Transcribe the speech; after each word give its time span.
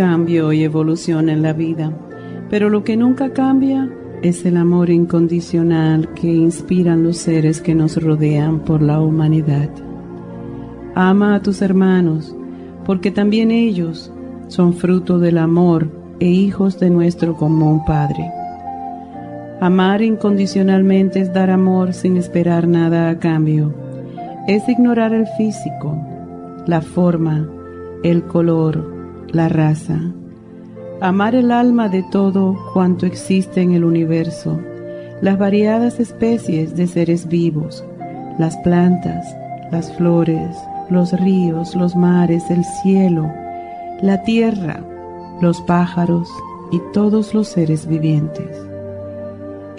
Cambio 0.00 0.50
y 0.54 0.64
evolución 0.64 1.28
en 1.28 1.42
la 1.42 1.52
vida, 1.52 1.92
pero 2.48 2.70
lo 2.70 2.84
que 2.84 2.96
nunca 2.96 3.34
cambia 3.34 3.86
es 4.22 4.46
el 4.46 4.56
amor 4.56 4.88
incondicional 4.88 6.14
que 6.14 6.26
inspiran 6.26 7.04
los 7.04 7.18
seres 7.18 7.60
que 7.60 7.74
nos 7.74 8.02
rodean 8.02 8.60
por 8.60 8.80
la 8.80 9.02
humanidad. 9.02 9.68
Ama 10.94 11.34
a 11.34 11.42
tus 11.42 11.60
hermanos, 11.60 12.34
porque 12.86 13.10
también 13.10 13.50
ellos 13.50 14.10
son 14.48 14.72
fruto 14.72 15.18
del 15.18 15.36
amor 15.36 15.90
e 16.18 16.30
hijos 16.30 16.80
de 16.80 16.88
nuestro 16.88 17.36
común 17.36 17.84
Padre. 17.84 18.32
Amar 19.60 20.00
incondicionalmente 20.00 21.20
es 21.20 21.30
dar 21.34 21.50
amor 21.50 21.92
sin 21.92 22.16
esperar 22.16 22.66
nada 22.66 23.10
a 23.10 23.18
cambio. 23.18 23.74
Es 24.48 24.66
ignorar 24.66 25.12
el 25.12 25.26
físico, 25.36 25.94
la 26.66 26.80
forma, 26.80 27.46
el 28.02 28.22
color, 28.22 28.99
la 29.32 29.48
raza 29.48 30.00
amar 31.00 31.34
el 31.34 31.50
alma 31.50 31.88
de 31.88 32.02
todo 32.02 32.56
cuanto 32.74 33.06
existe 33.06 33.62
en 33.62 33.72
el 33.72 33.84
universo, 33.84 34.60
las 35.22 35.38
variadas 35.38 35.98
especies 35.98 36.76
de 36.76 36.86
seres 36.86 37.26
vivos, 37.26 37.84
las 38.38 38.56
plantas, 38.58 39.26
las 39.72 39.92
flores, 39.94 40.56
los 40.90 41.12
ríos, 41.12 41.74
los 41.74 41.96
mares, 41.96 42.50
el 42.50 42.64
cielo, 42.82 43.30
la 44.02 44.22
tierra, 44.24 44.80
los 45.40 45.62
pájaros 45.62 46.28
y 46.70 46.80
todos 46.92 47.32
los 47.32 47.48
seres 47.48 47.86
vivientes. 47.86 48.56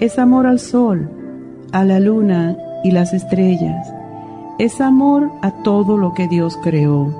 Es 0.00 0.18
amor 0.18 0.46
al 0.46 0.58
sol, 0.58 1.08
a 1.70 1.84
la 1.84 2.00
luna 2.00 2.56
y 2.82 2.90
las 2.90 3.12
estrellas. 3.12 3.92
Es 4.58 4.80
amor 4.80 5.30
a 5.42 5.52
todo 5.62 5.96
lo 5.96 6.14
que 6.14 6.26
Dios 6.26 6.58
creó. 6.62 7.14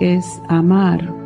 Es 0.00 0.40
amar 0.48 1.25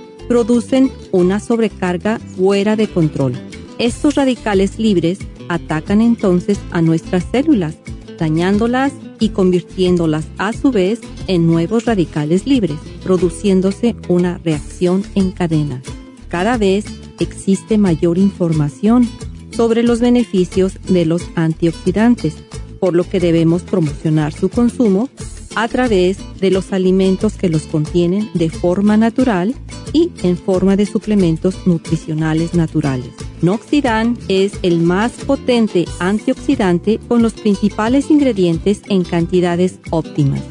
Producen 0.27 0.91
una 1.11 1.39
sobrecarga 1.39 2.19
fuera 2.19 2.75
de 2.75 2.87
control 2.87 3.35
estos 3.81 4.13
radicales 4.13 4.77
libres 4.77 5.17
atacan 5.47 6.01
entonces 6.01 6.59
a 6.69 6.83
nuestras 6.83 7.25
células, 7.31 7.77
dañándolas 8.19 8.93
y 9.19 9.29
convirtiéndolas 9.29 10.27
a 10.37 10.53
su 10.53 10.69
vez 10.69 11.01
en 11.25 11.47
nuevos 11.47 11.85
radicales 11.85 12.45
libres, 12.45 12.77
produciéndose 13.03 13.95
una 14.07 14.37
reacción 14.37 15.03
en 15.15 15.31
cadena. 15.31 15.81
Cada 16.29 16.59
vez 16.59 16.85
existe 17.19 17.79
mayor 17.79 18.19
información 18.19 19.09
sobre 19.49 19.81
los 19.81 19.99
beneficios 19.99 20.77
de 20.87 21.07
los 21.07 21.23
antioxidantes, 21.33 22.35
por 22.79 22.95
lo 22.95 23.03
que 23.03 23.19
debemos 23.19 23.63
promocionar 23.63 24.31
su 24.31 24.49
consumo 24.49 25.09
a 25.55 25.67
través 25.69 26.19
de 26.39 26.51
los 26.51 26.71
alimentos 26.71 27.33
que 27.33 27.49
los 27.49 27.63
contienen 27.63 28.29
de 28.35 28.51
forma 28.51 28.95
natural 28.95 29.55
y 29.93 30.11
en 30.23 30.37
forma 30.37 30.75
de 30.75 30.85
suplementos 30.85 31.65
nutricionales 31.65 32.53
naturales. 32.53 33.11
Noxidan 33.41 34.17
es 34.27 34.53
el 34.61 34.79
más 34.79 35.11
potente 35.11 35.85
antioxidante 35.99 36.99
con 37.07 37.21
los 37.21 37.31
principales 37.33 38.11
ingredientes 38.11 38.81
en 38.89 39.03
cantidades 39.03 39.79
óptimas. 39.89 40.41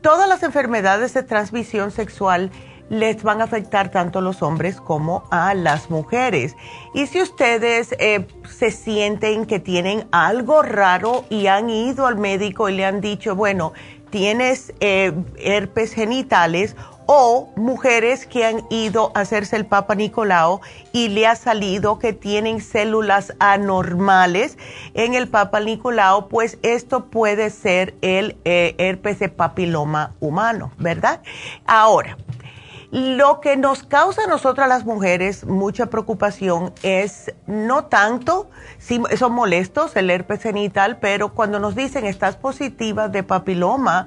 todas 0.00 0.28
las 0.28 0.42
enfermedades 0.42 1.14
de 1.14 1.22
transmisión 1.22 1.90
sexual 1.90 2.50
les 2.88 3.22
van 3.22 3.40
a 3.40 3.44
afectar 3.44 3.90
tanto 3.90 4.18
a 4.18 4.22
los 4.22 4.42
hombres 4.42 4.80
como 4.80 5.24
a 5.30 5.54
las 5.54 5.90
mujeres. 5.90 6.56
Y 6.94 7.06
si 7.06 7.20
ustedes 7.20 7.94
eh, 7.98 8.26
se 8.48 8.70
sienten 8.70 9.46
que 9.46 9.58
tienen 9.58 10.06
algo 10.12 10.62
raro 10.62 11.24
y 11.30 11.46
han 11.46 11.70
ido 11.70 12.06
al 12.06 12.16
médico 12.16 12.68
y 12.68 12.76
le 12.76 12.84
han 12.84 13.00
dicho, 13.00 13.34
bueno, 13.34 13.72
tienes 14.10 14.72
eh, 14.80 15.12
herpes 15.38 15.92
genitales 15.92 16.76
o 17.06 17.52
mujeres 17.56 18.26
que 18.26 18.44
han 18.44 18.66
ido 18.68 19.12
a 19.14 19.20
hacerse 19.20 19.56
el 19.56 19.64
Papa 19.64 19.94
Nicolau 19.94 20.60
y 20.92 21.08
le 21.08 21.26
ha 21.26 21.36
salido 21.36 21.98
que 21.98 22.12
tienen 22.12 22.60
células 22.60 23.32
anormales 23.38 24.58
en 24.94 25.14
el 25.14 25.28
Papa 25.28 25.60
Nicolau, 25.60 26.28
pues 26.28 26.58
esto 26.62 27.06
puede 27.06 27.50
ser 27.50 27.94
el 28.02 28.36
eh, 28.44 28.74
herpes 28.78 29.20
de 29.20 29.28
papiloma 29.28 30.14
humano, 30.18 30.72
¿verdad? 30.78 31.22
Ahora, 31.64 32.16
lo 32.90 33.40
que 33.40 33.56
nos 33.56 33.82
causa 33.82 34.24
a 34.24 34.26
nosotras 34.26 34.68
las 34.68 34.84
mujeres 34.84 35.44
mucha 35.44 35.86
preocupación 35.86 36.72
es 36.82 37.32
no 37.46 37.86
tanto 37.86 38.48
si 38.78 39.00
son 39.16 39.32
molestos 39.32 39.96
el 39.96 40.10
herpes 40.10 40.42
genital, 40.42 40.98
pero 40.98 41.34
cuando 41.34 41.58
nos 41.58 41.74
dicen 41.74 42.06
estás 42.06 42.36
positiva 42.36 43.08
de 43.08 43.22
papiloma, 43.22 44.06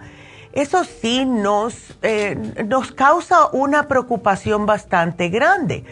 eso 0.54 0.84
sí 0.84 1.26
nos, 1.26 1.98
eh, 2.02 2.38
nos 2.66 2.92
causa 2.92 3.48
una 3.52 3.88
preocupación 3.88 4.66
bastante 4.66 5.30
grande, 5.30 5.84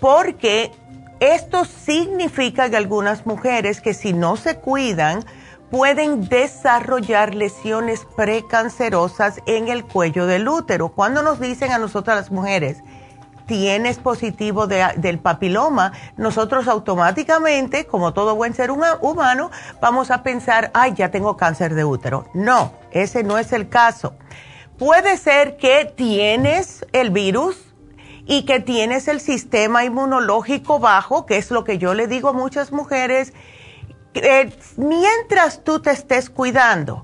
porque 0.00 0.70
esto 1.20 1.64
significa 1.64 2.68
que 2.68 2.76
algunas 2.76 3.26
mujeres 3.26 3.80
que 3.80 3.94
si 3.94 4.12
no 4.12 4.36
se 4.36 4.56
cuidan, 4.56 5.24
pueden 5.70 6.28
desarrollar 6.28 7.34
lesiones 7.34 8.06
precancerosas 8.16 9.40
en 9.46 9.68
el 9.68 9.84
cuello 9.84 10.26
del 10.26 10.48
útero. 10.48 10.90
Cuando 10.90 11.22
nos 11.22 11.40
dicen 11.40 11.72
a 11.72 11.78
nosotras 11.78 12.16
las 12.16 12.30
mujeres, 12.30 12.82
tienes 13.46 13.98
positivo 13.98 14.66
del 14.66 15.18
papiloma, 15.18 15.92
nosotros 16.16 16.68
automáticamente, 16.68 17.86
como 17.86 18.14
todo 18.14 18.34
buen 18.34 18.54
ser 18.54 18.70
humano, 18.70 19.50
vamos 19.80 20.10
a 20.10 20.22
pensar, 20.22 20.70
ay, 20.74 20.94
ya 20.94 21.10
tengo 21.10 21.36
cáncer 21.36 21.74
de 21.74 21.84
útero. 21.84 22.26
No, 22.34 22.72
ese 22.90 23.22
no 23.22 23.38
es 23.38 23.52
el 23.52 23.68
caso. 23.68 24.14
Puede 24.78 25.16
ser 25.16 25.56
que 25.56 25.92
tienes 25.94 26.84
el 26.92 27.10
virus 27.10 27.56
y 28.26 28.44
que 28.44 28.60
tienes 28.60 29.08
el 29.08 29.20
sistema 29.20 29.84
inmunológico 29.84 30.80
bajo, 30.80 31.26
que 31.26 31.36
es 31.36 31.50
lo 31.50 31.64
que 31.64 31.78
yo 31.78 31.94
le 31.94 32.06
digo 32.06 32.30
a 32.30 32.32
muchas 32.32 32.72
mujeres, 32.72 33.34
mientras 34.76 35.64
tú 35.64 35.80
te 35.80 35.90
estés 35.90 36.30
cuidando, 36.30 37.02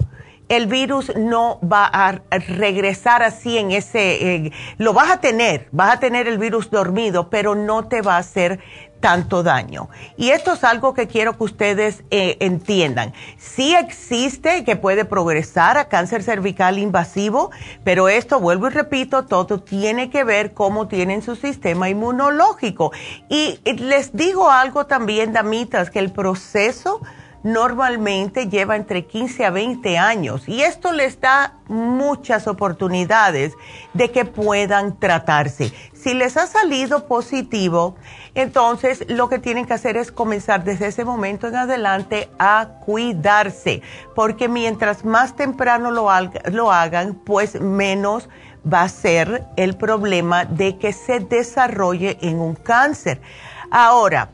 el 0.48 0.66
virus 0.66 1.12
no 1.16 1.60
va 1.60 1.86
a 1.86 2.22
regresar 2.48 3.22
así 3.22 3.56
en 3.56 3.70
ese, 3.70 4.52
lo 4.78 4.92
vas 4.92 5.10
a 5.12 5.20
tener, 5.20 5.68
vas 5.70 5.94
a 5.94 6.00
tener 6.00 6.26
el 6.26 6.38
virus 6.38 6.70
dormido, 6.70 7.30
pero 7.30 7.54
no 7.54 7.86
te 7.86 8.02
va 8.02 8.16
a 8.16 8.18
hacer 8.18 8.58
tanto 9.00 9.42
daño. 9.42 9.88
Y 10.16 10.30
esto 10.30 10.52
es 10.52 10.64
algo 10.64 10.94
que 10.94 11.08
quiero 11.08 11.36
que 11.36 11.44
ustedes 11.44 12.04
eh, 12.10 12.36
entiendan. 12.40 13.12
Sí 13.38 13.74
existe 13.74 14.64
que 14.64 14.76
puede 14.76 15.04
progresar 15.04 15.78
a 15.78 15.88
cáncer 15.88 16.22
cervical 16.22 16.78
invasivo, 16.78 17.50
pero 17.84 18.08
esto, 18.08 18.40
vuelvo 18.40 18.68
y 18.68 18.70
repito, 18.70 19.24
todo 19.24 19.60
tiene 19.60 20.10
que 20.10 20.24
ver 20.24 20.52
cómo 20.52 20.88
tienen 20.88 21.22
su 21.22 21.36
sistema 21.36 21.88
inmunológico. 21.88 22.92
Y 23.28 23.58
les 23.64 24.14
digo 24.14 24.50
algo 24.50 24.86
también, 24.86 25.32
damitas, 25.32 25.90
que 25.90 25.98
el 25.98 26.12
proceso 26.12 27.00
normalmente 27.42 28.48
lleva 28.48 28.76
entre 28.76 29.06
15 29.06 29.46
a 29.46 29.50
20 29.50 29.98
años 29.98 30.48
y 30.48 30.62
esto 30.62 30.92
les 30.92 31.20
da 31.20 31.54
muchas 31.68 32.46
oportunidades 32.46 33.54
de 33.94 34.10
que 34.10 34.24
puedan 34.24 34.98
tratarse. 34.98 35.72
Si 36.02 36.14
les 36.14 36.38
ha 36.38 36.46
salido 36.46 37.06
positivo, 37.06 37.94
entonces 38.34 39.04
lo 39.08 39.28
que 39.28 39.38
tienen 39.38 39.66
que 39.66 39.74
hacer 39.74 39.98
es 39.98 40.10
comenzar 40.10 40.64
desde 40.64 40.86
ese 40.86 41.04
momento 41.04 41.46
en 41.46 41.56
adelante 41.56 42.30
a 42.38 42.68
cuidarse, 42.86 43.82
porque 44.14 44.48
mientras 44.48 45.04
más 45.04 45.36
temprano 45.36 45.90
lo, 45.90 46.10
hagan, 46.10 47.14
pues 47.14 47.60
menos 47.60 48.30
va 48.66 48.82
a 48.82 48.88
ser 48.88 49.44
el 49.56 49.76
problema 49.76 50.46
de 50.46 50.78
que 50.78 50.94
se 50.94 51.20
desarrolle 51.20 52.16
en 52.22 52.40
un 52.40 52.54
cáncer. 52.54 53.20
Ahora, 53.70 54.30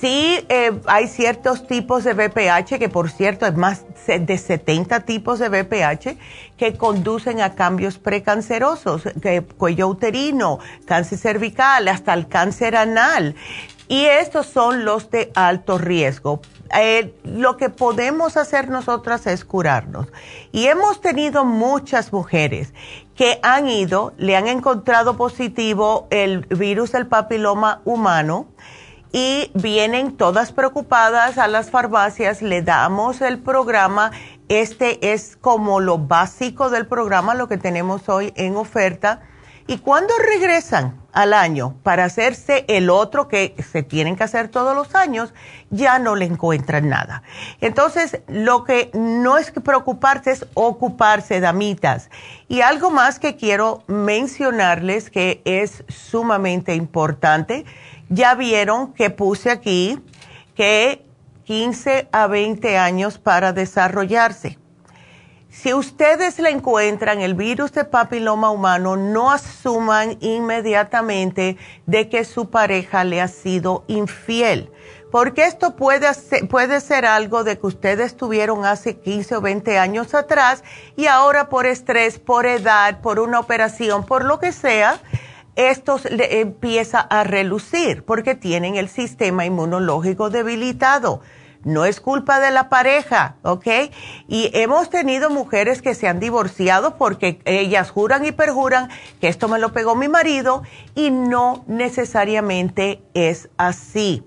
Sí, 0.00 0.44
eh, 0.48 0.80
hay 0.86 1.06
ciertos 1.06 1.68
tipos 1.68 2.02
de 2.02 2.14
BPH, 2.14 2.78
que 2.78 2.88
por 2.88 3.10
cierto 3.10 3.46
hay 3.46 3.52
más 3.52 3.84
de 4.06 4.38
70 4.38 5.00
tipos 5.00 5.38
de 5.38 5.48
BPH, 5.48 6.18
que 6.56 6.76
conducen 6.76 7.40
a 7.40 7.54
cambios 7.54 7.98
precancerosos, 7.98 9.04
cuello 9.56 9.88
uterino, 9.88 10.58
cáncer 10.84 11.18
cervical, 11.18 11.86
hasta 11.86 12.12
el 12.12 12.26
cáncer 12.26 12.74
anal. 12.74 13.36
Y 13.86 14.04
estos 14.06 14.46
son 14.46 14.84
los 14.84 15.10
de 15.10 15.30
alto 15.34 15.78
riesgo. 15.78 16.40
Eh, 16.76 17.14
lo 17.22 17.56
que 17.56 17.70
podemos 17.70 18.36
hacer 18.36 18.70
nosotras 18.70 19.26
es 19.28 19.44
curarnos. 19.44 20.08
Y 20.50 20.66
hemos 20.66 21.00
tenido 21.02 21.44
muchas 21.44 22.12
mujeres 22.12 22.72
que 23.14 23.38
han 23.42 23.68
ido, 23.68 24.12
le 24.16 24.36
han 24.36 24.48
encontrado 24.48 25.16
positivo 25.16 26.08
el 26.10 26.40
virus 26.46 26.92
del 26.92 27.06
papiloma 27.06 27.80
humano 27.84 28.48
y 29.14 29.52
vienen 29.54 30.16
todas 30.16 30.50
preocupadas 30.50 31.38
a 31.38 31.46
las 31.46 31.70
farmacias, 31.70 32.42
le 32.42 32.62
damos 32.62 33.20
el 33.20 33.38
programa. 33.38 34.10
Este 34.48 35.12
es 35.12 35.36
como 35.40 35.78
lo 35.78 35.98
básico 35.98 36.68
del 36.68 36.88
programa, 36.88 37.36
lo 37.36 37.46
que 37.46 37.56
tenemos 37.56 38.08
hoy 38.08 38.32
en 38.34 38.56
oferta. 38.56 39.20
Y 39.68 39.78
cuando 39.78 40.12
regresan 40.18 41.00
al 41.12 41.32
año 41.32 41.76
para 41.84 42.04
hacerse 42.04 42.64
el 42.66 42.90
otro 42.90 43.28
que 43.28 43.54
se 43.70 43.84
tienen 43.84 44.16
que 44.16 44.24
hacer 44.24 44.48
todos 44.48 44.74
los 44.74 44.96
años, 44.96 45.32
ya 45.70 46.00
no 46.00 46.16
le 46.16 46.24
encuentran 46.24 46.88
nada. 46.88 47.22
Entonces, 47.60 48.18
lo 48.26 48.64
que 48.64 48.90
no 48.94 49.38
es 49.38 49.52
preocuparse 49.52 50.32
es 50.32 50.46
ocuparse, 50.54 51.38
damitas. 51.38 52.10
Y 52.48 52.62
algo 52.62 52.90
más 52.90 53.20
que 53.20 53.36
quiero 53.36 53.84
mencionarles 53.86 55.08
que 55.08 55.40
es 55.44 55.84
sumamente 55.88 56.74
importante 56.74 57.64
ya 58.14 58.34
vieron 58.34 58.92
que 58.92 59.10
puse 59.10 59.50
aquí 59.50 60.00
que 60.54 61.04
15 61.44 62.08
a 62.12 62.26
20 62.26 62.78
años 62.78 63.18
para 63.18 63.52
desarrollarse. 63.52 64.58
Si 65.50 65.72
ustedes 65.72 66.40
le 66.40 66.50
encuentran 66.50 67.20
el 67.20 67.34
virus 67.34 67.72
de 67.72 67.84
papiloma 67.84 68.50
humano, 68.50 68.96
no 68.96 69.30
asuman 69.30 70.16
inmediatamente 70.20 71.56
de 71.86 72.08
que 72.08 72.24
su 72.24 72.50
pareja 72.50 73.04
le 73.04 73.20
ha 73.20 73.28
sido 73.28 73.84
infiel, 73.86 74.72
porque 75.12 75.44
esto 75.46 75.76
puede 75.76 76.12
ser, 76.12 76.48
puede 76.48 76.80
ser 76.80 77.06
algo 77.06 77.44
de 77.44 77.56
que 77.56 77.66
ustedes 77.66 78.16
tuvieron 78.16 78.64
hace 78.64 78.96
15 78.96 79.36
o 79.36 79.40
20 79.40 79.78
años 79.78 80.12
atrás 80.14 80.64
y 80.96 81.06
ahora 81.06 81.48
por 81.48 81.66
estrés, 81.66 82.18
por 82.18 82.46
edad, 82.46 83.00
por 83.00 83.20
una 83.20 83.38
operación, 83.38 84.04
por 84.04 84.24
lo 84.24 84.40
que 84.40 84.50
sea, 84.50 84.98
esto 85.56 86.00
empieza 86.04 87.00
a 87.00 87.24
relucir 87.24 88.04
porque 88.04 88.34
tienen 88.34 88.76
el 88.76 88.88
sistema 88.88 89.44
inmunológico 89.44 90.30
debilitado. 90.30 91.20
No 91.64 91.86
es 91.86 92.00
culpa 92.00 92.40
de 92.40 92.50
la 92.50 92.68
pareja, 92.68 93.36
¿ok? 93.42 93.66
Y 94.28 94.50
hemos 94.52 94.90
tenido 94.90 95.30
mujeres 95.30 95.80
que 95.80 95.94
se 95.94 96.06
han 96.06 96.20
divorciado 96.20 96.98
porque 96.98 97.40
ellas 97.46 97.90
juran 97.90 98.26
y 98.26 98.32
perjuran 98.32 98.90
que 99.20 99.28
esto 99.28 99.48
me 99.48 99.58
lo 99.58 99.72
pegó 99.72 99.94
mi 99.94 100.08
marido 100.08 100.62
y 100.94 101.10
no 101.10 101.64
necesariamente 101.66 103.02
es 103.14 103.48
así. 103.56 104.24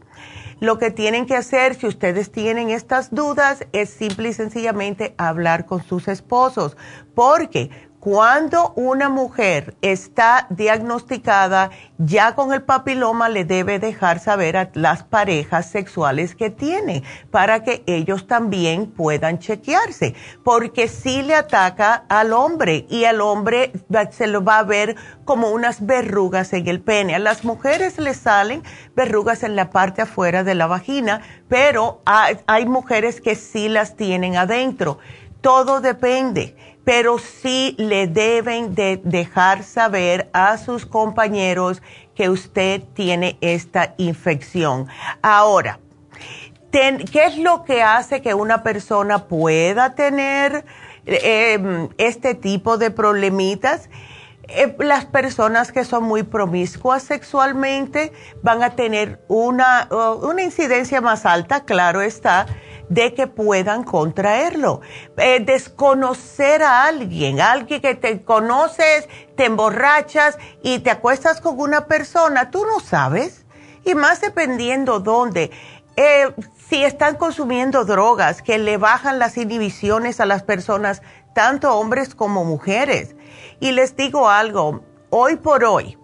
Lo 0.60 0.80
que 0.80 0.90
tienen 0.90 1.28
que 1.28 1.36
hacer, 1.36 1.76
si 1.76 1.86
ustedes 1.86 2.32
tienen 2.32 2.72
estas 2.72 3.14
dudas, 3.14 3.68
es 3.74 3.92
simple 3.92 4.30
y 4.30 4.34
sencillamente 4.34 5.14
hablar 5.20 5.68
con 5.68 5.84
sus 5.84 6.08
esposos, 6.08 6.76
porque 7.14 7.70
cuando 8.10 8.72
una 8.78 9.10
mujer 9.10 9.76
está 9.82 10.48
diagnosticada 10.50 11.72
ya 11.98 12.36
con 12.36 12.54
el 12.54 12.62
papiloma, 12.62 13.28
le 13.28 13.44
debe 13.44 13.80
dejar 13.80 14.20
saber 14.20 14.56
a 14.56 14.70
las 14.76 15.04
parejas 15.04 15.70
sexuales 15.70 16.34
que 16.34 16.50
tiene 16.50 17.04
para 17.32 17.64
que 17.64 17.84
ellos 17.86 18.26
también 18.26 18.90
puedan 18.90 19.40
chequearse, 19.40 20.16
porque 20.46 20.88
si 20.88 21.22
le 21.22 21.36
ataca 21.36 22.06
al 22.08 22.32
hombre 22.32 22.86
y 22.90 23.04
el 23.04 23.20
hombre 23.20 23.74
se 24.12 24.28
lo 24.28 24.42
va 24.42 24.60
a 24.60 24.64
ver 24.64 24.96
como 25.26 25.50
unas 25.50 25.86
verrugas 25.86 26.54
en 26.54 26.70
el 26.70 26.80
pene. 26.80 27.14
A 27.14 27.20
las 27.20 27.44
mujeres 27.44 27.98
le 27.98 28.14
salen 28.14 28.64
verrugas 28.96 29.44
en 29.44 29.58
la 29.58 29.70
parte 29.70 30.04
afuera 30.04 30.46
de 30.46 30.56
la 30.56 30.68
vagina, 30.68 31.24
pero 31.50 32.02
hay 32.06 32.66
mujeres 32.68 33.20
que 33.20 33.36
sí 33.36 33.68
las 33.68 33.98
tienen 33.98 34.38
adentro. 34.38 34.98
Todo 35.42 35.82
depende 35.82 36.56
pero 36.88 37.18
sí 37.18 37.76
le 37.78 38.08
deben 38.08 38.74
de 38.74 39.02
dejar 39.04 39.66
saber 39.66 40.30
a 40.32 40.58
sus 40.58 40.86
compañeros 40.86 41.82
que 42.16 42.30
usted 42.30 42.82
tiene 42.94 43.38
esta 43.42 43.94
infección. 43.98 44.88
Ahora, 45.22 45.82
¿qué 46.72 47.26
es 47.26 47.38
lo 47.40 47.66
que 47.66 47.84
hace 47.84 48.22
que 48.22 48.34
una 48.34 48.64
persona 48.64 49.28
pueda 49.28 49.96
tener 49.96 50.64
em, 51.06 51.90
este 51.98 52.36
tipo 52.36 52.78
de 52.78 52.90
problemitas? 52.90 53.90
Eh, 54.48 54.74
las 54.80 55.04
personas 55.04 55.74
que 55.74 55.84
son 55.84 56.06
muy 56.06 56.24
promiscuas 56.24 57.04
sexualmente 57.04 58.14
van 58.44 58.64
a 58.64 58.78
tener 58.78 59.20
una, 59.28 59.90
una 60.22 60.42
incidencia 60.42 61.02
más 61.02 61.26
alta, 61.26 61.66
claro 61.66 62.00
está, 62.02 62.46
de 62.90 63.14
que 63.14 63.28
puedan 63.28 63.84
contraerlo. 63.84 64.82
Eh, 65.18 65.40
desconocer 65.40 66.64
a 66.64 66.86
alguien, 66.86 67.42
alguien 67.42 67.82
que 67.82 67.96
te 67.96 68.24
conoces, 68.24 69.08
te 69.36 69.46
emborrachas 69.46 70.38
y 70.64 70.80
te 70.80 70.92
acuestas 70.92 71.42
con 71.42 71.60
una 71.60 71.88
persona, 71.88 72.52
tú 72.52 72.66
no 72.66 72.80
sabes. 72.80 73.46
Y 73.84 73.96
más 73.96 74.22
dependiendo 74.22 75.00
dónde. 75.00 75.52
Eh, 75.96 76.34
si 76.70 76.84
están 76.84 77.16
consumiendo 77.16 77.86
drogas 77.86 78.42
que 78.42 78.58
le 78.58 78.78
bajan 78.78 79.20
las 79.20 79.38
inhibiciones 79.38 80.20
a 80.20 80.26
las 80.26 80.44
personas, 80.44 81.02
tanto 81.34 81.74
hombres 81.74 82.14
como 82.14 82.44
mujeres. 82.44 83.16
Y 83.60 83.72
les 83.72 83.96
digo 83.96 84.30
algo, 84.30 84.84
hoy 85.10 85.38
por 85.38 85.64
hoy 85.64 85.98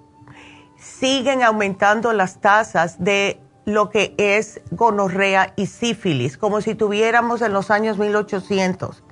siguen 0.78 1.44
aumentando 1.44 2.14
las 2.14 2.42
tasas 2.42 3.04
de 3.04 3.43
lo 3.66 3.90
que 3.90 4.14
es 4.18 4.62
gonorrea 4.72 5.54
y 5.56 5.68
sífilis, 5.68 6.38
como 6.38 6.62
si 6.62 6.76
tuviéramos 6.76 7.42
en 7.42 7.54
los 7.54 7.72
años 7.72 7.98
1800. 7.98 9.04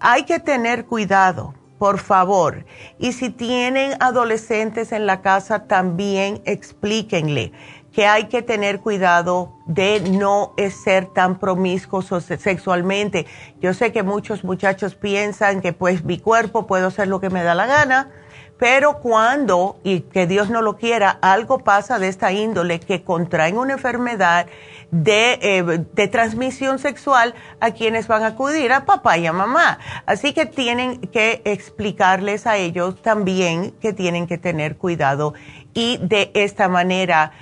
Hay 0.00 0.24
que 0.24 0.38
tener 0.38 0.86
cuidado, 0.86 1.54
por 1.78 1.98
favor. 1.98 2.66
Y 2.98 3.12
si 3.12 3.30
tienen 3.30 3.94
adolescentes 4.00 4.92
en 4.92 5.06
la 5.06 5.22
casa, 5.22 5.64
también 5.66 6.42
explíquenle 6.44 7.52
que 7.92 8.06
hay 8.06 8.24
que 8.24 8.42
tener 8.42 8.80
cuidado 8.80 9.54
de 9.66 10.00
no 10.00 10.54
ser 10.70 11.06
tan 11.06 11.38
promiscuos 11.38 12.06
sexualmente. 12.38 13.26
Yo 13.60 13.74
sé 13.74 13.92
que 13.92 14.02
muchos 14.02 14.44
muchachos 14.44 14.94
piensan 14.94 15.60
que 15.60 15.72
pues 15.72 16.04
mi 16.04 16.18
cuerpo 16.18 16.66
puedo 16.66 16.88
hacer 16.88 17.08
lo 17.08 17.20
que 17.20 17.30
me 17.30 17.42
da 17.42 17.54
la 17.54 17.66
gana 17.66 18.10
pero 18.58 18.98
cuando, 18.98 19.78
y 19.84 20.00
que 20.00 20.26
Dios 20.26 20.50
no 20.50 20.62
lo 20.62 20.76
quiera, 20.76 21.18
algo 21.22 21.58
pasa 21.60 21.98
de 21.98 22.08
esta 22.08 22.32
índole 22.32 22.80
que 22.80 23.02
contraen 23.04 23.56
una 23.56 23.74
enfermedad 23.74 24.46
de, 24.90 25.38
eh, 25.42 25.84
de, 25.94 26.08
transmisión 26.08 26.78
sexual, 26.78 27.34
a 27.60 27.70
quienes 27.70 28.08
van 28.08 28.24
a 28.24 28.28
acudir 28.28 28.72
a 28.72 28.84
papá 28.84 29.18
y 29.18 29.26
a 29.26 29.32
mamá. 29.32 29.78
Así 30.06 30.32
que 30.32 30.46
tienen 30.46 31.00
que 31.00 31.42
explicarles 31.44 32.46
a 32.46 32.56
ellos 32.56 33.00
también 33.02 33.72
que 33.80 33.92
tienen 33.92 34.26
que 34.26 34.38
tener 34.38 34.76
cuidado 34.76 35.34
y 35.74 35.98
de 35.98 36.30
esta 36.34 36.68
manera 36.68 37.32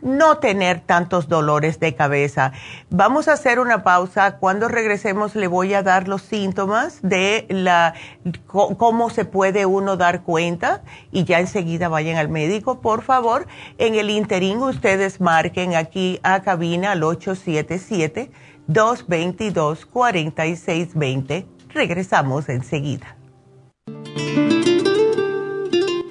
no 0.00 0.38
tener 0.38 0.80
tantos 0.80 1.28
dolores 1.28 1.78
de 1.78 1.94
cabeza. 1.94 2.52
Vamos 2.90 3.28
a 3.28 3.34
hacer 3.34 3.58
una 3.58 3.82
pausa. 3.82 4.38
Cuando 4.38 4.68
regresemos 4.68 5.34
le 5.34 5.46
voy 5.46 5.74
a 5.74 5.82
dar 5.82 6.08
los 6.08 6.22
síntomas 6.22 7.00
de 7.02 7.46
la 7.48 7.94
cómo 8.46 9.10
se 9.10 9.24
puede 9.24 9.66
uno 9.66 9.96
dar 9.96 10.22
cuenta 10.22 10.82
y 11.10 11.24
ya 11.24 11.40
enseguida 11.40 11.88
vayan 11.88 12.16
al 12.16 12.28
médico, 12.28 12.80
por 12.80 13.02
favor. 13.02 13.46
En 13.78 13.94
el 13.94 14.10
interín 14.10 14.58
ustedes 14.58 15.20
marquen 15.20 15.74
aquí 15.74 16.20
a 16.22 16.42
cabina 16.42 16.92
al 16.92 17.02
877 17.02 18.30
222 18.66 19.86
4620. 19.86 21.46
Regresamos 21.74 22.48
enseguida. 22.48 23.16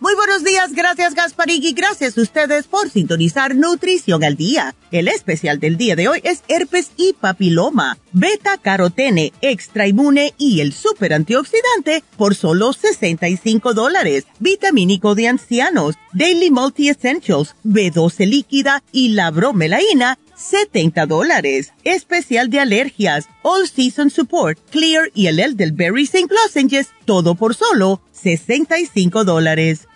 Muy 0.00 0.14
buenos 0.14 0.44
días, 0.44 0.74
gracias 0.74 1.16
Gasparín 1.16 1.60
y 1.60 1.72
gracias 1.72 2.16
a 2.16 2.20
ustedes 2.20 2.68
por 2.68 2.88
sintonizar 2.88 3.56
Nutrición 3.56 4.22
al 4.22 4.36
Día. 4.36 4.76
El 4.92 5.08
especial 5.08 5.58
del 5.58 5.76
día 5.76 5.96
de 5.96 6.06
hoy 6.06 6.20
es 6.22 6.44
herpes 6.46 6.92
y 6.96 7.14
papiloma, 7.14 7.98
beta 8.12 8.58
carotene, 8.58 9.32
extra 9.40 9.88
inmune 9.88 10.34
y 10.38 10.60
el 10.60 10.72
super 10.72 11.12
antioxidante 11.12 12.04
por 12.16 12.36
solo 12.36 12.72
65 12.72 13.74
dólares. 13.74 14.26
Vitamínico 14.38 15.16
de 15.16 15.26
ancianos, 15.26 15.96
Daily 16.12 16.52
Multi 16.52 16.90
Essentials, 16.90 17.56
B12 17.64 18.24
líquida 18.28 18.84
y 18.92 19.08
la 19.08 19.32
bromelaína 19.32 20.16
70 20.36 21.06
dólares. 21.06 21.72
Especial 21.82 22.50
de 22.50 22.60
alergias, 22.60 23.28
All 23.42 23.68
Season 23.68 24.10
Support, 24.10 24.60
Clear 24.70 25.10
y 25.12 25.26
el 25.26 25.40
Elderberry 25.40 26.04
St. 26.04 26.28
Lozenges, 26.32 26.90
todo 27.04 27.34
por 27.34 27.56
solo 27.56 28.00
65 28.12 29.24
dólares. 29.24 29.87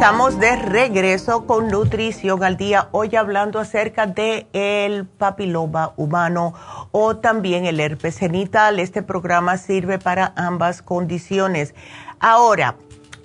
Estamos 0.00 0.40
de 0.40 0.56
regreso 0.56 1.46
con 1.46 1.68
Nutrición 1.68 2.42
al 2.42 2.56
Día, 2.56 2.88
hoy 2.90 3.14
hablando 3.16 3.58
acerca 3.58 4.06
de 4.06 4.46
el 4.54 5.04
papiloma 5.04 5.92
humano 5.98 6.54
o 6.90 7.18
también 7.18 7.66
el 7.66 7.78
herpes 7.80 8.16
genital. 8.16 8.80
Este 8.80 9.02
programa 9.02 9.58
sirve 9.58 9.98
para 9.98 10.32
ambas 10.36 10.80
condiciones. 10.80 11.74
Ahora, 12.18 12.76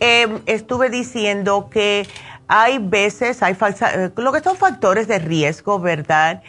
em, 0.02 0.42
estuve 0.48 0.90
diciendo 0.90 1.70
que 1.72 2.10
hay 2.50 2.80
veces, 2.80 3.42
hay 3.42 3.54
eh, 3.54 4.12
lo 4.18 4.34
que 4.34 4.42
son 4.42 4.58
factores 4.58 5.08
de 5.08 5.20
riesgo, 5.20 5.80
¿verdad? 5.80 6.44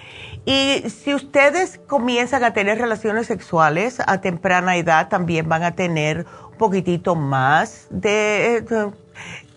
Y 0.45 0.83
si 0.91 1.15
ustedes 1.15 1.79
comienzan 1.87 2.43
a 2.43 2.53
tener 2.53 2.79
relaciones 2.79 3.29
sexuales 3.29 4.03
a 4.05 4.21
temprana 4.21 4.77
edad, 4.77 5.09
también 5.09 5.49
van 5.49 5.63
a 5.63 5.77
tener 5.77 6.27
un 6.51 6.59
poquitito 6.59 7.15
más 7.15 7.87
de 7.91 8.65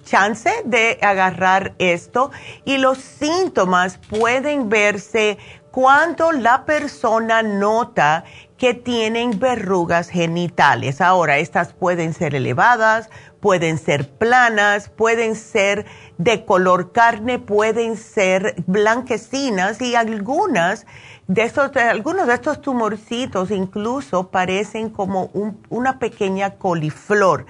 chance 0.10 0.50
de 0.66 0.98
agarrar 1.02 1.76
esto 1.78 2.32
y 2.66 2.78
los 2.78 2.98
síntomas 2.98 3.98
pueden 3.98 4.68
verse 4.70 5.38
cuando 5.72 6.32
la 6.32 6.66
persona 6.66 7.44
nota 7.44 8.24
que 8.58 8.74
tienen 8.74 9.40
verrugas 9.40 10.10
genitales. 10.10 11.00
Ahora, 11.00 11.38
estas 11.38 11.74
pueden 11.74 12.14
ser 12.14 12.34
elevadas, 12.34 13.10
pueden 13.40 13.78
ser 13.78 14.10
planas, 14.10 14.90
pueden 14.90 15.36
ser 15.36 15.86
de 16.18 16.44
color 16.44 16.92
carne, 16.92 17.38
pueden 17.38 17.96
ser 17.96 18.56
blanquecinas 18.66 19.80
y 19.80 19.96
algunas 19.96 20.88
de 21.28 21.44
estos, 21.44 21.76
algunos 21.78 22.26
de 22.26 22.34
estos 22.34 22.62
tumorcitos 22.62 23.52
incluso 23.52 24.32
parecen 24.32 24.90
como 24.90 25.30
una 25.70 26.00
pequeña 26.00 26.56
coliflor. 26.56 27.46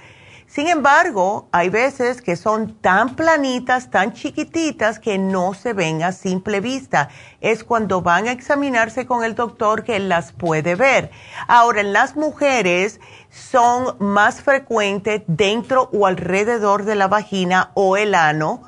Sin 0.50 0.66
embargo, 0.66 1.48
hay 1.52 1.68
veces 1.68 2.20
que 2.22 2.34
son 2.34 2.74
tan 2.80 3.14
planitas, 3.14 3.88
tan 3.88 4.14
chiquititas 4.14 4.98
que 4.98 5.16
no 5.16 5.54
se 5.54 5.74
ven 5.74 6.02
a 6.02 6.10
simple 6.10 6.60
vista. 6.60 7.08
Es 7.40 7.62
cuando 7.62 8.02
van 8.02 8.26
a 8.26 8.32
examinarse 8.32 9.06
con 9.06 9.22
el 9.22 9.36
doctor 9.36 9.84
que 9.84 10.00
las 10.00 10.32
puede 10.32 10.74
ver. 10.74 11.12
Ahora, 11.46 11.82
en 11.82 11.92
las 11.92 12.16
mujeres 12.16 12.98
son 13.30 13.94
más 14.00 14.42
frecuentes 14.42 15.22
dentro 15.28 15.88
o 15.92 16.08
alrededor 16.08 16.84
de 16.84 16.96
la 16.96 17.06
vagina 17.06 17.70
o 17.74 17.96
el 17.96 18.16
ano 18.16 18.64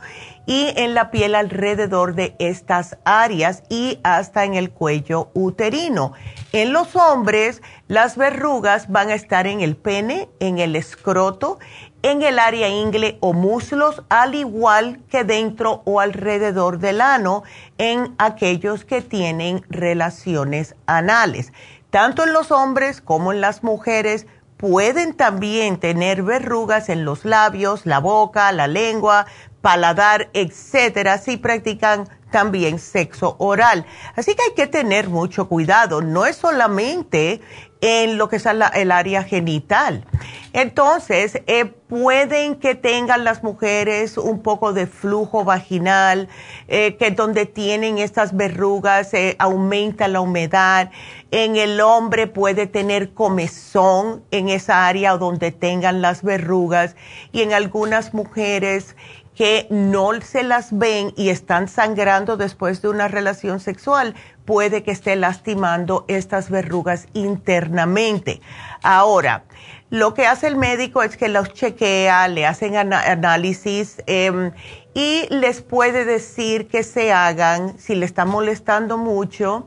y 0.47 0.73
en 0.77 0.95
la 0.95 1.11
piel 1.11 1.35
alrededor 1.35 2.15
de 2.15 2.35
estas 2.39 2.97
áreas 3.05 3.63
y 3.69 3.99
hasta 4.03 4.45
en 4.45 4.55
el 4.55 4.71
cuello 4.71 5.31
uterino. 5.35 6.13
En 6.53 6.73
los 6.73 6.97
hombres, 6.97 7.63
las 7.93 8.17
verrugas 8.17 8.91
van 8.91 9.11
a 9.11 9.15
estar 9.15 9.47
en 9.47 9.61
el 9.61 9.77
pene, 9.77 10.31
en 10.41 10.59
el 10.59 10.77
escroto, 10.77 11.59
en 12.01 12.23
el 12.23 12.39
área 12.39 12.67
ingle 12.71 13.19
o 13.21 13.35
muslos, 13.35 14.03
al 14.09 14.35
igual 14.35 15.03
que 15.11 15.25
dentro 15.25 15.83
o 15.85 16.01
alrededor 16.01 16.79
del 16.79 17.03
ano 17.03 17.43
en 17.77 18.15
aquellos 18.17 18.87
que 18.87 19.03
tienen 19.03 19.63
relaciones 19.69 20.75
anales. 20.87 21.53
Tanto 21.91 22.25
en 22.25 22.33
los 22.33 22.51
hombres 22.51 23.03
como 23.03 23.31
en 23.31 23.43
las 23.43 23.63
mujeres 23.63 24.27
pueden 24.57 25.13
también 25.13 25.79
tener 25.79 26.23
verrugas 26.23 26.89
en 26.89 27.05
los 27.05 27.27
labios, 27.27 27.85
la 27.85 27.99
boca, 27.99 28.53
la 28.53 28.69
lengua, 28.69 29.27
paladar, 29.61 30.31
etcétera, 30.33 31.19
si 31.19 31.37
practican 31.37 32.09
también 32.31 32.79
sexo 32.79 33.37
oral. 33.39 33.85
Así 34.17 34.35
que 34.35 34.43
hay 34.43 34.55
que 34.55 34.67
tener 34.67 35.11
mucho 35.11 35.47
cuidado. 35.47 36.01
No 36.01 36.25
es 36.25 36.37
solamente 36.37 37.43
en 37.83 38.17
lo 38.17 38.29
que 38.29 38.37
es 38.37 38.47
el 38.47 38.93
área 38.93 39.25
genital. 39.25 40.07
Entonces, 40.53 41.43
eh, 41.47 41.65
pueden 41.65 42.57
que 42.57 42.75
tengan 42.75 43.25
las 43.25 43.43
mujeres 43.43 44.19
un 44.19 44.43
poco 44.43 44.73
de 44.73 44.87
flujo 44.87 45.45
vaginal, 45.45 46.29
eh, 46.69 46.97
que 46.97 47.11
donde 47.11 47.45
tienen 47.45 47.99
estas 47.99 48.37
verrugas 48.37 49.13
eh, 49.15 49.35
aumenta 49.39 50.07
la 50.09 50.21
humedad. 50.21 50.91
En 51.33 51.57
el 51.57 51.81
hombre 51.81 52.29
puede 52.29 52.67
tener 52.67 53.15
comezón 53.15 54.23
en 54.31 54.49
esa 54.49 54.87
área 54.87 55.17
donde 55.17 55.51
tengan 55.51 56.03
las 56.03 56.23
verrugas 56.23 56.95
y 57.33 57.43
en 57.43 57.53
algunas 57.53 58.15
mujeres 58.15 58.95
que 59.35 59.67
no 59.71 60.21
se 60.21 60.43
las 60.43 60.77
ven 60.77 61.13
y 61.17 61.31
están 61.31 61.67
sangrando 61.69 62.37
después 62.37 62.83
de 62.83 62.89
una 62.89 63.09
relación 63.09 63.61
sexual, 63.61 64.15
puede 64.45 64.83
que 64.83 64.91
esté 64.91 65.17
lastimando 65.17 66.05
estas 66.09 66.51
verrugas 66.51 67.07
internamente. 67.13 68.41
Ahora, 68.83 69.45
lo 69.91 70.15
que 70.15 70.27
hace 70.27 70.47
el 70.47 70.57
médico 70.57 71.03
es 71.03 71.17
que 71.17 71.29
los 71.29 71.53
chequea, 71.53 72.27
le 72.29 72.47
hacen 72.47 72.77
análisis 72.77 74.03
em, 74.07 74.53
y 74.95 75.27
les 75.29 75.61
puede 75.61 76.05
decir 76.05 76.69
que 76.69 76.83
se 76.83 77.13
hagan, 77.13 77.79
si 77.79 77.95
le 77.95 78.07
está 78.07 78.25
molestando 78.25 78.97
mucho, 78.97 79.67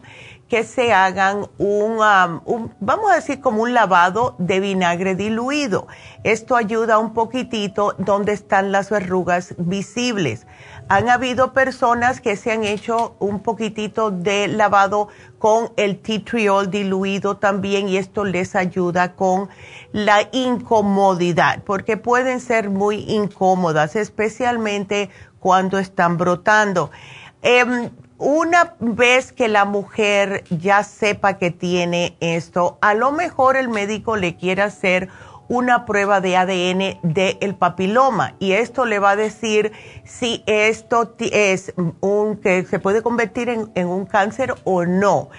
que 0.49 0.63
se 0.63 0.93
hagan 0.93 1.47
un, 1.57 1.97
vamos 2.79 3.11
a 3.11 3.15
decir, 3.15 3.41
como 3.41 3.63
un 3.63 3.73
lavado 3.73 4.35
de 4.38 4.59
vinagre 4.59 5.15
diluido. 5.15 5.88
Esto 6.23 6.55
ayuda 6.55 6.99
un 6.99 7.13
poquitito 7.13 7.95
donde 7.97 8.33
están 8.33 8.71
las 8.71 8.89
verrugas 8.89 9.55
visibles. 9.57 10.45
Han 10.88 11.10
habido 11.10 11.52
personas 11.52 12.21
que 12.21 12.36
se 12.36 12.52
han 12.52 12.63
hecho 12.63 13.15
un 13.19 13.39
poquitito 13.39 14.12
de 14.12 14.48
lavado 14.48 15.08
con 15.39 15.71
el 15.78 16.00
tea 16.00 16.63
diluido 16.67 17.38
también 17.38 17.89
y 17.89 17.98
esto 17.98 18.24
les 18.24 18.56
ayuda 18.56 19.13
con 19.13 19.50
la 19.91 20.30
incomodidad, 20.32 21.63
porque 21.63 21.98
pueden 21.98 22.39
ser 22.39 22.69
muy 22.69 22.98
incómodas, 23.08 23.95
especialmente 23.95 25.10
cuando 25.39 25.80
están 25.80 26.17
brotando. 26.17 26.91
Em, 27.41 27.89
una 28.17 28.76
vez 28.80 29.34
que 29.34 29.48
la 29.48 29.65
mujer 29.65 30.43
ya 30.50 30.84
sepa 30.84 31.38
que 31.38 31.52
tiene 31.52 32.15
esto, 32.19 32.78
a 32.82 32.93
lo 32.93 33.12
mejor 33.12 33.58
el 33.58 33.69
médico 33.69 34.17
le 34.17 34.36
quiere 34.36 34.62
hacer 34.62 35.10
una 35.47 35.86
prueba 35.86 36.21
de 36.21 36.38
ADN 36.38 36.99
del 37.03 37.55
papiloma 37.55 38.36
y 38.39 38.53
esto 38.53 38.86
le 38.86 38.99
va 38.99 39.12
a 39.12 39.15
decir 39.15 39.71
si 40.03 40.43
esto 40.45 41.15
es 41.19 41.73
un 42.01 42.38
que 42.38 42.65
se 42.65 42.79
puede 42.79 43.01
convertir 43.01 43.49
en, 43.49 43.71
en 43.75 43.88
un 43.88 44.05
cáncer 44.05 44.55
o 44.63 44.86
no. 44.86 45.29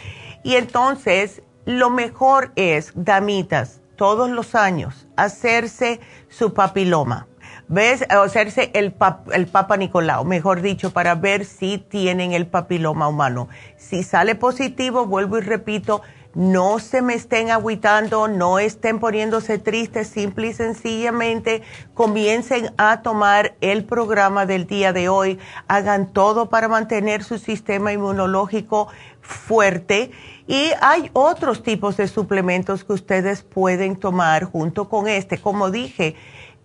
Y 0.42 0.54
entonces 0.54 1.42
lo 1.64 1.90
mejor 1.90 2.52
es, 2.56 2.92
damitas, 2.94 3.80
todos 3.96 4.30
los 4.30 4.54
años, 4.54 5.06
hacerse 5.16 6.00
su 6.28 6.54
papiloma 6.54 7.26
¿Ves? 7.68 8.04
hacerse 8.08 8.70
el, 8.74 8.94
el 9.32 9.46
Papa 9.48 9.76
Nicolau, 9.76 10.24
mejor 10.24 10.62
dicho, 10.62 10.92
para 10.92 11.16
ver 11.16 11.44
si 11.44 11.78
tienen 11.78 12.32
el 12.32 12.46
papiloma 12.46 13.08
humano. 13.08 13.48
Si 13.76 14.04
sale 14.04 14.36
positivo, 14.36 15.06
vuelvo 15.06 15.38
y 15.38 15.40
repito, 15.40 16.02
no 16.36 16.78
se 16.80 17.00
me 17.00 17.14
estén 17.14 17.50
aguitando, 17.50 18.28
no 18.28 18.58
estén 18.58 19.00
poniéndose 19.00 19.58
tristes, 19.58 20.08
simple 20.08 20.48
y 20.48 20.52
sencillamente 20.52 21.62
comiencen 21.94 22.74
a 22.76 23.00
tomar 23.00 23.56
el 23.62 23.84
programa 23.86 24.44
del 24.44 24.66
día 24.66 24.92
de 24.92 25.08
hoy, 25.08 25.38
hagan 25.66 26.12
todo 26.12 26.50
para 26.50 26.68
mantener 26.68 27.24
su 27.24 27.38
sistema 27.38 27.90
inmunológico 27.94 28.88
fuerte 29.22 30.10
y 30.46 30.72
hay 30.82 31.10
otros 31.14 31.62
tipos 31.62 31.96
de 31.96 32.06
suplementos 32.06 32.84
que 32.84 32.92
ustedes 32.92 33.42
pueden 33.42 33.96
tomar 33.96 34.44
junto 34.44 34.90
con 34.90 35.08
este. 35.08 35.38
Como 35.38 35.70
dije, 35.70 36.16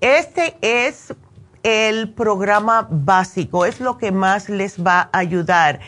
este 0.02 0.58
es 0.62 1.16
el 1.64 2.10
programa 2.10 2.88
básico, 2.90 3.66
es 3.66 3.80
lo 3.80 3.98
que 3.98 4.12
más 4.12 4.50
les 4.50 4.86
va 4.86 5.10
a 5.14 5.20
ayudar. 5.20 5.80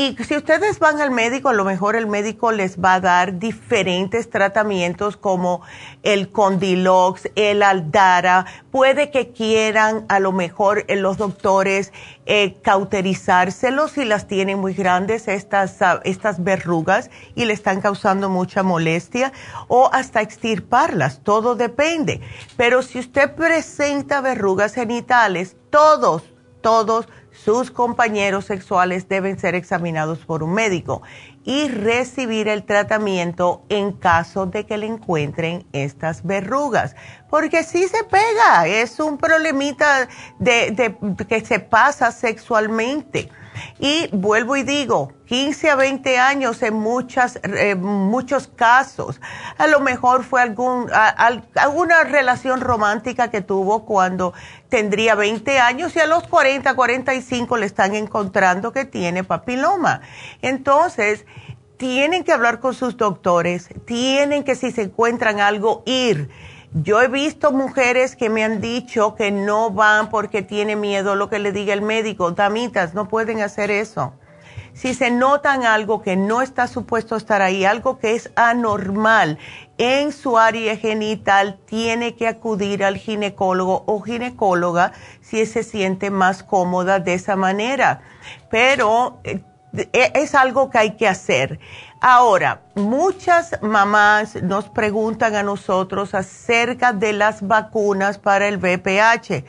Y 0.00 0.16
si 0.24 0.34
ustedes 0.34 0.78
van 0.78 0.98
al 1.02 1.10
médico, 1.10 1.50
a 1.50 1.52
lo 1.52 1.66
mejor 1.66 1.94
el 1.94 2.06
médico 2.06 2.52
les 2.52 2.80
va 2.80 2.94
a 2.94 3.00
dar 3.00 3.38
diferentes 3.38 4.30
tratamientos 4.30 5.18
como 5.18 5.60
el 6.02 6.32
Condilox, 6.32 7.28
el 7.34 7.62
Aldara. 7.62 8.46
Puede 8.70 9.10
que 9.10 9.28
quieran 9.32 10.06
a 10.08 10.18
lo 10.18 10.32
mejor 10.32 10.86
eh, 10.88 10.96
los 10.96 11.18
doctores 11.18 11.92
eh, 12.24 12.62
cauterizárselos 12.62 13.90
si 13.90 14.06
las 14.06 14.26
tienen 14.26 14.58
muy 14.58 14.72
grandes 14.72 15.28
estas, 15.28 15.82
ah, 15.82 16.00
estas 16.04 16.42
verrugas 16.42 17.10
y 17.34 17.44
le 17.44 17.52
están 17.52 17.82
causando 17.82 18.30
mucha 18.30 18.62
molestia 18.62 19.34
o 19.68 19.90
hasta 19.92 20.22
extirparlas. 20.22 21.20
Todo 21.22 21.56
depende. 21.56 22.22
Pero 22.56 22.80
si 22.80 23.00
usted 23.00 23.34
presenta 23.34 24.22
verrugas 24.22 24.72
genitales, 24.72 25.56
todos 25.68 26.22
todos 26.60 27.08
sus 27.44 27.70
compañeros 27.70 28.44
sexuales 28.44 29.08
deben 29.08 29.38
ser 29.38 29.54
examinados 29.54 30.18
por 30.18 30.42
un 30.42 30.52
médico 30.52 31.02
y 31.44 31.68
recibir 31.68 32.48
el 32.48 32.64
tratamiento 32.64 33.62
en 33.70 33.92
caso 33.92 34.46
de 34.46 34.66
que 34.66 34.76
le 34.76 34.86
encuentren 34.86 35.66
estas 35.72 36.24
verrugas. 36.24 36.94
Porque 37.30 37.62
si 37.62 37.88
se 37.88 38.04
pega, 38.04 38.66
es 38.66 39.00
un 39.00 39.16
problemita 39.16 40.08
de, 40.38 40.96
que 41.28 41.40
se 41.44 41.60
pasa 41.60 42.12
sexualmente. 42.12 43.30
Y 43.78 44.08
vuelvo 44.12 44.56
y 44.56 44.62
digo, 44.62 45.12
15 45.26 45.70
a 45.70 45.76
20 45.76 46.18
años 46.18 46.62
en 46.62 46.74
muchas, 46.74 47.38
eh, 47.42 47.74
muchos 47.74 48.48
casos. 48.48 49.20
A 49.58 49.66
lo 49.66 49.80
mejor 49.80 50.24
fue 50.24 50.42
algún, 50.42 50.90
alguna 51.54 52.04
relación 52.04 52.60
romántica 52.60 53.30
que 53.30 53.40
tuvo 53.40 53.84
cuando 53.84 54.34
tendría 54.68 55.14
20 55.14 55.58
años 55.58 55.94
y 55.96 56.00
a 56.00 56.06
los 56.06 56.26
40, 56.26 56.74
45 56.74 57.56
le 57.56 57.66
están 57.66 57.94
encontrando 57.94 58.72
que 58.72 58.84
tiene 58.84 59.24
papiloma. 59.24 60.00
Entonces, 60.42 61.26
tienen 61.76 62.24
que 62.24 62.32
hablar 62.32 62.60
con 62.60 62.74
sus 62.74 62.98
doctores, 62.98 63.70
tienen 63.86 64.44
que 64.44 64.54
si 64.54 64.70
se 64.70 64.82
encuentran 64.82 65.40
algo 65.40 65.82
ir 65.86 66.28
yo 66.72 67.02
he 67.02 67.08
visto 67.08 67.50
mujeres 67.50 68.14
que 68.14 68.30
me 68.30 68.44
han 68.44 68.60
dicho 68.60 69.16
que 69.16 69.32
no 69.32 69.70
van 69.70 70.08
porque 70.08 70.42
tiene 70.42 70.76
miedo 70.76 71.16
lo 71.16 71.28
que 71.28 71.40
le 71.40 71.50
diga 71.50 71.74
el 71.74 71.82
médico. 71.82 72.30
Damitas, 72.30 72.94
no 72.94 73.08
pueden 73.08 73.40
hacer 73.40 73.70
eso. 73.72 74.12
Si 74.72 74.94
se 74.94 75.10
notan 75.10 75.64
algo 75.64 76.00
que 76.00 76.16
no 76.16 76.42
está 76.42 76.68
supuesto 76.68 77.16
estar 77.16 77.42
ahí, 77.42 77.64
algo 77.64 77.98
que 77.98 78.14
es 78.14 78.30
anormal 78.36 79.38
en 79.78 80.12
su 80.12 80.38
área 80.38 80.76
genital, 80.76 81.58
tiene 81.66 82.14
que 82.14 82.28
acudir 82.28 82.84
al 82.84 82.96
ginecólogo 82.96 83.82
o 83.86 84.00
ginecóloga 84.00 84.92
si 85.20 85.44
se 85.46 85.64
siente 85.64 86.10
más 86.10 86.44
cómoda 86.44 87.00
de 87.00 87.14
esa 87.14 87.34
manera. 87.34 88.02
Pero 88.48 89.20
eh, 89.24 89.42
es 90.14 90.34
algo 90.34 90.70
que 90.70 90.78
hay 90.78 90.90
que 90.96 91.08
hacer. 91.08 91.58
Ahora, 92.02 92.62
muchas 92.76 93.60
mamás 93.60 94.42
nos 94.42 94.70
preguntan 94.70 95.34
a 95.34 95.42
nosotros 95.42 96.14
acerca 96.14 96.94
de 96.94 97.12
las 97.12 97.46
vacunas 97.46 98.16
para 98.16 98.48
el 98.48 98.56
VPH. 98.56 99.44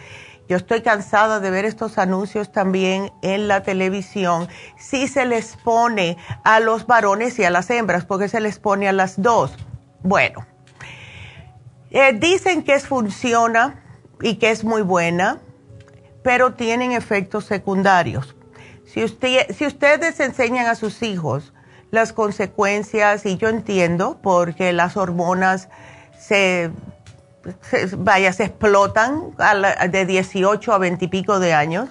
Yo 0.50 0.58
estoy 0.58 0.82
cansada 0.82 1.40
de 1.40 1.50
ver 1.50 1.64
estos 1.64 1.98
anuncios 1.98 2.52
también 2.52 3.10
en 3.22 3.48
la 3.48 3.64
televisión. 3.64 4.50
Si 4.78 5.08
se 5.08 5.26
les 5.26 5.56
pone 5.56 6.18
a 6.44 6.60
los 6.60 6.88
varones 6.88 7.40
y 7.40 7.46
a 7.46 7.52
las 7.52 7.70
hembras, 7.70 8.04
porque 8.04 8.28
se 8.28 8.42
les 8.42 8.60
pone 8.60 8.90
a 8.90 8.92
las 8.92 9.22
dos. 9.22 9.56
Bueno, 10.04 10.46
eh, 11.90 12.12
dicen 12.12 12.64
que 12.64 12.78
funciona 12.80 13.82
y 14.22 14.36
que 14.36 14.52
es 14.52 14.66
muy 14.66 14.82
buena, 14.82 15.40
pero 16.22 16.54
tienen 16.56 16.92
efectos 16.92 17.46
secundarios. 17.46 18.36
Si 18.84 19.06
ustedes 19.06 20.20
enseñan 20.20 20.68
a 20.68 20.76
sus 20.76 21.02
hijos 21.02 21.54
las 21.92 22.14
consecuencias 22.14 23.26
y 23.26 23.38
yo 23.38 23.50
entiendo 23.50 24.20
porque 24.24 24.74
las 24.74 24.98
hormonas 24.98 25.70
se, 26.18 26.72
vaya, 27.98 28.34
se 28.34 28.46
explotan 28.46 29.36
de 29.90 30.06
18 30.06 30.74
a 30.74 30.78
20 30.78 31.06
y 31.06 31.08
pico 31.10 31.40
de 31.40 31.54
años. 31.54 31.90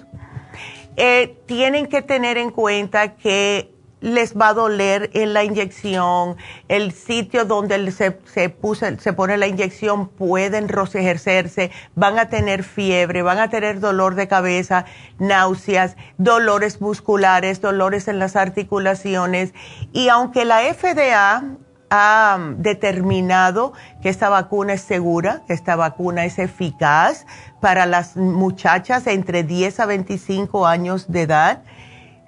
Eh, 0.97 1.37
tienen 1.45 1.87
que 1.87 2.01
tener 2.01 2.37
en 2.37 2.51
cuenta 2.51 3.15
que 3.15 3.73
les 4.01 4.35
va 4.35 4.49
a 4.49 4.53
doler 4.53 5.09
en 5.13 5.33
la 5.33 5.43
inyección, 5.43 6.35
el 6.67 6.91
sitio 6.91 7.45
donde 7.45 7.91
se, 7.91 8.19
se, 8.25 8.53
se 8.99 9.13
pone 9.13 9.37
la 9.37 9.47
inyección 9.47 10.09
puede 10.09 10.57
enrojecerse, 10.57 11.71
van 11.95 12.19
a 12.19 12.27
tener 12.27 12.63
fiebre, 12.63 13.21
van 13.21 13.37
a 13.37 13.49
tener 13.49 13.79
dolor 13.79 14.15
de 14.15 14.27
cabeza, 14.27 14.85
náuseas, 15.19 15.95
dolores 16.17 16.81
musculares, 16.81 17.61
dolores 17.61 18.07
en 18.07 18.19
las 18.19 18.35
articulaciones. 18.35 19.53
Y 19.93 20.09
aunque 20.09 20.45
la 20.45 20.61
FDA 20.73 21.43
ha 21.91 22.39
determinado 22.57 23.73
que 24.01 24.09
esta 24.09 24.29
vacuna 24.29 24.73
es 24.73 24.81
segura, 24.81 25.41
que 25.45 25.53
esta 25.53 25.75
vacuna 25.75 26.25
es 26.25 26.39
eficaz 26.39 27.27
para 27.59 27.85
las 27.85 28.15
muchachas 28.15 29.05
entre 29.07 29.43
10 29.43 29.79
a 29.81 29.85
25 29.85 30.65
años 30.65 31.11
de 31.11 31.21
edad, 31.23 31.63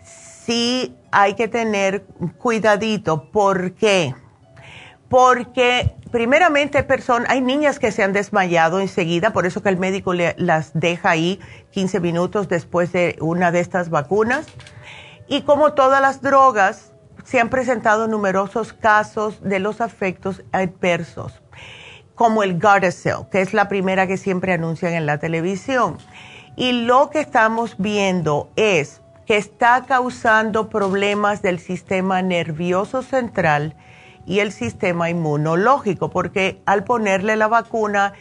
sí 0.03 0.95
hay 1.13 1.35
que 1.35 1.47
tener 1.47 2.05
cuidadito. 2.37 3.31
¿Por 3.31 3.73
qué? 3.75 4.15
Porque 5.07 5.95
primeramente 6.11 6.83
personas, 6.83 7.29
hay 7.29 7.41
niñas 7.41 7.79
que 7.79 7.91
se 7.91 8.03
han 8.03 8.13
desmayado 8.13 8.79
enseguida, 8.79 9.31
por 9.31 9.45
eso 9.45 9.61
que 9.61 9.69
el 9.69 9.77
médico 9.77 10.13
las 10.13 10.71
deja 10.73 11.11
ahí 11.11 11.39
15 11.71 11.99
minutos 11.99 12.49
después 12.49 12.91
de 12.91 13.15
una 13.19 13.51
de 13.51 13.59
estas 13.59 13.89
vacunas. 13.89 14.47
Y 15.27 15.41
como 15.43 15.73
todas 15.73 16.01
las 16.01 16.21
drogas, 16.21 16.93
se 17.23 17.39
han 17.39 17.49
presentado 17.49 18.07
numerosos 18.07 18.73
casos 18.73 19.41
de 19.41 19.59
los 19.59 19.79
efectos 19.79 20.43
adversos, 20.51 21.41
como 22.15 22.43
el 22.43 22.59
Gardasil, 22.59 23.27
que 23.31 23.41
es 23.41 23.53
la 23.53 23.69
primera 23.69 24.07
que 24.07 24.17
siempre 24.17 24.53
anuncian 24.53 24.93
en 24.93 25.05
la 25.05 25.19
televisión. 25.19 25.97
Y 26.55 26.71
lo 26.85 27.09
que 27.09 27.19
estamos 27.19 27.75
viendo 27.77 28.51
es 28.55 29.02
que 29.25 29.37
está 29.37 29.85
causando 29.85 30.69
problemas 30.69 31.41
del 31.41 31.59
sistema 31.59 32.21
nervioso 32.21 33.01
central 33.01 33.75
y 34.25 34.39
el 34.39 34.51
sistema 34.51 35.09
inmunológico, 35.09 36.09
porque 36.09 36.61
al 36.65 36.83
ponerle 36.83 37.35
la 37.35 37.47
vacuna, 37.47 38.13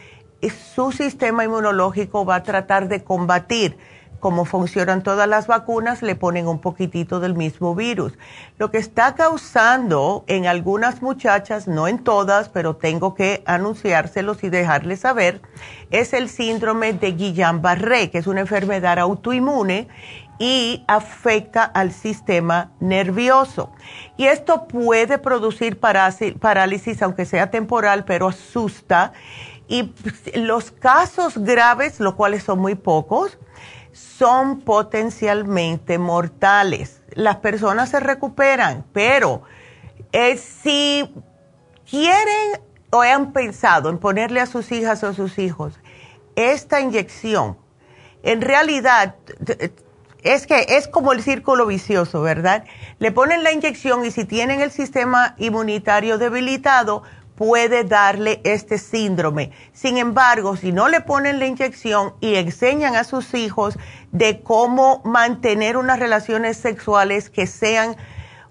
su 0.75 0.91
sistema 0.91 1.43
inmunológico 1.43 2.25
va 2.25 2.35
a 2.35 2.43
tratar 2.43 2.87
de 2.87 3.03
combatir. 3.03 3.77
Como 4.19 4.45
funcionan 4.45 5.03
todas 5.03 5.27
las 5.27 5.47
vacunas, 5.47 6.01
le 6.01 6.15
ponen 6.15 6.47
un 6.47 6.59
poquitito 6.59 7.19
del 7.19 7.35
mismo 7.35 7.75
virus. 7.75 8.13
Lo 8.57 8.71
que 8.71 8.77
está 8.77 9.15
causando 9.15 10.23
en 10.27 10.47
algunas 10.47 11.01
muchachas, 11.01 11.67
no 11.67 11.89
en 11.89 11.99
todas, 11.99 12.47
pero 12.47 12.77
tengo 12.77 13.15
que 13.15 13.43
anunciárselos 13.45 14.41
y 14.45 14.49
dejarles 14.49 15.01
saber, 15.01 15.41
es 15.91 16.13
el 16.13 16.29
síndrome 16.29 16.93
de 16.93 17.17
Guillain-Barré, 17.17 18.11
que 18.11 18.19
es 18.19 18.27
una 18.27 18.39
enfermedad 18.39 18.97
autoinmune 18.97 19.89
y 20.39 20.83
afecta 20.87 21.63
al 21.63 21.91
sistema 21.91 22.71
nervioso. 22.79 23.71
Y 24.17 24.25
esto 24.25 24.67
puede 24.67 25.17
producir 25.17 25.79
parálisis, 25.79 27.01
aunque 27.01 27.25
sea 27.25 27.51
temporal, 27.51 28.05
pero 28.05 28.27
asusta. 28.27 29.13
Y 29.67 29.93
los 30.35 30.71
casos 30.71 31.37
graves, 31.37 31.99
los 31.99 32.15
cuales 32.15 32.43
son 32.43 32.59
muy 32.59 32.75
pocos, 32.75 33.37
son 33.93 34.61
potencialmente 34.61 35.97
mortales. 35.97 37.01
Las 37.11 37.37
personas 37.37 37.89
se 37.89 37.99
recuperan, 37.99 38.85
pero 38.91 39.43
eh, 40.11 40.37
si 40.37 41.13
quieren 41.89 42.61
o 42.91 43.01
han 43.01 43.33
pensado 43.33 43.89
en 43.89 43.97
ponerle 43.99 44.39
a 44.39 44.45
sus 44.45 44.71
hijas 44.71 45.03
o 45.03 45.07
a 45.07 45.13
sus 45.13 45.39
hijos 45.39 45.79
esta 46.35 46.79
inyección, 46.81 47.57
en 48.23 48.41
realidad 48.41 49.15
es 50.23 50.47
que 50.47 50.65
es 50.69 50.87
como 50.87 51.11
el 51.13 51.21
círculo 51.21 51.65
vicioso, 51.65 52.21
¿verdad? 52.21 52.65
Le 52.99 53.11
ponen 53.11 53.43
la 53.43 53.51
inyección 53.51 54.05
y 54.05 54.11
si 54.11 54.25
tienen 54.25 54.61
el 54.61 54.71
sistema 54.71 55.35
inmunitario 55.37 56.17
debilitado, 56.17 57.03
puede 57.35 57.83
darle 57.83 58.41
este 58.43 58.77
síndrome. 58.77 59.51
Sin 59.73 59.97
embargo, 59.97 60.55
si 60.55 60.71
no 60.71 60.87
le 60.87 61.01
ponen 61.01 61.39
la 61.39 61.47
inyección 61.47 62.13
y 62.19 62.35
enseñan 62.35 62.95
a 62.95 63.03
sus 63.03 63.33
hijos 63.33 63.77
de 64.11 64.41
cómo 64.41 65.01
mantener 65.03 65.77
unas 65.77 65.99
relaciones 65.99 66.57
sexuales 66.57 67.29
que 67.29 67.47
sean 67.47 67.95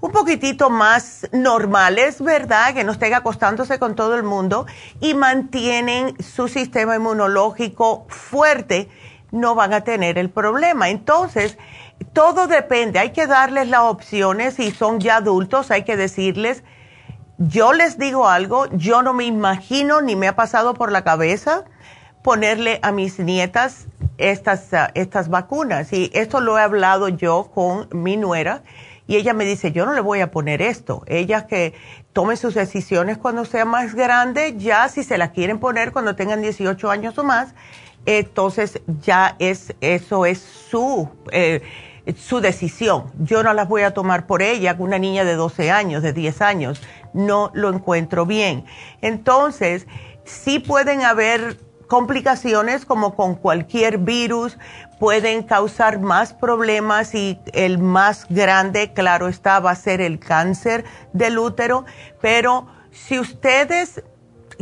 un 0.03 0.11
poquitito 0.11 0.69
más 0.69 1.29
normales, 1.33 2.21
¿verdad? 2.21 2.75
Que 2.75 2.83
no 2.83 2.91
estén 2.91 3.15
acostándose 3.15 3.79
con 3.79 3.95
todo 3.95 4.17
el 4.17 4.25
mundo 4.25 4.67
y 5.01 5.15
mantienen 5.15 6.17
su 6.21 6.49
sistema 6.49 6.97
inmunológico 6.97 8.05
fuerte, 8.09 8.89
no 9.33 9.57
van 9.57 9.73
a 9.73 9.81
tener 9.81 10.19
el 10.19 10.31
problema. 10.31 10.91
Entonces, 10.91 11.59
todo 12.13 12.47
depende, 12.47 13.01
hay 13.01 13.11
que 13.11 13.27
darles 13.27 13.69
las 13.69 13.81
opciones, 13.81 14.55
si 14.55 14.71
son 14.71 15.01
ya 15.01 15.17
adultos, 15.17 15.71
hay 15.71 15.83
que 15.83 15.97
decirles, 15.97 16.63
yo 17.39 17.73
les 17.73 17.99
digo 17.99 18.29
algo, 18.29 18.67
yo 18.73 19.03
no 19.03 19.15
me 19.15 19.25
imagino 19.25 20.01
ni 20.01 20.15
me 20.15 20.29
ha 20.29 20.37
pasado 20.37 20.75
por 20.75 20.93
la 20.93 21.03
cabeza 21.03 21.65
ponerle 22.23 22.79
a 22.83 22.93
mis 22.93 23.19
nietas 23.19 23.89
estas, 24.17 24.73
ah, 24.75 24.91
estas 24.95 25.29
vacunas. 25.29 25.93
Y 25.93 26.11
esto 26.15 26.41
lo 26.41 26.59
he 26.59 26.63
hablado 26.63 27.09
yo 27.09 27.51
con 27.53 27.89
mi 27.93 28.17
nuera 28.17 28.63
y 29.07 29.17
ella 29.17 29.35
me 29.35 29.45
dice, 29.45 29.73
yo 29.73 29.85
no 29.85 29.93
le 29.93 30.01
voy 30.01 30.21
a 30.21 30.31
poner 30.31 30.63
esto. 30.63 31.03
Ella 31.07 31.47
que 31.47 31.75
tome 32.13 32.37
sus 32.37 32.55
decisiones 32.55 33.19
cuando 33.19 33.45
sea 33.45 33.65
más 33.65 33.95
grande, 33.95 34.55
ya 34.57 34.89
si 34.89 35.03
se 35.03 35.19
la 35.19 35.33
quieren 35.33 35.59
poner 35.59 35.93
cuando 35.93 36.15
tengan 36.15 36.43
18 36.43 36.91
años 36.91 37.19
o 37.19 37.25
más, 37.25 37.55
entonces 38.07 38.81
ya 39.03 39.37
es, 39.39 39.75
eso 39.81 40.27
es 40.27 40.39
su, 40.39 41.09
eh, 41.31 41.63
su 42.17 42.41
decisión. 42.41 43.13
Yo 43.19 43.43
no 43.43 43.53
las 43.53 43.69
voy 43.69 43.83
a 43.83 43.93
tomar 43.93 44.27
por 44.27 44.43
ella, 44.43 44.75
una 44.79 44.99
niña 44.99 45.25
de 45.25 45.35
12 45.35 45.71
años, 45.71 46.03
de 46.03 46.13
10 46.13 46.43
años, 46.43 46.83
no 47.13 47.51
lo 47.55 47.69
encuentro 47.69 48.27
bien. 48.27 48.65
Entonces, 49.01 49.87
sí 50.25 50.59
pueden 50.59 51.03
haber 51.03 51.59
complicaciones 51.87 52.87
como 52.87 53.15
con 53.15 53.35
cualquier 53.35 53.99
virus 53.99 54.57
pueden 55.03 55.43
causar 55.43 55.99
más 55.99 56.33
problemas 56.33 57.13
y 57.17 57.41
el 57.53 57.79
más 57.79 58.25
grande, 58.29 58.93
claro 58.93 59.27
está, 59.27 59.59
va 59.59 59.73
a 59.73 59.75
ser 59.75 60.01
el 60.01 60.21
cáncer 60.21 60.85
del 61.13 61.39
útero, 61.39 61.85
pero 62.21 62.69
si 62.93 63.19
ustedes 63.19 64.05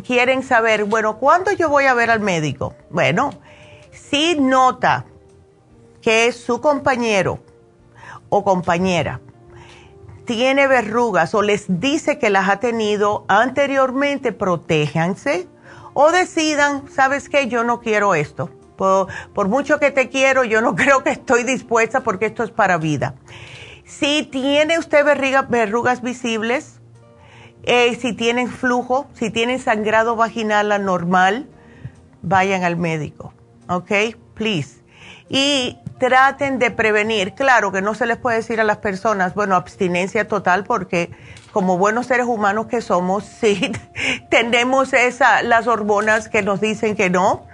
quieren 0.07 0.43
saber, 0.43 0.85
bueno, 0.85 1.19
¿cuándo 1.19 1.53
yo 1.53 1.69
voy 1.69 1.85
a 1.85 1.95
ver 1.95 2.11
al 2.11 2.21
médico? 2.21 2.75
Bueno, 2.91 3.31
si 3.91 4.37
nota 4.39 5.05
que 6.03 6.33
su 6.33 6.61
compañero 6.61 7.41
o 8.29 8.45
compañera 8.45 9.21
tiene 10.25 10.69
verrugas 10.69 11.35
o 11.35 11.43
les 11.43 11.65
dice 11.81 12.19
que 12.19 12.31
las 12.31 12.49
ha 12.49 12.61
tenido 12.61 13.25
anteriormente, 13.29 14.33
protéjanse 14.33 15.49
o 15.93 16.13
decidan, 16.13 16.89
¿sabes 16.89 17.29
qué? 17.29 17.49
Yo 17.49 17.65
no 17.65 17.81
quiero 17.81 18.15
esto. 18.15 18.51
Por, 18.77 19.49
mucho 19.49 19.79
que 19.79 19.91
te 19.91 20.09
quiero, 20.09 20.45
yo 20.45 20.61
no 20.61 20.75
creo 20.77 21.03
que 21.03 21.11
estoy 21.11 21.43
dispuesta 21.43 22.01
porque 22.01 22.27
esto 22.27 22.45
es 22.45 22.51
para 22.51 22.79
vida. 22.79 23.15
Si 23.85 24.23
tiene 24.23 24.79
usted 24.79 25.05
verrugas 25.05 26.01
visibles, 26.01 26.80
eh, 27.65 27.97
si 27.97 28.13
tienen 28.13 28.49
flujo, 28.49 29.07
si 29.15 29.31
tienen 29.31 29.59
sangrado 29.59 30.17
vaginal 30.17 30.73
anormal, 30.73 31.49
vayan 32.23 32.65
al 32.65 32.77
médico, 32.77 33.33
¿ok? 33.69 33.93
Please. 34.35 34.81
Y 35.29 35.79
traten 35.99 36.59
de 36.59 36.71
prevenir. 36.71 37.35
Claro 37.35 37.71
que 37.71 37.83
no 37.83 37.95
se 37.95 38.07
les 38.07 38.17
puede 38.17 38.39
decir 38.39 38.61
a 38.61 38.65
las 38.65 38.79
personas, 38.79 39.35
bueno, 39.35 39.55
abstinencia 39.55 40.27
total, 40.27 40.65
porque 40.65 41.11
como 41.53 41.79
buenos 41.79 42.07
seres 42.07 42.27
humanos 42.27 42.67
que 42.67 42.81
somos, 42.81 43.25
sí, 43.41 43.71
tenemos 44.31 44.93
esa, 44.93 45.43
las 45.43 45.69
hormonas 45.69 46.29
que 46.29 46.43
nos 46.43 46.61
dicen 46.61 46.97
que 46.97 47.11
no, 47.11 47.47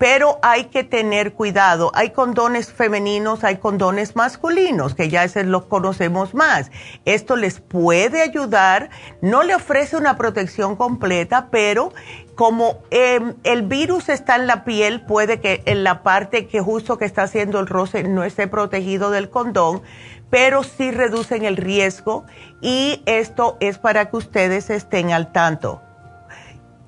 pero 0.00 0.38
hay 0.40 0.64
que 0.64 0.82
tener 0.82 1.34
cuidado. 1.34 1.92
Hay 1.92 2.12
condones 2.12 2.72
femeninos, 2.72 3.44
hay 3.44 3.58
condones 3.58 4.16
masculinos, 4.16 4.94
que 4.94 5.10
ya 5.10 5.24
ese 5.24 5.44
los 5.44 5.66
conocemos 5.66 6.32
más. 6.32 6.70
Esto 7.04 7.36
les 7.36 7.60
puede 7.60 8.22
ayudar, 8.22 8.88
no 9.20 9.42
le 9.42 9.54
ofrece 9.54 9.98
una 9.98 10.16
protección 10.16 10.74
completa, 10.74 11.48
pero 11.50 11.92
como 12.34 12.78
em, 12.90 13.34
el 13.44 13.60
virus 13.60 14.08
está 14.08 14.36
en 14.36 14.46
la 14.46 14.64
piel, 14.64 15.02
puede 15.02 15.38
que 15.38 15.62
en 15.66 15.84
la 15.84 16.02
parte 16.02 16.46
que 16.46 16.60
justo 16.62 16.96
que 16.96 17.04
está 17.04 17.24
haciendo 17.24 17.60
el 17.60 17.66
roce 17.66 18.02
no 18.02 18.24
esté 18.24 18.48
protegido 18.48 19.10
del 19.10 19.28
condón, 19.28 19.82
pero 20.30 20.62
sí 20.62 20.92
reducen 20.92 21.44
el 21.44 21.58
riesgo 21.58 22.24
y 22.62 23.02
esto 23.04 23.58
es 23.60 23.76
para 23.76 24.08
que 24.08 24.16
ustedes 24.16 24.70
estén 24.70 25.12
al 25.12 25.30
tanto. 25.30 25.82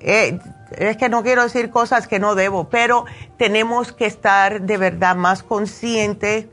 Eh, 0.03 0.39
es 0.77 0.97
que 0.97 1.09
no 1.09 1.23
quiero 1.23 1.43
decir 1.43 1.69
cosas 1.69 2.07
que 2.07 2.19
no 2.19 2.35
debo, 2.35 2.69
pero 2.69 3.05
tenemos 3.37 3.91
que 3.91 4.05
estar 4.05 4.61
de 4.61 4.77
verdad 4.77 5.15
más 5.15 5.43
conscientes. 5.43 6.47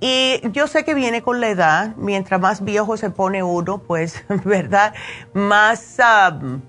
Y 0.00 0.40
yo 0.52 0.68
sé 0.68 0.84
que 0.84 0.94
viene 0.94 1.22
con 1.22 1.40
la 1.40 1.48
edad, 1.48 1.96
mientras 1.96 2.40
más 2.40 2.64
viejo 2.64 2.96
se 2.96 3.10
pone 3.10 3.42
uno, 3.42 3.78
pues, 3.78 4.24
¿verdad? 4.44 4.94
Más 5.32 5.96
um, 6.30 6.60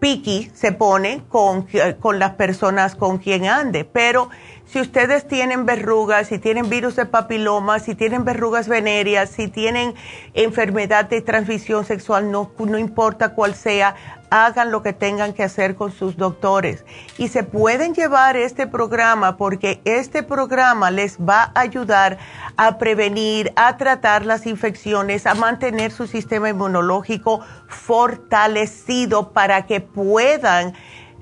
picky 0.00 0.50
se 0.54 0.72
pone 0.72 1.22
con, 1.28 1.68
con 2.00 2.18
las 2.18 2.32
personas 2.32 2.96
con 2.96 3.18
quien 3.18 3.46
ande. 3.46 3.84
Pero 3.84 4.28
si 4.66 4.80
ustedes 4.80 5.28
tienen 5.28 5.66
verrugas, 5.66 6.28
si 6.28 6.38
tienen 6.38 6.68
virus 6.68 6.96
de 6.96 7.06
papiloma, 7.06 7.78
si 7.78 7.94
tienen 7.94 8.24
verrugas 8.24 8.66
venéreas, 8.66 9.30
si 9.30 9.48
tienen 9.48 9.94
enfermedad 10.32 11.04
de 11.04 11.20
transmisión 11.20 11.84
sexual, 11.84 12.30
no, 12.30 12.50
no 12.58 12.78
importa 12.78 13.34
cuál 13.34 13.54
sea, 13.54 13.94
hagan 14.30 14.72
lo 14.72 14.82
que 14.82 14.92
tengan 14.92 15.32
que 15.32 15.44
hacer 15.44 15.76
con 15.76 15.92
sus 15.92 16.16
doctores. 16.16 16.84
Y 17.18 17.28
se 17.28 17.44
pueden 17.44 17.94
llevar 17.94 18.36
este 18.36 18.66
programa 18.66 19.36
porque 19.36 19.80
este 19.84 20.24
programa 20.24 20.90
les 20.90 21.18
va 21.18 21.52
a 21.54 21.60
ayudar 21.60 22.18
a 22.56 22.78
prevenir, 22.78 23.52
a 23.54 23.76
tratar 23.76 24.24
las 24.24 24.46
infecciones, 24.46 25.26
a 25.26 25.34
mantener 25.34 25.92
su 25.92 26.08
sistema 26.08 26.48
inmunológico 26.48 27.42
fortalecido 27.68 29.32
para 29.32 29.66
que 29.66 29.80
puedan 29.80 30.74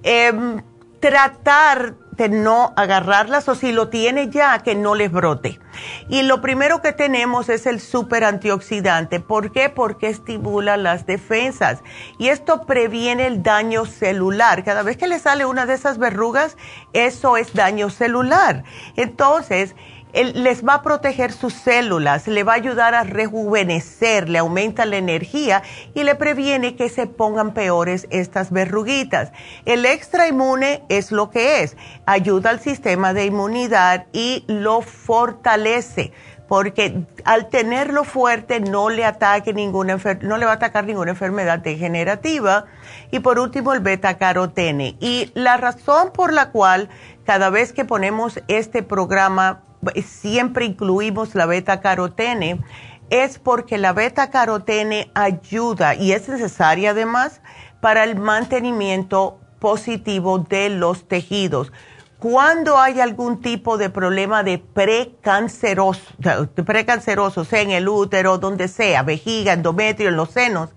em, 0.05 0.62
tratar 1.00 1.96
de 2.12 2.29
no 2.29 2.72
agarrarlas 2.77 3.48
o 3.48 3.55
si 3.55 3.72
lo 3.72 3.88
tiene 3.88 4.29
ya, 4.29 4.59
que 4.61 4.75
no 4.75 4.94
les 4.94 5.11
brote. 5.11 5.59
Y 6.09 6.22
lo 6.22 6.40
primero 6.40 6.83
que 6.83 6.92
tenemos 6.92 7.48
es 7.48 7.66
el 7.66 7.81
super 7.81 8.25
antioxidante. 8.25 9.18
¿Por 9.18 9.51
qué? 9.51 9.70
Porque 9.70 10.09
estimula 10.09 10.77
las 10.77 11.07
defensas 11.07 11.83
y 12.18 12.29
esto 12.29 12.66
previene 12.66 13.27
el 13.27 13.42
daño 13.42 13.87
celular. 13.87 14.62
Cada 14.62 14.83
vez 14.83 14.96
que 14.98 15.09
le 15.09 15.18
sale 15.18 15.46
una 15.46 15.64
de 15.64 15.75
esas 15.75 15.98
verrugas, 15.98 16.57
eso 16.92 17.37
es 17.38 17.55
daño 17.55 17.88
celular. 17.88 18.64
Entonces, 18.96 19.75
les 20.12 20.66
va 20.66 20.75
a 20.75 20.83
proteger 20.83 21.33
sus 21.33 21.55
células, 21.55 22.27
le 22.27 22.44
va 22.44 22.53
a 22.53 22.57
ayudar 22.57 22.94
a 22.94 23.05
rejuvenecer, 23.05 24.29
le 24.29 24.38
aumenta 24.38 24.85
la 24.85 24.96
energía 24.96 25.62
y 25.94 26.05
le 26.05 26.14
previene 26.14 26.77
que 26.77 26.88
se 26.88 27.07
pongan 27.07 27.55
peores 27.55 28.07
estas 28.11 28.51
verruguitas. 28.51 29.33
El 29.64 29.87
extra 29.87 30.29
inmune 30.29 30.83
es 30.88 31.12
lo 31.12 31.31
que 31.31 31.62
es, 31.62 31.77
ayuda 32.07 32.51
al 32.51 32.61
sistema 32.61 33.14
de 33.14 33.27
inmunidad 33.27 34.07
y 34.12 34.44
lo 34.46 34.83
fortalece 34.83 36.12
porque 36.48 37.05
al 37.25 37.48
tenerlo 37.48 38.05
fuerte 38.05 38.61
no 38.61 38.90
le 38.90 39.07
ataque 39.07 39.55
ninguna 39.55 39.96
no 40.20 40.37
le 40.37 40.44
va 40.44 40.53
a 40.53 40.55
atacar 40.57 40.85
ninguna 40.85 41.12
enfermedad 41.12 41.61
degenerativa 41.61 42.66
y 43.11 43.20
por 43.20 43.38
último 43.38 43.72
el 43.72 43.81
beta 43.81 44.18
carotene 44.18 44.96
y 45.01 45.31
la 45.33 45.57
razón 45.57 46.12
por 46.12 46.31
la 46.31 46.51
cual 46.51 46.90
cada 47.25 47.48
vez 47.48 47.72
que 47.72 47.87
ponemos 47.87 48.38
este 48.48 48.83
programa 48.83 49.62
siempre 50.05 50.64
incluimos 50.64 51.35
la 51.35 51.47
beta 51.47 51.81
carotene, 51.81 52.61
es 53.11 53.38
porque 53.38 53.79
la 53.79 53.92
beta 53.92 54.31
carotene 54.31 55.11
ayuda 55.14 55.95
y 55.95 56.12
es 56.12 56.29
necesaria 56.29 56.90
además 56.90 57.40
para 57.81 58.05
el 58.05 58.16
mantenimiento 58.16 59.40
positivo 59.59 60.38
de 60.38 60.71
los 60.71 61.09
tejidos. 61.09 61.73
Cuando 62.18 62.79
hay 62.79 63.01
algún 63.01 63.40
tipo 63.40 63.77
de 63.79 63.90
problema 63.90 64.45
de 64.45 64.59
precanceroso, 64.59 66.03
precanceroso, 66.64 67.45
sea 67.45 67.62
en 67.62 67.73
el 67.73 67.88
útero, 67.88 68.38
donde 68.38 68.68
sea, 68.68 69.03
vejiga, 69.03 69.53
endometrio, 69.53 70.09
en 70.09 70.16
los 70.16 70.31
senos, 70.31 70.71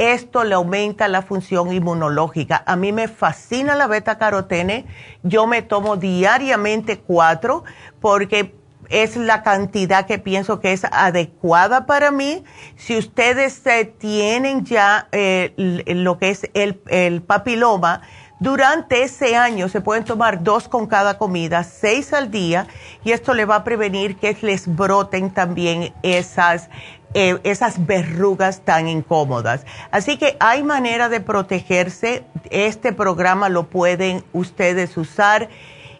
esto 0.00 0.44
le 0.44 0.54
aumenta 0.54 1.08
la 1.08 1.20
función 1.20 1.72
inmunológica. 1.72 2.62
A 2.66 2.74
mí 2.74 2.90
me 2.90 3.06
fascina 3.06 3.74
la 3.74 3.86
beta 3.86 4.16
carotene. 4.16 4.86
Yo 5.22 5.46
me 5.46 5.60
tomo 5.60 5.96
diariamente 5.96 6.98
cuatro 6.98 7.64
porque 8.00 8.54
es 8.88 9.16
la 9.16 9.42
cantidad 9.42 10.06
que 10.06 10.18
pienso 10.18 10.58
que 10.58 10.72
es 10.72 10.84
adecuada 10.84 11.84
para 11.84 12.10
mí. 12.10 12.44
Si 12.76 12.96
ustedes 12.96 13.62
tienen 13.98 14.64
ya 14.64 15.08
eh, 15.12 15.52
lo 15.86 16.18
que 16.18 16.30
es 16.30 16.48
el, 16.54 16.80
el, 16.88 17.20
papiloma, 17.20 18.00
durante 18.40 19.02
ese 19.02 19.36
año 19.36 19.68
se 19.68 19.80
pueden 19.80 20.04
tomar 20.04 20.42
dos 20.42 20.66
con 20.66 20.86
cada 20.86 21.18
comida, 21.18 21.62
seis 21.62 22.12
al 22.12 22.30
día, 22.30 22.66
y 23.04 23.12
esto 23.12 23.34
le 23.34 23.44
va 23.44 23.56
a 23.56 23.64
prevenir 23.64 24.16
que 24.16 24.36
les 24.40 24.66
broten 24.66 25.30
también 25.30 25.92
esas 26.02 26.70
eh, 27.12 27.40
esas 27.42 27.86
verrugas 27.86 28.60
tan 28.60 28.88
incómodas. 28.88 29.66
Así 29.90 30.16
que 30.16 30.36
hay 30.38 30.62
manera 30.62 31.08
de 31.08 31.20
protegerse. 31.20 32.24
Este 32.50 32.92
programa 32.92 33.48
lo 33.48 33.68
pueden 33.68 34.24
ustedes 34.32 34.96
usar. 34.96 35.48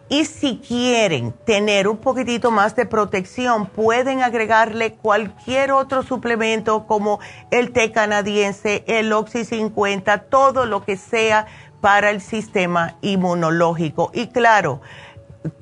Y 0.07 0.25
si 0.25 0.57
quieren 0.57 1.33
tener 1.45 1.87
un 1.87 1.97
poquitito 1.97 2.51
más 2.51 2.75
de 2.75 2.85
protección, 2.85 3.65
pueden 3.67 4.21
agregarle 4.21 4.93
cualquier 4.93 5.71
otro 5.71 6.03
suplemento 6.03 6.85
como 6.85 7.19
el 7.49 7.71
té 7.71 7.93
canadiense, 7.93 8.83
el 8.87 9.13
Oxy 9.13 9.45
50, 9.45 10.23
todo 10.23 10.65
lo 10.65 10.83
que 10.83 10.97
sea 10.97 11.47
para 11.81 12.11
el 12.11 12.21
sistema 12.21 12.95
inmunológico. 13.01 14.11
Y 14.13 14.27
claro, 14.27 14.81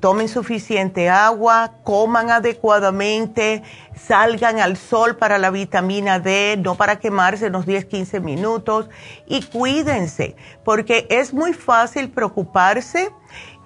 tomen 0.00 0.28
suficiente 0.28 1.08
agua, 1.08 1.72
coman 1.84 2.30
adecuadamente, 2.30 3.62
salgan 3.96 4.60
al 4.60 4.76
sol 4.76 5.16
para 5.16 5.38
la 5.38 5.50
vitamina 5.50 6.20
D, 6.20 6.58
no 6.62 6.74
para 6.74 6.98
quemarse 6.98 7.46
unos 7.46 7.66
10, 7.66 7.86
15 7.86 8.20
minutos 8.20 8.88
y 9.26 9.42
cuídense, 9.42 10.36
porque 10.64 11.06
es 11.08 11.32
muy 11.32 11.54
fácil 11.54 12.10
preocuparse 12.10 13.10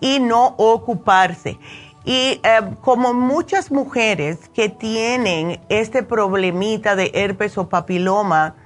y 0.01 0.21
no 0.21 0.55
ocuparse. 0.57 1.59
Y 2.05 2.41
eh, 2.43 2.61
como 2.83 3.15
muchas 3.15 3.71
mujeres 3.71 4.51
que 4.53 4.69
tienen 4.69 5.61
este 5.71 6.03
problemita 6.03 6.97
de 6.97 7.11
herpes 7.15 7.57
o 7.57 7.69
papiloma, 7.69 8.57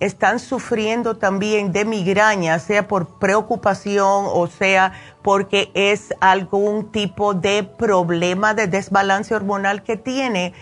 están 0.00 0.38
sufriendo 0.38 1.16
también 1.16 1.72
de 1.72 1.84
migraña, 1.84 2.58
sea 2.58 2.86
por 2.86 3.18
preocupación 3.18 4.26
o 4.26 4.46
sea 4.46 4.92
porque 5.22 5.70
es 5.74 6.14
algún 6.20 6.92
tipo 6.92 7.34
de 7.34 7.62
problema 7.62 8.54
de 8.54 8.66
desbalance 8.66 9.34
hormonal 9.34 9.82
que 9.82 9.96
tiene, 9.96 10.52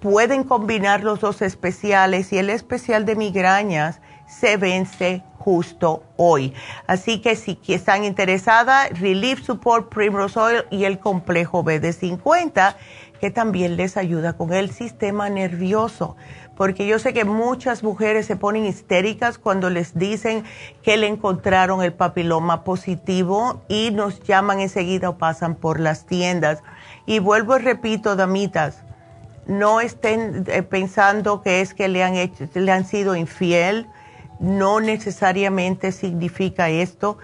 pueden 0.00 0.44
combinar 0.44 1.02
los 1.02 1.20
dos 1.20 1.42
especiales 1.42 2.32
y 2.32 2.38
el 2.38 2.50
especial 2.50 3.04
de 3.04 3.16
migrañas 3.16 4.00
se 4.28 4.56
vence 4.56 5.22
justo 5.38 6.04
hoy. 6.16 6.52
Así 6.86 7.20
que 7.20 7.34
si 7.34 7.58
están 7.68 8.04
interesadas, 8.04 8.90
Relief 9.00 9.42
Support, 9.42 9.88
Primrose 9.88 10.38
Oil 10.38 10.64
y 10.70 10.84
el 10.84 10.98
complejo 10.98 11.62
B 11.62 11.80
de 11.80 11.92
50, 11.92 12.76
que 13.20 13.30
también 13.30 13.76
les 13.76 13.96
ayuda 13.96 14.34
con 14.34 14.52
el 14.52 14.70
sistema 14.70 15.30
nervioso. 15.30 16.16
Porque 16.58 16.88
yo 16.88 16.98
sé 16.98 17.14
que 17.14 17.24
muchas 17.24 17.84
mujeres 17.84 18.26
se 18.26 18.34
ponen 18.34 18.66
histéricas 18.66 19.38
cuando 19.38 19.70
les 19.70 19.96
dicen 19.96 20.42
que 20.82 20.96
le 20.96 21.06
encontraron 21.06 21.84
el 21.84 21.92
papiloma 21.92 22.64
positivo 22.64 23.62
y 23.68 23.92
nos 23.92 24.20
llaman 24.24 24.58
enseguida 24.58 25.08
o 25.08 25.18
pasan 25.18 25.54
por 25.54 25.78
las 25.78 26.04
tiendas. 26.04 26.64
Y 27.06 27.20
vuelvo 27.20 27.56
y 27.56 27.60
repito, 27.60 28.16
damitas, 28.16 28.82
no 29.46 29.80
estén 29.80 30.46
eh, 30.48 30.64
pensando 30.64 31.42
que 31.42 31.60
es 31.60 31.74
que 31.74 31.86
le 31.86 32.02
han, 32.02 32.16
hecho, 32.16 32.48
le 32.52 32.72
han 32.72 32.84
sido 32.84 33.14
infiel, 33.14 33.86
no 34.40 34.80
necesariamente 34.80 35.92
significa 35.92 36.70
esto. 36.70 37.18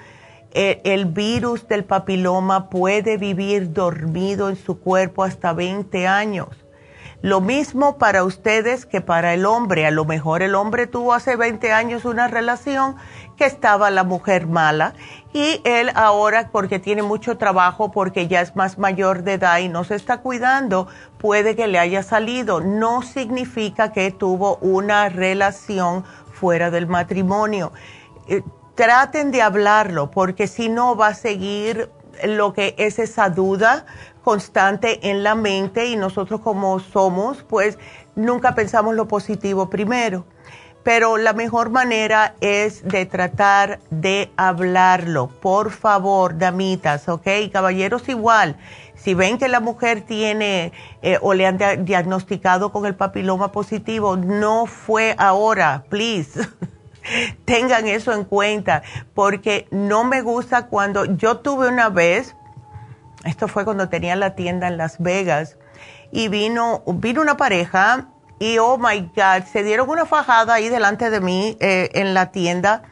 Eh, 0.53 0.81
el 0.85 1.07
virus 1.07 1.67
del 1.67 1.83
papiloma 1.83 2.71
puede 2.71 3.17
vivir 3.17 3.73
dormido 3.73 4.49
en 4.49 4.55
su 4.55 4.79
cuerpo 4.79 5.25
hasta 5.25 5.53
20 5.53 6.07
años. 6.07 6.64
Lo 7.25 7.41
mismo 7.41 7.97
para 7.97 8.23
ustedes 8.23 8.85
que 8.85 9.01
para 9.01 9.33
el 9.33 9.47
hombre. 9.47 9.87
A 9.87 9.91
lo 9.91 10.05
mejor 10.05 10.43
el 10.43 10.55
hombre 10.55 10.87
tuvo 10.87 11.15
hace 11.15 11.37
20 11.37 11.73
años 11.73 12.05
una 12.05 12.29
relación 12.29 12.97
que 13.39 13.47
estaba 13.47 13.91
la 13.91 14.05
mujer 14.05 14.47
mala 14.47 14.93
y 15.33 15.63
él 15.65 15.91
ahora 15.95 16.51
porque 16.53 16.79
tiene 16.79 17.03
mucho 17.03 17.39
trabajo, 17.39 17.91
porque 17.91 18.29
ya 18.29 18.43
es 18.43 18.55
más 18.57 18.77
mayor 18.77 19.23
de 19.23 19.33
edad 19.33 19.57
y 19.61 19.71
no 19.71 19.85
se 19.85 19.95
está 19.95 20.19
cuidando, 20.19 20.87
puede 21.17 21.57
que 21.57 21.67
le 21.67 21.79
haya 21.79 22.03
salido. 22.03 22.61
No 22.61 23.01
significa 23.01 23.91
que 23.91 24.11
tuvo 24.11 24.57
una 24.57 25.09
relación 25.09 26.05
fuera 26.31 26.71
del 26.71 26.89
matrimonio. 26.89 27.73
Eh, 28.29 28.43
traten 28.75 29.31
de 29.31 29.41
hablarlo 29.41 30.11
porque 30.11 30.47
si 30.47 30.69
no 30.69 30.95
va 30.95 31.07
a 31.07 31.15
seguir 31.15 31.89
lo 32.23 32.53
que 32.53 32.75
es 32.77 32.99
esa 32.99 33.31
duda 33.31 33.87
constante 34.25 35.11
en 35.11 35.23
la 35.23 35.35
mente 35.35 35.87
y 35.87 35.97
nosotros 35.97 36.41
como 36.41 36.81
somos, 36.81 37.45
pues 37.45 37.79
nunca 38.17 38.55
pensamos 38.55 38.95
lo 38.95 39.07
positivo 39.07 39.71
primero 39.71 40.25
pero 40.85 41.17
la 41.17 41.33
mejor 41.33 41.71
manera 41.71 42.35
es 42.41 42.85
de 42.85 43.07
tratar 43.07 43.81
de 43.91 44.31
hablarlo. 44.37 45.29
Por 45.29 45.71
favor, 45.71 46.37
damitas, 46.37 47.09
¿ok? 47.09 47.27
Caballeros 47.51 48.09
igual. 48.09 48.57
Si 48.95 49.15
ven 49.15 49.39
que 49.39 49.49
la 49.49 49.61
mujer 49.61 50.03
tiene 50.03 50.73
eh, 51.03 51.19
o 51.23 51.35
le 51.35 51.47
han 51.47 51.59
diagnosticado 51.85 52.71
con 52.71 52.87
el 52.87 52.95
papiloma 52.95 53.51
positivo, 53.51 54.17
no 54.17 54.67
fue 54.67 55.15
ahora, 55.19 55.85
please. 55.89 56.49
Tengan 57.45 57.89
eso 57.89 58.13
en 58.13 58.25
cuenta, 58.25 58.83
porque 59.15 59.67
no 59.71 60.05
me 60.05 60.21
gusta 60.21 60.67
cuando 60.69 61.05
yo 61.05 61.39
tuve 61.39 61.69
una 61.69 61.89
vez, 61.89 62.37
esto 63.25 63.49
fue 63.49 63.65
cuando 63.65 63.89
tenía 63.89 64.17
la 64.17 64.35
tienda 64.35 64.69
en 64.69 64.77
Las 64.77 65.01
Vegas, 65.01 65.57
y 66.11 66.29
vino, 66.29 66.83
vino 66.87 67.21
una 67.21 67.37
pareja 67.37 68.09
y 68.39 68.59
oh 68.59 68.79
my 68.79 69.11
God, 69.15 69.45
se 69.51 69.63
dieron 69.63 69.89
una 69.89 70.07
fajada 70.07 70.55
ahí 70.55 70.69
delante 70.69 71.11
de 71.11 71.21
mí 71.21 71.57
eh, 71.61 71.91
en 71.95 72.15
la 72.15 72.31
tienda 72.31 72.83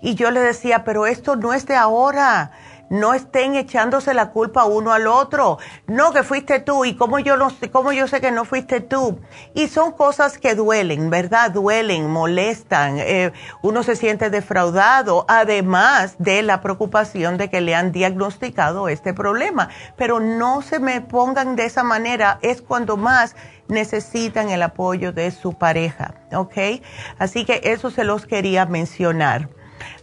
y 0.00 0.14
yo 0.14 0.30
le 0.30 0.40
decía, 0.40 0.84
pero 0.84 1.06
esto 1.06 1.36
no 1.36 1.52
es 1.52 1.66
de 1.66 1.74
ahora. 1.74 2.52
No 2.90 3.14
estén 3.14 3.54
echándose 3.54 4.14
la 4.14 4.30
culpa 4.30 4.64
uno 4.64 4.92
al 4.92 5.06
otro. 5.06 5.58
No, 5.86 6.12
que 6.12 6.22
fuiste 6.22 6.60
tú 6.60 6.84
y 6.84 6.94
cómo 6.94 7.18
yo, 7.18 7.36
no, 7.36 7.48
cómo 7.72 7.92
yo 7.92 8.08
sé 8.08 8.20
que 8.20 8.30
no 8.30 8.44
fuiste 8.44 8.80
tú. 8.80 9.20
Y 9.54 9.68
son 9.68 9.92
cosas 9.92 10.38
que 10.38 10.54
duelen, 10.54 11.10
¿verdad? 11.10 11.50
Duelen, 11.50 12.10
molestan. 12.10 12.98
Eh, 12.98 13.32
uno 13.62 13.82
se 13.82 13.96
siente 13.96 14.30
defraudado, 14.30 15.24
además 15.28 16.16
de 16.18 16.42
la 16.42 16.60
preocupación 16.60 17.36
de 17.36 17.50
que 17.50 17.60
le 17.60 17.74
han 17.74 17.92
diagnosticado 17.92 18.88
este 18.88 19.12
problema. 19.12 19.68
Pero 19.96 20.20
no 20.20 20.62
se 20.62 20.78
me 20.78 21.00
pongan 21.00 21.56
de 21.56 21.66
esa 21.66 21.82
manera, 21.82 22.38
es 22.42 22.62
cuando 22.62 22.96
más 22.96 23.36
necesitan 23.68 24.50
el 24.50 24.62
apoyo 24.62 25.12
de 25.12 25.30
su 25.30 25.52
pareja, 25.52 26.14
¿ok? 26.32 26.82
Así 27.18 27.44
que 27.44 27.60
eso 27.64 27.90
se 27.90 28.04
los 28.04 28.26
quería 28.26 28.66
mencionar. 28.66 29.50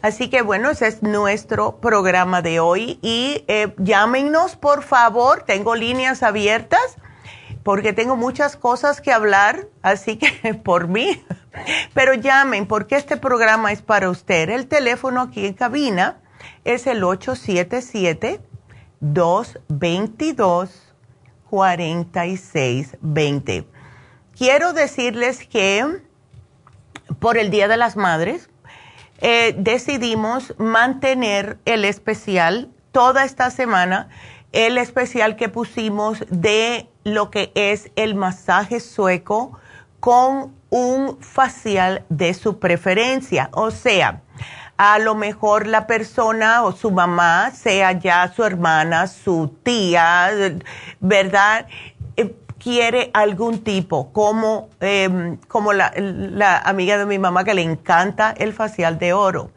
Así 0.01 0.29
que 0.29 0.41
bueno, 0.41 0.69
ese 0.69 0.87
es 0.87 1.03
nuestro 1.03 1.77
programa 1.77 2.41
de 2.41 2.59
hoy 2.59 2.99
y 3.01 3.43
eh, 3.47 3.73
llámenos 3.77 4.55
por 4.55 4.83
favor, 4.83 5.43
tengo 5.43 5.75
líneas 5.75 6.23
abiertas 6.23 6.95
porque 7.63 7.93
tengo 7.93 8.15
muchas 8.15 8.57
cosas 8.57 9.01
que 9.01 9.11
hablar, 9.11 9.67
así 9.81 10.17
que 10.17 10.53
por 10.63 10.87
mí, 10.87 11.25
pero 11.95 12.13
llamen 12.13 12.67
porque 12.67 12.95
este 12.95 13.17
programa 13.17 13.71
es 13.71 13.81
para 13.81 14.11
usted. 14.11 14.49
El 14.49 14.67
teléfono 14.67 15.21
aquí 15.21 15.47
en 15.47 15.53
cabina 15.53 16.17
es 16.63 16.85
el 16.85 17.03
877 17.03 18.39
222 18.99 20.93
4620. 21.49 23.67
Quiero 24.37 24.73
decirles 24.73 25.47
que 25.47 26.01
por 27.19 27.37
el 27.37 27.49
Día 27.49 27.67
de 27.67 27.77
las 27.77 27.95
Madres 27.95 28.49
eh, 29.19 29.55
decidimos 29.57 30.53
mantener 30.57 31.57
el 31.65 31.85
especial 31.85 32.69
toda 32.91 33.23
esta 33.23 33.49
semana, 33.49 34.09
el 34.51 34.77
especial 34.77 35.35
que 35.35 35.49
pusimos 35.49 36.23
de 36.29 36.89
lo 37.03 37.29
que 37.29 37.51
es 37.55 37.91
el 37.95 38.15
masaje 38.15 38.79
sueco 38.79 39.59
con 39.99 40.53
un 40.69 41.17
facial 41.21 42.05
de 42.09 42.33
su 42.33 42.59
preferencia. 42.59 43.49
O 43.53 43.71
sea, 43.71 44.21
a 44.77 44.99
lo 44.99 45.15
mejor 45.15 45.67
la 45.67 45.87
persona 45.87 46.63
o 46.63 46.73
su 46.73 46.91
mamá, 46.91 47.51
sea 47.51 47.93
ya 47.93 48.31
su 48.33 48.43
hermana, 48.43 49.07
su 49.07 49.55
tía, 49.63 50.29
¿verdad? 50.99 51.67
Quiere 52.65 53.11
algún 53.13 53.63
tipo, 53.63 54.11
como, 54.11 54.69
em, 54.79 55.37
como 55.47 55.71
la, 55.71 55.93
la 55.95 56.57
amiga 56.57 56.97
de 56.97 57.05
mi 57.05 57.19
mamá 57.19 57.43
que 57.43 57.53
le 57.53 57.61
encanta 57.61 58.33
el 58.35 58.53
facial 58.53 58.97
de 58.97 59.13
oro. 59.13 59.51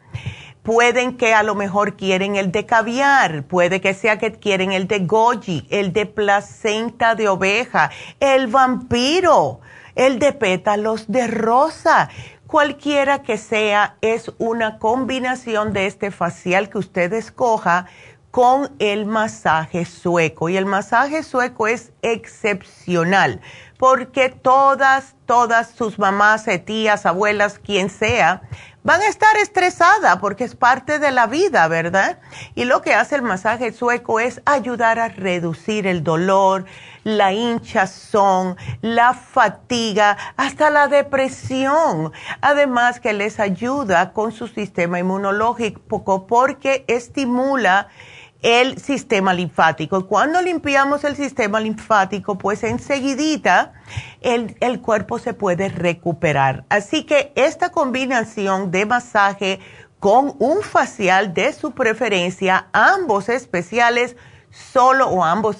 Pueden 0.61 1.17
que 1.17 1.33
a 1.33 1.41
lo 1.41 1.55
mejor 1.55 1.95
quieren 1.95 2.35
el 2.35 2.51
de 2.51 2.67
caviar, 2.67 3.45
puede 3.45 3.81
que 3.81 3.95
sea 3.95 4.19
que 4.19 4.33
quieren 4.33 4.73
el 4.73 4.87
de 4.87 4.99
goji, 4.99 5.65
el 5.71 5.91
de 5.91 6.05
placenta 6.05 7.15
de 7.15 7.29
oveja, 7.29 7.89
el 8.19 8.45
vampiro, 8.45 9.59
el 9.95 10.19
de 10.19 10.31
pétalos 10.31 11.11
de 11.11 11.25
rosa 11.25 12.09
Cualquiera 12.49 13.21
que 13.21 13.37
sea, 13.37 13.97
es 14.01 14.31
una 14.39 14.79
combinación 14.79 15.71
de 15.71 15.85
este 15.85 16.09
facial 16.09 16.67
que 16.71 16.79
usted 16.79 17.13
escoja 17.13 17.85
con 18.31 18.71
el 18.79 19.05
masaje 19.05 19.85
sueco. 19.85 20.49
Y 20.49 20.57
el 20.57 20.65
masaje 20.65 21.23
sueco 21.23 21.67
es 21.67 21.91
excepcional 22.01 23.41
porque 23.77 24.29
todas, 24.29 25.15
todas 25.25 25.71
sus 25.71 25.97
mamás, 25.97 26.45
tías, 26.65 27.05
abuelas, 27.05 27.59
quien 27.59 27.89
sea, 27.89 28.41
van 28.83 29.01
a 29.01 29.07
estar 29.07 29.37
estresadas 29.37 30.17
porque 30.17 30.43
es 30.43 30.55
parte 30.55 30.99
de 30.99 31.11
la 31.11 31.27
vida, 31.27 31.67
¿verdad? 31.69 32.19
Y 32.55 32.65
lo 32.65 32.81
que 32.81 32.93
hace 32.93 33.15
el 33.15 33.21
masaje 33.21 33.71
sueco 33.71 34.19
es 34.19 34.41
ayudar 34.45 34.99
a 34.99 35.07
reducir 35.07 35.87
el 35.87 36.03
dolor, 36.03 36.65
la 37.03 37.31
hinchazón, 37.31 38.57
la 38.81 39.13
fatiga, 39.13 40.17
hasta 40.35 40.69
la 40.69 40.87
depresión. 40.89 42.11
Además 42.41 42.99
que 42.99 43.13
les 43.13 43.39
ayuda 43.39 44.11
con 44.11 44.33
su 44.33 44.47
sistema 44.47 44.99
inmunológico 44.99 46.27
porque 46.27 46.83
estimula 46.87 47.87
el 48.41 48.79
sistema 48.79 49.33
linfático. 49.33 50.07
Cuando 50.07 50.41
limpiamos 50.41 51.03
el 51.03 51.15
sistema 51.15 51.59
linfático, 51.59 52.37
pues 52.37 52.63
enseguidita 52.63 53.73
el, 54.21 54.55
el, 54.61 54.81
cuerpo 54.81 55.19
se 55.19 55.33
puede 55.33 55.69
recuperar. 55.69 56.63
Así 56.69 57.03
que 57.03 57.33
esta 57.35 57.69
combinación 57.69 58.71
de 58.71 58.85
masaje 58.85 59.59
con 59.99 60.35
un 60.39 60.61
facial 60.61 61.33
de 61.33 61.51
su 61.51 61.71
preferencia, 61.71 62.67
ambos 62.71 63.27
especiales, 63.27 64.15
solo, 64.51 65.07
o 65.07 65.23
ambos, 65.23 65.57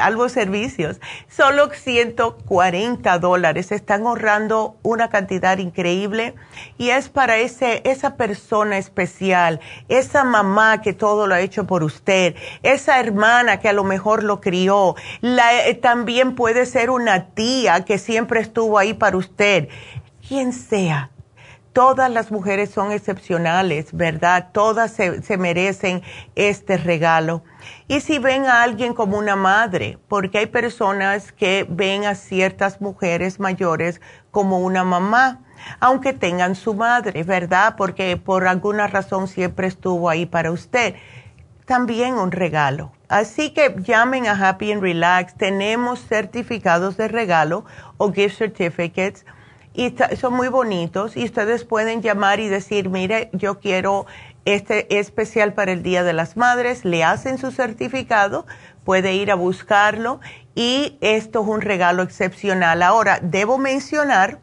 ambos 0.00 0.32
servicios, 0.32 1.00
solo 1.28 1.70
140 1.70 3.18
dólares. 3.18 3.72
Están 3.72 4.06
ahorrando 4.06 4.76
una 4.82 5.08
cantidad 5.08 5.58
increíble 5.58 6.34
y 6.78 6.90
es 6.90 7.08
para 7.08 7.38
ese, 7.38 7.82
esa 7.84 8.16
persona 8.16 8.78
especial, 8.78 9.60
esa 9.88 10.24
mamá 10.24 10.80
que 10.80 10.92
todo 10.92 11.26
lo 11.26 11.34
ha 11.34 11.40
hecho 11.40 11.66
por 11.66 11.82
usted, 11.82 12.34
esa 12.62 13.00
hermana 13.00 13.58
que 13.60 13.68
a 13.68 13.72
lo 13.72 13.84
mejor 13.84 14.22
lo 14.22 14.40
crió, 14.40 14.94
la, 15.20 15.66
eh, 15.66 15.74
también 15.74 16.34
puede 16.34 16.66
ser 16.66 16.90
una 16.90 17.26
tía 17.30 17.84
que 17.84 17.98
siempre 17.98 18.40
estuvo 18.40 18.78
ahí 18.78 18.94
para 18.94 19.16
usted, 19.16 19.68
quien 20.26 20.52
sea 20.52 21.10
todas 21.76 22.10
las 22.10 22.30
mujeres 22.30 22.70
son 22.70 22.90
excepcionales, 22.90 23.92
¿verdad? 23.92 24.48
Todas 24.52 24.92
se, 24.92 25.36
merecen 25.36 26.00
este 26.34 26.78
regalo. 26.78 27.44
Y 27.86 28.00
si 28.00 28.18
ven 28.18 28.46
a 28.46 28.62
alguien 28.62 28.94
como 28.94 29.18
una 29.18 29.36
madre, 29.36 29.98
porque 30.08 30.38
hay 30.38 30.46
personas 30.46 31.32
que 31.32 31.66
ven 31.68 32.06
a 32.06 32.14
ciertas 32.14 32.80
mujeres 32.80 33.40
mayores 33.40 34.00
como 34.30 34.60
una 34.60 34.84
mamá, 34.84 35.42
aunque 35.78 36.14
tengan 36.14 36.54
su 36.54 36.72
madre, 36.72 37.24
¿verdad? 37.24 37.74
Porque 37.76 38.16
por 38.16 38.48
alguna 38.48 38.86
razón 38.86 39.28
siempre 39.28 39.66
estuvo 39.66 40.08
ahí 40.08 40.24
para 40.24 40.52
usted. 40.52 40.94
También 41.66 42.14
un 42.14 42.32
regalo. 42.32 42.92
Así 43.10 43.50
que 43.50 43.76
llamen 43.80 44.28
a 44.28 44.48
Happy 44.48 44.72
and 44.72 44.80
Relax. 44.80 45.34
Tenemos 45.34 46.00
certificados 46.00 46.96
de 46.96 47.08
regalo 47.08 47.66
o 47.98 48.14
gift 48.14 48.38
certificates 48.38 49.26
y 49.76 49.94
son 50.16 50.32
muy 50.32 50.48
bonitos 50.48 51.16
y 51.16 51.24
ustedes 51.24 51.64
pueden 51.64 52.00
llamar 52.00 52.40
y 52.40 52.48
decir, 52.48 52.88
mire, 52.88 53.28
yo 53.32 53.60
quiero 53.60 54.06
este 54.46 54.98
especial 54.98 55.52
para 55.52 55.72
el 55.72 55.82
Día 55.82 56.02
de 56.02 56.14
las 56.14 56.36
Madres, 56.36 56.84
le 56.84 57.04
hacen 57.04 57.36
su 57.36 57.50
certificado, 57.50 58.46
puede 58.84 59.14
ir 59.14 59.30
a 59.30 59.34
buscarlo 59.34 60.20
y 60.54 60.96
esto 61.02 61.42
es 61.42 61.48
un 61.48 61.60
regalo 61.60 62.02
excepcional. 62.02 62.82
Ahora, 62.82 63.18
debo 63.20 63.58
mencionar 63.58 64.40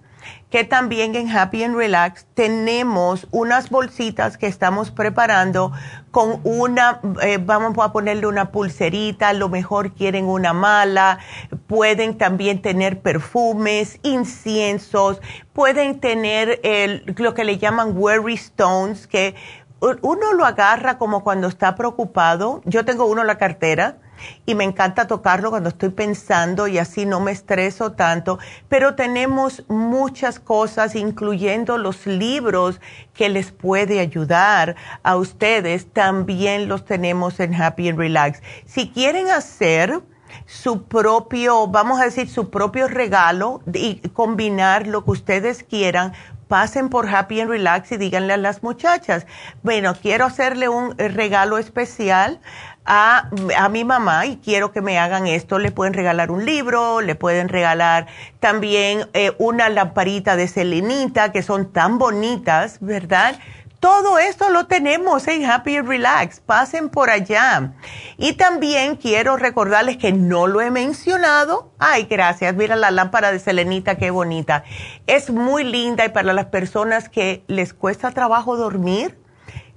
que 0.54 0.64
también 0.64 1.16
en 1.16 1.36
Happy 1.36 1.64
and 1.64 1.76
Relax 1.76 2.28
tenemos 2.36 3.26
unas 3.32 3.72
bolsitas 3.72 4.38
que 4.38 4.46
estamos 4.46 4.92
preparando 4.92 5.72
con 6.12 6.42
una, 6.44 7.02
eh, 7.24 7.40
vamos 7.44 7.76
a 7.84 7.92
ponerle 7.92 8.28
una 8.28 8.52
pulserita, 8.52 9.30
a 9.30 9.34
lo 9.34 9.50
mejor 9.50 9.96
quieren 9.96 10.26
una 10.26 10.54
mala, 10.54 11.18
pueden 11.66 12.20
también 12.20 12.62
tener 12.62 13.02
perfumes, 13.02 14.00
inciensos, 14.04 15.20
pueden 15.54 16.00
tener 16.00 16.60
el, 16.62 17.16
lo 17.18 17.34
que 17.34 17.46
le 17.46 17.58
llaman 17.58 17.98
worry 17.98 18.36
stones, 18.36 19.08
que 19.08 19.34
uno 19.80 20.34
lo 20.34 20.46
agarra 20.46 21.00
como 21.00 21.24
cuando 21.24 21.48
está 21.48 21.74
preocupado. 21.74 22.62
Yo 22.66 22.86
tengo 22.86 23.06
uno 23.06 23.22
en 23.22 23.28
la 23.28 23.40
cartera 23.40 23.98
y 24.46 24.56
me 24.56 24.64
encanta 24.64 25.08
tocarlo 25.08 25.50
cuando 25.50 25.70
estoy 25.70 25.90
pensando 25.90 26.68
y 26.68 26.78
así 26.78 27.06
no 27.06 27.20
me 27.20 27.32
estreso 27.32 27.94
tanto, 27.94 28.40
pero 28.70 28.96
tenemos 28.96 29.64
muchas 29.68 30.40
cosas, 30.40 30.96
incluyendo 30.96 31.78
los 31.78 32.06
libros 32.06 32.80
que 33.14 33.30
les 33.30 33.52
puede 33.52 34.00
ayudar 34.00 34.76
a 35.04 35.16
ustedes, 35.16 35.92
también 35.92 36.68
los 36.68 36.86
tenemos 36.86 37.40
en 37.40 37.54
Happy 37.54 37.90
and 37.90 37.98
Relax. 37.98 38.42
Si 38.66 38.90
quieren 38.90 39.30
hacer 39.30 40.02
su 40.46 40.84
propio, 40.84 41.68
vamos 41.68 42.02
a 42.02 42.06
decir, 42.06 42.30
su 42.30 42.50
propio 42.50 42.88
regalo 42.88 43.62
y 43.72 43.96
combinar 44.10 44.88
lo 44.88 45.06
que 45.06 45.12
ustedes 45.12 45.64
quieran, 45.64 46.14
pasen 46.48 46.90
por 46.90 47.08
Happy 47.08 47.42
and 47.42 47.50
Relax 47.50 47.92
y 47.94 47.98
díganle 47.98 48.34
a 48.34 48.38
las 48.38 48.64
muchachas, 48.64 49.26
bueno, 49.64 49.96
quiero 50.00 50.26
hacerle 50.26 50.70
un 50.70 50.96
regalo 50.98 51.58
especial 51.58 52.40
a, 52.86 53.30
a, 53.58 53.70
mi 53.70 53.84
mamá 53.86 54.26
y 54.26 54.38
quiero 54.38 54.72
que 54.72 54.82
me 54.82 55.00
hagan 55.00 55.28
esto. 55.28 55.60
Le 55.60 55.72
pueden 55.72 55.94
regalar 55.94 56.32
un 56.32 56.46
libro, 56.46 57.02
le 57.02 57.16
pueden 57.16 57.50
regalar 57.50 58.08
también 58.40 59.08
eh, 59.14 59.34
una 59.38 59.70
lamparita 59.70 60.36
de 60.36 60.48
selenita, 60.48 61.32
que 61.32 61.44
son 61.44 61.72
tan 61.72 61.98
bonitas, 61.98 62.78
¿verdad? 62.82 63.36
Todo 63.84 64.18
esto 64.18 64.50
lo 64.50 64.68
tenemos 64.68 65.28
en 65.28 65.44
Happy 65.44 65.82
Relax. 65.82 66.40
Pasen 66.40 66.88
por 66.88 67.10
allá. 67.10 67.74
Y 68.18 68.32
también 68.32 68.96
quiero 68.96 69.36
recordarles 69.36 69.98
que 69.98 70.14
no 70.14 70.48
lo 70.48 70.62
he 70.62 70.72
mencionado. 70.72 71.74
Ay, 71.80 72.04
gracias. 72.10 72.56
Mira 72.56 72.78
la 72.78 72.92
lámpara 72.92 73.34
de 73.34 73.40
selenita, 73.40 73.96
qué 73.96 74.10
bonita. 74.10 74.64
Es 75.06 75.32
muy 75.32 75.66
linda 75.66 76.06
y 76.06 76.10
para 76.10 76.32
las 76.32 76.46
personas 76.46 77.10
que 77.10 77.44
les 77.48 77.74
cuesta 77.74 78.12
trabajo 78.12 78.56
dormir, 78.56 79.18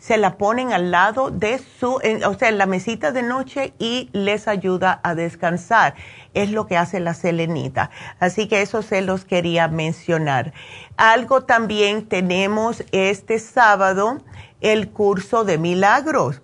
se 0.07 0.19
la 0.19 0.39
ponen 0.39 0.73
al 0.73 0.93
lado 0.93 1.33
de 1.33 1.59
su, 1.59 1.95
o 1.95 2.35
sea, 2.39 2.49
en 2.49 2.59
la 2.59 2.67
mesita 2.67 3.11
de 3.11 3.25
noche 3.25 3.75
y 3.81 4.09
les 4.13 4.47
ayuda 4.47 5.01
a 5.03 5.17
descansar. 5.17 5.95
Es 6.33 6.53
lo 6.53 6.69
que 6.69 6.77
hace 6.77 7.01
la 7.01 7.13
selenita. 7.13 7.91
Así 8.21 8.47
que 8.47 8.63
eso 8.63 8.83
se 8.83 9.01
los 9.01 9.25
quería 9.25 9.67
mencionar. 9.67 10.53
Algo 10.97 11.43
también 11.43 12.07
tenemos 12.07 12.85
este 12.93 13.41
sábado, 13.41 14.19
el 14.61 14.91
curso 14.91 15.43
de 15.43 15.59
milagros 15.59 16.41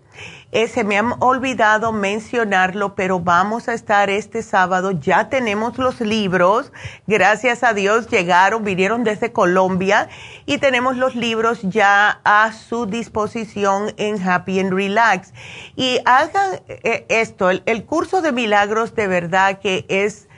se 0.52 0.84
me 0.84 0.98
ha 0.98 1.16
olvidado 1.20 1.92
mencionarlo, 1.92 2.94
pero 2.94 3.20
vamos 3.20 3.68
a 3.68 3.74
estar 3.74 4.10
este 4.10 4.42
sábado. 4.42 4.90
Ya 4.90 5.30
tenemos 5.30 5.78
los 5.78 6.00
libros. 6.00 6.72
Gracias 7.06 7.62
a 7.64 7.72
Dios 7.72 8.08
llegaron, 8.08 8.62
vinieron 8.62 9.02
desde 9.02 9.32
Colombia 9.32 10.08
y 10.44 10.58
tenemos 10.58 10.98
los 10.98 11.14
libros 11.14 11.60
ya 11.62 12.20
a 12.24 12.52
su 12.52 12.84
disposición 12.84 13.94
en 13.96 14.20
Happy 14.22 14.60
and 14.60 14.74
Relax. 14.74 15.32
Y 15.74 16.00
hagan 16.04 16.60
eh, 16.68 17.06
esto, 17.08 17.48
el 17.50 17.84
curso 17.86 18.20
de 18.20 18.32
milagros 18.32 18.94
de 18.94 19.06
verdad 19.06 19.58
que 19.58 19.86
es 19.88 20.28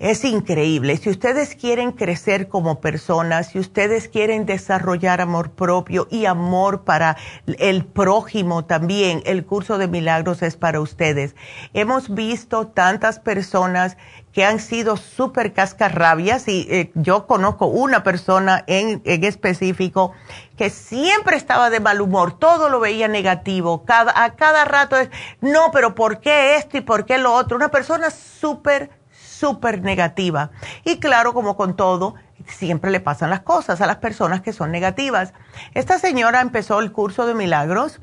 es 0.00 0.24
increíble. 0.24 0.96
Si 0.96 1.10
ustedes 1.10 1.54
quieren 1.54 1.92
crecer 1.92 2.48
como 2.48 2.80
personas, 2.80 3.48
si 3.48 3.58
ustedes 3.58 4.08
quieren 4.08 4.46
desarrollar 4.46 5.20
amor 5.20 5.50
propio 5.50 6.08
y 6.10 6.24
amor 6.24 6.84
para 6.84 7.18
el 7.46 7.84
prójimo 7.84 8.64
también, 8.64 9.22
el 9.26 9.44
curso 9.44 9.76
de 9.76 9.88
milagros 9.88 10.40
es 10.42 10.56
para 10.56 10.80
ustedes. 10.80 11.36
Hemos 11.74 12.14
visto 12.14 12.68
tantas 12.68 13.20
personas 13.20 13.98
que 14.32 14.42
han 14.44 14.58
sido 14.58 14.96
súper 14.96 15.52
cascarrabias 15.52 16.48
y 16.48 16.66
eh, 16.70 16.92
yo 16.94 17.26
conozco 17.26 17.66
una 17.66 18.02
persona 18.02 18.64
en, 18.66 19.02
específico 19.04 20.12
que 20.56 20.70
siempre 20.70 21.36
estaba 21.36 21.68
de 21.68 21.80
mal 21.80 22.00
humor, 22.00 22.38
todo 22.38 22.70
lo 22.70 22.80
veía 22.80 23.08
negativo, 23.08 23.84
a 23.88 24.34
cada 24.36 24.64
rato 24.64 24.96
es, 24.96 25.10
no, 25.42 25.70
pero 25.72 25.94
¿por 25.94 26.20
qué 26.20 26.56
esto 26.56 26.78
y 26.78 26.80
por 26.80 27.04
qué 27.04 27.18
lo 27.18 27.34
otro? 27.34 27.56
Una 27.56 27.70
persona 27.70 28.10
súper 28.10 28.99
súper 29.40 29.82
negativa. 29.82 30.50
Y 30.84 31.00
claro, 31.00 31.32
como 31.32 31.56
con 31.56 31.74
todo, 31.74 32.14
siempre 32.46 32.90
le 32.90 33.00
pasan 33.00 33.30
las 33.30 33.40
cosas 33.40 33.80
a 33.80 33.86
las 33.86 33.96
personas 33.96 34.42
que 34.42 34.52
son 34.52 34.70
negativas. 34.70 35.32
Esta 35.74 35.98
señora 35.98 36.40
empezó 36.40 36.80
el 36.80 36.92
curso 36.92 37.26
de 37.26 37.34
milagros 37.34 38.00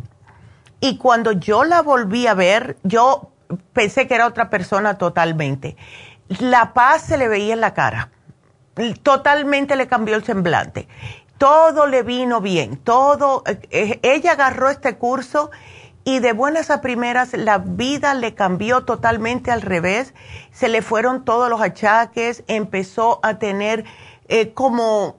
y 0.79 0.97
cuando 0.97 1.31
yo 1.31 1.63
la 1.63 1.81
volví 1.81 2.27
a 2.27 2.33
ver, 2.33 2.77
yo 2.83 3.31
pensé 3.73 4.07
que 4.07 4.15
era 4.15 4.27
otra 4.27 4.49
persona 4.49 4.97
totalmente. 4.97 5.77
La 6.27 6.73
paz 6.73 7.03
se 7.03 7.17
le 7.17 7.27
veía 7.27 7.53
en 7.53 7.61
la 7.61 7.73
cara. 7.73 8.09
Totalmente 9.01 9.75
le 9.75 9.87
cambió 9.87 10.15
el 10.15 10.23
semblante. 10.23 10.87
Todo 11.37 11.85
le 11.85 12.03
vino 12.03 12.41
bien. 12.41 12.77
Todo, 12.77 13.43
eh, 13.45 13.99
ella 14.03 14.33
agarró 14.33 14.69
este 14.69 14.97
curso 14.97 15.51
y 16.07 16.19
de 16.19 16.31
buenas 16.31 16.69
a 16.69 16.79
primeras 16.79 17.33
la 17.33 17.57
vida 17.57 18.13
le 18.13 18.33
cambió 18.33 18.85
totalmente 18.85 19.51
al 19.51 19.61
revés, 19.61 20.13
se 20.53 20.69
le 20.69 20.81
fueron 20.81 21.25
todos 21.25 21.49
los 21.49 21.59
achaques, 21.59 22.45
empezó 22.47 23.19
a 23.23 23.39
tener 23.39 23.83
eh, 24.29 24.53
como 24.53 25.17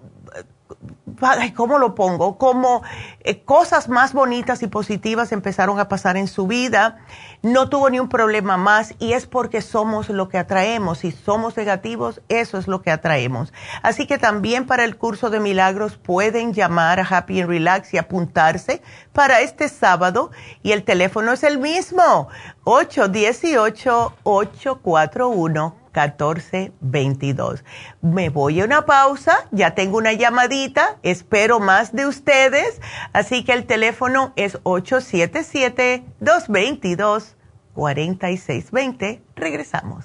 ¿cómo 1.54 1.78
lo 1.78 1.94
pongo? 1.94 2.38
Como 2.38 2.82
eh, 3.20 3.42
cosas 3.42 3.90
más 3.90 4.14
bonitas 4.14 4.62
y 4.62 4.66
positivas 4.66 5.32
empezaron 5.32 5.78
a 5.78 5.88
pasar 5.88 6.16
en 6.16 6.26
su 6.26 6.46
vida. 6.46 6.98
No 7.42 7.68
tuvo 7.68 7.88
ni 7.88 8.00
un 8.00 8.08
problema 8.08 8.56
más 8.56 8.94
y 8.98 9.12
es 9.12 9.26
porque 9.26 9.62
somos 9.62 10.08
lo 10.08 10.28
que 10.28 10.38
atraemos. 10.38 10.98
Si 10.98 11.12
somos 11.12 11.56
negativos, 11.56 12.20
eso 12.28 12.58
es 12.58 12.66
lo 12.66 12.82
que 12.82 12.90
atraemos. 12.90 13.52
Así 13.82 14.06
que 14.06 14.18
también 14.18 14.66
para 14.66 14.82
el 14.82 14.96
curso 14.96 15.30
de 15.30 15.38
milagros 15.38 15.96
pueden 15.96 16.52
llamar 16.52 16.98
a 16.98 17.06
Happy 17.06 17.40
and 17.40 17.48
Relax 17.48 17.94
y 17.94 17.98
apuntarse 17.98 18.82
para 19.12 19.40
este 19.40 19.68
sábado 19.68 20.32
y 20.64 20.72
el 20.72 20.82
teléfono 20.82 21.32
es 21.32 21.44
el 21.44 21.58
mismo, 21.58 22.28
818 22.64 24.14
841 24.24 25.76
1422. 26.06 27.64
Me 28.00 28.30
voy 28.30 28.60
a 28.60 28.64
una 28.64 28.86
pausa, 28.86 29.48
ya 29.50 29.74
tengo 29.74 29.98
una 29.98 30.12
llamadita, 30.12 30.98
espero 31.02 31.60
más 31.60 31.92
de 31.92 32.06
ustedes, 32.06 32.80
así 33.12 33.44
que 33.44 33.52
el 33.52 33.66
teléfono 33.66 34.32
es 34.36 34.58
877-222-4620. 37.78 39.20
Regresamos. 39.36 40.04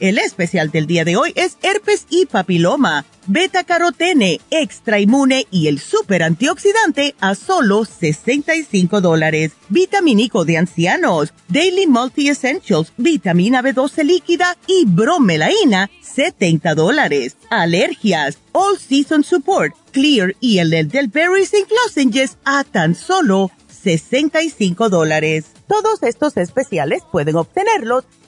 El 0.00 0.16
especial 0.16 0.70
del 0.70 0.86
día 0.86 1.04
de 1.04 1.18
hoy 1.18 1.32
es 1.34 1.58
herpes 1.60 2.06
y 2.08 2.24
papiloma, 2.24 3.04
beta 3.26 3.64
carotene, 3.64 4.40
extra 4.50 4.98
inmune 4.98 5.46
y 5.50 5.68
el 5.68 5.78
super 5.78 6.22
antioxidante 6.22 7.14
a 7.20 7.34
solo 7.34 7.84
65 7.84 9.02
dólares. 9.02 9.52
Vitamínico 9.68 10.46
de 10.46 10.56
ancianos, 10.56 11.34
Daily 11.48 11.86
Multi 11.86 12.30
Essentials, 12.30 12.94
vitamina 12.96 13.62
B12 13.62 14.04
líquida 14.04 14.56
y 14.66 14.86
bromelaína, 14.86 15.90
70 16.00 16.74
dólares. 16.74 17.36
Alergias, 17.50 18.38
All 18.52 18.78
Season 18.78 19.22
Support, 19.22 19.74
Clear 19.92 20.34
y 20.40 20.58
el 20.58 20.70
del 20.70 21.08
Berries 21.08 21.52
St. 21.52 21.68
Lozenges 21.84 22.38
a 22.46 22.64
tan 22.64 22.94
solo 22.94 23.50
65 23.68 24.88
dólares. 24.88 25.44
Todos 25.68 26.02
estos 26.02 26.38
especiales 26.38 27.02
pueden 27.12 27.36
obtenerlos 27.36 28.04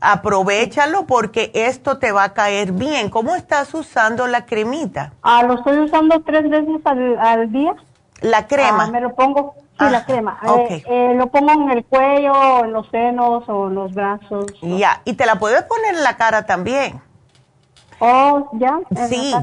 Aprovechalo 0.00 1.06
porque 1.06 1.50
esto 1.54 1.98
te 1.98 2.12
va 2.12 2.22
a 2.22 2.32
caer 2.32 2.70
bien. 2.70 3.10
¿Cómo 3.10 3.34
estás 3.34 3.74
usando 3.74 4.28
la 4.28 4.46
cremita? 4.46 5.14
Ah, 5.22 5.42
lo 5.42 5.54
estoy 5.54 5.76
usando 5.80 6.20
tres 6.20 6.48
veces 6.48 6.80
al, 6.84 7.50
día. 7.50 7.74
¿La 8.20 8.46
crema? 8.46 8.84
Ah, 8.84 8.90
me 8.92 9.00
lo 9.00 9.16
pongo, 9.16 9.56
sí, 9.76 9.84
la 9.90 10.04
crema. 10.04 10.38
Eh, 10.46 10.84
eh, 10.86 11.14
lo 11.16 11.26
pongo 11.26 11.50
en 11.50 11.70
el 11.70 11.84
cuello, 11.84 12.64
en 12.64 12.72
los 12.74 12.88
senos 12.90 13.42
o 13.48 13.66
en 13.66 13.74
los 13.74 13.92
brazos. 13.92 14.46
Ya, 14.62 15.02
y 15.04 15.14
te 15.14 15.26
la 15.26 15.40
puedes 15.40 15.64
poner 15.64 15.96
en 15.96 16.04
la 16.04 16.16
cara 16.16 16.46
también. 16.46 17.00
Oh, 18.00 18.48
ya. 18.52 18.78
sí, 19.08 19.34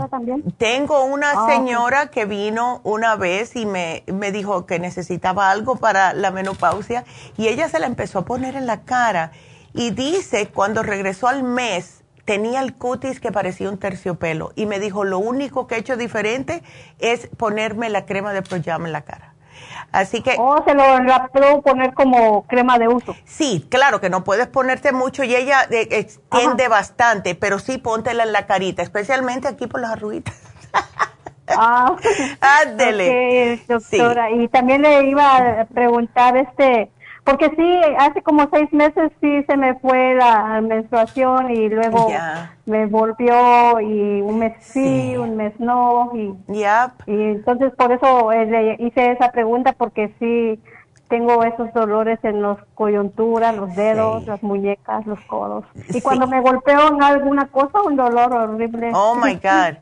tengo 0.57 1.03
una 1.03 1.31
ah, 1.31 1.47
señora 1.49 2.07
que 2.07 2.25
vino 2.25 2.79
una 2.83 3.17
vez 3.17 3.55
y 3.57 3.65
me, 3.65 4.03
me 4.07 4.31
dijo 4.31 4.65
que 4.65 4.79
necesitaba 4.79 5.51
algo 5.51 5.75
para 5.75 6.13
la 6.13 6.31
menopausia 6.31 7.03
y 7.37 7.49
ella 7.49 7.67
se 7.67 7.79
la 7.79 7.87
empezó 7.87 8.19
a 8.19 8.25
poner 8.25 8.55
en 8.55 8.65
la 8.65 8.83
cara 8.83 9.31
y 9.73 9.91
dice 9.91 10.47
cuando 10.47 10.83
regresó 10.83 11.27
al 11.27 11.43
mes 11.43 12.03
tenía 12.23 12.61
el 12.61 12.73
cutis 12.73 13.19
que 13.19 13.31
parecía 13.31 13.69
un 13.69 13.77
terciopelo 13.77 14.53
y 14.55 14.65
me 14.65 14.79
dijo 14.79 15.03
lo 15.03 15.19
único 15.19 15.67
que 15.67 15.75
he 15.75 15.79
hecho 15.79 15.97
diferente 15.97 16.63
es 16.99 17.27
ponerme 17.37 17.89
la 17.89 18.05
crema 18.05 18.31
de 18.31 18.41
Proyam 18.41 18.85
en 18.85 18.93
la 18.93 19.01
cara. 19.01 19.34
Así 19.91 20.21
que... 20.21 20.35
¿O 20.37 20.63
se 20.63 20.73
lo 20.73 20.99
la 21.03 21.27
puedo 21.27 21.61
poner 21.61 21.93
como 21.93 22.43
crema 22.47 22.77
de 22.77 22.87
uso? 22.87 23.15
Sí, 23.25 23.65
claro 23.69 24.01
que 24.01 24.09
no 24.09 24.23
puedes 24.23 24.47
ponerte 24.47 24.91
mucho 24.91 25.23
y 25.23 25.35
ella 25.35 25.63
eh, 25.69 25.87
extiende 25.91 26.67
bastante, 26.67 27.35
pero 27.35 27.59
sí 27.59 27.77
póntela 27.77 28.23
en 28.23 28.31
la 28.31 28.45
carita, 28.45 28.81
especialmente 28.81 29.47
aquí 29.47 29.67
por 29.67 29.81
las 29.81 29.91
arruguitas. 29.91 30.35
Ah, 31.47 31.95
Ándele. 32.65 33.61
doctora. 33.67 34.31
Y 34.31 34.47
también 34.47 34.81
le 34.81 35.05
iba 35.05 35.61
a 35.61 35.65
preguntar, 35.65 36.37
este, 36.37 36.89
porque 37.25 37.49
sí, 37.57 37.95
hace 37.97 38.21
como 38.21 38.47
seis 38.53 38.71
meses 38.71 39.11
sí 39.19 39.43
se 39.47 39.57
me 39.57 39.73
fue 39.79 40.13
la 40.13 40.61
menstruación 40.61 41.49
y 41.49 41.69
luego 41.69 42.07
me 42.67 42.85
volvió 42.85 43.81
y 43.81 44.21
un 44.21 44.37
mes 44.37 44.53
sí, 44.59 45.17
un 45.17 45.35
mes 45.35 45.59
no. 45.59 46.11
Y, 46.13 46.35
y 47.07 47.13
entonces 47.13 47.73
por 47.75 47.91
eso 47.91 48.31
eh, 48.31 48.45
le 48.45 48.75
hice 48.79 49.11
esa 49.11 49.31
pregunta 49.31 49.73
porque 49.73 50.13
sí 50.19 50.61
tengo 51.07 51.43
esos 51.43 51.73
dolores 51.73 52.19
en 52.23 52.43
los 52.43 52.59
coyunturas, 52.75 53.55
los 53.55 53.75
dedos, 53.75 54.25
las 54.27 54.43
muñecas, 54.43 55.05
los 55.07 55.19
codos. 55.21 55.65
Y 55.89 56.01
cuando 56.01 56.27
me 56.27 56.41
golpeo 56.41 56.89
en 56.89 57.01
alguna 57.01 57.47
cosa, 57.47 57.81
un 57.81 57.95
dolor 57.95 58.33
horrible. 58.33 58.91
Oh 58.93 59.15
my 59.15 59.33
God. 59.43 59.77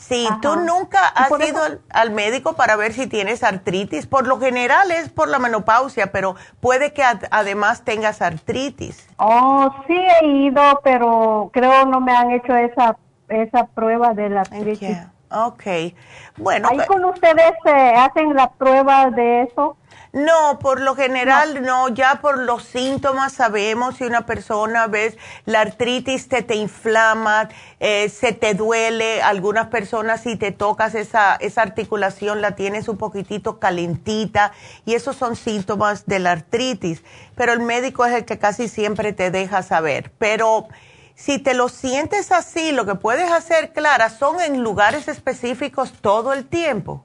Sí, 0.00 0.26
tú 0.40 0.56
nunca 0.56 1.06
has 1.06 1.30
ido 1.46 1.60
al, 1.90 2.10
médico 2.10 2.54
para 2.54 2.74
ver 2.74 2.94
si 2.94 3.06
tienes 3.06 3.44
artritis. 3.44 4.06
Por 4.06 4.26
lo 4.26 4.40
general 4.40 4.90
es 4.90 5.10
por 5.10 5.28
la 5.28 5.38
menopausia, 5.38 6.10
pero 6.10 6.36
puede 6.60 6.92
que 6.92 7.04
además 7.30 7.84
tengas 7.84 8.22
artritis. 8.22 9.06
Oh, 9.18 9.72
sí 9.86 9.94
he 9.94 10.26
ido, 10.26 10.80
pero 10.82 11.50
creo 11.52 11.84
no 11.86 12.00
me 12.00 12.16
han 12.16 12.30
hecho 12.30 12.56
esa 12.56 12.96
esa 13.28 13.66
prueba 13.66 14.14
de 14.14 14.30
la 14.30 14.40
artritis. 14.40 14.98
Okay. 15.30 15.94
Bueno. 16.36 16.68
Ahí 16.68 16.78
con 16.86 17.04
ustedes 17.04 17.52
eh, 17.64 17.94
hacen 17.96 18.34
la 18.34 18.50
prueba 18.50 19.10
de 19.10 19.42
eso. 19.42 19.76
No, 20.12 20.58
por 20.58 20.80
lo 20.80 20.96
general 20.96 21.62
no. 21.62 21.88
ya 21.88 22.20
por 22.20 22.38
los 22.38 22.64
síntomas 22.64 23.32
sabemos 23.32 23.96
si 23.96 24.04
una 24.04 24.26
persona, 24.26 24.88
ves, 24.88 25.16
la 25.46 25.60
artritis 25.60 26.28
te, 26.28 26.42
te 26.42 26.56
inflama, 26.56 27.48
eh, 27.78 28.08
se 28.08 28.32
te 28.32 28.54
duele, 28.54 29.22
algunas 29.22 29.68
personas 29.68 30.22
si 30.22 30.34
te 30.34 30.50
tocas 30.50 30.96
esa, 30.96 31.36
esa 31.36 31.62
articulación 31.62 32.40
la 32.40 32.56
tienes 32.56 32.88
un 32.88 32.96
poquitito 32.96 33.60
calentita 33.60 34.52
y 34.84 34.94
esos 34.94 35.14
son 35.14 35.36
síntomas 35.36 36.06
de 36.06 36.18
la 36.18 36.32
artritis, 36.32 37.04
pero 37.36 37.52
el 37.52 37.60
médico 37.60 38.04
es 38.04 38.14
el 38.14 38.24
que 38.24 38.38
casi 38.38 38.68
siempre 38.68 39.12
te 39.12 39.30
deja 39.30 39.62
saber. 39.62 40.10
Pero 40.18 40.66
si 41.14 41.38
te 41.38 41.54
lo 41.54 41.68
sientes 41.68 42.32
así, 42.32 42.72
lo 42.72 42.84
que 42.84 42.96
puedes 42.96 43.30
hacer, 43.30 43.72
Clara, 43.72 44.10
son 44.10 44.40
en 44.40 44.62
lugares 44.62 45.06
específicos 45.06 45.92
todo 46.00 46.32
el 46.32 46.46
tiempo. 46.46 47.04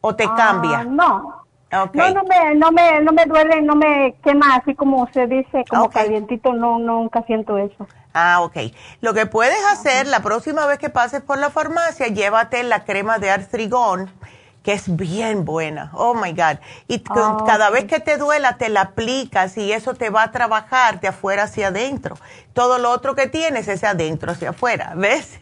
¿O 0.00 0.16
te 0.16 0.24
ah, 0.24 0.34
cambia? 0.36 0.84
No, 0.84 1.41
no, 1.72 2.10
no 2.10 2.22
me, 2.24 2.54
no 2.54 2.70
me, 2.70 3.00
no 3.00 3.12
me 3.12 3.24
duele, 3.24 3.62
no 3.62 3.74
me 3.74 4.14
quema 4.22 4.56
así 4.56 4.74
como 4.74 5.08
se 5.12 5.26
dice, 5.26 5.64
como 5.68 5.88
calientito, 5.88 6.52
no, 6.52 6.78
nunca 6.78 7.22
siento 7.22 7.56
eso. 7.56 7.86
Ah, 8.12 8.42
ok. 8.42 8.56
Lo 9.00 9.14
que 9.14 9.24
puedes 9.24 9.64
hacer, 9.70 10.06
la 10.06 10.20
próxima 10.20 10.66
vez 10.66 10.78
que 10.78 10.90
pases 10.90 11.22
por 11.22 11.38
la 11.38 11.48
farmacia, 11.48 12.08
llévate 12.08 12.62
la 12.62 12.84
crema 12.84 13.18
de 13.18 13.30
artrigón 13.30 14.10
que 14.62 14.72
es 14.72 14.94
bien 14.96 15.44
buena. 15.44 15.90
Oh 15.94 16.14
my 16.14 16.32
God. 16.32 16.58
Y 16.88 17.02
ah, 17.10 17.44
cada 17.46 17.70
vez 17.70 17.84
que 17.84 18.00
te 18.00 18.16
duela, 18.16 18.56
te 18.58 18.68
la 18.68 18.82
aplicas 18.82 19.56
y 19.56 19.72
eso 19.72 19.94
te 19.94 20.10
va 20.10 20.24
a 20.24 20.32
trabajar 20.32 21.00
de 21.00 21.08
afuera 21.08 21.44
hacia 21.44 21.68
adentro. 21.68 22.16
Todo 22.52 22.78
lo 22.78 22.90
otro 22.90 23.14
que 23.14 23.28
tienes 23.28 23.66
es 23.66 23.80
de 23.80 23.86
adentro 23.86 24.32
hacia 24.32 24.50
afuera, 24.50 24.92
¿ves? 24.96 25.40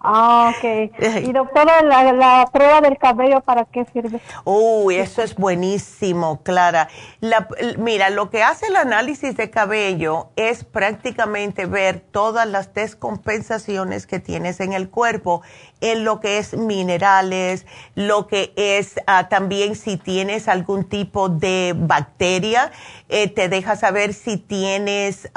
Ah, 0.00 0.52
ok. 0.56 0.92
Y 1.24 1.32
doctora, 1.32 1.82
la, 1.82 2.48
prueba 2.52 2.80
del 2.80 2.96
cabello, 2.96 3.40
¿para 3.40 3.64
qué 3.64 3.84
sirve? 3.92 4.20
Uy, 4.44 4.96
eso 4.96 5.22
es 5.22 5.34
buenísimo, 5.34 6.42
Clara. 6.42 6.88
La, 7.20 7.48
mira, 7.78 8.10
lo 8.10 8.30
que 8.30 8.42
hace 8.42 8.66
el 8.68 8.76
análisis 8.76 9.36
de 9.36 9.50
cabello 9.50 10.30
es 10.36 10.64
prácticamente 10.64 11.66
ver 11.66 12.00
todas 12.00 12.46
las 12.46 12.72
descompensaciones 12.72 14.06
que 14.06 14.20
tienes 14.20 14.60
en 14.60 14.72
el 14.72 14.88
cuerpo 14.88 15.42
en 15.80 16.04
lo 16.04 16.20
que 16.20 16.38
es 16.38 16.56
minerales, 16.56 17.66
lo 17.94 18.26
que 18.26 18.53
es 18.56 18.94
ah, 19.06 19.28
también 19.28 19.76
si 19.76 19.96
tienes 19.96 20.48
algún 20.48 20.84
tipo 20.84 21.28
de 21.28 21.74
bacteria, 21.76 22.72
eh, 23.08 23.28
te 23.28 23.48
deja 23.48 23.76
saber 23.76 24.14
si 24.14 24.36
tienes 24.36 25.28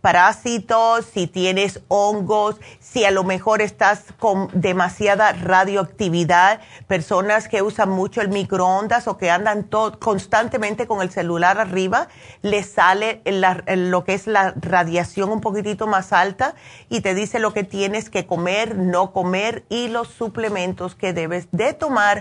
parásitos, 0.00 1.04
si 1.04 1.26
tienes 1.26 1.80
hongos, 1.88 2.56
si 2.80 3.04
a 3.04 3.10
lo 3.10 3.24
mejor 3.24 3.62
estás 3.62 4.04
con 4.18 4.48
demasiada 4.52 5.32
radioactividad, 5.32 6.60
personas 6.86 7.48
que 7.48 7.62
usan 7.62 7.90
mucho 7.90 8.20
el 8.20 8.28
microondas 8.28 9.08
o 9.08 9.16
que 9.16 9.30
andan 9.30 9.68
constantemente 9.98 10.86
con 10.86 11.02
el 11.02 11.10
celular 11.10 11.58
arriba, 11.58 12.08
les 12.42 12.70
sale 12.70 13.22
lo 13.24 14.04
que 14.04 14.14
es 14.14 14.26
la 14.26 14.54
radiación 14.56 15.30
un 15.30 15.40
poquitito 15.40 15.86
más 15.86 16.12
alta 16.12 16.54
y 16.88 17.00
te 17.00 17.14
dice 17.14 17.38
lo 17.38 17.52
que 17.52 17.64
tienes 17.64 18.10
que 18.10 18.26
comer, 18.26 18.76
no 18.76 19.12
comer 19.12 19.64
y 19.68 19.88
los 19.88 20.08
suplementos 20.08 20.94
que 20.94 21.12
debes 21.12 21.48
de 21.52 21.72
tomar 21.72 22.19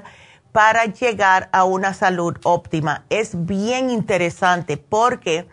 para 0.52 0.86
llegar 0.86 1.50
a 1.52 1.64
una 1.64 1.94
salud 1.94 2.36
óptima. 2.44 3.06
Es 3.10 3.46
bien 3.46 3.90
interesante 3.90 4.78
porque 4.78 5.48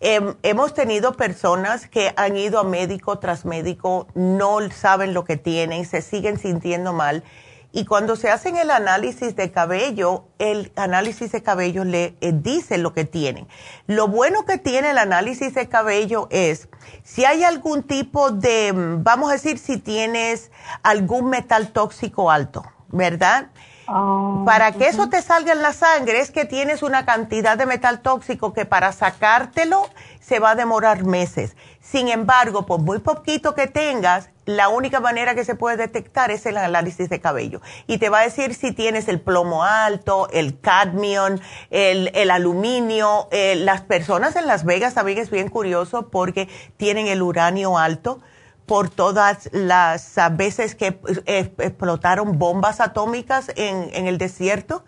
em, 0.00 0.34
hemos 0.42 0.74
tenido 0.74 1.14
personas 1.14 1.88
que 1.88 2.12
han 2.16 2.36
ido 2.36 2.60
a 2.60 2.64
médico 2.64 3.18
tras 3.18 3.44
médico, 3.44 4.06
no 4.14 4.58
saben 4.70 5.12
lo 5.12 5.24
que 5.24 5.36
tienen, 5.36 5.84
se 5.84 6.02
siguen 6.02 6.38
sintiendo 6.38 6.92
mal. 6.92 7.24
Y 7.70 7.84
cuando 7.84 8.16
se 8.16 8.30
hacen 8.30 8.56
el 8.56 8.70
análisis 8.70 9.36
de 9.36 9.50
cabello, 9.50 10.24
el 10.38 10.72
análisis 10.74 11.32
de 11.32 11.42
cabello 11.42 11.84
le 11.84 12.16
eh, 12.22 12.32
dice 12.32 12.78
lo 12.78 12.94
que 12.94 13.04
tienen. 13.04 13.46
Lo 13.86 14.08
bueno 14.08 14.46
que 14.46 14.56
tiene 14.56 14.90
el 14.90 14.98
análisis 14.98 15.54
de 15.54 15.68
cabello 15.68 16.28
es 16.30 16.68
si 17.02 17.26
hay 17.26 17.44
algún 17.44 17.82
tipo 17.82 18.30
de, 18.30 18.72
vamos 18.74 19.28
a 19.28 19.34
decir, 19.34 19.58
si 19.58 19.76
tienes 19.76 20.50
algún 20.82 21.28
metal 21.28 21.68
tóxico 21.72 22.30
alto, 22.30 22.64
¿verdad? 22.88 23.48
Oh, 23.90 24.42
para 24.44 24.72
que 24.72 24.86
eso 24.86 25.08
te 25.08 25.22
salga 25.22 25.52
en 25.52 25.62
la 25.62 25.72
sangre 25.72 26.20
es 26.20 26.30
que 26.30 26.44
tienes 26.44 26.82
una 26.82 27.06
cantidad 27.06 27.56
de 27.56 27.64
metal 27.64 28.00
tóxico 28.00 28.52
que 28.52 28.66
para 28.66 28.92
sacártelo 28.92 29.88
se 30.20 30.40
va 30.40 30.50
a 30.50 30.54
demorar 30.54 31.04
meses. 31.04 31.56
Sin 31.80 32.08
embargo, 32.08 32.66
por 32.66 32.82
muy 32.82 32.98
poquito 32.98 33.54
que 33.54 33.66
tengas, 33.66 34.28
la 34.44 34.68
única 34.68 35.00
manera 35.00 35.34
que 35.34 35.44
se 35.44 35.54
puede 35.54 35.78
detectar 35.78 36.30
es 36.30 36.44
el 36.44 36.58
análisis 36.58 37.08
de 37.08 37.18
cabello. 37.18 37.62
Y 37.86 37.96
te 37.96 38.10
va 38.10 38.20
a 38.20 38.22
decir 38.24 38.54
si 38.54 38.72
tienes 38.72 39.08
el 39.08 39.20
plomo 39.20 39.64
alto, 39.64 40.28
el 40.32 40.60
cadmium, 40.60 41.38
el, 41.70 42.30
aluminio. 42.30 43.28
Eh, 43.30 43.56
las 43.56 43.80
personas 43.80 44.36
en 44.36 44.46
Las 44.46 44.64
Vegas 44.64 44.94
también 44.94 45.16
es 45.16 45.30
bien 45.30 45.48
curioso 45.48 46.10
porque 46.10 46.48
tienen 46.76 47.06
el 47.06 47.22
uranio 47.22 47.78
alto 47.78 48.20
por 48.68 48.90
todas 48.90 49.48
las 49.52 50.14
veces 50.32 50.76
que 50.76 51.00
eh, 51.26 51.52
explotaron 51.58 52.38
bombas 52.38 52.80
atómicas 52.80 53.50
en, 53.56 54.06
el 54.06 54.18
desierto 54.18 54.84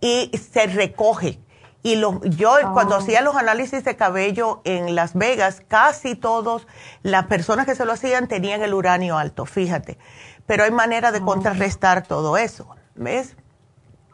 y 0.00 0.30
se 0.38 0.66
recoge. 0.68 1.40
Y 1.82 1.96
lo, 1.96 2.22
yo 2.24 2.56
cuando 2.72 2.94
ah. 2.94 2.98
hacía 2.98 3.20
los 3.20 3.36
análisis 3.36 3.84
de 3.84 3.96
cabello 3.96 4.62
en 4.64 4.94
Las 4.94 5.14
Vegas, 5.14 5.62
casi 5.68 6.14
todos 6.14 6.66
las 7.02 7.26
personas 7.26 7.66
que 7.66 7.74
se 7.74 7.84
lo 7.84 7.92
hacían 7.92 8.28
tenían 8.28 8.62
el 8.62 8.72
uranio 8.72 9.18
alto, 9.18 9.44
fíjate. 9.44 9.98
Pero 10.46 10.64
hay 10.64 10.70
manera 10.70 11.12
de 11.12 11.18
ah. 11.18 11.24
contrarrestar 11.24 12.06
todo 12.06 12.38
eso, 12.38 12.68
¿ves? 12.94 13.36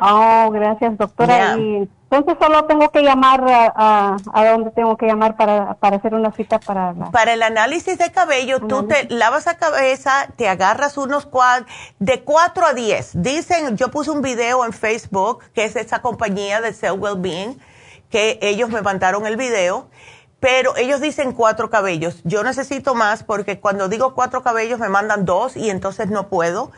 Oh, 0.05 0.51
gracias, 0.51 0.99
doctora. 0.99 1.57
Y 1.57 1.89
entonces 2.11 2.37
solo 2.41 2.65
tengo 2.65 2.91
que 2.91 3.03
llamar 3.03 3.41
a, 3.49 4.17
a, 4.33 4.51
dónde 4.51 4.71
tengo 4.73 4.97
que 4.97 5.07
llamar 5.07 5.37
para, 5.37 5.75
para 5.75 5.97
hacer 5.97 6.13
una 6.13 6.33
cita 6.33 6.59
para 6.59 6.93
Para 7.13 7.35
el 7.35 7.43
análisis 7.43 7.99
de 7.99 8.11
cabello, 8.11 8.61
tú 8.61 8.87
te 8.89 9.09
lavas 9.11 9.47
la 9.47 9.57
cabeza, 9.57 10.29
te 10.37 10.49
agarras 10.49 10.99
unos 10.99 11.25
cuad 11.25 11.63
de 12.01 12.23
4 12.23 12.67
a 12.67 12.73
10. 12.75 13.23
Dicen, 13.23 13.77
yo 13.77 13.93
puse 13.93 14.11
un 14.11 14.23
video 14.23 14.65
en 14.65 14.73
Facebook, 14.73 15.45
que 15.55 15.65
es 15.65 15.77
esa 15.77 16.03
compañía 16.03 16.61
de 16.61 16.73
Cell 16.73 16.99
Wellbeing, 16.99 17.61
que 18.11 18.41
ellos 18.43 18.71
me 18.71 18.83
mandaron 18.83 19.25
el 19.27 19.37
video, 19.37 19.89
pero 20.41 20.77
ellos 20.77 21.01
dicen 21.01 21.31
cuatro 21.31 21.71
cabellos. 21.71 22.21
Yo 22.25 22.43
necesito 22.43 22.97
más 22.97 23.23
porque 23.23 23.61
cuando 23.61 23.89
digo 23.89 24.15
cuatro 24.17 24.43
cabellos 24.43 24.81
me 24.81 24.89
mandan 24.89 25.25
dos 25.25 25.57
y 25.57 25.71
entonces 25.71 26.11
no 26.11 26.29
puedo. 26.29 26.73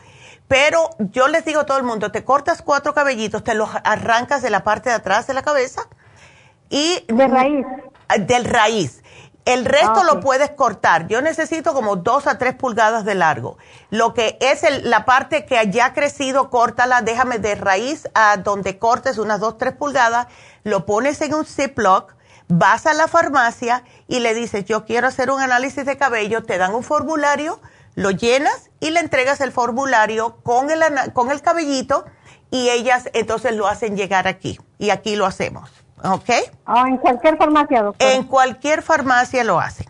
Pero 0.47 0.89
yo 0.99 1.27
les 1.27 1.43
digo 1.45 1.61
a 1.61 1.65
todo 1.65 1.77
el 1.77 1.83
mundo, 1.83 2.11
te 2.11 2.23
cortas 2.23 2.61
cuatro 2.61 2.93
cabellitos, 2.93 3.43
te 3.43 3.55
los 3.55 3.69
arrancas 3.83 4.41
de 4.41 4.49
la 4.49 4.63
parte 4.63 4.89
de 4.89 4.95
atrás 4.95 5.27
de 5.27 5.33
la 5.33 5.41
cabeza 5.41 5.87
y... 6.69 7.03
De 7.07 7.27
raíz. 7.27 7.65
Del 8.19 8.45
raíz. 8.45 9.01
El 9.45 9.65
resto 9.65 10.03
lo 10.03 10.21
puedes 10.21 10.49
cortar. 10.51 11.07
Yo 11.07 11.21
necesito 11.21 11.73
como 11.73 11.95
dos 11.95 12.25
a 12.25 12.39
tres 12.39 12.55
pulgadas 12.55 13.05
de 13.05 13.13
largo. 13.13 13.59
Lo 13.91 14.15
que 14.15 14.39
es 14.41 14.63
la 14.83 15.05
parte 15.05 15.45
que 15.45 15.59
haya 15.59 15.93
crecido, 15.93 16.49
córtala, 16.49 17.01
déjame 17.03 17.37
de 17.37 17.53
raíz 17.53 18.09
a 18.15 18.37
donde 18.37 18.79
cortes 18.79 19.19
unas 19.19 19.39
dos, 19.39 19.59
tres 19.59 19.73
pulgadas, 19.73 20.27
lo 20.63 20.87
pones 20.87 21.21
en 21.21 21.35
un 21.35 21.45
Ziploc, 21.45 22.15
vas 22.47 22.87
a 22.87 22.93
la 22.93 23.07
farmacia 23.07 23.83
y 24.07 24.19
le 24.19 24.33
dices, 24.33 24.65
yo 24.65 24.83
quiero 24.83 25.07
hacer 25.07 25.29
un 25.29 25.39
análisis 25.39 25.85
de 25.85 25.95
cabello, 25.95 26.43
te 26.43 26.57
dan 26.57 26.73
un 26.73 26.83
formulario 26.83 27.59
lo 27.95 28.11
llenas 28.11 28.69
y 28.79 28.91
le 28.91 28.99
entregas 28.99 29.41
el 29.41 29.51
formulario 29.51 30.37
con 30.43 30.69
el, 30.69 30.81
con 31.13 31.31
el 31.31 31.41
cabellito 31.41 32.05
y 32.51 32.69
ellas 32.69 33.09
entonces 33.13 33.55
lo 33.55 33.67
hacen 33.67 33.97
llegar 33.97 34.27
aquí 34.27 34.59
y 34.77 34.89
aquí 34.91 35.15
lo 35.15 35.25
hacemos. 35.25 35.71
¿Ok? 36.03 36.29
Ah, 36.65 36.85
en 36.87 36.97
cualquier 36.97 37.37
farmacia, 37.37 37.81
doctor. 37.81 38.07
En 38.11 38.23
cualquier 38.23 38.81
farmacia 38.81 39.43
lo 39.43 39.59
hacen. 39.59 39.87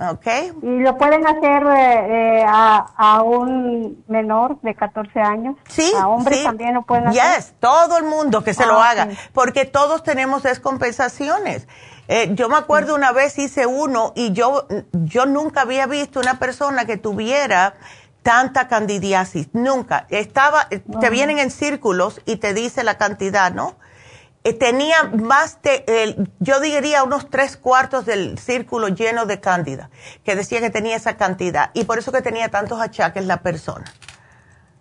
¿Ok? 0.00 0.26
¿Y 0.62 0.80
lo 0.80 0.96
pueden 0.96 1.24
hacer 1.26 1.62
eh, 1.64 2.40
eh, 2.40 2.44
a, 2.46 3.22
un 3.22 4.02
menor 4.08 4.60
de 4.62 4.74
14 4.74 5.20
años? 5.20 5.56
Sí. 5.68 5.92
¿A 5.96 6.08
hombres 6.08 6.42
también 6.42 6.74
lo 6.74 6.82
pueden 6.82 7.08
hacer? 7.08 7.22
Yes, 7.36 7.54
todo 7.60 7.98
el 7.98 8.04
mundo 8.04 8.42
que 8.42 8.54
se 8.54 8.66
lo 8.66 8.80
ah, 8.80 8.90
haga, 8.90 9.08
porque 9.32 9.64
todos 9.64 10.02
tenemos 10.02 10.42
descompensaciones. 10.42 11.68
Eh, 12.14 12.32
yo 12.34 12.50
me 12.50 12.56
acuerdo 12.56 12.94
una 12.94 13.10
vez 13.10 13.38
hice 13.38 13.64
uno 13.64 14.12
y 14.14 14.32
yo, 14.32 14.68
yo 14.92 15.24
nunca 15.24 15.62
había 15.62 15.86
visto 15.86 16.20
una 16.20 16.38
persona 16.38 16.84
que 16.84 16.98
tuviera 16.98 17.76
tanta 18.22 18.68
candidiasis, 18.68 19.48
nunca. 19.54 20.06
Estaba, 20.10 20.68
te 20.68 21.08
vienen 21.08 21.38
en 21.38 21.50
círculos 21.50 22.20
y 22.26 22.36
te 22.36 22.52
dice 22.52 22.84
la 22.84 22.98
cantidad, 22.98 23.50
¿no? 23.54 23.76
Eh, 24.44 24.52
tenía 24.52 25.04
más 25.04 25.62
de, 25.62 26.28
yo 26.38 26.60
diría 26.60 27.02
unos 27.02 27.30
tres 27.30 27.56
cuartos 27.56 28.04
del 28.04 28.38
círculo 28.38 28.88
lleno 28.88 29.24
de 29.24 29.40
cándida, 29.40 29.88
que 30.22 30.36
decía 30.36 30.60
que 30.60 30.68
tenía 30.68 30.96
esa 30.96 31.16
cantidad 31.16 31.70
y 31.72 31.84
por 31.84 31.98
eso 31.98 32.12
que 32.12 32.20
tenía 32.20 32.50
tantos 32.50 32.78
achaques 32.78 33.24
la 33.24 33.38
persona. 33.38 33.90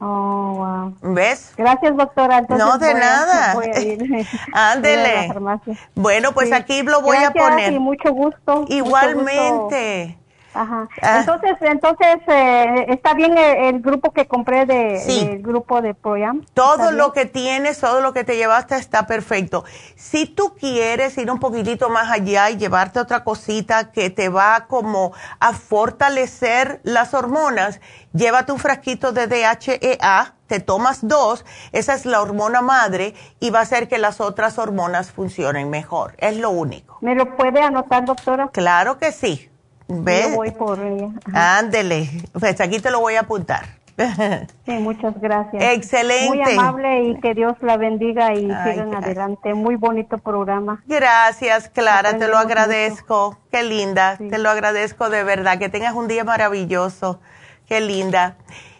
Oh, 0.04 0.96
wow. 1.02 1.14
¿Ves? 1.14 1.54
Gracias, 1.56 1.96
doctora. 1.96 2.42
no, 2.50 2.80
de 2.80 2.94
nada. 2.96 3.54
Ándele. 4.54 5.32
Bueno, 5.94 6.32
pues 6.32 6.52
aquí 6.52 6.82
lo 6.82 7.02
voy 7.02 7.18
a 7.18 7.30
poner. 7.32 7.72
Y 7.72 7.80
mucho 7.80 8.12
gusto. 8.12 8.66
Igualmente. 8.68 10.18
Ajá. 10.54 10.88
Ah. 11.02 11.20
Entonces, 11.20 11.58
entonces 11.62 12.18
eh, 12.28 12.86
está 12.90 13.14
bien 13.14 13.38
el, 13.38 13.82
grupo 13.82 14.12
que 14.12 14.28
compré 14.28 14.66
de, 14.66 15.04
del 15.06 15.42
grupo 15.42 15.82
de 15.82 15.94
Proyam. 15.94 16.46
Todo 16.54 16.92
lo 16.92 17.14
que 17.14 17.26
tienes, 17.26 17.80
todo 17.80 18.02
lo 18.02 18.14
que 18.14 18.24
te 18.24 18.36
llevaste 18.36 18.76
está 18.76 19.08
perfecto. 19.08 19.64
Si 19.96 20.26
tú 20.26 20.54
quieres 20.60 21.18
ir 21.18 21.32
un 21.32 21.40
poquitito 21.40 21.90
más 21.90 22.12
allá 22.12 22.50
y 22.50 22.58
llevarte 22.58 23.00
otra 23.00 23.24
cosita 23.24 23.92
que 23.92 24.10
te 24.10 24.30
va 24.30 24.66
como 24.68 25.14
a 25.40 25.54
fortalecer 25.54 26.82
las 26.84 27.14
hormonas, 27.14 27.80
llévate 28.14 28.52
un 28.52 28.60
frasquito 28.60 29.12
de 29.12 29.28
DHEA, 29.28 30.36
te 30.48 30.60
tomas 30.60 31.08
dos, 31.08 31.46
esa 31.72 31.94
es 31.94 32.06
la 32.06 32.22
hormona 32.22 32.62
madre 32.62 33.14
y 33.40 33.52
va 33.52 33.60
a 33.60 33.62
hacer 33.62 33.88
que 33.88 33.98
las 33.98 34.20
otras 34.20 34.60
hormonas 34.60 35.12
funcionen 35.12 35.70
mejor. 35.70 36.16
Es 36.18 36.38
lo 36.38 36.50
único. 36.50 36.98
¿Me 37.02 37.16
lo 37.16 37.38
puede 37.38 37.62
anotar, 37.62 38.06
doctora? 38.06 38.50
Claro 38.50 38.98
que 38.98 39.12
sí. 39.12 39.51
Yo 39.92 40.36
voy 40.36 40.52
por 40.52 40.80
ella. 40.80 41.10
Ándele, 41.34 42.10
pues 42.40 42.60
aquí 42.62 42.80
te 42.80 42.92
lo 42.92 43.00
voy 43.00 43.16
a 43.16 43.22
apuntar. 43.22 43.82
Sí, 44.66 44.72
muchas 44.80 45.20
gracias. 45.20 45.64
Excelente. 45.64 46.30
Muy 46.30 46.42
amable 46.42 47.04
y 47.04 47.20
que 47.20 47.34
Dios 47.36 47.56
la 47.62 47.78
bendiga 47.78 48.34
y 48.34 48.42
sigan 48.42 48.96
adelante. 48.96 49.54
Muy 49.54 49.76
bonito 49.76 50.18
programa. 50.18 50.82
Gracias, 50.88 51.70
Clara, 51.70 52.18
te 52.18 52.28
lo 52.28 52.38
agradezco. 52.38 53.38
Qué 53.52 53.64
linda, 53.64 54.18
te 54.18 54.38
lo 54.40 54.50
agradezco 54.50 55.10
de 55.10 55.24
verdad. 55.24 55.60
Que 55.60 55.70
tengas 55.70 55.94
un 55.94 56.08
día 56.08 56.24
maravilloso. 56.24 57.20
Qué 57.68 57.82
linda. 57.82 58.38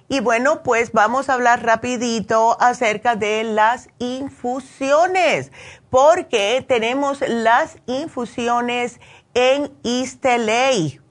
Y 0.08 0.20
bueno, 0.20 0.64
pues 0.64 0.92
vamos 0.92 1.30
a 1.30 1.36
hablar 1.36 1.64
rapidito 1.64 2.58
acerca 2.60 3.16
de 3.16 3.46
las 3.46 3.88
infusiones, 4.00 5.54
porque 5.90 6.66
tenemos 6.68 7.22
las 7.28 7.78
infusiones 7.86 9.00
en 9.34 9.72
East 9.84 10.26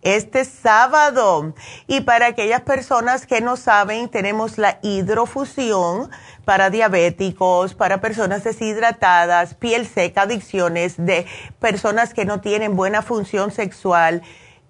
este 0.02 0.44
sábado. 0.44 1.54
Y 1.86 2.00
para 2.02 2.26
aquellas 2.26 2.62
personas 2.62 3.26
que 3.26 3.40
no 3.40 3.56
saben, 3.56 4.08
tenemos 4.08 4.58
la 4.58 4.78
hidrofusión 4.82 6.10
para 6.44 6.70
diabéticos, 6.70 7.74
para 7.74 8.00
personas 8.00 8.44
deshidratadas, 8.44 9.54
piel 9.54 9.86
seca, 9.86 10.22
adicciones, 10.22 10.94
de 10.96 11.26
personas 11.58 12.14
que 12.14 12.24
no 12.24 12.40
tienen 12.40 12.76
buena 12.76 13.02
función 13.02 13.50
sexual, 13.50 14.22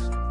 podcast. 0.01 0.30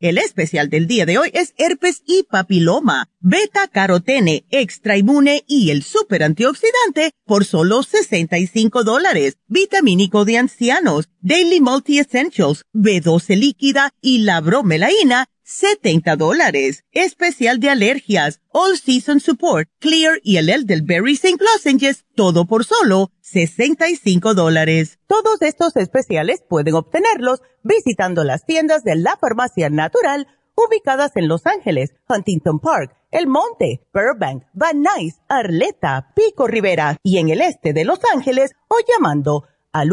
El 0.00 0.16
especial 0.16 0.70
del 0.70 0.86
día 0.86 1.04
de 1.04 1.18
hoy 1.18 1.30
es 1.34 1.52
herpes 1.58 2.02
y 2.06 2.22
papiloma, 2.22 3.10
beta 3.20 3.68
carotene, 3.68 4.46
extra 4.48 4.96
inmune 4.96 5.44
y 5.46 5.70
el 5.70 5.82
super 5.82 6.22
antioxidante 6.22 7.12
por 7.26 7.44
solo 7.44 7.82
65 7.82 8.82
dólares. 8.82 9.36
Vitamínico 9.46 10.24
de 10.24 10.38
ancianos, 10.38 11.10
Daily 11.20 11.60
Multi 11.60 11.98
Essentials, 11.98 12.64
B12 12.72 13.36
líquida 13.36 13.92
y 14.00 14.20
la 14.20 14.40
bromelaína 14.40 15.26
70 15.50 16.14
dólares. 16.14 16.84
Especial 16.92 17.58
de 17.58 17.70
alergias, 17.70 18.40
All 18.52 18.78
Season 18.78 19.18
Support, 19.18 19.68
Clear 19.80 20.20
y 20.22 20.36
el 20.36 20.48
Elderberry 20.48 21.14
St. 21.14 21.42
Lozenges, 21.42 22.04
todo 22.14 22.46
por 22.46 22.64
solo 22.64 23.10
65 23.22 24.34
dólares. 24.34 25.00
Todos 25.08 25.42
estos 25.42 25.74
especiales 25.76 26.44
pueden 26.48 26.74
obtenerlos 26.74 27.42
visitando 27.64 28.22
las 28.22 28.46
tiendas 28.46 28.84
de 28.84 28.94
la 28.94 29.16
Farmacia 29.20 29.70
Natural 29.70 30.28
ubicadas 30.54 31.16
en 31.16 31.26
Los 31.26 31.44
Ángeles, 31.46 31.94
Huntington 32.08 32.60
Park, 32.60 32.94
El 33.10 33.26
Monte, 33.26 33.84
Burbank, 33.92 34.44
Van 34.52 34.82
Nuys, 34.82 35.20
Arleta, 35.28 36.12
Pico 36.14 36.46
Rivera 36.46 36.96
y 37.02 37.18
en 37.18 37.28
el 37.28 37.40
este 37.40 37.72
de 37.72 37.84
Los 37.84 37.98
Ángeles 38.14 38.52
o 38.68 38.76
llamando 38.86 39.48
al 39.72 39.88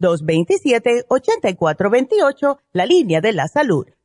1-800-227-8428, 0.00 2.58
la 2.72 2.86
línea 2.86 3.20
de 3.20 3.34
la 3.34 3.46
salud 3.48 3.84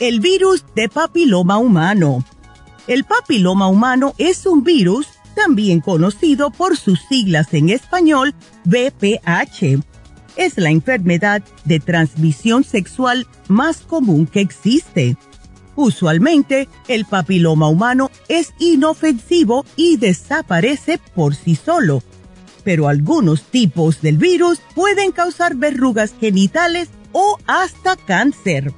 El 0.00 0.20
virus 0.20 0.64
de 0.74 0.88
papiloma 0.88 1.58
humano. 1.58 2.24
El 2.86 3.04
papiloma 3.04 3.68
humano 3.68 4.14
es 4.18 4.46
un 4.46 4.62
virus 4.62 5.08
también 5.34 5.80
conocido 5.80 6.50
por 6.50 6.76
sus 6.76 7.00
siglas 7.08 7.52
en 7.54 7.70
español 7.70 8.34
VPH. 8.64 9.82
Es 10.36 10.58
la 10.58 10.70
enfermedad 10.70 11.42
de 11.64 11.80
transmisión 11.80 12.64
sexual 12.64 13.26
más 13.48 13.78
común 13.78 14.26
que 14.26 14.40
existe. 14.40 15.16
Usualmente, 15.74 16.68
el 16.88 17.04
papiloma 17.04 17.68
humano 17.68 18.10
es 18.28 18.52
inofensivo 18.58 19.64
y 19.76 19.98
desaparece 19.98 20.98
por 21.14 21.34
sí 21.34 21.54
solo, 21.54 22.02
pero 22.64 22.88
algunos 22.88 23.42
tipos 23.42 24.00
del 24.00 24.16
virus 24.16 24.60
pueden 24.74 25.12
causar 25.12 25.54
verrugas 25.54 26.14
genitales 26.18 26.88
o 27.12 27.38
hasta 27.46 27.96
cáncer. 27.96 28.72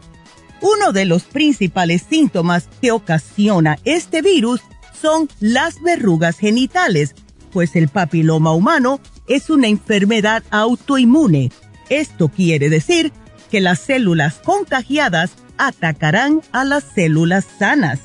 Uno 0.61 0.93
de 0.93 1.05
los 1.05 1.25
principales 1.25 2.03
síntomas 2.09 2.69
que 2.81 2.91
ocasiona 2.91 3.79
este 3.85 4.23
virus 4.23 4.61
son 5.01 5.29
las 5.39 5.81
verrugas 5.83 6.39
genitales, 6.39 7.15
pues 7.53 7.77
el 7.77 7.89
papiloma 7.89 8.53
humano 8.53 9.01
es 9.29 9.51
una 9.51 9.69
enfermedad 9.69 10.43
autoinmune. 10.51 11.53
Esto 11.89 12.29
quiere 12.29 12.69
decir 12.69 13.13
que 13.51 13.61
las 13.61 13.79
células 13.79 14.41
contagiadas 14.45 15.33
atacarán 15.59 16.43
a 16.53 16.65
las 16.65 16.85
células 16.85 17.47
sanas. 17.59 18.01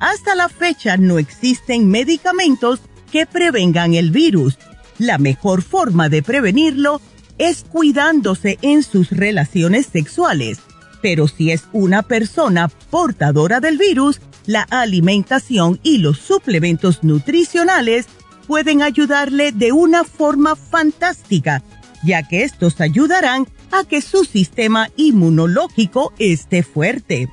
Hasta 0.00 0.34
la 0.34 0.48
fecha 0.48 0.96
no 0.96 1.18
existen 1.18 1.88
medicamentos 1.88 2.80
que 3.12 3.26
prevengan 3.26 3.94
el 3.94 4.10
virus. 4.10 4.58
La 4.98 5.18
mejor 5.18 5.62
forma 5.62 6.08
de 6.08 6.22
prevenirlo 6.22 7.00
es 7.36 7.64
cuidándose 7.64 8.58
en 8.62 8.82
sus 8.82 9.10
relaciones 9.10 9.86
sexuales 9.86 10.60
pero 11.04 11.28
si 11.28 11.50
es 11.50 11.64
una 11.74 12.02
persona 12.02 12.68
portadora 12.88 13.60
del 13.60 13.76
virus, 13.76 14.22
la 14.46 14.62
alimentación 14.62 15.78
y 15.82 15.98
los 15.98 16.16
suplementos 16.16 17.04
nutricionales 17.04 18.06
pueden 18.46 18.80
ayudarle 18.80 19.52
de 19.52 19.70
una 19.72 20.04
forma 20.04 20.56
fantástica, 20.56 21.62
ya 22.04 22.26
que 22.26 22.42
estos 22.42 22.80
ayudarán 22.80 23.46
a 23.70 23.84
que 23.84 24.00
su 24.00 24.24
sistema 24.24 24.88
inmunológico 24.96 26.14
esté 26.18 26.62
fuerte. 26.62 27.28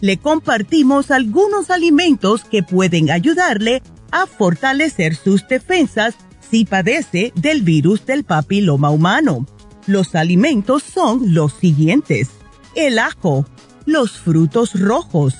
Le 0.00 0.18
compartimos 0.18 1.10
algunos 1.10 1.70
alimentos 1.70 2.44
que 2.44 2.62
pueden 2.62 3.10
ayudarle 3.10 3.82
a 4.12 4.26
fortalecer 4.26 5.16
sus 5.16 5.48
defensas 5.48 6.14
si 6.48 6.64
padece 6.64 7.32
del 7.34 7.62
virus 7.62 8.06
del 8.06 8.22
papiloma 8.22 8.90
humano. 8.90 9.46
Los 9.88 10.14
alimentos 10.14 10.84
son 10.84 11.34
los 11.34 11.54
siguientes 11.54 12.28
el 12.74 12.98
ajo, 12.98 13.46
los 13.86 14.18
frutos 14.18 14.78
rojos, 14.78 15.34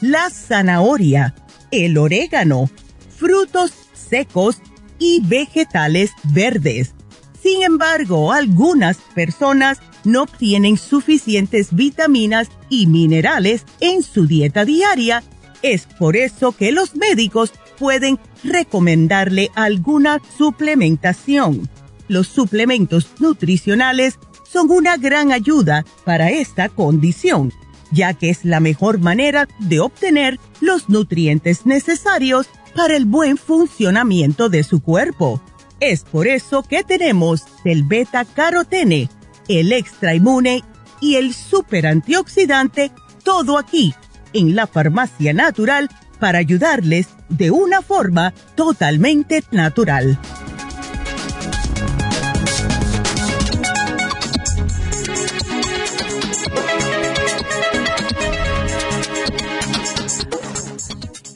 la 0.00 0.30
zanahoria, 0.30 1.34
el 1.70 1.98
orégano, 1.98 2.70
frutos 3.16 3.72
secos 3.92 4.58
y 4.98 5.20
vegetales 5.24 6.12
verdes. 6.24 6.94
Sin 7.42 7.62
embargo, 7.62 8.32
algunas 8.32 8.98
personas 9.14 9.78
no 10.04 10.22
obtienen 10.22 10.76
suficientes 10.76 11.74
vitaminas 11.74 12.48
y 12.68 12.86
minerales 12.86 13.64
en 13.80 14.02
su 14.02 14.26
dieta 14.26 14.64
diaria. 14.64 15.22
Es 15.62 15.86
por 15.98 16.16
eso 16.16 16.52
que 16.52 16.72
los 16.72 16.94
médicos 16.94 17.52
pueden 17.78 18.18
recomendarle 18.44 19.50
alguna 19.54 20.20
suplementación. 20.36 21.68
Los 22.08 22.28
suplementos 22.28 23.08
nutricionales 23.18 24.18
son 24.56 24.70
una 24.70 24.96
gran 24.96 25.32
ayuda 25.32 25.84
para 26.06 26.30
esta 26.30 26.70
condición, 26.70 27.52
ya 27.92 28.14
que 28.14 28.30
es 28.30 28.42
la 28.42 28.58
mejor 28.58 28.98
manera 28.98 29.46
de 29.58 29.80
obtener 29.80 30.40
los 30.62 30.88
nutrientes 30.88 31.66
necesarios 31.66 32.48
para 32.74 32.96
el 32.96 33.04
buen 33.04 33.36
funcionamiento 33.36 34.48
de 34.48 34.64
su 34.64 34.80
cuerpo. 34.80 35.42
Es 35.78 36.04
por 36.04 36.26
eso 36.26 36.62
que 36.62 36.84
tenemos 36.84 37.42
el 37.66 37.82
beta 37.82 38.24
carotene, 38.24 39.10
el 39.46 39.72
extra 39.74 40.14
inmune 40.14 40.64
y 41.02 41.16
el 41.16 41.34
super 41.34 41.86
antioxidante, 41.86 42.92
todo 43.24 43.58
aquí 43.58 43.94
en 44.32 44.56
la 44.56 44.66
farmacia 44.66 45.34
natural 45.34 45.90
para 46.18 46.38
ayudarles 46.38 47.08
de 47.28 47.50
una 47.50 47.82
forma 47.82 48.32
totalmente 48.54 49.44
natural. 49.50 50.18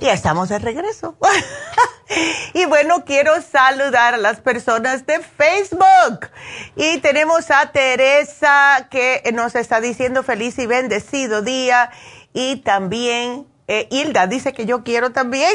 Y 0.00 0.08
estamos 0.08 0.48
de 0.48 0.58
regreso. 0.58 1.14
y 2.54 2.64
bueno, 2.64 3.04
quiero 3.04 3.42
saludar 3.42 4.14
a 4.14 4.16
las 4.16 4.40
personas 4.40 5.04
de 5.04 5.20
Facebook. 5.20 6.30
Y 6.74 6.98
tenemos 6.98 7.50
a 7.50 7.70
Teresa 7.70 8.88
que 8.90 9.22
nos 9.34 9.54
está 9.54 9.78
diciendo 9.82 10.22
feliz 10.22 10.58
y 10.58 10.64
bendecido 10.64 11.42
día. 11.42 11.90
Y 12.32 12.56
también 12.62 13.46
eh, 13.68 13.88
Hilda 13.90 14.26
dice 14.26 14.54
que 14.54 14.64
yo 14.64 14.84
quiero 14.84 15.12
también. 15.12 15.52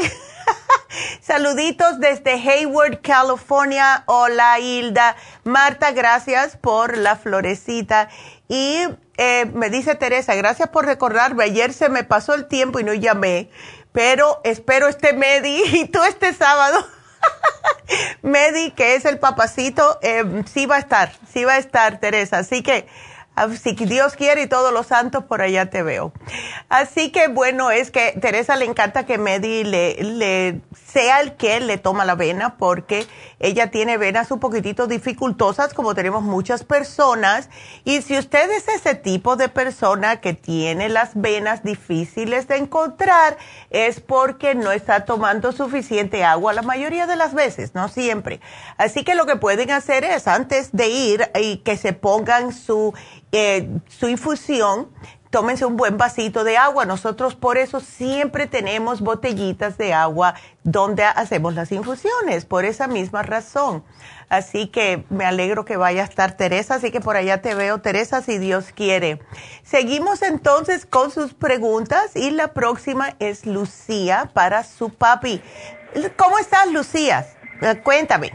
Saluditos 1.22 2.00
desde 2.00 2.34
Hayward, 2.34 3.02
California. 3.02 4.04
Hola 4.06 4.60
Hilda. 4.60 5.16
Marta, 5.44 5.92
gracias 5.92 6.56
por 6.56 6.98
la 6.98 7.16
florecita. 7.16 8.10
Y 8.48 8.86
eh, 9.18 9.50
me 9.56 9.72
dice 9.72 9.96
Teresa, 9.96 10.36
gracias 10.36 10.70
por 10.70 10.86
recordarme. 10.86 11.46
Ayer 11.46 11.74
se 11.74 11.90
me 11.90 12.04
pasó 12.04 12.36
el 12.36 12.48
tiempo 12.48 12.80
y 12.80 12.84
no 12.84 12.94
llamé 12.94 13.50
pero 13.96 14.42
espero 14.44 14.90
este 14.90 15.14
Medi 15.14 15.64
y 15.72 15.88
tú 15.88 16.04
este 16.04 16.34
sábado. 16.34 16.86
Medi, 18.22 18.72
que 18.72 18.96
es 18.96 19.06
el 19.06 19.18
papacito, 19.18 19.98
eh, 20.04 20.44
sí 20.46 20.66
va 20.66 20.76
a 20.76 20.80
estar, 20.80 21.14
sí 21.32 21.46
va 21.46 21.54
a 21.54 21.58
estar, 21.58 22.00
Teresa. 22.00 22.40
Así 22.40 22.62
que 22.62 22.88
si 23.60 23.74
Dios 23.74 24.16
quiere 24.16 24.44
y 24.44 24.48
todos 24.48 24.72
los 24.74 24.88
santos, 24.88 25.26
por 25.26 25.42
allá 25.42 25.70
te 25.70 25.84
veo. 25.84 26.14
Así 26.70 27.12
que 27.12 27.28
bueno, 27.28 27.72
es 27.72 27.92
que 27.92 28.18
Teresa 28.22 28.56
le 28.56 28.66
encanta 28.66 29.06
que 29.06 29.18
Medi 29.18 29.64
le, 29.64 29.96
le 30.04 30.62
sea 30.86 31.22
el 31.22 31.36
que 31.36 31.60
le 31.60 31.78
toma 31.78 32.06
la 32.06 32.16
vena, 32.16 32.58
porque 32.58 33.08
ella 33.40 33.70
tiene 33.72 33.98
venas 33.98 34.32
un 34.32 34.40
poquitito 34.40 34.88
dificultosas, 34.88 35.74
como 35.74 35.94
tenemos 35.94 36.24
muchas 36.24 36.64
personas. 36.64 37.50
Y 37.84 38.02
si 38.02 38.18
usted 38.18 38.50
es 38.52 38.68
ese 38.68 38.96
tipo 38.96 39.36
de 39.36 39.50
persona 39.50 40.22
que 40.22 40.34
tiene 40.34 40.90
las 40.90 41.12
venas 41.14 41.64
difíciles 41.64 42.48
de 42.48 42.58
encontrar, 42.58 43.38
es 43.70 44.00
porque 44.00 44.56
no 44.56 44.72
está 44.72 45.06
tomando 45.06 45.52
suficiente 45.52 46.24
agua 46.24 46.54
la 46.54 46.62
mayoría 46.62 47.08
de 47.08 47.16
las 47.16 47.34
veces, 47.34 47.76
no 47.76 47.90
siempre. 47.90 48.40
Así 48.78 49.04
que 49.04 49.16
lo 49.16 49.26
que 49.26 49.36
pueden 49.36 49.72
hacer 49.72 50.04
es, 50.04 50.28
antes 50.28 50.72
de 50.72 50.88
ir 50.88 51.30
y 51.36 51.58
que 51.58 51.78
se 51.78 51.94
pongan 51.94 52.54
su 52.54 52.94
eh, 53.32 53.70
su 53.88 54.08
infusión, 54.08 54.90
tómense 55.30 55.66
un 55.66 55.76
buen 55.76 55.98
vasito 55.98 56.44
de 56.44 56.58
agua. 56.58 56.86
Nosotros 56.86 57.36
por 57.36 57.58
eso 57.58 57.80
siempre 57.82 58.48
tenemos 58.48 59.02
botellitas 59.02 59.78
de 59.78 59.94
agua 59.94 60.36
donde 60.64 61.04
hacemos 61.04 61.54
las 61.54 61.72
infusiones, 61.72 62.46
por 62.46 62.64
esa 62.64 62.88
misma 62.88 63.22
razón. 63.22 63.84
Así 64.30 64.68
que 64.68 65.06
me 65.10 65.26
alegro 65.26 65.66
que 65.66 65.78
vaya 65.78 66.02
a 66.02 66.06
estar 66.06 66.38
Teresa, 66.38 66.76
así 66.76 66.92
que 66.92 67.02
por 67.02 67.16
allá 67.18 67.42
te 67.42 67.54
veo 67.54 67.80
Teresa 67.80 68.22
si 68.22 68.38
Dios 68.38 68.72
quiere. 68.74 69.20
Seguimos 69.64 70.22
entonces 70.22 70.86
con 70.86 71.12
sus 71.12 71.34
preguntas 71.34 72.16
y 72.16 72.32
la 72.32 72.54
próxima 72.54 73.16
es 73.20 73.46
Lucía 73.46 74.32
para 74.34 74.64
su 74.64 74.90
papi. 74.90 75.42
¿Cómo 76.18 76.40
estás 76.40 76.72
Lucía? 76.72 77.28
Cuéntame. 77.84 78.32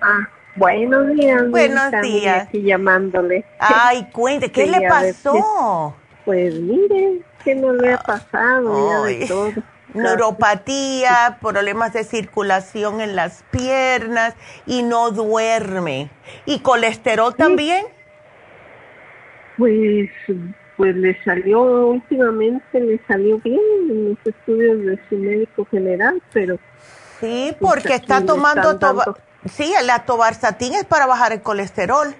Ah 0.00 0.33
Buenos 0.56 1.08
días. 1.08 1.50
Buenos 1.50 1.90
días. 2.02 2.48
Aquí 2.48 2.62
llamándole. 2.62 3.44
Ay, 3.58 4.08
cuente, 4.12 4.52
¿qué 4.52 4.66
le 4.66 4.80
pasó? 4.88 5.96
pues 6.24 6.54
mire, 6.54 7.20
¿qué 7.44 7.54
no 7.54 7.72
le 7.72 7.92
ha 7.92 7.98
pasado? 7.98 9.04
Neuropatía, 9.94 11.38
problemas 11.40 11.92
de 11.92 12.02
circulación 12.02 13.00
en 13.00 13.14
las 13.14 13.44
piernas 13.50 14.34
y 14.66 14.82
no 14.82 15.10
duerme. 15.10 16.10
¿Y 16.46 16.60
colesterol 16.60 17.34
también? 17.36 17.86
Pues, 19.56 20.10
pues 20.76 20.96
le 20.96 21.22
salió 21.22 21.86
últimamente, 21.86 22.80
le 22.80 23.00
salió 23.06 23.38
bien 23.38 23.60
en 23.88 24.08
los 24.10 24.18
estudios 24.24 24.84
de 24.84 24.98
su 25.08 25.16
médico 25.16 25.64
general, 25.70 26.20
pero... 26.32 26.58
Sí, 27.20 27.54
pues 27.60 27.74
porque 27.74 27.94
está 27.94 28.24
tomando... 28.24 28.76
Sí, 29.50 29.72
el 29.78 29.90
atobarsatín 29.90 30.74
es 30.74 30.84
para 30.84 31.06
bajar 31.06 31.32
el 31.32 31.42
colesterol. 31.42 32.14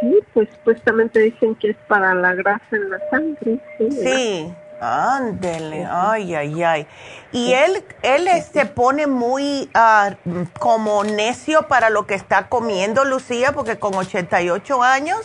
Sí, 0.00 0.18
pues 0.32 0.48
supuestamente 0.50 1.20
dicen 1.20 1.54
que 1.56 1.70
es 1.70 1.76
para 1.88 2.14
la 2.14 2.34
grasa 2.34 2.64
en 2.72 2.90
la 2.90 2.98
sangre. 3.10 3.60
Sí, 3.78 4.54
ándele, 4.80 5.86
ay, 5.90 6.34
ay, 6.34 6.62
ay. 6.62 6.86
Y 7.32 7.52
él, 7.52 7.84
él 8.02 8.28
se 8.50 8.66
pone 8.66 9.06
muy 9.06 9.70
uh, 9.74 10.44
como 10.58 11.04
necio 11.04 11.68
para 11.68 11.90
lo 11.90 12.06
que 12.06 12.14
está 12.14 12.48
comiendo, 12.48 13.04
Lucía, 13.04 13.52
porque 13.52 13.78
con 13.78 13.94
88 13.94 14.82
años. 14.82 15.20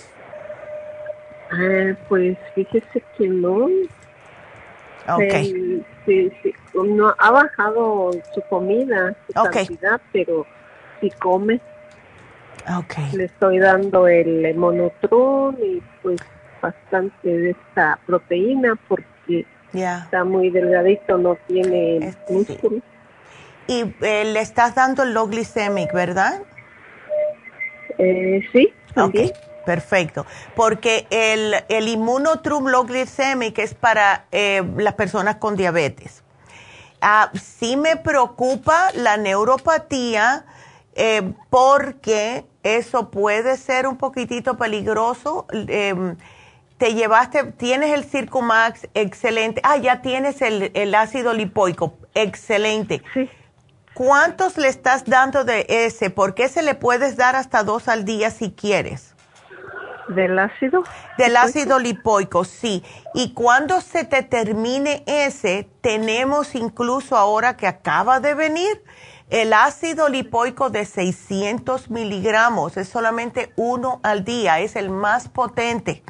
Eh, 1.57 1.95
pues 2.09 2.37
fíjese 2.53 3.03
que 3.17 3.27
no. 3.27 3.67
Ok. 5.07 5.85
Sí, 6.05 6.31
sí, 6.41 6.53
no 6.73 7.13
ha 7.17 7.31
bajado 7.31 8.11
su 8.33 8.41
comida, 8.49 9.15
su 9.27 9.43
cantidad, 9.49 10.01
pero 10.11 10.45
si 11.01 11.09
come. 11.11 11.59
Okay. 12.79 13.11
Le 13.13 13.25
estoy 13.25 13.59
dando 13.59 14.07
el 14.07 14.55
monotron 14.55 15.55
y 15.63 15.81
pues 16.01 16.19
bastante 16.61 17.27
de 17.27 17.49
esta 17.51 17.99
proteína 18.07 18.75
porque 18.87 19.45
está 19.73 20.23
muy 20.23 20.49
delgadito, 20.49 21.17
no 21.17 21.37
tiene 21.47 21.97
este, 21.97 22.33
músculo. 22.33 22.81
Y 23.67 23.93
eh, 24.01 24.25
le 24.25 24.39
estás 24.39 24.75
dando 24.75 25.03
el 25.03 25.13
low 25.13 25.27
glycemic, 25.27 25.91
¿verdad? 25.93 26.41
Eh, 27.97 28.41
sí, 28.51 28.73
también. 28.93 29.31
Perfecto, 29.65 30.25
porque 30.55 31.07
el, 31.09 31.55
el 31.69 31.87
inmunotrum 31.87 32.67
low 32.67 32.85
glycemic 32.85 33.57
es 33.59 33.73
para 33.73 34.25
eh, 34.31 34.63
las 34.77 34.93
personas 34.93 35.37
con 35.37 35.55
diabetes. 35.55 36.23
Ah, 37.01 37.31
sí 37.33 37.75
me 37.75 37.97
preocupa 37.97 38.91
la 38.93 39.17
neuropatía 39.17 40.45
eh, 40.95 41.33
porque 41.49 42.45
eso 42.63 43.09
puede 43.11 43.57
ser 43.57 43.87
un 43.87 43.97
poquitito 43.97 44.57
peligroso. 44.57 45.45
Em, 45.51 46.15
te 46.77 46.93
llevaste, 46.93 47.43
tienes 47.53 47.91
el 47.91 48.05
Circumax, 48.05 48.87
excelente. 48.93 49.61
Ah, 49.63 49.77
ya 49.77 50.01
tienes 50.01 50.41
el, 50.41 50.71
el 50.73 50.95
ácido 50.95 51.33
lipoico, 51.33 51.97
excelente. 52.13 53.01
Sí. 53.13 53.29
¿Cuántos 53.95 54.57
le 54.57 54.67
estás 54.67 55.05
dando 55.05 55.45
de 55.45 55.65
ese? 55.69 56.09
Porque 56.09 56.49
se 56.49 56.63
le 56.63 56.75
puedes 56.75 57.15
dar 57.15 57.37
hasta 57.37 57.63
dos 57.63 57.87
al 57.87 58.03
día 58.03 58.29
si 58.29 58.51
quieres. 58.51 59.14
¿Del 60.07 60.37
ácido? 60.37 60.83
Del 61.17 61.35
ácido 61.35 61.79
lipoico, 61.79 62.43
sí. 62.43 62.83
Y 63.13 63.33
cuando 63.33 63.81
se 63.81 64.03
te 64.03 64.21
termine 64.21 65.03
ese, 65.07 65.67
tenemos 65.81 66.53
incluso 66.55 67.17
ahora 67.17 67.57
que 67.57 67.67
acaba 67.67 68.19
de 68.19 68.35
venir 68.35 68.83
el 69.29 69.53
ácido 69.53 70.09
lipoico 70.09 70.69
de 70.69 70.85
600 70.85 71.89
miligramos. 71.89 72.77
Es 72.77 72.89
solamente 72.89 73.51
uno 73.55 73.99
al 74.03 74.23
día, 74.23 74.59
es 74.59 74.75
el 74.75 74.89
más 74.89 75.27
potente. 75.27 76.03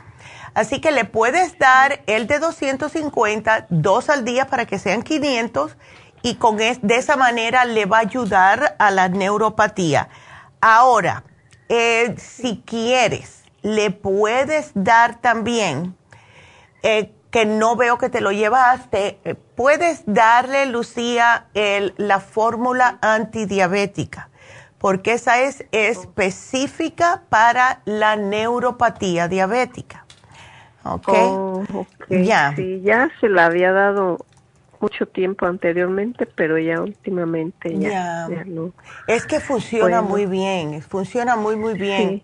Así 0.53 0.79
que 0.79 0.91
le 0.91 1.05
puedes 1.05 1.57
dar 1.57 2.01
el 2.07 2.27
de 2.27 2.39
250, 2.39 3.67
dos 3.69 4.09
al 4.09 4.25
día 4.25 4.47
para 4.47 4.65
que 4.65 4.79
sean 4.79 5.03
500 5.03 5.77
y 6.21 6.35
con 6.35 6.57
de 6.57 6.79
esa 6.95 7.17
manera 7.17 7.65
le 7.65 7.85
va 7.85 7.97
a 7.97 8.01
ayudar 8.01 8.75
a 8.79 8.89
la 8.89 9.09
neuropatía. 9.09 10.09
Ahora, 10.59 11.23
eh, 11.69 12.15
si 12.17 12.63
quieres, 12.65 13.44
le 13.66 13.89
puedes 13.89 14.74
dar 14.76 15.22
también, 15.22 15.95
eh, 16.84 17.11
que 17.32 17.47
no 17.47 17.76
veo 17.76 17.97
que 17.97 18.09
te 18.09 18.22
lo 18.22 18.32
llevaste, 18.32 19.18
eh, 19.26 19.34
puedes 19.34 20.03
darle, 20.05 20.68
Lucía, 20.68 21.47
el, 21.55 21.95
la 21.97 22.20
fórmula 22.20 22.99
antidiabética, 23.01 24.30
porque 24.78 25.13
esa 25.13 25.41
es 25.41 25.66
específica 25.72 27.24
para 27.30 27.82
la 27.86 28.16
neuropatía 28.16 29.28
diabética. 29.28 30.05
¿Ok? 30.84 31.09
Oh, 31.09 31.88
Ya. 32.07 32.53
Sí, 32.55 32.82
ya 32.84 33.09
se 33.20 33.30
la 33.30 33.47
había 33.47 33.72
dado 33.72 34.20
mucho 34.80 35.07
tiempo 35.07 35.47
anteriormente, 35.47 36.28
pero 36.28 36.59
ya 36.59 36.82
últimamente 36.82 37.76
ya, 37.80 38.28
no. 38.45 38.72
Es 39.07 39.26
que 39.26 39.39
funciona 39.39 40.03
muy 40.03 40.28
bien, 40.28 40.80
funciona 40.84 41.36
muy, 41.36 41.55
muy 41.55 41.74
bien. 41.74 42.22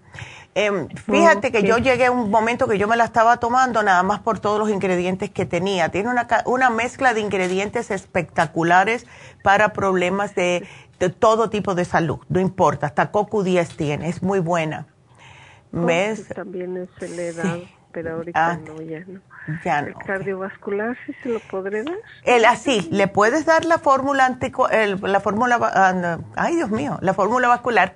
Em, 0.54 0.90
fíjate 0.90 1.52
que 1.52 1.64
yo 1.64 1.78
llegué 1.78 2.08
a 2.08 2.12
un 2.12 2.30
momento 2.30 2.68
que 2.68 2.78
yo 2.78 2.88
me 2.88 2.98
la 2.98 3.06
estaba 3.06 3.38
tomando 3.38 3.84
nada 3.84 4.04
más 4.04 4.20
por 4.20 4.40
todos 4.40 4.60
los 4.60 4.70
ingredientes 4.70 5.30
que 5.30 5.46
tenía. 5.46 5.90
Tiene 5.90 6.10
una, 6.10 6.28
una 6.46 6.70
mezcla 6.70 7.14
de 7.14 7.22
ingredientes 7.22 7.90
espectaculares 7.90 9.08
para 9.44 9.72
problemas 9.72 10.36
de, 10.36 10.68
todo 11.20 11.50
tipo 11.50 11.74
de 11.74 11.86
salud, 11.86 12.20
no 12.30 12.40
importa, 12.40 12.86
hasta 12.86 13.12
CoQ10 13.12 13.76
tiene, 13.76 14.10
es 14.10 14.22
muy 14.22 14.40
buena. 14.40 14.86
¿Ves? 15.72 16.28
también 16.28 16.88
se 17.00 17.08
le 17.08 17.34
da, 17.34 17.58
pero 17.92 18.16
ahorita 18.18 18.52
ah, 18.52 18.58
no, 18.58 18.82
ya 18.82 19.00
no. 19.08 19.22
Ya 19.66 19.80
¿El 19.80 19.96
cardiovascular 19.96 20.96
sí 21.06 21.14
se 21.24 21.30
lo 21.30 21.40
podré 21.40 21.84
dar? 21.84 21.96
El 22.24 22.46
así, 22.46 22.88
le 22.92 23.08
puedes 23.08 23.46
dar 23.46 23.66
la 23.66 23.80
fórmula 23.80 24.26
antico, 24.28 24.68
la 24.68 25.20
fórmula, 25.22 25.58
ah, 25.62 26.20
ay 26.36 26.58
Dios 26.58 26.70
mío, 26.70 27.00
la 27.02 27.16
fórmula 27.16 27.48
vascular 27.48 27.96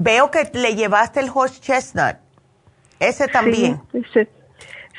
Veo 0.00 0.30
que 0.30 0.50
le 0.54 0.76
llevaste 0.76 1.20
el 1.20 1.30
horse 1.32 1.60
chestnut. 1.60 2.16
Ese 2.98 3.28
también. 3.28 3.82
Sí, 3.92 3.98
ese, 3.98 4.28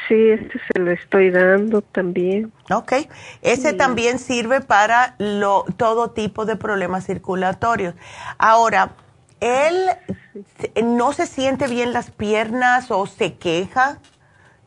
sí, 0.08 0.30
este 0.30 0.62
se 0.72 0.80
lo 0.80 0.91
estoy 0.91 1.32
dando 1.32 1.82
también. 1.82 2.54
Ok. 2.70 2.93
Ese 3.41 3.74
también 3.74 4.20
sirve 4.20 4.62
para 4.62 5.16
lo, 5.18 5.66
todo 5.76 6.12
tipo 6.12 6.45
de 6.45 6.56
problemas 6.56 7.08
circulatorios. 7.08 7.95
Ahora, 8.38 8.91
¿él 9.39 9.89
no 10.84 11.14
se 11.14 11.26
siente 11.26 11.68
bien 11.68 11.93
las 11.93 12.12
piernas 12.12 12.91
o 12.91 13.08
se 13.08 13.38
queja 13.38 13.97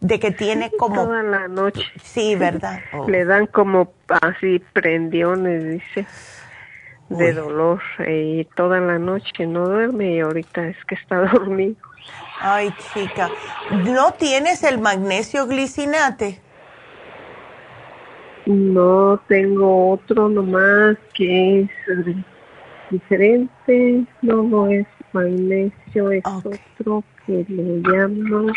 de 0.01 0.19
que 0.19 0.33
tiene 0.33 0.73
como... 0.77 1.05
Toda 1.05 1.23
la 1.23 1.47
noche. 1.47 1.85
Sí, 2.03 2.35
¿verdad? 2.35 2.81
Le 3.07 3.25
dan 3.25 3.47
como 3.47 3.93
así 4.09 4.61
prendiones, 4.73 5.63
dice 5.63 6.09
de 7.09 7.33
dolor 7.33 7.81
y 8.07 8.45
toda 8.57 8.81
la 8.81 8.99
noche 8.99 9.47
no 9.47 9.69
duerme 9.69 10.15
y 10.15 10.21
ahorita 10.21 10.69
es 10.69 10.77
que 10.87 10.95
está 10.95 11.17
dormido. 11.33 11.77
Ay, 12.41 12.75
chica, 12.93 13.31
¿no 13.71 14.13
tienes 14.15 14.63
el 14.65 14.79
magnesio 14.79 15.47
glicinate? 15.47 16.41
No, 18.47 19.19
tengo 19.27 19.93
otro 19.93 20.29
nomás 20.29 20.99
que 21.15 21.61
es 21.61 21.71
diferente, 22.91 24.05
no, 24.21 24.43
no 24.43 24.67
es 24.67 24.87
magnesio, 25.13 26.11
es 26.11 26.25
otro 26.27 27.03
que 27.27 27.47
le 27.49 27.81
llamo... 27.81 28.53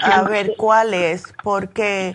a 0.00 0.22
ver, 0.22 0.54
¿cuál 0.56 0.94
es? 0.94 1.34
Porque 1.42 2.14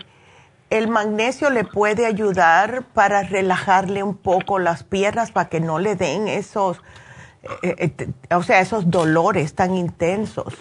el 0.70 0.88
magnesio 0.88 1.50
le 1.50 1.64
puede 1.64 2.06
ayudar 2.06 2.84
para 2.94 3.22
relajarle 3.22 4.02
un 4.02 4.16
poco 4.16 4.58
las 4.58 4.84
piernas 4.84 5.30
para 5.30 5.48
que 5.48 5.60
no 5.60 5.78
le 5.78 5.94
den 5.94 6.28
esos, 6.28 6.82
eh, 7.62 7.92
eh, 7.98 8.34
o 8.34 8.42
sea, 8.42 8.60
esos 8.60 8.90
dolores 8.90 9.54
tan 9.54 9.74
intensos. 9.74 10.54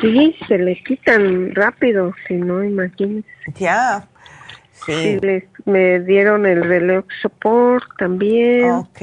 Sí, 0.00 0.36
se 0.46 0.58
le 0.58 0.80
quitan 0.82 1.54
rápido, 1.54 2.14
si 2.26 2.34
no, 2.34 2.62
imagínese. 2.62 3.28
Ya, 3.54 4.06
sí. 4.72 5.18
me 5.64 6.00
dieron 6.00 6.46
el 6.46 6.62
Relax 6.62 7.06
Support 7.22 7.84
también. 7.98 8.70
Ok. 8.70 9.02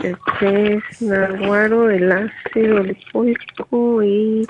El 0.00 0.16
es 0.40 1.02
Naguaro, 1.02 1.90
el 1.90 2.10
ácido 2.10 2.78
lipoico 2.80 4.02
y... 4.02 4.46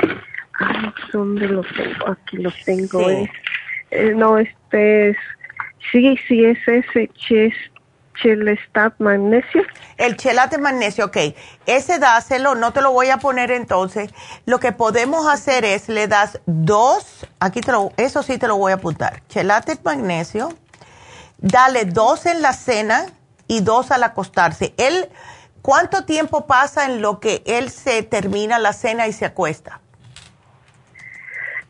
Ay, 0.59 0.93
¿dónde 1.13 1.49
lo 1.49 1.63
tengo? 1.63 2.09
Aquí 2.09 2.37
lo 2.37 2.53
tengo. 2.65 3.01
Es 3.11 3.29
eh, 3.29 3.31
no, 4.15 4.39
este 4.39 5.11
es, 5.11 5.17
sí, 5.91 6.19
sí, 6.29 6.45
es 6.45 6.59
ese 6.67 7.11
chelestat 8.15 8.95
magnesio. 8.99 9.63
El 9.97 10.17
chelate 10.17 10.59
magnesio, 10.59 11.07
ok. 11.07 11.17
Ese 11.67 11.99
dáselo, 11.99 12.55
no 12.55 12.73
te 12.73 12.81
lo 12.81 12.93
voy 12.93 13.11
a 13.11 13.19
poner 13.19 13.51
entonces. 13.51 14.11
Lo 14.47 14.61
que 14.61 14.73
podemos 14.73 15.27
hacer 15.27 15.65
es, 15.65 15.89
le 15.89 16.09
das 16.09 16.41
dos, 16.47 17.27
aquí 17.41 17.61
te 17.61 17.73
lo, 17.73 17.93
eso 17.97 18.23
sí 18.23 18.39
te 18.39 18.49
lo 18.49 18.57
voy 18.57 18.73
a 18.73 18.77
apuntar. 18.77 19.23
Chelate 19.29 19.79
magnesio, 19.83 20.55
dale 21.39 21.85
dos 21.85 22.27
en 22.27 22.43
la 22.43 22.53
cena 22.53 23.07
y 23.47 23.61
dos 23.61 23.91
al 23.91 24.03
acostarse. 24.05 24.75
Él, 24.77 25.09
¿cuánto 25.61 26.05
tiempo 26.05 26.47
pasa 26.47 26.87
en 26.87 27.03
lo 27.03 27.21
que 27.21 27.43
él 27.47 27.71
se 27.71 28.03
termina 28.03 28.59
la 28.59 28.73
cena 28.73 29.07
y 29.07 29.13
se 29.13 29.27
acuesta? 29.27 29.81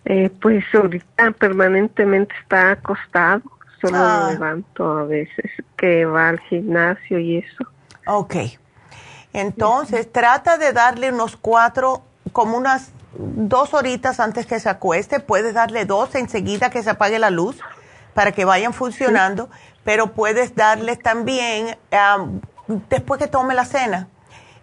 Eh, 0.04 0.30
pues 0.40 0.64
ahorita 0.74 1.30
permanentemente 1.38 2.34
está 2.40 2.72
acostado, 2.72 3.42
solo 3.80 3.98
ah. 3.98 4.30
levanto 4.32 4.98
a 4.98 5.04
veces 5.04 5.50
que 5.76 6.04
va 6.04 6.30
al 6.30 6.40
gimnasio 6.40 7.18
y 7.18 7.38
eso. 7.38 7.64
Ok, 8.06 8.34
entonces 9.32 10.10
trata 10.10 10.58
de 10.58 10.72
darle 10.72 11.12
unos 11.12 11.36
cuatro, 11.36 12.02
como 12.32 12.56
unas 12.56 12.90
dos 13.16 13.74
horitas 13.74 14.20
antes 14.20 14.46
que 14.46 14.58
se 14.58 14.68
acueste, 14.68 15.20
puedes 15.20 15.54
darle 15.54 15.84
dos 15.84 16.14
enseguida 16.14 16.70
que 16.70 16.82
se 16.82 16.90
apague 16.90 17.18
la 17.18 17.30
luz 17.30 17.58
para 18.14 18.32
que 18.32 18.44
vayan 18.44 18.72
funcionando, 18.72 19.48
pero 19.84 20.08
puedes 20.12 20.54
darle 20.54 20.96
también 20.96 21.76
después 22.90 23.20
que 23.20 23.28
tome 23.28 23.54
la 23.54 23.64
cena. 23.64 24.08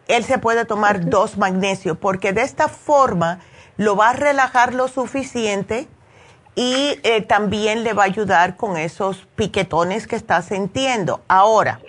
Él 0.07 0.23
se 0.23 0.39
puede 0.39 0.65
tomar 0.65 1.09
dos 1.09 1.37
magnesios, 1.37 1.97
porque 1.97 2.33
de 2.33 2.41
esta 2.41 2.67
forma 2.67 3.39
lo 3.79 3.95
va 3.95 4.09
a 4.09 4.13
relajar 4.13 4.73
lo 4.73 4.89
suficiente 4.89 5.87
y 6.53 6.99
eh, 7.03 7.21
también 7.21 7.85
le 7.85 7.93
va 7.93 8.03
a 8.03 8.07
ayudar 8.07 8.57
con 8.57 8.75
esos 8.75 9.25
piquetones 9.37 10.05
que 10.05 10.17
está 10.17 10.41
sintiendo. 10.41 11.21
Ahora, 11.29 11.79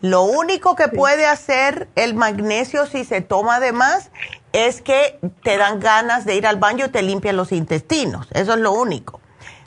lo 0.00 0.22
único 0.22 0.76
que 0.76 0.86
puede 0.86 1.26
hacer 1.26 1.88
el 1.96 2.14
magnesio 2.14 2.86
si 2.86 3.04
se 3.04 3.20
toma 3.20 3.58
de 3.58 3.72
más 3.72 4.12
es 4.52 4.80
que 4.80 5.18
te 5.42 5.56
dan 5.56 5.80
ganas 5.80 6.24
de 6.24 6.36
ir 6.36 6.46
al 6.46 6.58
baño 6.58 6.86
y 6.86 6.90
te 6.90 7.02
limpian 7.02 7.36
los 7.36 7.50
intestinos. 7.50 8.28
Eso 8.32 8.54
es 8.54 8.60
lo 8.60 8.70
único. 8.70 9.20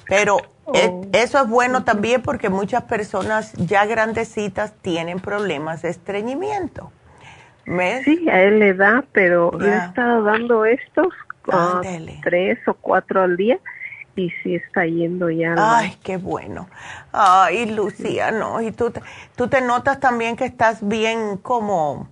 Pero 0.08 0.38
eh, 0.74 0.90
oh. 0.90 1.06
eso 1.12 1.42
es 1.42 1.50
bueno 1.50 1.84
también 1.84 2.22
porque 2.22 2.48
muchas 2.48 2.84
personas 2.84 3.52
ya 3.58 3.86
grandecitas 3.86 4.72
tienen 4.82 5.20
problemas 5.20 5.82
de 5.82 5.90
estreñimiento. 5.90 6.94
Sí, 8.06 8.30
a 8.30 8.44
él 8.44 8.60
le 8.60 8.74
da, 8.74 9.04
pero 9.12 9.52
le 9.60 9.68
he 9.68 9.78
estado 9.78 10.24
dando 10.24 10.64
estos 10.64 11.10
tres 12.24 12.60
o 12.68 12.74
cuatro 12.74 13.22
al 13.24 13.38
día 13.38 13.60
y 14.16 14.32
sí 14.44 14.56
está 14.56 14.86
yendo 14.86 15.30
ya. 15.30 15.56
Ay, 15.58 15.98
qué 16.04 16.18
bueno. 16.18 16.68
Ay, 17.12 17.72
Lucía, 17.72 18.32
no. 18.32 18.62
Y 18.62 18.72
tú 18.72 18.92
te, 18.92 19.02
tú 19.36 19.48
te 19.48 19.62
notas 19.62 20.00
también 20.00 20.36
que 20.36 20.46
estás 20.46 20.88
bien 20.88 21.38
como 21.38 22.10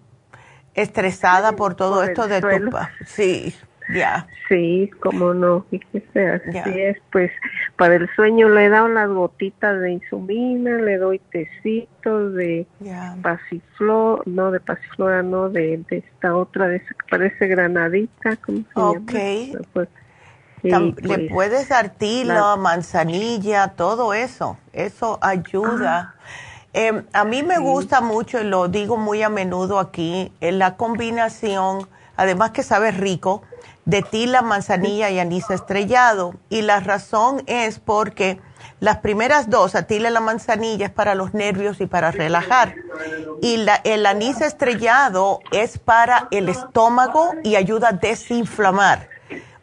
estresada 0.76 1.54
por 1.54 1.76
todo 1.76 2.04
esto 2.04 2.28
de 2.28 2.42
tu... 2.42 2.48
Sí, 3.06 3.56
ya. 3.94 4.28
Sí, 4.48 4.92
como 5.00 5.34
no, 5.34 5.66
fíjese, 5.70 6.30
así 6.30 6.80
es. 6.80 6.98
Pues 7.12 7.32
para 7.76 7.96
el 7.96 8.10
sueño 8.16 8.50
le 8.50 8.66
he 8.66 8.70
dado 8.70 8.88
las 8.88 9.10
gotitas 9.10 9.80
de 9.82 9.92
insulina, 9.92 10.78
le 10.78 10.98
doy 10.98 11.20
tecitos 11.32 12.34
de 12.36 12.68
pasiflor, 13.22 14.28
no 14.28 14.52
de 14.52 14.60
pasiflora, 14.60 15.24
no 15.24 15.50
de, 15.50 15.84
esta 15.90 16.36
otra, 16.36 16.68
de 16.68 16.78
esa 16.78 16.90
que 16.90 17.06
parece 17.10 17.48
granadita, 17.48 18.38
¿cómo 18.38 18.60
se 18.74 18.80
okay. 18.80 19.58
Pues, 19.74 19.90
le 20.64 20.94
pues, 20.94 21.20
puedes 21.32 21.70
dar 21.70 21.90
tilo, 21.90 22.58
manzanilla, 22.58 23.70
todo 23.76 24.14
eso, 24.14 24.58
eso 24.74 25.20
ayuda. 25.22 26.16
Em, 26.74 27.06
a 27.14 27.24
mí 27.24 27.42
me 27.42 27.58
gusta 27.58 28.02
mucho, 28.02 28.42
y 28.42 28.44
lo 28.44 28.68
digo 28.68 28.98
muy 28.98 29.24
a 29.24 29.30
menudo 29.30 29.80
aquí, 29.80 30.34
en 30.42 30.60
la 30.60 30.76
combinación, 30.76 31.88
además 32.18 32.52
que 32.52 32.64
sabe 32.64 32.92
rico, 32.92 33.44
de 33.86 34.02
tila, 34.02 34.42
manzanilla 34.42 35.10
y 35.10 35.20
anís 35.20 35.50
estrellado. 35.50 36.36
Y 36.50 36.62
la 36.64 36.80
razón 36.80 37.44
es 37.46 37.80
porque 37.80 38.40
las 38.80 38.98
primeras 38.98 39.50
dos, 39.50 39.74
tila 39.88 40.10
y 40.10 40.14
la 40.14 40.20
manzanilla, 40.20 40.88
es 40.88 40.92
para 40.92 41.16
los 41.16 41.34
nervios 41.34 41.80
y 41.80 41.86
para 41.86 42.12
relajar. 42.12 42.76
Y 43.42 43.58
la, 43.58 43.76
el 43.84 44.06
anís 44.06 44.42
estrellado 44.42 45.40
es 45.52 45.78
para 45.78 46.28
el 46.32 46.50
estómago 46.50 47.32
y 47.44 47.56
ayuda 47.56 47.90
a 47.90 47.94
desinflamar. 47.94 49.10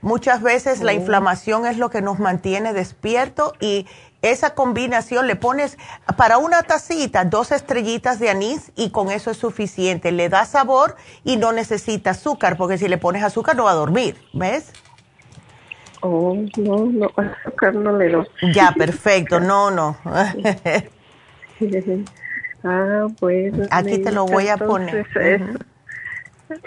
Muchas 0.01 0.43
veces 0.43 0.81
la 0.81 0.93
inflamación 0.93 1.65
es 1.65 1.79
lo 1.79 1.89
que 1.89 2.03
nos 2.03 2.19
mantiene 2.19 2.73
despierto 2.73 3.53
y 3.61 3.87
esa 4.23 4.55
combinación 4.55 5.27
le 5.27 5.37
pones 5.37 5.77
para 6.17 6.39
una 6.39 6.63
tacita 6.63 7.25
dos 7.25 7.53
estrellitas 7.53 8.21
de 8.21 8.31
anís 8.31 8.73
y 8.77 8.91
con 8.91 9.11
eso 9.11 9.31
es 9.31 9.37
suficiente. 9.37 10.13
Le 10.13 10.29
da 10.29 10.45
sabor 10.45 10.97
y 11.25 11.37
no 11.37 11.53
necesita 11.53 12.11
azúcar, 12.11 12.57
porque 12.57 12.79
si 12.79 12.89
le 12.89 12.99
pones 12.99 13.25
azúcar 13.25 13.57
no 13.57 13.65
va 13.65 13.73
a 13.73 13.75
dormir, 13.75 14.17
¿ves? 14.33 14.73
Oh, 16.01 16.35
no, 16.57 16.87
no, 16.87 17.11
azúcar 17.17 17.75
no 17.75 17.97
le 17.97 18.11
doy. 18.11 18.27
Ya, 18.53 18.73
perfecto, 18.73 19.41
no, 19.41 19.71
no. 19.71 19.97
Ah, 22.65 23.09
bueno. 23.21 23.67
Aquí 23.71 23.99
te 23.99 24.13
lo 24.13 24.25
voy 24.25 24.47
a 24.47 24.53
entonces, 24.53 25.07
poner. 25.13 25.43
Eso, 26.49 26.65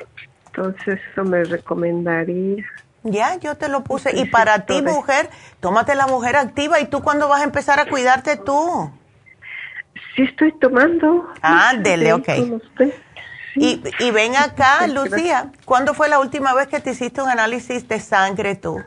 entonces, 0.47 0.99
eso 1.11 1.23
me 1.23 1.43
recomendaría. 1.45 2.65
Ya, 3.05 3.35
yo 3.37 3.55
te 3.55 3.69
lo 3.69 3.83
puse. 3.83 4.15
Y 4.17 4.25
para 4.25 4.65
ti, 4.65 4.81
mujer, 4.81 5.29
tómate 5.59 5.93
la 5.93 6.07
mujer 6.07 6.35
activa. 6.35 6.79
¿Y 6.79 6.87
tú 6.87 7.03
cuándo 7.03 7.29
vas 7.29 7.41
a 7.41 7.43
empezar 7.43 7.79
a 7.79 7.85
cuidarte 7.85 8.35
tú? 8.35 8.91
Sí, 10.15 10.23
estoy 10.23 10.51
tomando. 10.59 11.31
Ándele, 11.41 12.13
ok. 12.13 12.25
Con 12.25 12.53
usted. 12.53 12.93
Y, 13.55 13.81
y 13.99 14.11
ven 14.11 14.35
acá, 14.35 14.79
Sí, 14.85 14.91
Lucía, 14.91 15.51
¿cuándo 15.65 15.93
fue 15.93 16.09
la 16.09 16.19
última 16.19 16.53
vez 16.55 16.67
que 16.67 16.79
te 16.79 16.91
hiciste 16.91 17.21
un 17.21 17.29
análisis 17.29 17.87
de 17.87 17.99
sangre 17.99 18.55
tú? 18.55 18.83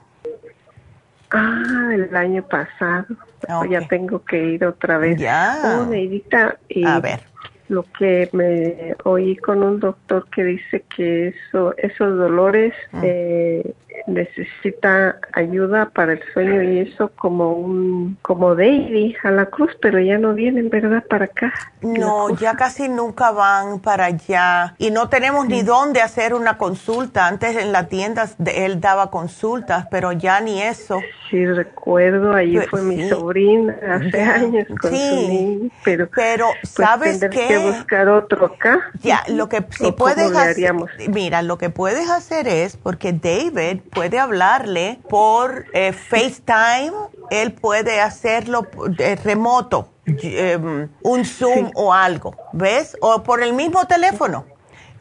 Ah, 1.30 1.90
el 1.92 2.14
año 2.16 2.42
pasado. 2.42 3.06
Ah, 3.48 3.62
Ya 3.70 3.86
tengo 3.86 4.24
que 4.24 4.42
ir 4.42 4.64
otra 4.64 4.98
vez. 4.98 5.16
Ya. 5.18 5.78
Oh, 5.80 5.84
Neidita, 5.84 6.56
y 6.68 6.84
A 6.84 6.98
ver. 6.98 7.27
Lo 7.68 7.84
que 7.98 8.28
me 8.32 8.94
oí 9.04 9.36
con 9.36 9.62
un 9.62 9.78
doctor 9.80 10.26
que 10.30 10.42
dice 10.44 10.84
que 10.94 11.28
eso, 11.28 11.74
esos 11.76 12.16
dolores 12.18 12.72
Ah. 12.92 13.00
eh, 13.02 13.74
necesita 14.06 15.16
ayuda 15.32 15.90
para 15.90 16.12
el 16.12 16.20
sueño 16.32 16.62
y 16.62 16.78
eso 16.80 17.10
como 17.16 17.52
un 17.52 18.16
como 18.22 18.54
David 18.54 19.16
a 19.24 19.30
la 19.30 19.46
cruz, 19.46 19.76
pero 19.80 19.98
ya 19.98 20.18
no 20.18 20.34
vienen, 20.34 20.70
¿verdad? 20.70 21.04
Para 21.08 21.26
acá. 21.26 21.52
No, 21.82 22.30
ya 22.36 22.54
casi 22.54 22.88
nunca 22.88 23.30
van 23.32 23.80
para 23.80 24.06
allá 24.06 24.74
y 24.78 24.90
no 24.90 25.08
tenemos 25.08 25.46
ni 25.46 25.62
dónde 25.62 26.00
hacer 26.00 26.34
una 26.34 26.56
consulta. 26.58 27.26
Antes 27.26 27.56
en 27.56 27.72
la 27.72 27.88
tienda 27.88 28.26
él 28.46 28.80
daba 28.80 29.10
consultas, 29.10 29.86
pero 29.90 30.12
ya 30.12 30.40
ni 30.40 30.62
eso. 30.62 31.00
Sí, 31.30 31.44
recuerdo, 31.46 32.32
allí 32.32 32.54
Pues, 32.56 32.68
fue 32.70 32.82
mi 32.82 33.08
sobrina 33.08 33.76
hace 33.90 34.20
años 34.22 34.66
con 34.80 34.90
sí. 34.92 35.08
su 35.10 35.28
niño, 35.28 35.70
pero, 35.84 36.08
Pero, 36.14 36.46
pues 36.62 36.72
¿sabes 36.72 37.20
qué? 37.30 37.57
Que 37.58 37.70
buscar 37.70 38.08
otro 38.08 38.46
acá. 38.46 38.80
Ya, 39.02 39.24
lo 39.28 39.48
que 39.48 39.64
si 39.70 39.84
¿O 39.84 39.96
cómo 39.96 39.96
puedes 39.96 40.34
hacer, 40.34 40.74
mira, 41.08 41.42
lo 41.42 41.58
que 41.58 41.70
puedes 41.70 42.10
hacer 42.10 42.48
es, 42.48 42.76
porque 42.76 43.12
David 43.12 43.80
puede 43.92 44.18
hablarle 44.18 45.00
por 45.08 45.66
eh, 45.72 45.92
FaceTime, 45.92 46.92
él 47.30 47.52
puede 47.52 48.00
hacerlo 48.00 48.66
eh, 48.98 49.16
remoto, 49.22 49.90
eh, 50.06 50.58
un 51.02 51.24
Zoom 51.24 51.70
o 51.74 51.92
algo, 51.92 52.34
¿ves? 52.52 52.96
O 53.00 53.22
por 53.22 53.42
el 53.42 53.52
mismo 53.52 53.86
teléfono, 53.86 54.46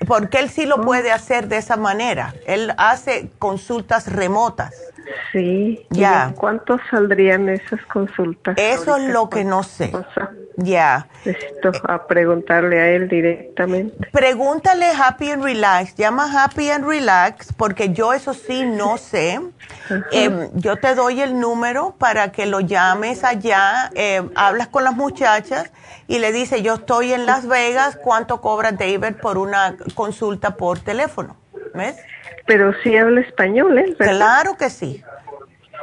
porque 0.06 0.40
él 0.40 0.50
sí 0.50 0.66
lo 0.66 0.82
puede 0.82 1.12
hacer 1.12 1.48
de 1.48 1.58
esa 1.58 1.78
manera. 1.78 2.34
Él 2.46 2.74
hace 2.78 3.30
consultas 3.40 4.12
remotas. 4.12 4.74
Sí. 5.32 5.86
¿Y 5.92 6.00
Ya. 6.00 6.28
en 6.28 6.34
¿Cuánto 6.34 6.80
saldrían 6.90 7.50
esas 7.50 7.82
consultas? 7.86 8.58
Eso 8.58 8.96
es 8.98 9.04
lo 9.10 9.30
que 9.30 9.44
no 9.44 9.64
sé. 9.64 9.92
Ya. 10.58 11.08
necesito 11.24 11.72
a 11.88 12.08
preguntarle 12.08 12.80
a 12.80 12.90
él 12.90 13.08
directamente. 13.08 14.10
Pregúntale 14.12 14.88
Happy 14.88 15.30
and 15.30 15.44
Relax, 15.44 15.96
llama 15.96 16.44
Happy 16.44 16.70
and 16.70 16.86
Relax, 16.88 17.54
porque 17.54 17.94
yo 17.94 18.14
eso 18.14 18.34
sí 18.34 18.66
no 18.66 18.98
sé. 18.98 19.40
Eh, 20.12 20.50
yo 20.56 20.78
te 20.78 20.96
doy 20.96 21.22
el 21.22 21.40
número 21.40 21.96
para 21.98 22.32
que 22.32 22.46
lo 22.46 22.60
llames 22.60 23.24
allá, 23.24 23.92
eh, 23.96 24.28
hablas 24.36 24.68
con 24.68 24.84
las 24.84 24.96
muchachas 24.96 25.72
y 26.08 26.20
le 26.20 26.32
dices, 26.32 26.64
yo 26.64 26.76
estoy 26.76 27.14
en 27.14 27.26
Las 27.26 27.48
Vegas, 27.48 27.98
¿cuánto 28.02 28.42
cobra 28.42 28.72
David 28.72 29.16
por 29.22 29.38
una 29.38 29.76
consulta 29.94 30.56
por 30.56 30.80
teléfono? 30.80 31.36
¿Ves? 31.74 31.98
Pero 32.46 32.74
sí 32.84 32.96
habla 32.96 33.22
español, 33.22 33.78
¿eh? 33.78 33.96
¿Verdad? 34.00 34.16
Claro 34.18 34.58
que 34.58 34.70
sí, 34.70 35.04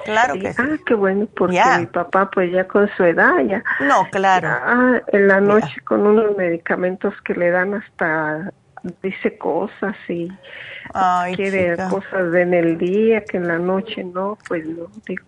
claro 0.05 0.35
que 0.35 0.53
sí. 0.53 0.62
Ah, 0.62 0.77
qué 0.87 0.95
bueno, 0.95 1.27
porque 1.37 1.61
mi 1.79 1.87
papá, 1.87 2.31
pues 2.31 2.51
ya 2.53 2.66
con 2.66 2.89
su 2.97 3.05
edad, 3.05 3.39
ya. 3.47 3.62
No, 3.81 4.09
claro. 4.11 4.49
Ah, 4.51 5.01
en 5.09 5.29
la 5.29 5.41
noche 5.41 5.81
con 5.85 6.07
unos 6.07 6.37
medicamentos 6.37 7.15
que 7.23 7.35
le 7.35 7.51
dan 7.51 7.75
hasta 7.75 8.51
dice 9.03 9.39
cosas 9.39 9.97
y 10.09 10.29
Ay, 10.93 11.35
quiere 11.37 11.73
chica. 11.73 11.89
cosas 11.89 12.33
de 12.33 12.43
en 12.43 12.55
el 12.55 12.79
día 12.79 13.25
que 13.25 13.39
en 13.39 13.49
la 13.49 13.59
noche 13.59 14.05
no, 14.05 14.37
pues 14.47 14.66
no, 14.66 14.87
digo. 15.07 15.25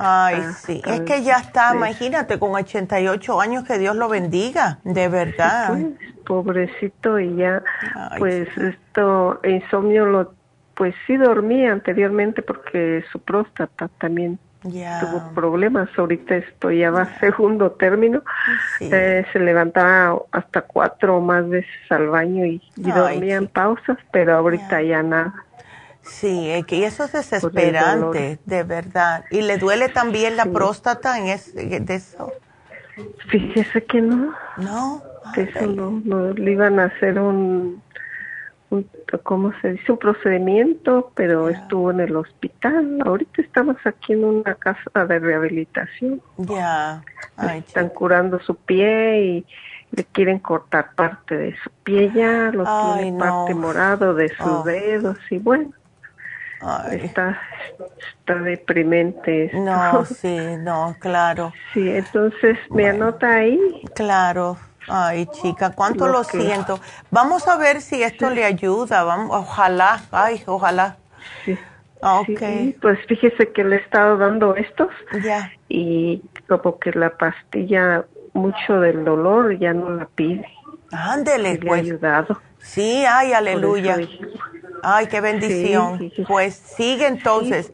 Ay, 0.00 0.36
Ah, 0.40 0.52
sí, 0.52 0.80
es 0.86 1.00
que 1.00 1.22
ya 1.22 1.38
está, 1.38 1.74
imagínate, 1.74 2.38
con 2.38 2.52
88 2.52 3.40
años, 3.40 3.64
que 3.64 3.78
Dios 3.78 3.96
lo 3.96 4.08
bendiga, 4.08 4.78
de 4.84 5.08
verdad. 5.08 5.70
Pues, 5.70 5.86
pobrecito 6.24 7.18
y 7.18 7.34
ya, 7.36 7.62
Ay, 7.94 8.18
pues 8.18 8.48
esto, 8.56 9.40
insomnio 9.44 10.06
lo, 10.06 10.34
pues 10.78 10.94
sí 11.08 11.16
dormía 11.16 11.72
anteriormente 11.72 12.40
porque 12.40 13.04
su 13.10 13.18
próstata 13.18 13.88
también 13.98 14.38
tuvo 14.62 15.34
problemas. 15.34 15.88
Ahorita 15.98 16.36
esto 16.36 16.70
ya 16.70 16.92
va 16.92 17.02
a 17.02 17.18
segundo 17.18 17.72
término. 17.72 18.22
Sí. 18.78 18.88
Eh, 18.92 19.26
se 19.32 19.40
levantaba 19.40 20.22
hasta 20.30 20.62
cuatro 20.62 21.16
o 21.16 21.20
más 21.20 21.48
veces 21.48 21.68
al 21.90 22.06
baño 22.10 22.46
y, 22.46 22.62
dormía 22.76 23.36
en 23.38 23.48
pausas, 23.48 23.98
pero 24.12 24.36
ahorita 24.36 24.80
ya 24.82 25.02
nada. 25.02 25.34
Sí, 26.02 26.48
es 26.48 26.64
que 26.64 26.86
eso 26.86 27.04
es 27.04 27.12
desesperante, 27.12 28.38
de 28.44 28.62
verdad. 28.62 29.24
Y 29.32 29.42
le 29.42 29.58
duele 29.58 29.88
también 29.88 30.36
la 30.36 30.44
Sí. 30.44 30.50
próstata 30.50 31.18
en 31.18 31.26
es, 31.26 31.52
de 31.54 31.94
eso. 31.94 32.32
Fíjese 33.28 33.84
que 33.84 34.00
no, 34.00 34.32
No. 34.56 35.02
eso 35.36 35.66
no, 35.66 36.00
no, 36.04 36.32
le 36.32 36.52
iban 36.52 36.78
a 36.78 36.84
hacer 36.84 37.18
un, 37.18 37.82
¿cómo 39.22 39.52
se 39.60 39.72
dice? 39.72 39.92
Un 39.92 39.98
procedimiento, 39.98 41.10
pero 41.14 41.48
estuvo 41.48 41.90
en 41.90 42.00
el 42.00 42.14
hospital. 42.16 42.98
Ahorita 43.04 43.42
estamos 43.42 43.76
aquí 43.84 44.12
en 44.12 44.24
una 44.24 44.54
casa 44.54 45.04
de 45.06 45.18
rehabilitación. 45.18 46.20
Ya. 46.38 47.02
Ay, 47.36 47.60
Están 47.60 47.88
curando 47.90 48.38
su 48.40 48.54
pie 48.56 49.20
y 49.22 49.46
le 49.92 50.04
quieren 50.04 50.38
cortar 50.38 50.90
parte 50.94 51.36
de 51.36 51.56
su 51.62 51.70
pie 51.82 52.10
ya, 52.14 52.50
lo 52.52 52.64
Ay, 52.66 53.04
tiene 53.04 53.12
no. 53.12 53.18
parte 53.24 53.54
morado 53.54 54.14
de 54.14 54.28
sus 54.28 54.46
Oh. 54.46 54.62
dedos 54.64 55.16
y 55.30 55.38
bueno, 55.38 55.70
ay. 56.60 57.00
está, 57.04 57.38
está 58.18 58.34
deprimente. 58.34 59.46
esto. 59.46 59.58
No, 59.58 60.04
sí, 60.04 60.36
no, 60.58 60.94
claro, 60.98 61.52
Sí, 61.72 61.88
entonces 61.90 62.58
me 62.70 62.88
anota 62.88 63.36
ahí. 63.36 63.58
claro. 63.94 64.58
Ay, 64.88 65.26
chica, 65.26 65.72
cuánto 65.74 66.06
Lo 66.06 66.12
lo 66.20 66.24
que- 66.24 66.40
siento. 66.40 66.80
Vamos 67.10 67.46
a 67.48 67.56
ver 67.56 67.80
si 67.80 68.02
esto 68.02 68.30
le 68.30 68.44
ayuda. 68.44 69.02
Vamos, 69.04 69.30
ojalá, 69.36 70.00
ay, 70.12 70.42
ojalá. 70.46 70.96
Sí. 71.44 71.58
Ok, 72.00 72.38
Sí, 72.38 72.76
pues 72.80 72.98
fíjese 73.08 73.50
que 73.52 73.64
le 73.64 73.76
he 73.76 73.78
estado 73.80 74.16
dando 74.18 74.54
estos 74.54 74.88
ya. 75.24 75.50
y 75.68 76.22
como 76.48 76.78
que 76.78 76.92
la 76.92 77.10
pastilla, 77.10 78.04
mucho 78.34 78.78
del 78.80 79.04
dolor 79.04 79.58
ya 79.58 79.72
no 79.72 79.90
la 79.90 80.06
pide. 80.06 80.46
Ándele, 80.92 81.54
Y 81.54 81.58
le 81.58 81.66
ha 81.66 81.68
pues. 81.68 81.80
ayudado. 81.82 82.40
Sí, 82.60 83.04
ay, 83.04 83.28
Por 83.30 83.36
aleluya. 83.38 83.92
eso 83.96 84.00
dije, 84.00 84.26
Ay, 84.82 85.06
qué 85.06 85.20
bendición. 85.20 85.98
Sí, 85.98 86.08
sí, 86.10 86.16
sí. 86.16 86.24
Pues 86.26 86.54
sigue 86.54 87.06
entonces, 87.06 87.72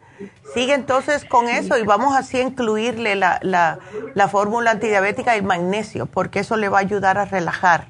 sigue 0.54 0.74
entonces 0.74 1.24
con 1.24 1.48
eso 1.48 1.76
y 1.78 1.82
vamos 1.82 2.16
así 2.16 2.38
a 2.38 2.42
incluirle 2.42 3.14
la, 3.16 3.38
la, 3.42 3.78
la 4.14 4.28
fórmula 4.28 4.70
antidiabética 4.72 5.34
y 5.34 5.38
el 5.40 5.44
magnesio, 5.44 6.06
porque 6.06 6.40
eso 6.40 6.56
le 6.56 6.68
va 6.68 6.78
a 6.78 6.80
ayudar 6.82 7.18
a 7.18 7.24
relajar. 7.24 7.86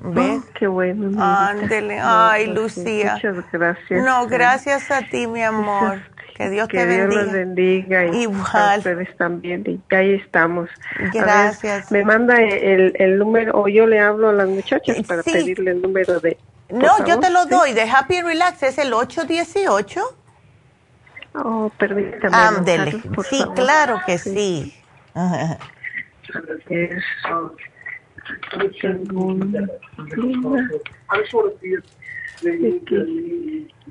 ¿Ves? 0.00 0.42
"Oh, 0.42 0.52
qué 0.58 0.66
bueno. 0.66 1.02
Neidita". 1.04 1.48
Ándele, 1.48 2.00
ay, 2.02 2.46
pues, 2.46 2.56
Lucía. 2.76 3.14
Muchas 3.14 3.36
gracias. 3.52 4.04
No, 4.04 4.26
gracias 4.26 4.90
a 4.90 5.00
ti, 5.02 5.26
mi 5.26 5.42
amor. 5.42 6.00
Que 6.34 6.50
Dios 6.50 6.66
que 6.66 6.78
te 6.78 6.86
Dios 6.88 6.98
bendiga. 7.06 7.22
los 7.22 7.32
bendiga 7.32 8.04
y 8.06 8.22
Igual. 8.22 8.78
ustedes 8.78 9.16
también. 9.16 9.62
Y 9.88 9.94
ahí 9.94 10.14
estamos. 10.14 10.68
Ver, 10.98 11.10
Gracias. 11.12 11.92
me 11.92 12.04
manda 12.04 12.42
el, 12.42 12.92
el 12.98 13.18
número 13.20 13.52
o 13.56 13.68
yo 13.68 13.86
le 13.86 14.00
hablo 14.00 14.30
a 14.30 14.32
las 14.32 14.48
muchachas 14.48 14.96
Eh, 14.98 15.04
para 15.06 15.22
pedirle 15.22 15.70
el 15.70 15.80
número 15.82 16.18
de. 16.18 16.36
No, 16.70 17.04
yo 17.06 17.20
te 17.20 17.30
lo 17.30 17.44
¿sí? 17.44 17.50
doy. 17.50 17.72
De 17.72 17.82
Happy 17.82 18.16
and 18.16 18.28
Relax 18.28 18.62
es 18.62 18.78
el 18.78 18.92
818. 18.92 20.00
Oh, 21.36 21.70
permítame. 21.78 22.36
Ándele. 22.36 22.92
Sí, 23.28 23.38
favor. 23.38 23.54
claro 23.54 24.00
que 24.06 24.18
sí. 24.18 24.74
Ajá. 25.14 25.58
Es, 26.68 27.04
tengo 28.80 29.26
una 29.26 29.68
pluma. 30.10 30.68
Aquí, 31.08 31.74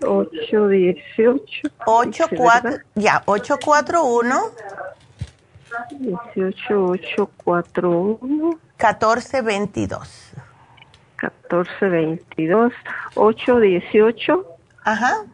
818. 0.01 1.69
84, 1.85 2.77
ya, 2.95 3.23
841 3.25 4.51
18841 11.23 11.31
1422. 11.49 12.73
1422 12.73 12.73
818 13.15 14.45
Ajá. 14.83 15.25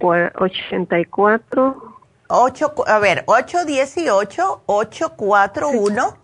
84 0.00 1.90
8, 2.32 2.74
a 2.86 2.98
ver, 3.00 3.24
818 3.26 4.62
841 4.66 6.16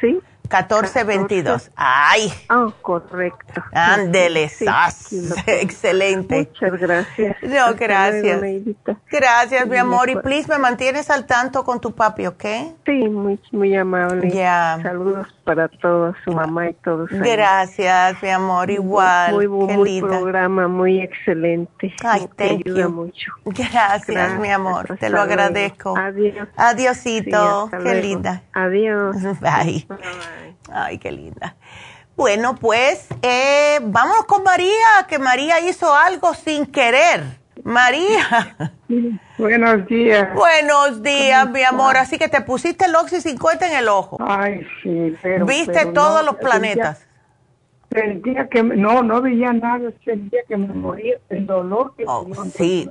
sí 0.00 0.20
1422. 0.48 1.70
Ay. 1.76 2.32
Ah, 2.48 2.68
correcto. 2.82 3.62
Ándele, 3.72 4.44
Excelente. 5.46 6.48
Muchas 6.50 6.80
gracias. 6.80 7.36
No, 7.42 7.74
gracias. 7.74 8.40
gracias, 9.10 9.66
mi 9.66 9.76
amor. 9.76 10.08
Y 10.10 10.16
please 10.16 10.48
me 10.48 10.58
mantienes 10.58 11.10
al 11.10 11.26
tanto 11.26 11.64
con 11.64 11.80
tu 11.80 11.94
papi, 11.94 12.26
¿ok? 12.26 12.44
Sí, 12.84 13.08
muy, 13.08 13.40
muy 13.52 13.76
amable. 13.76 14.30
Ya. 14.30 14.78
Saludos 14.82 15.26
para 15.44 15.68
todos, 15.68 16.16
su 16.24 16.32
mamá 16.32 16.68
y 16.70 16.74
todos. 16.74 17.08
Gracias, 17.10 18.22
mi 18.22 18.30
amor. 18.30 18.70
Igual. 18.70 19.34
Muy, 19.34 19.48
muy, 19.48 19.76
muy 19.76 20.00
programa, 20.00 20.68
muy 20.68 21.00
excelente. 21.00 21.94
Ay, 22.04 22.28
thank 22.36 22.62
ayuda 22.66 22.82
you. 22.82 22.90
mucho. 22.90 23.32
Gracias, 23.44 24.38
mi 24.38 24.50
amor. 24.50 24.86
Te 24.86 24.88
lo 24.88 24.94
Hasta 24.94 25.08
luego. 25.08 25.22
agradezco. 25.32 25.96
Adiós. 25.96 26.48
Adiosito. 26.56 27.30
Sí, 27.30 27.74
hasta 27.74 27.78
qué 27.78 27.82
luego. 27.84 28.00
linda. 28.00 28.42
Adiós. 28.52 29.16
Bye. 29.40 29.86
Ay, 30.72 30.98
qué 30.98 31.12
linda. 31.12 31.56
Bueno, 32.16 32.54
pues 32.54 33.06
eh, 33.22 33.78
vámonos 33.82 34.24
con 34.24 34.42
María, 34.42 34.72
que 35.08 35.18
María 35.18 35.60
hizo 35.60 35.94
algo 35.94 36.32
sin 36.34 36.66
querer. 36.66 37.22
María. 37.62 38.56
Buenos 39.38 39.86
días. 39.86 40.32
Buenos 40.34 41.02
días, 41.02 41.50
mi 41.50 41.62
amor. 41.62 41.96
Así 41.96 42.16
que 42.16 42.28
te 42.28 42.40
pusiste 42.40 42.84
el 42.86 42.94
Oxy 42.94 43.20
50 43.20 43.68
en 43.70 43.76
el 43.76 43.88
ojo. 43.88 44.16
Ay, 44.20 44.66
sí, 44.82 45.14
pero... 45.20 45.44
Viste 45.46 45.72
pero 45.72 45.92
todos 45.92 46.24
no, 46.24 46.32
los 46.32 46.36
planetas. 46.36 47.06
Sentía, 47.90 48.12
sentía 48.12 48.48
que... 48.48 48.62
No, 48.62 49.02
no 49.02 49.20
veía 49.20 49.52
nada. 49.52 49.90
Sentía 50.04 50.40
que 50.48 50.56
me 50.56 50.68
moría 50.68 51.16
el 51.28 51.46
dolor. 51.46 51.94
Que 51.96 52.04
Oh, 52.06 52.26
sí. 52.56 52.88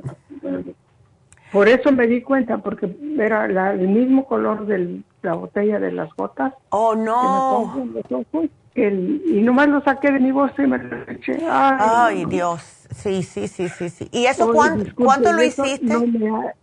Por 1.51 1.69
eso 1.69 1.91
me 1.91 2.05
di 2.07 2.22
cuenta, 2.22 2.57
porque 2.57 2.93
era 3.17 3.47
la- 3.47 3.72
el 3.72 3.88
mismo 3.88 4.26
color 4.26 4.65
de 4.65 4.99
la 5.26 5.34
botella 5.34 5.80
de 5.80 5.91
las 5.91 6.10
gotas. 6.15 6.53
Oh, 6.69 6.91
que 6.91 6.97
me 6.99 7.06
no. 7.06 7.72
pongo 7.73 7.81
en 7.81 7.93
los 7.93 8.11
ojos, 8.11 8.45
el- 8.76 9.22
y 9.26 9.41
nomás 9.41 9.68
lo 9.68 9.81
saqué 9.84 10.11
de 10.11 10.19
mi 10.19 10.31
bolsa 10.31 10.61
y 10.64 10.68
me 10.68 10.77
lo 10.77 10.97
eché. 11.11 11.38
Ay. 11.49 12.26
Dios. 12.26 12.61
Sí, 12.95 13.23
sí, 13.23 13.47
sí, 13.47 13.68
sí, 13.68 13.89
sí. 13.89 14.07
¿Y 14.11 14.27
eso 14.27 14.45
Oye, 14.45 14.53
cuán- 14.53 14.76
disculpe, 14.84 15.03
cuánto 15.03 15.34
lo 15.34 15.41
eso 15.41 15.65
hiciste? 15.65 15.85
no 15.85 15.99
me- 16.06 16.53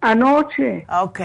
anoche. 0.00 0.86
Ok. 0.88 1.20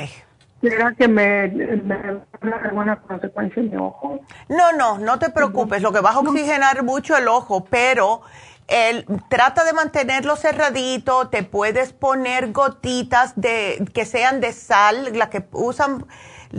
¿Será 0.61 0.93
que 0.93 1.07
me, 1.07 1.47
me 1.47 2.53
alguna 2.63 2.97
consecuencia 2.97 3.61
en 3.61 3.69
mi 3.71 3.77
ojo? 3.77 4.19
No, 4.49 4.73
no, 4.73 4.97
no 4.97 5.17
te 5.19 5.29
preocupes. 5.29 5.81
Lo 5.81 5.93
que 5.93 6.01
vas 6.01 6.15
a 6.15 6.19
oxigenar 6.19 6.83
mucho 6.83 7.15
el 7.15 7.29
ojo, 7.29 7.63
pero 7.69 8.21
el, 8.67 9.05
trata 9.29 9.63
de 9.63 9.71
mantenerlo 9.71 10.35
cerradito. 10.35 11.29
Te 11.29 11.43
puedes 11.43 11.93
poner 11.93 12.51
gotitas 12.51 13.33
de 13.39 13.85
que 13.93 14.03
sean 14.03 14.41
de 14.41 14.51
sal, 14.51 15.17
las 15.17 15.29
que 15.29 15.45
usan 15.53 16.05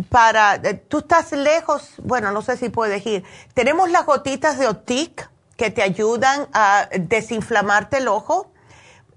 para. 0.08 0.56
eh, 0.56 0.74
Tú 0.74 0.98
estás 0.98 1.32
lejos, 1.32 1.94
bueno, 2.02 2.32
no 2.32 2.42
sé 2.42 2.56
si 2.56 2.68
puedes 2.68 3.04
ir. 3.06 3.24
Tenemos 3.54 3.90
las 3.90 4.06
gotitas 4.06 4.58
de 4.58 4.66
Otic 4.68 5.30
que 5.56 5.70
te 5.70 5.82
ayudan 5.82 6.48
a 6.52 6.88
desinflamarte 6.98 7.98
el 7.98 8.08
ojo. 8.08 8.50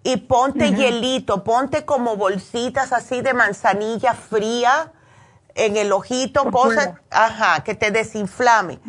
Y 0.05 0.17
ponte 0.17 0.73
hielito, 0.73 1.45
ponte 1.45 1.85
como 1.85 2.17
bolsitas 2.17 2.91
así 2.91 3.21
de 3.21 3.33
manzanilla 3.33 4.13
fría 4.13 4.91
en 5.55 5.77
el 5.77 5.93
ojito, 5.93 6.51
cosas, 6.51 6.89
ajá, 7.09 7.63
que 7.63 7.73
te 7.73 7.91
desinflame. 7.91 8.79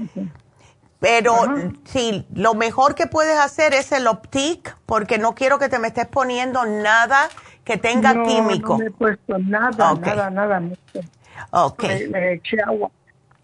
Pero 0.98 1.36
sí, 1.84 2.26
lo 2.34 2.54
mejor 2.54 2.94
que 2.94 3.06
puedes 3.06 3.38
hacer 3.38 3.74
es 3.74 3.92
el 3.92 4.06
Optic, 4.06 4.76
porque 4.86 5.18
no 5.18 5.34
quiero 5.34 5.58
que 5.58 5.68
te 5.68 5.78
me 5.78 5.88
estés 5.88 6.06
poniendo 6.08 6.64
nada 6.64 7.28
que 7.64 7.76
tenga 7.76 8.14
no, 8.14 8.24
químico. 8.24 8.72
No 8.72 8.78
me 8.78 8.86
he 8.86 8.90
puesto 8.90 9.38
nada, 9.38 9.94
nada, 9.94 10.30
nada. 10.30 10.62
Ok. 11.50 11.82
me- 11.84 12.06
me 12.08 12.32
eché 12.34 12.60
agua. 12.60 12.90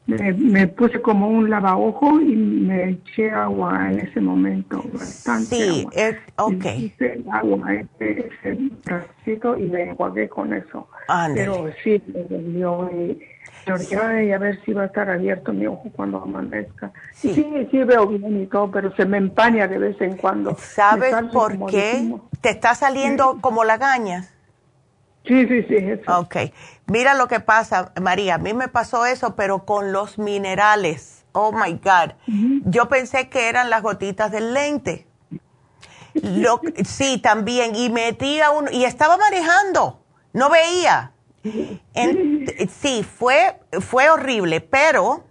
Me, 0.06 0.32
me 0.32 0.66
puse 0.66 1.00
como 1.00 1.28
un 1.28 1.48
lavaojo 1.50 2.20
y 2.20 2.34
me 2.34 2.90
eché 2.90 3.30
agua 3.30 3.90
en 3.90 4.00
ese 4.00 4.20
momento. 4.20 4.82
Bastante 4.92 5.56
Sí, 5.56 5.78
agua. 5.78 5.92
ok. 6.36 6.66
Agua, 7.32 7.74
ese, 7.74 8.30
ese 8.44 8.58
y 9.58 9.62
me 9.64 9.82
enjuagué 9.82 10.28
con 10.28 10.52
eso. 10.52 10.88
Ándale. 11.06 11.34
Pero 11.34 11.70
sí, 11.84 12.02
me 12.12 12.24
dolió 12.24 12.90
y 12.92 13.20
lloré, 13.66 13.88
"Ay, 14.02 14.32
a 14.32 14.38
ver 14.38 14.60
si 14.64 14.72
va 14.72 14.82
a 14.82 14.86
estar 14.86 15.08
abierto 15.08 15.52
mi 15.52 15.66
ojo 15.66 15.88
cuando 15.94 16.20
amanezca. 16.22 16.90
Sí. 17.12 17.34
Sí, 17.34 17.68
sí, 17.70 17.84
veo 17.84 18.06
bien 18.08 18.42
y 18.42 18.46
todo, 18.46 18.70
pero 18.70 18.94
se 18.96 19.04
me 19.04 19.18
empaña 19.18 19.68
de 19.68 19.78
vez 19.78 20.00
en 20.00 20.16
cuando. 20.16 20.56
¿Sabes 20.58 21.14
por 21.32 21.66
qué? 21.66 22.10
Te 22.40 22.50
está 22.50 22.74
saliendo 22.74 23.38
como 23.40 23.62
lagañas. 23.64 24.34
Sí, 25.26 25.46
sí, 25.46 25.62
sí, 25.64 25.74
eso. 25.76 26.20
Ok. 26.20 26.36
Mira 26.90 27.14
lo 27.14 27.28
que 27.28 27.38
pasa, 27.38 27.92
María. 28.00 28.34
A 28.34 28.38
mí 28.38 28.52
me 28.52 28.66
pasó 28.66 29.06
eso, 29.06 29.36
pero 29.36 29.64
con 29.64 29.92
los 29.92 30.18
minerales. 30.18 31.24
Oh 31.32 31.52
my 31.52 31.74
God. 31.74 32.14
Yo 32.64 32.88
pensé 32.88 33.28
que 33.28 33.48
eran 33.48 33.70
las 33.70 33.80
gotitas 33.82 34.32
del 34.32 34.52
lente. 34.54 35.06
Lo- 36.14 36.60
sí, 36.84 37.18
también. 37.18 37.76
Y 37.76 37.90
metía 37.90 38.50
uno. 38.50 38.72
Y 38.72 38.84
estaba 38.84 39.16
manejando. 39.16 40.02
No 40.32 40.50
veía. 40.50 41.12
En- 41.94 42.44
sí, 42.68 43.04
fue, 43.04 43.60
fue 43.80 44.10
horrible. 44.10 44.60
Pero 44.60 45.24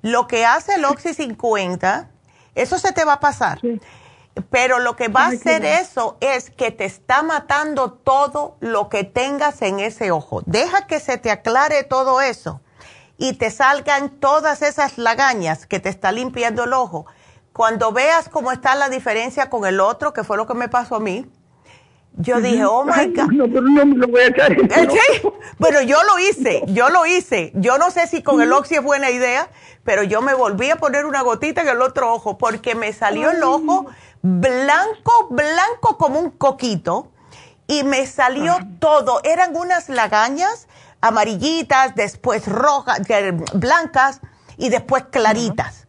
lo 0.00 0.26
que 0.26 0.46
hace 0.46 0.76
el 0.76 0.84
Oxy 0.86 1.12
50, 1.12 2.08
eso 2.54 2.78
se 2.78 2.92
te 2.92 3.04
va 3.04 3.14
a 3.14 3.20
pasar. 3.20 3.60
Pero 4.50 4.78
lo 4.78 4.96
que 4.96 5.08
va 5.08 5.26
a 5.26 5.28
hacer 5.28 5.64
eso 5.64 6.16
es 6.20 6.50
que 6.50 6.70
te 6.70 6.84
está 6.84 7.22
matando 7.22 7.92
todo 7.92 8.56
lo 8.60 8.88
que 8.88 9.04
tengas 9.04 9.60
en 9.62 9.78
ese 9.78 10.10
ojo. 10.10 10.42
Deja 10.46 10.86
que 10.86 11.00
se 11.00 11.18
te 11.18 11.30
aclare 11.30 11.84
todo 11.84 12.22
eso 12.22 12.60
y 13.18 13.34
te 13.34 13.50
salgan 13.50 14.08
todas 14.08 14.62
esas 14.62 14.96
lagañas 14.96 15.66
que 15.66 15.80
te 15.80 15.90
está 15.90 16.12
limpiando 16.12 16.64
el 16.64 16.72
ojo. 16.72 17.06
Cuando 17.52 17.92
veas 17.92 18.30
cómo 18.30 18.52
está 18.52 18.74
la 18.74 18.88
diferencia 18.88 19.50
con 19.50 19.66
el 19.66 19.80
otro, 19.80 20.14
que 20.14 20.24
fue 20.24 20.38
lo 20.38 20.46
que 20.46 20.54
me 20.54 20.68
pasó 20.68 20.96
a 20.96 21.00
mí, 21.00 21.30
yo 22.14 22.40
dije, 22.40 22.64
oh 22.64 22.84
my 22.84 23.06
God. 23.14 23.32
No, 23.32 23.46
pero 23.46 23.62
no 23.62 23.86
me 23.86 23.96
lo 23.96 24.08
voy 24.08 24.20
a 24.22 24.26
echar 24.26 24.52
Eh, 24.52 24.88
sí. 24.90 25.28
Bueno, 25.58 25.80
yo 25.82 26.02
lo 26.02 26.18
hice, 26.18 26.62
yo 26.66 26.90
lo 26.90 27.06
hice. 27.06 27.52
Yo 27.54 27.78
no 27.78 27.90
sé 27.90 28.06
si 28.06 28.22
con 28.22 28.42
el 28.42 28.52
Oxy 28.52 28.76
es 28.76 28.82
buena 28.82 29.10
idea, 29.10 29.48
pero 29.84 30.02
yo 30.02 30.20
me 30.20 30.34
volví 30.34 30.70
a 30.70 30.76
poner 30.76 31.06
una 31.06 31.22
gotita 31.22 31.62
en 31.62 31.68
el 31.68 31.80
otro 31.80 32.12
ojo 32.12 32.36
porque 32.36 32.74
me 32.74 32.92
salió 32.92 33.30
el 33.30 33.42
ojo 33.42 33.86
blanco, 34.22 35.28
blanco 35.30 35.98
como 35.98 36.20
un 36.20 36.30
coquito 36.30 37.10
y 37.66 37.84
me 37.84 38.06
salió 38.06 38.56
todo. 38.78 39.20
Eran 39.24 39.56
unas 39.56 39.88
lagañas 39.88 40.68
amarillitas, 41.00 41.94
después 41.94 42.46
rojas, 42.46 43.00
blancas 43.52 44.20
y 44.56 44.68
después 44.68 45.04
claritas. 45.10 45.86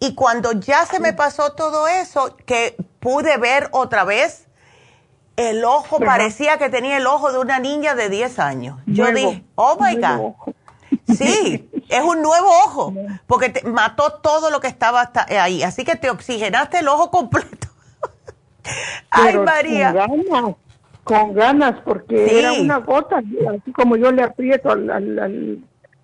Y 0.00 0.14
cuando 0.14 0.52
ya 0.52 0.84
se 0.86 1.00
me 1.00 1.12
pasó 1.12 1.52
todo 1.52 1.86
eso, 1.86 2.36
que 2.46 2.76
pude 3.00 3.36
ver 3.36 3.68
otra 3.72 4.04
vez, 4.04 4.46
el 5.36 5.64
ojo 5.64 5.96
Ajá. 5.96 6.04
parecía 6.04 6.58
que 6.58 6.68
tenía 6.68 6.96
el 6.96 7.06
ojo 7.06 7.32
de 7.32 7.38
una 7.38 7.58
niña 7.58 7.94
de 7.94 8.08
10 8.08 8.38
años. 8.38 8.78
Yo 8.86 9.04
Nuevo, 9.10 9.30
dije, 9.30 9.44
oh 9.54 9.76
my 9.80 9.96
nuevo 9.96 10.36
God. 10.38 10.54
Sí, 11.16 11.70
es 11.88 12.02
un 12.02 12.22
nuevo 12.22 12.48
ojo, 12.66 12.94
porque 13.26 13.48
te 13.48 13.68
mató 13.68 14.14
todo 14.14 14.50
lo 14.50 14.60
que 14.60 14.68
estaba 14.68 15.00
hasta 15.00 15.26
ahí. 15.42 15.62
Así 15.62 15.84
que 15.84 15.96
te 15.96 16.10
oxigenaste 16.10 16.78
el 16.78 16.88
ojo 16.88 17.10
completo. 17.10 17.63
Ay, 19.10 19.38
María. 19.38 19.92
Con 19.92 20.24
ganas, 20.24 20.54
con 21.04 21.34
ganas, 21.34 21.80
porque 21.84 22.28
Sí. 22.28 22.36
era 22.36 22.52
una 22.52 22.78
gota, 22.78 23.18
así 23.18 23.72
como 23.72 23.96
yo 23.96 24.10
le 24.10 24.22
aprieto 24.22 24.70
al, 24.70 24.90
al, 24.90 25.18
al, 25.18 25.58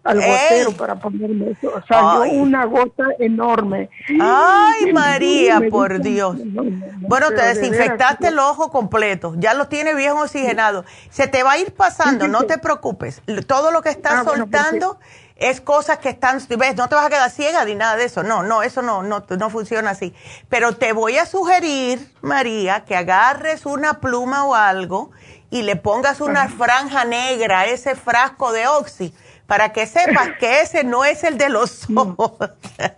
al 0.05 0.21
Ey. 0.23 0.31
gotero 0.31 0.73
para 0.77 0.95
ponerme 0.97 1.51
eso. 1.51 1.73
Salió 1.89 2.23
Ay. 2.23 2.39
una 2.39 2.65
gota 2.67 3.05
enorme. 3.19 3.89
Ay, 4.21 4.93
María, 4.93 5.61
me 5.61 5.71
por 5.71 6.01
di 6.01 6.15
Dios. 6.15 6.37
Bueno, 6.45 7.29
te 7.29 7.35
pero 7.37 7.47
desinfectaste 7.49 8.29
el 8.29 8.39
ojo 8.39 8.71
completo. 8.71 9.35
Ya 9.37 9.55
lo 9.55 9.69
tiene 9.69 9.95
bien 9.95 10.13
oxigenado. 10.13 10.85
Se 11.11 11.27
te 11.27 11.43
va 11.43 11.53
a 11.53 11.59
ir 11.59 11.73
pasando, 11.73 12.29
no 12.29 12.43
te 12.45 12.59
preocupes. 12.59 13.23
Todo 13.47 13.73
lo 13.73 13.83
que 13.83 13.89
estás 13.91 14.21
Ah, 14.21 14.23
bueno, 14.25 14.45
soltando 14.45 14.99
es 15.41 15.61
cosas 15.63 15.99
que 15.99 16.11
están, 16.11 16.39
ves, 16.59 16.77
no 16.77 16.89
te 16.89 16.95
vas 16.95 17.07
a 17.07 17.09
quedar 17.09 17.31
ciega 17.31 17.65
ni 17.65 17.75
nada 17.75 17.97
de 17.97 18.05
eso. 18.05 18.23
No, 18.23 18.43
no, 18.43 18.63
eso 18.63 18.83
no, 18.83 19.03
no, 19.03 19.25
no 19.29 19.51
funciona 19.51 19.91
así. 19.91 20.15
Pero 20.49 20.77
te 20.77 20.93
voy 20.93 21.17
a 21.17 21.25
sugerir, 21.25 22.13
María, 22.21 22.85
que 22.85 22.95
agarres 22.95 23.65
una 23.65 24.01
pluma 24.01 24.45
o 24.45 24.55
algo 24.55 25.11
y 25.51 25.63
le 25.63 25.77
pongas 25.77 26.21
una 26.21 26.49
franja 26.49 27.05
negra 27.07 27.61
a 27.61 27.67
ese 27.67 27.97
frasco 27.97 28.53
de 28.53 28.69
Oxy 28.69 29.15
para 29.47 29.73
que 29.73 29.87
sepas 29.87 30.29
que 30.39 30.61
ese 30.61 30.85
no 30.85 31.05
es 31.05 31.25
el 31.25 31.39
de 31.39 31.49
los 31.49 31.87
ojos. 31.97 32.51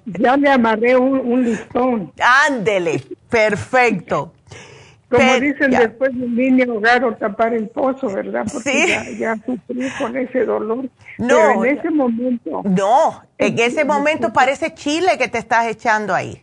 Ya 0.04 0.36
le 0.36 0.50
amarré 0.50 0.96
un, 0.96 1.18
un 1.20 1.44
listón. 1.44 2.12
Ándele, 2.20 3.04
perfecto. 3.30 4.32
Como 5.12 5.22
Pero- 5.24 5.40
dicen, 5.40 5.70
ya. 5.70 5.80
después 5.80 6.10
de 6.18 6.26
línea 6.26 6.64
hogar 6.72 7.04
o 7.04 7.14
tapar 7.14 7.52
el 7.52 7.68
pozo, 7.68 8.08
¿verdad? 8.08 8.46
Porque 8.50 8.70
Sí. 8.70 8.88
ya, 8.88 9.04
ya 9.10 9.36
sufrí 9.44 9.88
con 9.98 10.16
ese 10.16 10.46
dolor. 10.46 10.88
No, 11.18 11.28
Pero 11.28 11.64
en 11.66 11.78
ese 11.78 11.90
momento, 11.90 12.62
No, 12.64 13.22
en 13.36 13.58
ese 13.58 13.84
momento 13.84 14.32
parece 14.32 14.72
chile 14.72 15.18
que 15.18 15.28
te 15.28 15.36
estás 15.36 15.66
echando 15.66 16.14
ahí. 16.14 16.42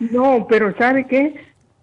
no, 0.00 0.46
pero 0.48 0.76
¿sabe 0.76 1.06
qué? 1.06 1.34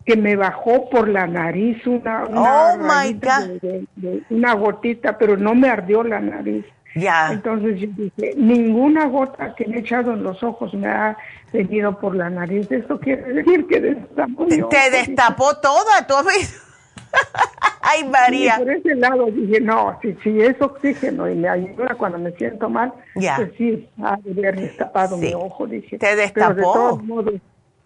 Que 0.05 0.17
me 0.17 0.35
bajó 0.35 0.89
por 0.89 1.07
la 1.07 1.25
nariz 1.25 1.87
una, 1.87 2.25
una, 2.25 2.73
Oh, 2.73 2.77
my 2.79 2.83
rayita 2.89 3.39
God. 3.39 3.47
de- 3.47 3.59
de- 3.61 3.87
de- 3.95 4.23
una 4.29 4.53
gotita, 4.55 5.17
pero 5.17 5.37
no 5.37 5.55
me 5.55 5.69
ardió 5.69 6.03
la 6.03 6.19
nariz. 6.19 6.65
Ya. 6.95 7.29
Entonces 7.31 7.79
yo 7.79 7.87
dije, 7.95 8.33
ninguna 8.37 9.05
gota 9.05 9.53
que 9.55 9.65
me 9.67 9.77
he 9.77 9.79
echado 9.79 10.13
en 10.13 10.23
los 10.23 10.41
ojos 10.43 10.73
me 10.73 10.87
ha 10.87 11.17
venido 11.55 11.97
por 11.99 12.15
la 12.15 12.29
nariz. 12.29 12.71
Eso 12.71 12.99
quiere 12.99 13.33
decir 13.33 13.65
que 13.67 13.81
destapó. 13.81 14.45
Te 14.47 14.89
destapó 14.91 15.57
toda, 15.57 16.05
tú 16.07 16.15
Ay, 17.81 18.03
María. 18.09 18.55
Y 18.55 18.59
por 18.59 18.71
ese 18.71 18.95
lado 18.95 19.25
dije, 19.27 19.61
no, 19.61 19.97
si, 20.01 20.13
si 20.23 20.41
es 20.41 20.59
oxígeno 20.61 21.29
y 21.29 21.35
me 21.35 21.47
ayuda 21.47 21.95
cuando 21.97 22.17
me 22.17 22.31
siento 22.31 22.69
mal, 22.69 22.91
Ya. 23.15 23.35
pues 23.37 23.51
sí, 23.57 23.87
ha 24.03 24.17
de 24.23 24.31
haber 24.31 24.59
destapado 24.59 25.15
mi 25.17 25.33
ojo, 25.33 25.67
dije. 25.67 25.97
Te 25.97 26.07
Pero 26.07 26.15
de 26.15 26.21
destapó. 26.23 26.73
todos 26.73 27.03
modos, 27.03 27.35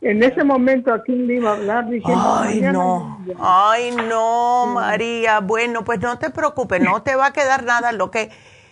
en 0.01 0.23
ese 0.23 0.43
momento 0.43 0.93
a 0.93 1.03
quién 1.03 1.27
le 1.27 1.35
iba 1.35 1.51
a 1.51 1.53
hablar, 1.55 1.89
dije, 1.89 2.11
Ay, 2.15 2.61
no. 2.61 3.23
Ay, 3.39 3.91
no, 4.09 4.67
María. 4.73 5.41
Bueno, 5.41 5.83
pues 5.83 5.99
no 5.99 6.17
te 6.17 6.29
preocupes, 6.29 6.81
no 6.81 7.03
te 7.03 7.15
va 7.15 7.27
a 7.27 7.33
quedar 7.33 7.63
nada. 7.65 7.91
Lo 7.91 8.09
que 8.09 8.29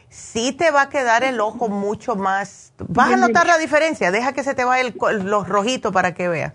sí 0.09 0.51
te 0.53 0.71
va 0.71 0.83
a 0.83 0.89
quedar 0.89 1.23
el 1.23 1.39
ojo 1.39 1.69
mucho 1.69 2.15
más. 2.15 2.73
Vas 2.79 3.13
a 3.13 3.17
notar 3.17 3.47
la 3.47 3.57
diferencia. 3.57 4.11
Deja 4.11 4.33
que 4.33 4.43
se 4.43 4.53
te 4.53 4.63
vaya 4.63 4.91
los 5.23 5.47
rojitos 5.47 5.91
para 5.91 6.13
que 6.13 6.27
veas. 6.27 6.53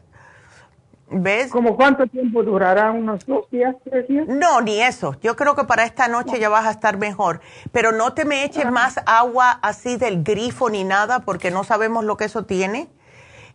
¿Ves? 1.15 1.51
¿Como 1.51 1.77
cuánto 1.77 2.07
tiempo 2.07 2.43
durará? 2.43 2.91
¿Unos 2.91 3.27
dos 3.27 3.51
días, 3.51 3.77
tres 3.85 4.09
días? 4.09 4.27
No, 4.29 4.63
ni 4.63 4.81
eso. 4.81 5.15
Yo 5.21 5.37
creo 5.37 5.55
que 5.55 5.65
para 5.65 5.85
esta 5.85 6.09
noche 6.09 6.41
ya 6.41 6.49
vas 6.49 6.65
a 6.65 6.71
estar 6.71 6.97
mejor. 6.97 7.43
Pero 7.71 7.93
no 7.93 8.15
te 8.15 8.25
me 8.25 8.45
eches 8.45 8.71
más 8.71 8.99
agua 9.05 9.59
así 9.61 9.97
del 9.97 10.23
grifo 10.23 10.71
ni 10.71 10.85
nada 10.85 11.21
porque 11.21 11.51
no 11.51 11.65
sabemos 11.65 12.05
lo 12.05 12.17
que 12.17 12.25
eso 12.25 12.45
tiene. 12.45 12.89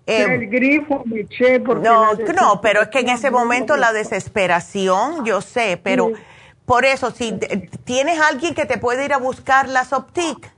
Eh, 0.06 0.24
el 0.24 0.48
grifo 0.50 1.02
me 1.06 1.22
eché 1.22 1.60
porque... 1.60 1.84
no, 1.84 2.14
no, 2.14 2.62
pero 2.62 2.84
es 2.84 2.90
que 2.90 3.00
en 3.00 3.10
ese 3.10 3.32
momento 3.32 3.74
me- 3.74 3.80
la 3.80 3.92
desesperación, 3.92 5.26
yo 5.26 5.42
sé, 5.42 5.80
pero 5.82 6.12
por 6.68 6.84
eso, 6.84 7.12
si 7.12 7.32
tienes 7.86 8.20
alguien 8.20 8.54
que 8.54 8.66
te 8.66 8.78
puede 8.78 9.06
ir 9.06 9.14
a 9.14 9.20
buscar 9.20 9.70
las 9.70 9.94
Optic, 9.94 10.52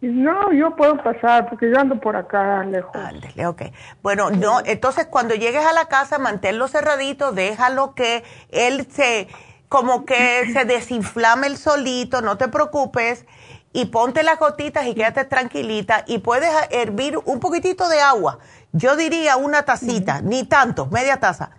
No, 0.00 0.52
yo 0.52 0.76
puedo 0.76 1.02
pasar 1.02 1.48
porque 1.48 1.68
yo 1.68 1.80
ando 1.80 1.98
por 1.98 2.14
acá 2.14 2.62
lejos. 2.62 2.94
Ándale, 2.94 3.46
ok. 3.48 3.62
Bueno, 4.04 4.30
no, 4.30 4.60
entonces 4.64 5.06
cuando 5.06 5.34
llegues 5.34 5.66
a 5.66 5.72
la 5.72 5.86
casa, 5.86 6.20
manténlo 6.20 6.68
cerradito, 6.68 7.32
déjalo 7.32 7.96
que 7.96 8.22
él 8.50 8.86
se, 8.88 9.26
como 9.68 10.04
que 10.04 10.44
se 10.52 10.64
desinflame 10.64 11.48
el 11.48 11.56
solito, 11.56 12.22
no 12.22 12.38
te 12.38 12.46
preocupes, 12.46 13.26
y 13.72 13.86
ponte 13.86 14.22
las 14.22 14.38
gotitas 14.38 14.86
y 14.86 14.94
quédate 14.94 15.24
tranquilita, 15.24 16.04
y 16.06 16.18
puedes 16.18 16.52
hervir 16.70 17.18
un 17.24 17.40
poquitito 17.40 17.88
de 17.88 18.00
agua. 18.00 18.38
Yo 18.70 18.94
diría 18.94 19.36
una 19.36 19.64
tacita, 19.64 20.20
ni 20.20 20.44
tanto, 20.44 20.86
media 20.86 21.18
taza. 21.18 21.50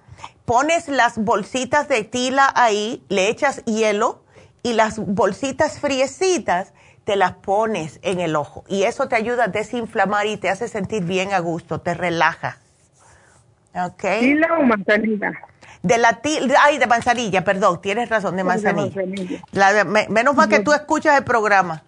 Pones 0.48 0.88
las 0.88 1.18
bolsitas 1.18 1.90
de 1.90 2.06
tila 2.06 2.50
ahí, 2.56 3.04
le 3.10 3.28
echas 3.28 3.66
hielo, 3.66 4.24
y 4.64 4.72
las 4.72 4.98
bolsitas 4.98 5.78
friecitas 5.82 6.72
te 7.04 7.18
las 7.18 7.34
pones 7.34 8.00
en 8.02 8.22
el 8.22 8.34
ojo 8.38 8.64
y 8.70 8.84
eso 8.84 9.10
te 9.10 9.18
ayuda 9.18 9.46
a 9.46 9.48
desinflamar 9.50 10.26
y 10.26 10.38
te 10.38 10.50
hace 10.50 10.70
sentir 10.70 11.04
bien 11.04 11.34
a 11.34 11.40
gusto, 11.40 11.82
te 11.82 11.94
relaja. 11.94 12.60
¿Ok? 13.76 14.04
¿Tila 14.22 14.48
o 14.58 14.64
manzanilla? 14.64 15.34
De 15.84 15.98
la 15.98 16.22
tila, 16.22 16.58
ay, 16.64 16.78
de 16.78 16.88
manzanilla, 16.88 17.44
perdón, 17.44 17.82
tienes 17.82 18.08
razón, 18.08 18.32
de 18.32 18.38
De 18.38 18.44
manzanilla. 18.46 19.02
La 19.52 19.74
de- 19.74 19.84
me- 19.84 20.08
menos 20.08 20.34
mal 20.34 20.48
que 20.48 20.60
tú 20.62 20.72
escuchas 20.72 21.18
el 21.18 21.26
programa. 21.26 21.84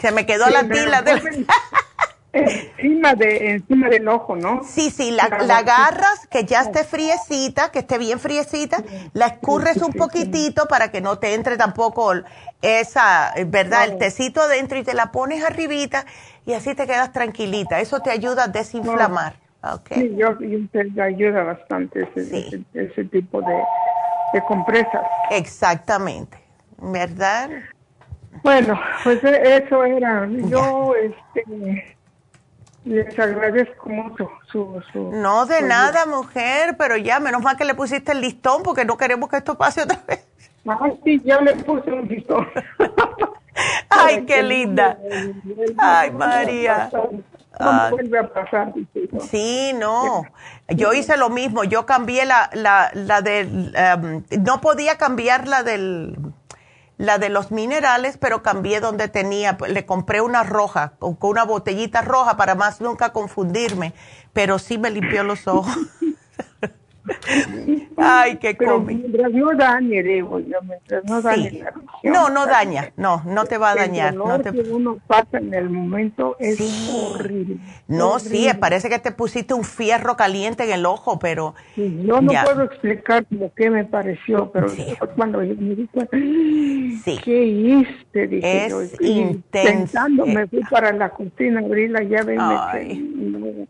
Se 0.00 0.10
me 0.10 0.26
quedó 0.26 0.46
Sí, 0.46 0.52
la 0.52 0.62
tila. 0.68 1.02
de- 1.02 1.46
encima, 2.32 3.14
de, 3.14 3.52
encima 3.52 3.88
del 3.88 4.08
ojo, 4.08 4.36
¿no? 4.36 4.62
Sí, 4.64 4.90
sí, 4.90 5.10
la, 5.10 5.28
la 5.46 5.58
agarras, 5.58 6.26
que 6.30 6.44
ya 6.44 6.60
esté 6.62 6.84
friecita, 6.84 7.70
que 7.70 7.80
esté 7.80 7.98
bien 7.98 8.20
friecita, 8.20 8.82
la 9.12 9.26
escurres 9.26 9.76
un 9.78 9.92
poquitito 9.92 10.66
para 10.66 10.90
que 10.90 11.00
no 11.00 11.18
te 11.18 11.34
entre 11.34 11.56
tampoco 11.56 12.12
esa, 12.62 13.32
eh, 13.34 13.44
¿verdad? 13.44 13.84
El 13.84 13.98
tecito 13.98 14.42
adentro 14.42 14.78
y 14.78 14.84
te 14.84 14.94
la 14.94 15.12
pones 15.12 15.44
arribita 15.44 16.04
y 16.46 16.52
así 16.52 16.74
te 16.74 16.86
quedas 16.86 17.12
tranquilita. 17.12 17.80
Eso 17.80 18.00
te 18.00 18.10
ayuda 18.10 18.44
a 18.44 18.48
desinflamar. 18.48 19.34
¿ok? 19.62 19.92
Sí, 19.94 20.16
yo, 20.16 20.38
yo 20.40 20.58
te 20.72 21.02
ayuda 21.02 21.42
bastante 21.42 22.08
ese, 22.14 22.38
ese, 22.38 22.62
ese 22.74 23.04
tipo 23.04 23.42
de, 23.42 23.62
de 24.32 24.42
compresas. 24.44 25.02
Exactamente, 25.30 26.38
¿verdad? 26.78 27.50
Bueno, 28.42 28.80
pues 29.04 29.22
e- 29.24 29.56
eso 29.64 29.84
era. 29.84 30.26
Yo 30.48 30.94
este, 30.94 31.96
les 32.84 33.18
agradezco 33.18 33.88
mucho 33.88 34.30
su... 34.50 34.82
su 34.92 35.10
No 35.12 35.46
de 35.46 35.60
su 35.60 35.66
nada, 35.66 36.06
mujer, 36.06 36.76
pero 36.78 36.96
ya, 36.96 37.20
menos 37.20 37.42
mal 37.42 37.56
que 37.56 37.64
le 37.64 37.74
pusiste 37.74 38.12
el 38.12 38.20
listón 38.20 38.62
porque 38.62 38.84
no 38.84 38.96
queremos 38.96 39.28
que 39.28 39.36
esto 39.36 39.56
pase 39.58 39.82
otra 39.82 40.00
vez. 40.06 40.26
Ah, 40.66 40.90
sí, 41.04 41.20
ya 41.24 41.40
le 41.40 41.54
puse 41.56 41.90
un 41.92 42.06
listón. 42.08 42.46
Ay, 43.88 44.24
qué 44.24 44.42
linda. 44.42 44.98
Ay, 45.78 46.10
María. 46.12 46.90
No 46.92 47.10
Ah. 47.62 47.88
vuelve 47.90 48.18
a 48.18 48.32
pasar. 48.32 48.72
Sí, 49.30 49.72
no. 49.74 50.22
Yo 50.68 50.94
hice 50.94 51.16
lo 51.18 51.28
mismo. 51.28 51.64
Yo 51.64 51.84
cambié 51.84 52.24
la, 52.24 52.48
la, 52.54 52.90
la 52.94 53.20
del, 53.20 53.74
em, 53.76 54.22
no 54.42 54.60
podía 54.62 54.96
cambiar 54.96 55.46
la 55.46 55.62
del, 55.62 56.16
la 57.00 57.16
de 57.16 57.30
los 57.30 57.50
minerales, 57.50 58.18
pero 58.18 58.42
cambié 58.42 58.78
donde 58.78 59.08
tenía, 59.08 59.56
le 59.66 59.86
compré 59.86 60.20
una 60.20 60.42
roja, 60.42 60.92
con, 60.98 61.14
con 61.14 61.30
una 61.30 61.44
botellita 61.44 62.02
roja 62.02 62.36
para 62.36 62.54
más 62.54 62.82
nunca 62.82 63.14
confundirme, 63.14 63.94
pero 64.34 64.58
sí 64.58 64.76
me 64.76 64.90
limpió 64.90 65.24
los 65.24 65.46
ojos. 65.48 65.74
Ay, 67.96 68.36
qué 68.36 68.54
Pero 68.54 68.74
cómico. 68.76 69.00
mientras 69.00 69.32
no 69.32 69.54
dañe, 69.56 70.02
digo 70.02 70.38
yo, 70.40 70.58
mientras 70.62 71.04
no 71.04 71.20
dañe 71.22 71.50
la 71.52 71.70
visión. 71.70 72.12
No, 72.12 72.28
no 72.30 72.46
daña, 72.46 72.92
no, 72.96 73.22
no 73.26 73.44
te 73.44 73.58
va 73.58 73.70
a 73.70 73.72
El 73.72 73.78
dañar. 73.78 74.14
dolor 74.14 74.28
No, 74.28 74.40
te- 74.40 74.52
que 74.52 74.70
uno 74.70 74.98
pasa 75.06 75.38
en 75.38 75.52
el 75.54 75.70
momento 75.70 76.36
es 76.38 76.58
horrible. 76.92 77.56
no 77.88 78.18
sí, 78.18 78.28
horrible. 78.28 78.54
parece 78.56 78.88
que 78.88 78.98
te 78.98 79.12
pusiste 79.12 79.54
un 79.54 79.64
fierro 79.64 80.16
caliente 80.16 80.64
en 80.64 80.70
el 80.72 80.86
ojo, 80.86 81.18
pero 81.18 81.54
Yo 81.76 82.20
no 82.20 82.32
ya. 82.32 82.44
puedo 82.44 82.62
explicar 82.64 83.24
lo 83.30 83.52
que 83.54 83.70
me 83.70 83.84
pareció, 83.84 84.50
pero 84.52 84.68
cuando 85.16 85.42
yo 85.42 85.54
me 85.56 85.74
di 85.74 85.86
cuenta, 85.88 86.16
¿qué 87.24 87.44
hice? 87.46 88.26
Dije 88.28 88.66
Es 88.66 88.70
yo. 88.98 89.38
Pensando, 89.50 90.26
me 90.26 90.46
fui 90.46 90.60
para 90.70 90.92
la 90.92 91.10
cocina, 91.10 91.60
abrí 91.60 91.88
la 91.88 92.02
llave 92.02 92.34
y 92.34 92.38
me 92.38 92.44
Ay. 92.58 93.66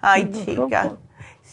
Ay, 0.00 0.30
chica. 0.30 0.92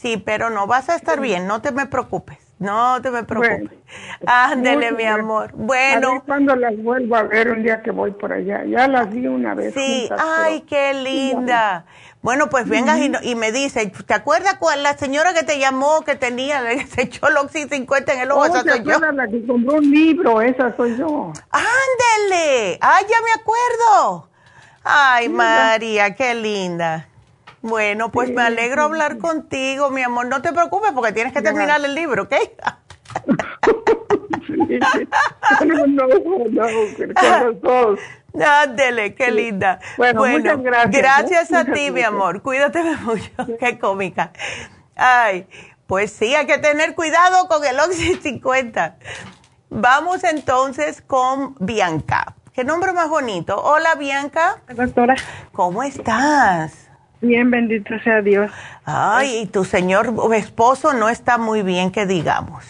Sí, 0.02 0.18
pero 0.18 0.50
no 0.50 0.68
vas 0.68 0.90
a 0.90 0.96
estar 0.96 1.20
bien, 1.20 1.48
no 1.48 1.62
te 1.62 1.72
me 1.72 1.86
preocupes. 1.88 2.38
No 2.60 3.02
te 3.02 3.12
me 3.12 3.24
preocupes. 3.24 3.60
Bueno. 3.70 3.82
Ándele, 4.28 4.92
mi 4.92 5.04
amor. 5.06 5.50
A 5.52 5.56
Bueno, 5.56 6.12
ver 6.14 6.22
cuándo 6.26 6.56
las 6.56 6.78
vuelvo 6.78 7.16
a 7.16 7.24
ver 7.24 7.50
un 7.52 7.64
día 7.64 7.82
que 7.82 7.92
voy 7.92 8.12
por 8.12 8.32
allá. 8.32 8.64
Ya 8.66 8.88
las 8.88 9.10
vi 9.10 9.28
una 9.28 9.54
vez. 9.54 9.74
sí. 9.74 10.08
juntas, 10.10 10.26
Ay, 10.38 10.62
qué 10.62 10.94
linda. 10.94 11.86
Bueno, 12.22 12.50
pues 12.50 12.68
vengas 12.68 12.98
y, 13.00 13.10
no- 13.10 13.20
y 13.22 13.36
me 13.36 13.52
dice, 13.52 13.86
¿te 14.06 14.14
acuerdas 14.14 14.56
cuál 14.56 14.82
la 14.84 14.98
señora 14.98 15.34
que 15.34 15.44
te 15.44 15.60
llamó 15.60 16.02
que 16.04 16.16
tenía, 16.16 16.66
que 16.68 16.86
se 16.88 17.04
echó 17.04 17.28
el 17.28 17.38
Oxy 17.38 17.68
50 17.68 18.14
en 18.14 18.20
el 18.22 18.32
ojo? 18.32 18.42
Oh, 18.42 18.46
Esa 18.46 18.64
¿te 18.64 18.72
soy 18.72 18.84
yo. 18.84 19.00
la 19.12 19.28
que 19.28 19.46
compró 19.46 19.76
un 19.76 19.92
libro? 19.92 20.42
Esa 20.42 20.76
soy 20.76 20.98
yo. 20.98 21.34
Ándele. 21.52 22.78
Ay, 22.82 23.06
ya 23.10 23.18
me 23.22 23.42
acuerdo. 23.42 24.30
Ay, 24.84 25.30
María, 25.30 26.16
qué 26.16 26.34
linda. 26.36 27.08
Bueno, 27.66 28.12
pues 28.12 28.30
me 28.30 28.44
alegro 28.44 28.84
hablar 28.84 29.18
contigo, 29.18 29.90
mi 29.90 30.04
amor. 30.04 30.28
No 30.28 30.40
te 30.40 30.54
preocupes 30.54 30.92
porque 30.92 31.14
tienes 31.14 31.34
que 31.34 31.42
terminar 31.42 31.84
el 31.84 31.96
libro, 31.96 32.22
¿ok? 32.22 32.36
no, 35.66 35.88
no, 35.88 36.08
no, 36.08 36.64
con 37.16 37.44
los 37.44 37.62
dos. 37.62 38.00
Ándele, 38.40 39.16
qué 39.16 39.32
linda. 39.32 39.80
Bueno, 39.98 40.28
muchas 40.28 40.62
gracias, 40.62 40.92
Gracias 40.92 41.52
¿eh? 41.52 41.56
a 41.56 41.60
Muchas 41.62 41.74
ti, 41.74 41.82
mi 41.90 42.02
gracias. 42.02 42.08
amor. 42.08 42.44
Cuídate 42.44 42.84
mucho. 43.02 43.32
Qué 43.60 43.80
cómica. 43.80 44.32
Ay, 44.96 45.48
pues 45.88 46.12
sí, 46.12 46.36
hay 46.36 46.46
que 46.46 46.60
tener 46.60 46.94
cuidado 46.94 47.48
con 47.48 47.66
el 47.66 47.80
Oxy 47.80 48.14
50. 48.14 48.98
Vamos 49.72 50.24
entonces 50.24 51.02
con 51.02 51.56
Bianca. 51.60 52.36
Qué 52.54 52.64
nombre 52.64 52.94
más 52.94 53.10
bonito. 53.10 53.60
Hola, 53.60 53.96
Bianca. 53.96 54.62
Doctora. 54.68 55.16
¿Cómo 55.52 55.82
estás? 55.82 56.85
Bien, 57.26 57.50
bendito 57.50 57.98
sea 58.04 58.22
Dios. 58.22 58.52
Ay, 58.86 59.40
y 59.44 59.46
tu 59.48 59.66
señor 59.66 60.14
esposo 60.36 60.94
no 60.94 61.10
está 61.10 61.38
muy 61.38 61.64
bien, 61.64 61.92
que 61.92 62.06
digamos. 62.06 62.64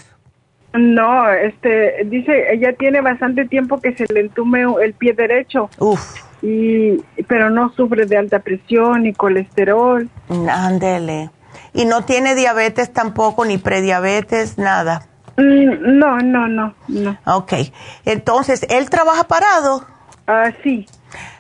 No, 0.73 1.30
este, 1.32 2.03
dice, 2.06 2.53
ella 2.53 2.73
tiene 2.77 3.02
bastante 3.02 3.45
tiempo 3.45 3.80
que 3.80 3.95
se 3.95 4.06
le 4.14 4.22
entume 4.22 4.65
el 4.84 4.94
pie 4.94 5.14
derecho. 5.14 5.69
Uf. 5.80 6.22
Y, 6.41 6.98
pero 7.27 7.49
no 7.49 7.72
sufre 7.73 8.06
de 8.06 8.18
alta 8.18 8.40
presión 8.40 9.03
ni 9.03 9.14
colesterol. 9.14 10.10
Ándele. 10.49 11.30
Y 11.73 11.86
no 11.86 12.03
tiene 12.03 12.36
diabetes 12.36 12.94
tampoco, 12.94 13.45
ni 13.45 13.57
prediabetes, 13.57 14.57
nada. 14.57 15.07
Mm, 15.38 15.98
No, 15.99 16.18
no, 16.19 16.48
no, 16.48 16.73
no. 16.88 17.18
Ok. 17.26 17.53
Entonces, 18.06 18.65
¿él 18.69 18.90
trabaja 18.90 19.26
parado? 19.26 19.86
Ah, 20.27 20.52
sí. 20.64 20.86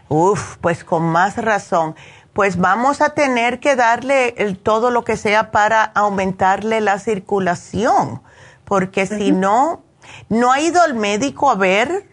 Uf, 0.07 0.57
pues 0.57 0.83
con 0.83 1.03
más 1.03 1.37
razón. 1.37 1.95
Pues 2.35 2.57
vamos 2.57 2.99
a 2.99 3.11
tener 3.11 3.61
que 3.61 3.77
darle 3.77 4.35
el- 4.37 4.57
todo 4.59 4.91
lo 4.91 5.05
que 5.05 5.15
sea 5.15 5.51
para 5.51 5.85
aumentarle 5.85 6.81
la 6.81 6.99
circulación, 6.99 8.21
porque 8.65 9.05
si 9.05 9.31
no, 9.31 9.83
¿no 10.27 10.51
ha 10.51 10.59
ido 10.59 10.81
al 10.81 10.95
médico 10.95 11.49
a 11.49 11.55
ver? 11.55 12.03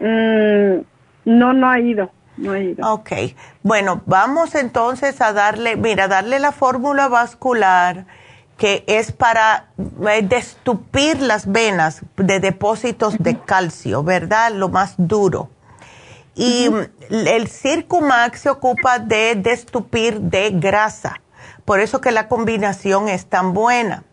Mm, 0.00 0.80
no, 1.24 1.52
no 1.52 1.70
ha 1.70 1.78
ido. 1.78 2.10
No 2.36 2.50
ha 2.50 2.58
ido. 2.58 2.92
Ok, 2.92 3.12
bueno, 3.62 4.00
vamos 4.06 4.56
entonces 4.56 5.20
a 5.20 5.32
darle, 5.32 5.76
mira, 5.76 6.08
darle 6.08 6.40
la 6.40 6.50
fórmula 6.50 7.06
vascular 7.06 8.06
que 8.56 8.82
es 8.88 9.12
para 9.12 9.66
eh, 10.08 10.22
destupir 10.22 11.22
las 11.22 11.46
venas 11.50 12.02
de 12.16 12.40
depósitos 12.40 13.16
de 13.18 13.38
calcio, 13.38 14.02
¿verdad? 14.02 14.50
Lo 14.52 14.68
más 14.68 14.94
duro. 14.98 15.48
Y 16.40 16.70
el 17.10 17.48
Circumax 17.48 18.40
se 18.40 18.48
ocupa 18.48 18.98
de 18.98 19.34
destupir 19.34 20.20
de 20.20 20.50
grasa. 20.52 21.20
Por 21.66 21.80
eso 21.80 22.00
que 22.00 22.12
la 22.12 22.28
combinación 22.28 23.10
es 23.10 23.26
tan 23.26 23.52
buena. 23.52 24.04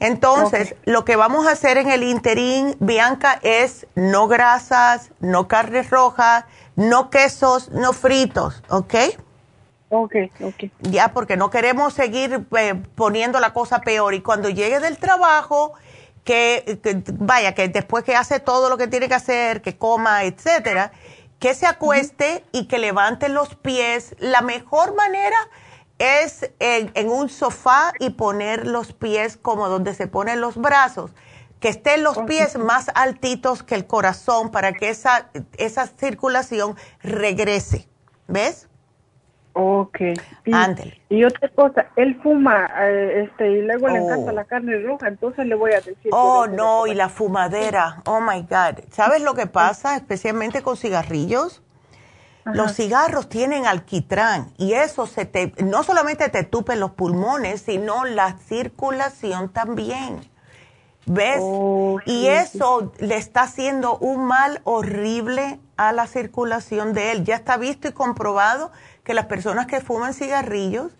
Entonces, 0.00 0.74
lo 0.84 1.04
que 1.04 1.14
vamos 1.14 1.46
a 1.46 1.52
hacer 1.52 1.78
en 1.78 1.88
el 1.88 2.02
interín, 2.02 2.74
Bianca, 2.80 3.38
es 3.42 3.86
no 3.94 4.26
grasas, 4.26 5.12
no 5.20 5.46
carnes 5.46 5.90
rojas, 5.90 6.44
no 6.74 7.08
quesos, 7.08 7.70
no 7.70 7.92
fritos, 7.92 8.64
¿ok? 8.68 8.94
Ok, 9.90 10.14
ok. 10.42 10.70
Ya, 10.80 11.12
porque 11.12 11.36
no 11.36 11.50
queremos 11.50 11.94
seguir 11.94 12.46
eh, 12.58 12.82
poniendo 12.96 13.38
la 13.38 13.52
cosa 13.52 13.80
peor. 13.80 14.14
Y 14.14 14.22
cuando 14.22 14.48
llegue 14.48 14.80
del 14.80 14.98
trabajo, 14.98 15.74
que, 16.24 16.80
vaya, 17.14 17.54
que 17.54 17.68
después 17.68 18.04
que 18.04 18.16
hace 18.16 18.40
todo 18.40 18.68
lo 18.68 18.76
que 18.76 18.88
tiene 18.88 19.08
que 19.08 19.14
hacer, 19.14 19.62
que 19.62 19.76
coma, 19.76 20.24
etcétera, 20.24 20.92
que 21.40 21.54
se 21.54 21.66
acueste 21.66 22.44
y 22.52 22.68
que 22.68 22.78
levante 22.78 23.28
los 23.28 23.56
pies. 23.56 24.14
La 24.18 24.42
mejor 24.42 24.94
manera 24.94 25.36
es 25.98 26.50
en, 26.60 27.08
un 27.08 27.28
sofá 27.28 27.92
y 27.98 28.10
poner 28.10 28.66
los 28.66 28.92
pies 28.92 29.36
como 29.36 29.68
donde 29.68 29.94
se 29.94 30.06
ponen 30.06 30.40
los 30.40 30.56
brazos, 30.56 31.10
que 31.58 31.68
estén 31.68 32.04
los 32.04 32.18
pies 32.18 32.56
más 32.56 32.90
altitos 32.94 33.62
que 33.62 33.74
el 33.74 33.86
corazón 33.86 34.50
para 34.50 34.72
que 34.74 34.90
esa, 34.90 35.30
esa 35.56 35.86
circulación 35.86 36.76
regrese. 37.02 37.88
¿Ves? 38.28 38.69
Ok. 39.52 40.00
Y, 40.44 40.52
Y 41.08 41.24
otra 41.24 41.48
cosa, 41.48 41.86
él 41.96 42.20
fuma 42.22 42.70
eh, 42.80 43.24
este, 43.24 43.50
y 43.50 43.62
luego 43.62 43.88
le 43.88 43.98
encanta 43.98 44.30
oh. 44.30 44.34
la 44.34 44.44
carne 44.44 44.78
roja, 44.78 45.08
entonces 45.08 45.46
le 45.46 45.54
voy 45.54 45.72
a 45.72 45.80
decir. 45.80 46.10
Oh, 46.12 46.46
no, 46.46 46.86
y 46.86 46.94
la 46.94 47.08
fumadera. 47.08 48.02
Oh, 48.06 48.20
my 48.20 48.42
God. 48.42 48.84
¿Sabes 48.90 49.22
lo 49.22 49.34
que 49.34 49.46
pasa, 49.46 49.96
especialmente 49.96 50.62
con 50.62 50.76
cigarrillos? 50.76 51.62
Los 52.44 52.74
cigarros 52.74 53.28
tienen 53.28 53.66
alquitrán 53.66 54.50
y 54.56 54.72
eso 54.72 55.06
se 55.06 55.24
te, 55.24 55.52
no 55.62 55.82
solamente 55.82 56.28
te 56.30 56.42
tupe 56.42 56.74
los 56.74 56.92
pulmones, 56.92 57.62
sino 57.62 58.06
la 58.06 58.38
circulación 58.38 59.50
también. 59.50 60.20
¿Ves? 61.06 61.38
Oh, 61.40 61.98
y 62.04 62.26
eso 62.26 62.92
le 62.98 63.16
está 63.16 63.42
haciendo 63.42 63.98
un 63.98 64.26
mal 64.26 64.60
horrible 64.64 65.58
a 65.76 65.92
la 65.92 66.06
circulación 66.06 66.92
de 66.92 67.12
él. 67.12 67.24
Ya 67.24 67.36
está 67.36 67.56
visto 67.56 67.88
y 67.88 67.92
comprobado 67.92 68.70
que 69.10 69.14
las 69.14 69.26
personas 69.26 69.66
que 69.66 69.80
fuman 69.80 70.14
cigarrillos 70.14 70.96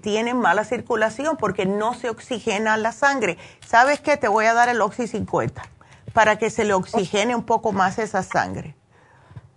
tienen 0.00 0.36
mala 0.36 0.62
circulación 0.62 1.36
porque 1.36 1.66
no 1.66 1.92
se 1.92 2.08
oxigena 2.08 2.76
la 2.76 2.92
sangre. 2.92 3.36
¿Sabes 3.66 3.98
qué? 3.98 4.16
Te 4.16 4.28
voy 4.28 4.44
a 4.44 4.54
dar 4.54 4.68
el 4.68 4.80
Oxy 4.80 5.08
50 5.08 5.60
para 6.14 6.36
que 6.38 6.50
se 6.50 6.64
le 6.64 6.72
oxigene 6.72 7.34
un 7.34 7.44
poco 7.44 7.72
más 7.72 7.98
esa 7.98 8.22
sangre. 8.22 8.76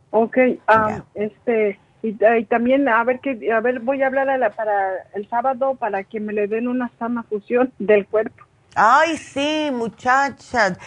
Ok, 0.10 0.36
um, 0.68 1.04
este, 1.14 1.78
y, 2.02 2.14
también 2.46 2.90
a 2.90 3.04
ver 3.04 3.20
que, 3.20 3.54
a 3.54 3.60
ver, 3.60 3.82
voy 3.82 4.02
a 4.02 4.08
hablar 4.08 4.32
a 4.32 4.40
la, 4.40 4.50
para 4.50 5.04
el 5.14 5.30
sábado 5.30 5.76
para 5.76 6.04
que 6.04 6.20
me 6.20 6.34
le 6.34 6.48
den 6.48 6.68
una 6.68 6.90
sana 6.98 7.22
fusión 7.22 7.72
del 7.78 8.08
cuerpo. 8.08 8.45
Ay, 8.76 9.18
sí, 9.18 9.70
muchacha. 9.72 10.78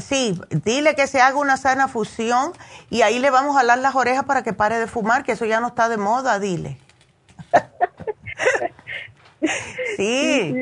sí, 0.00 0.40
dile 0.50 0.96
que 0.96 1.06
se 1.06 1.20
haga 1.20 1.36
una 1.36 1.56
sana 1.56 1.86
fusión 1.86 2.52
y 2.90 3.02
ahí 3.02 3.20
le 3.20 3.30
vamos 3.30 3.56
a 3.56 3.64
dar 3.64 3.78
las 3.78 3.94
orejas 3.94 4.24
para 4.24 4.42
que 4.42 4.52
pare 4.52 4.78
de 4.78 4.88
fumar, 4.88 5.22
que 5.22 5.32
eso 5.32 5.44
ya 5.44 5.60
no 5.60 5.68
está 5.68 5.88
de 5.88 5.96
moda, 5.96 6.40
dile. 6.40 6.78
sí. 9.96 10.54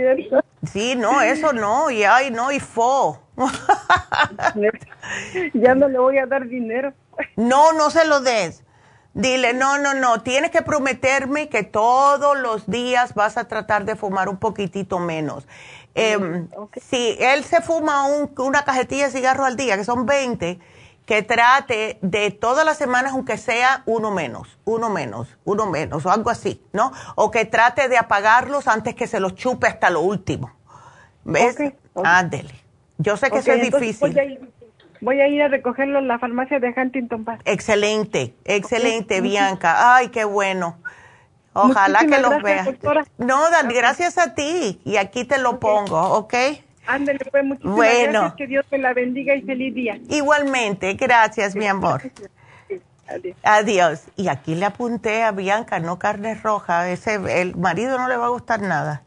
Sí, 0.70 0.94
no, 0.94 1.22
eso 1.22 1.54
no, 1.54 1.90
y 1.90 2.04
ay, 2.04 2.30
no, 2.30 2.52
y 2.52 2.60
fo. 2.60 3.18
ya 5.54 5.74
no 5.74 5.88
le 5.88 5.98
voy 5.98 6.18
a 6.18 6.26
dar 6.26 6.46
dinero. 6.46 6.92
No, 7.36 7.72
no 7.72 7.90
se 7.90 8.04
lo 8.04 8.20
des. 8.20 8.62
Dile, 9.12 9.54
no, 9.54 9.76
no, 9.78 9.94
no, 9.94 10.22
tienes 10.22 10.52
que 10.52 10.62
prometerme 10.62 11.48
que 11.48 11.64
todos 11.64 12.38
los 12.38 12.70
días 12.70 13.14
vas 13.14 13.38
a 13.38 13.48
tratar 13.48 13.84
de 13.84 13.96
fumar 13.96 14.28
un 14.28 14.36
poquitito 14.36 15.00
menos. 15.00 15.48
Eh, 15.94 16.46
Si 16.80 17.16
él 17.18 17.44
se 17.44 17.60
fuma 17.60 18.06
una 18.38 18.64
cajetilla 18.64 19.06
de 19.06 19.10
cigarros 19.12 19.46
al 19.46 19.56
día, 19.56 19.76
que 19.76 19.84
son 19.84 20.06
20, 20.06 20.58
que 21.06 21.22
trate 21.22 21.98
de 22.02 22.30
todas 22.30 22.64
las 22.64 22.78
semanas, 22.78 23.12
aunque 23.12 23.36
sea 23.36 23.82
uno 23.86 24.12
menos, 24.12 24.58
uno 24.64 24.90
menos, 24.90 25.36
uno 25.44 25.66
menos, 25.66 26.06
o 26.06 26.10
algo 26.10 26.30
así, 26.30 26.62
¿no? 26.72 26.92
O 27.16 27.30
que 27.32 27.44
trate 27.44 27.88
de 27.88 27.98
apagarlos 27.98 28.68
antes 28.68 28.94
que 28.94 29.08
se 29.08 29.18
los 29.18 29.34
chupe 29.34 29.66
hasta 29.66 29.90
lo 29.90 30.02
último. 30.02 30.52
¿Ves? 31.24 31.56
Ándele. 32.04 32.54
Yo 32.98 33.16
sé 33.16 33.30
que 33.30 33.38
eso 33.38 33.52
es 33.52 33.62
difícil. 33.62 34.38
Voy 35.00 35.20
a 35.20 35.28
ir 35.28 35.42
a 35.42 35.48
recogerlo 35.48 35.98
en 35.98 36.08
la 36.08 36.18
farmacia 36.18 36.60
de 36.60 36.74
Huntington 36.76 37.24
Park. 37.24 37.40
Excelente, 37.46 38.34
excelente, 38.44 39.20
Bianca. 39.22 39.96
Ay, 39.96 40.08
qué 40.08 40.24
bueno. 40.24 40.76
Ojalá 41.52 42.00
que 42.00 42.18
los 42.18 42.42
veas. 42.42 42.68
No, 43.18 43.50
Dani, 43.50 43.74
gracias 43.74 44.18
a 44.18 44.34
ti. 44.34 44.80
Y 44.84 44.96
aquí 44.96 45.24
te 45.24 45.38
lo 45.38 45.58
pongo, 45.58 46.00
¿ok? 46.00 46.34
Ándale, 46.86 47.18
pues 47.30 47.44
muchísimas 47.44 47.76
bueno. 47.76 48.12
gracias. 48.12 48.34
Que 48.34 48.46
Dios 48.46 48.66
te 48.68 48.78
la 48.78 48.94
bendiga 48.94 49.34
y 49.34 49.42
feliz 49.42 49.74
día. 49.74 50.00
Igualmente, 50.08 50.94
gracias, 50.94 51.54
mi 51.54 51.66
amor. 51.66 52.02
Adiós. 53.08 53.36
Adiós. 53.42 54.02
Y 54.16 54.28
aquí 54.28 54.54
le 54.54 54.66
apunté 54.66 55.22
a 55.22 55.32
Bianca, 55.32 55.80
no 55.80 55.98
carne 55.98 56.34
roja. 56.34 56.88
Ese, 56.90 57.40
el 57.40 57.56
marido 57.56 57.98
no 57.98 58.08
le 58.08 58.16
va 58.16 58.26
a 58.26 58.30
gustar 58.30 58.60
nada. 58.60 59.02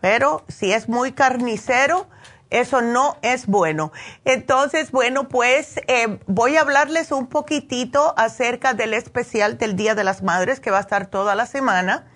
Pero 0.00 0.44
si 0.48 0.72
es 0.72 0.88
muy 0.88 1.12
carnicero, 1.12 2.06
eso 2.50 2.80
no 2.80 3.16
es 3.22 3.46
bueno. 3.46 3.92
Entonces, 4.24 4.92
bueno, 4.92 5.28
pues 5.28 5.80
eh, 5.88 6.20
voy 6.26 6.56
a 6.56 6.60
hablarles 6.60 7.10
un 7.12 7.26
poquitito 7.26 8.14
acerca 8.16 8.74
del 8.74 8.94
especial 8.94 9.58
del 9.58 9.76
Día 9.76 9.94
de 9.94 10.04
las 10.04 10.22
Madres 10.22 10.60
que 10.60 10.70
va 10.70 10.78
a 10.78 10.82
estar 10.82 11.08
toda 11.08 11.34
la 11.34 11.46
semana. 11.46 12.06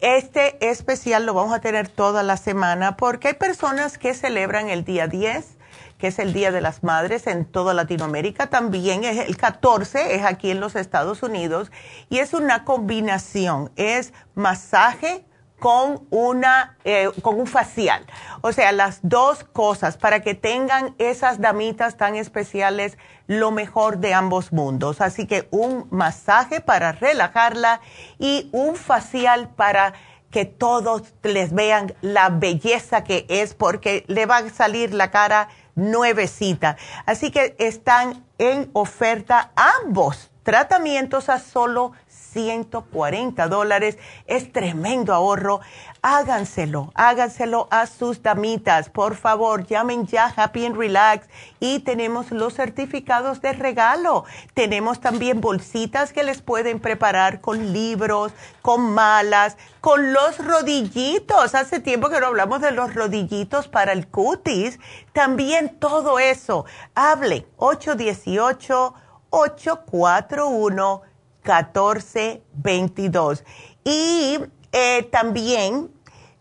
Este 0.01 0.69
especial 0.71 1.27
lo 1.27 1.35
vamos 1.35 1.55
a 1.55 1.61
tener 1.61 1.89
toda 1.89 2.23
la 2.23 2.37
semana 2.37 2.97
porque 2.97 3.29
hay 3.29 3.35
personas 3.35 3.99
que 3.99 4.15
celebran 4.15 4.69
el 4.69 4.85
día 4.85 5.07
10, 5.07 5.57
que 5.99 6.09
es 6.09 6.19
el 6.19 6.33
Día 6.33 6.51
de 6.51 6.61
las 6.61 6.83
Madres 6.83 7.27
en 7.27 7.45
toda 7.45 7.75
Latinoamérica. 7.75 8.49
También 8.49 9.05
es 9.05 9.19
el 9.27 9.37
14, 9.37 10.17
es 10.17 10.25
aquí 10.25 10.51
en 10.51 10.61
los 10.61 10.77
Estados 10.77 11.23
Unidos. 11.23 11.71
Y 12.11 12.19
es 12.19 12.35
una 12.35 12.65
combinación, 12.65 13.71
es 13.77 14.13
masaje 14.35 15.25
con, 15.59 16.07
una, 16.11 16.77
eh, 16.85 17.11
con 17.23 17.39
un 17.39 17.47
facial. 17.47 18.05
O 18.43 18.53
sea, 18.53 18.73
las 18.73 19.01
dos 19.03 19.45
cosas 19.45 19.97
para 19.97 20.21
que 20.21 20.35
tengan 20.35 20.95
esas 20.99 21.41
damitas 21.41 21.97
tan 21.97 22.17
especiales 22.17 22.99
lo 23.27 23.51
mejor 23.51 23.99
de 23.99 24.15
ambos 24.15 24.53
mundos. 24.53 25.01
Así 25.01 25.27
que 25.27 25.49
un 25.51 25.87
masaje 25.91 26.61
para 26.61 26.93
relajarla 26.93 27.81
y 28.19 28.51
un 28.53 28.77
facial 28.77 29.49
para 29.49 29.95
que 30.31 30.45
todos 30.45 31.15
les 31.23 31.53
vean 31.53 31.95
la 32.01 32.29
belleza 32.29 33.05
que 33.05 33.25
es 33.29 33.55
porque 33.55 34.05
le 34.09 34.27
va 34.27 34.39
a 34.39 34.51
salir 34.51 34.93
la 34.93 35.11
cara 35.11 35.49
nuevecita. 35.77 36.77
Así 37.07 37.31
que 37.31 37.55
están 37.59 38.25
en 38.39 38.69
oferta 38.73 39.53
ambos 39.55 40.33
tratamientos 40.43 41.29
a 41.29 41.39
solo 41.39 41.93
140 42.35 43.49
dólares. 43.49 43.97
Es 44.27 44.53
tremendo 44.53 45.15
ahorro. 45.15 45.61
Háganselo, 46.03 46.93
háganselo 46.95 47.67
a 47.71 47.87
sus 47.87 48.23
damitas. 48.23 48.91
Por 48.91 49.17
favor, 49.17 49.67
llamen 49.67 50.07
ya 50.07 50.27
Happy 50.37 50.67
and 50.67 50.77
Relax 50.77 51.27
y 51.61 51.79
tenemos 51.79 52.31
los 52.31 52.55
certificados 52.55 53.41
de 53.41 53.55
regalo. 53.55 54.25
Tenemos 54.53 55.01
también 55.01 55.41
bolsitas 55.41 56.13
que 56.13 56.25
les 56.25 56.43
pueden 56.43 56.81
preparar 56.81 57.41
con 57.41 57.73
libros, 57.73 58.33
con 58.61 58.93
malas, 58.93 59.57
con 59.81 60.13
los 60.13 60.45
rodillitos. 60.45 61.55
Hace 61.55 61.81
tiempo 61.81 62.11
que 62.11 62.21
no 62.21 62.27
hablamos 62.27 62.61
de 62.61 62.73
los 62.73 62.93
rodillitos 62.95 63.69
para 63.69 63.93
el 63.93 64.09
cutis. 64.09 64.79
También 65.15 65.79
todo 65.79 66.19
eso. 66.19 66.67
Hable 66.95 67.47
818 67.57 68.95
841 69.37 71.03
1422. 71.45 73.45
Y 73.85 74.41
eh, 74.73 75.09
también 75.13 75.91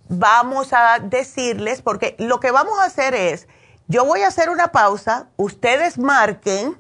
vamos 0.08 0.72
a 0.74 1.00
decirles, 1.00 1.82
porque 1.82 2.16
lo 2.20 2.40
que 2.40 2.52
vamos 2.52 2.80
a 2.80 2.86
hacer 2.86 3.14
es, 3.14 3.50
yo 3.88 4.06
voy 4.06 4.22
a 4.22 4.28
hacer 4.28 4.50
una 4.50 4.70
pausa, 4.70 5.28
ustedes 5.36 5.98
marquen, 5.98 6.78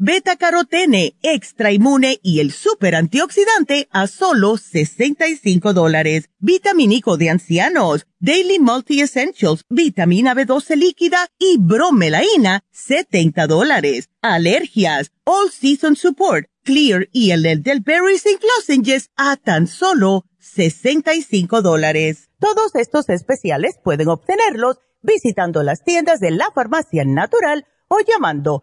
beta 0.00 0.36
carotene, 0.36 1.14
extra 1.20 1.72
inmune 1.72 2.18
y 2.22 2.40
el 2.40 2.52
super 2.52 2.94
antioxidante 2.94 3.86
a 3.92 4.06
solo 4.06 4.56
65 4.56 5.74
dólares. 5.74 6.30
Vitamínico 6.38 7.18
de 7.18 7.28
ancianos, 7.28 8.06
Daily 8.18 8.58
Multi 8.58 9.02
Essentials, 9.02 9.64
vitamina 9.68 10.34
B12 10.34 10.76
líquida 10.76 11.28
y 11.38 11.58
bromelaína, 11.58 12.64
70 12.70 13.46
dólares. 13.46 14.08
Alergias, 14.22 15.12
All 15.24 15.50
Season 15.50 15.96
Support, 15.96 16.46
Clear 16.64 17.10
y 17.12 17.32
el 17.32 17.42
del 17.62 17.80
Berries 17.80 18.24
and 18.26 18.40
Lozenges 18.56 19.10
a 19.16 19.36
tan 19.36 19.66
solo 19.66 20.24
65 20.38 21.60
dólares. 21.60 22.30
Todos 22.38 22.74
estos 22.74 23.10
especiales 23.10 23.74
pueden 23.84 24.08
obtenerlos 24.08 24.78
visitando 25.02 25.62
las 25.62 25.84
tiendas 25.84 26.20
de 26.20 26.30
la 26.30 26.50
farmacia 26.54 27.04
natural 27.04 27.66
o 27.88 27.98
llamando 28.00 28.62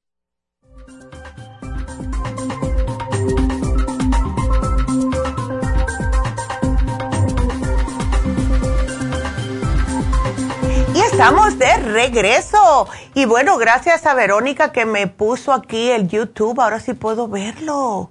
Estamos 11.21 11.59
de 11.59 11.77
regreso. 11.77 12.89
Y 13.13 13.25
bueno, 13.25 13.57
gracias 13.57 14.07
a 14.07 14.15
Verónica 14.15 14.71
que 14.71 14.85
me 14.87 15.05
puso 15.05 15.53
aquí 15.53 15.91
el 15.91 16.07
YouTube. 16.07 16.59
Ahora 16.59 16.79
sí 16.79 16.95
puedo 16.95 17.27
verlo. 17.27 18.09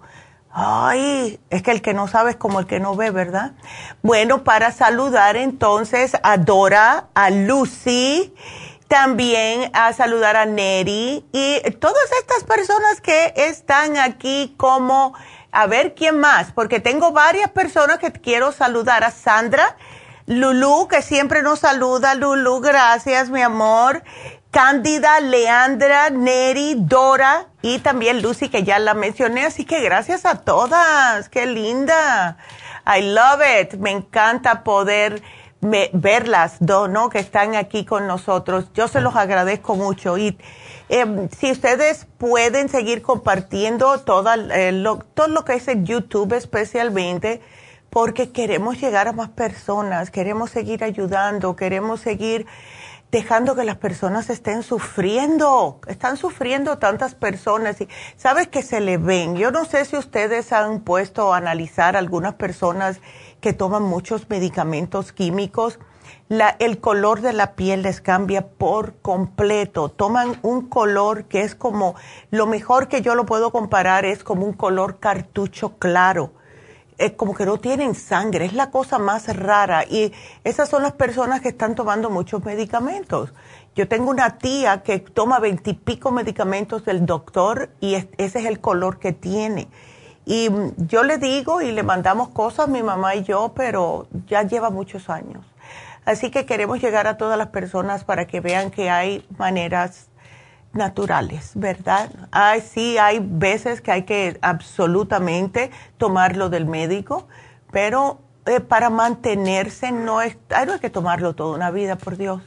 Ay, 0.53 1.41
es 1.51 1.65
que 1.65 1.73
el 1.73 1.83
que 1.83 1.93
no 1.93 2.07
sabe 2.07 2.31
es 2.31 2.37
como 2.37 2.61
el 2.61 2.69
que 2.69 2.79
no 2.79 2.95
ve, 2.95 3.11
¿verdad? 3.11 3.55
Bueno, 4.03 4.45
para 4.45 4.71
saludar 4.71 5.37
entonces 5.37 6.13
a 6.23 6.37
Dora, 6.37 7.09
a 7.15 7.31
Lucy, 7.31 8.33
también 8.87 9.73
a 9.75 9.93
saludar 9.93 10.37
a 10.37 10.47
Neri 10.47 11.27
y 11.33 11.61
todas 11.81 12.13
estas 12.21 12.45
personas 12.45 13.01
que 13.01 13.35
están 13.35 13.97
aquí 13.97 14.55
como, 14.57 15.15
a 15.51 15.67
ver 15.67 15.97
quién 15.97 16.21
más, 16.21 16.53
porque 16.53 16.79
tengo 16.79 17.11
varias 17.11 17.51
personas 17.51 17.99
que 17.99 18.13
quiero 18.13 18.53
saludar 18.53 19.03
a 19.03 19.11
Sandra, 19.11 19.77
Lulu, 20.31 20.87
que 20.87 21.03
siempre 21.03 21.43
nos 21.43 21.59
saluda, 21.59 22.15
Lulu, 22.15 22.61
gracias 22.61 23.31
mi 23.31 23.43
amor, 23.43 24.05
Cándida, 24.53 25.19
Leandra, 25.19 26.09
Neri, 26.11 26.77
Dora 26.79 27.49
y 27.63 27.81
también 27.81 28.23
Lucy, 28.23 28.49
que 28.49 28.63
ya 28.63 28.79
la 28.79 28.95
mencioné, 28.95 29.45
así 29.45 29.65
que 29.65 29.81
gracias 29.81 30.25
a 30.27 30.37
todas, 30.37 31.29
qué 31.31 31.47
linda, 31.47 32.37
I 32.87 33.03
love 33.11 33.41
it, 33.61 33.75
me 33.81 33.91
encanta 33.91 34.63
poder 34.63 35.21
verlas, 35.61 36.61
¿no? 36.61 37.11
Que 37.11 37.19
están 37.19 37.57
aquí 37.57 37.85
con 37.85 38.07
nosotros. 38.07 38.67
Yo 38.73 38.87
se 38.87 39.01
los 39.01 39.17
agradezco 39.17 39.75
mucho. 39.75 40.17
Y 40.17 40.39
em, 40.89 41.29
si 41.31 41.51
ustedes 41.51 42.07
pueden 42.19 42.69
seguir 42.69 43.03
compartiendo 43.03 43.99
toda, 43.99 44.37
eh, 44.37 44.71
lo, 44.71 44.99
todo 44.99 45.27
lo 45.27 45.45
que 45.45 45.55
es 45.55 45.67
en 45.67 45.85
YouTube 45.85 46.35
especialmente, 46.35 47.43
porque 47.91 48.31
queremos 48.31 48.81
llegar 48.81 49.09
a 49.09 49.13
más 49.13 49.31
personas, 49.31 50.11
queremos 50.11 50.51
seguir 50.51 50.85
ayudando, 50.85 51.57
queremos 51.57 52.01
seguir 52.01 52.47
dejando 53.11 53.57
que 53.57 53.65
las 53.65 53.77
personas 53.77 54.31
estén 54.31 54.63
sufriendo. 54.63 55.81
Están 55.87 56.17
sufriendo 56.17 56.79
tantas 56.79 57.15
personas 57.15 57.81
y 57.81 57.89
sabes 58.17 58.49
que 58.49 58.63
se 58.63 58.81
le 58.81 58.99
ven. 58.99 59.37
Yo 59.37 59.51
no 59.51 59.65
sé 59.65 59.85
si 59.85 59.97
ustedes 59.97 60.53
han 60.53 60.81
puesto 60.81 61.35
a 61.35 61.39
analizar 61.39 61.97
algunas 61.97 62.35
personas 62.35 63.01
que 63.41 63.53
toman 63.53 63.83
muchos 63.83 64.29
medicamentos 64.29 65.13
químicos, 65.13 65.79
la, 66.29 66.55
el 66.61 66.79
color 66.79 67.23
de 67.23 67.33
la 67.33 67.55
piel 67.55 67.83
les 67.83 68.01
cambia 68.01 68.47
por 68.47 68.95
completo. 69.01 69.89
Toman 69.89 70.39
un 70.43 70.69
color 70.69 71.25
que 71.25 71.43
es 71.43 71.57
como, 71.57 71.97
lo 72.31 72.47
mejor 72.47 72.87
que 72.87 73.03
yo 73.03 73.17
lo 73.17 73.27
puedo 73.27 73.51
comparar 73.51 74.05
es 74.05 74.23
como 74.23 74.47
un 74.47 74.53
color 74.53 75.01
cartucho 75.01 75.77
claro. 75.79 76.33
Es 77.01 77.13
como 77.13 77.35
que 77.35 77.47
no 77.47 77.59
tienen 77.59 77.95
sangre, 77.95 78.45
es 78.45 78.53
la 78.53 78.71
cosa 78.71 78.99
más 78.99 79.35
rara. 79.35 79.85
Y 79.85 80.13
esas 80.45 80.69
son 80.69 80.83
las 80.83 80.93
personas 80.93 81.41
que 81.41 81.49
están 81.49 81.75
tomando 81.75 82.11
muchos 82.11 82.45
medicamentos. 82.45 83.33
Yo 83.75 83.89
tengo 83.89 84.11
una 84.11 84.39
tía 84.39 84.83
que 84.83 84.99
toma 84.99 85.39
veintipico 85.39 86.13
medicamentos 86.13 86.85
del 86.85 87.07
doctor 87.07 87.71
y 87.81 87.95
ese 87.95 88.39
es 88.41 88.47
el 88.47 88.61
color 88.61 88.99
que 88.99 89.13
tiene 89.13 89.69
y 90.27 90.49
yo 90.77 91.03
le 91.03 91.19
digo 91.19 91.63
y 91.63 91.73
le 91.73 91.83
mandamos 91.83 92.29
cosas, 92.29 92.69
mi 92.69 92.83
mamá 92.83 93.15
y 93.15 93.25
yo, 93.25 93.53
pero 93.57 94.07
ya 94.27 94.43
lleva 94.43 94.71
muchos 94.71 95.09
años. 95.11 95.45
Así 96.05 96.31
que 96.31 96.47
queremos 96.47 96.81
llegar 96.81 97.07
a 97.07 97.17
todas 97.17 97.37
las 97.37 97.49
personas 97.49 98.05
para 98.05 98.27
que 98.27 98.41
vean 98.41 98.71
que 98.71 98.91
hay 98.91 99.27
maneras 99.39 100.10
naturales, 100.73 101.53
¿verdad? 101.55 102.11
Ay, 102.31 102.61
sí, 102.61 102.99
hay 102.99 103.21
veces 103.21 103.81
que 103.81 103.93
hay 103.93 104.03
que 104.05 104.39
absolutamente 104.43 105.71
tomarlo 105.99 106.49
del 106.49 106.67
médico, 106.67 107.27
pero 107.73 108.21
eh, 108.47 108.61
para 108.61 108.91
mantenerse 108.91 109.93
no 109.93 110.23
es, 110.23 110.37
no 110.67 110.73
hay 110.73 110.79
que 110.81 110.91
tomarlo 110.91 111.35
toda 111.35 111.57
una 111.57 111.71
vida, 111.71 111.97
por 111.97 112.17
Dios. 112.17 112.43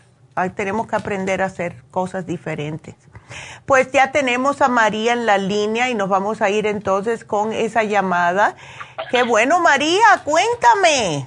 tenemos 0.56 0.88
que 0.88 0.96
aprender 0.96 1.42
a 1.42 1.46
hacer 1.46 1.84
cosas 1.92 2.26
diferentes. 2.26 2.96
Pues 3.66 3.92
ya 3.92 4.12
tenemos 4.12 4.62
a 4.62 4.68
María 4.68 5.14
en 5.14 5.26
la 5.26 5.38
línea 5.38 5.90
y 5.90 5.96
nos 5.96 6.10
vamos 6.10 6.42
a 6.42 6.50
ir 6.50 6.66
entonces 6.68 7.24
con 7.26 7.52
esa 7.52 7.84
llamada. 7.84 8.56
Qué 9.12 9.24
bueno, 9.24 9.60
María, 9.60 10.06
cuéntame. 10.24 11.26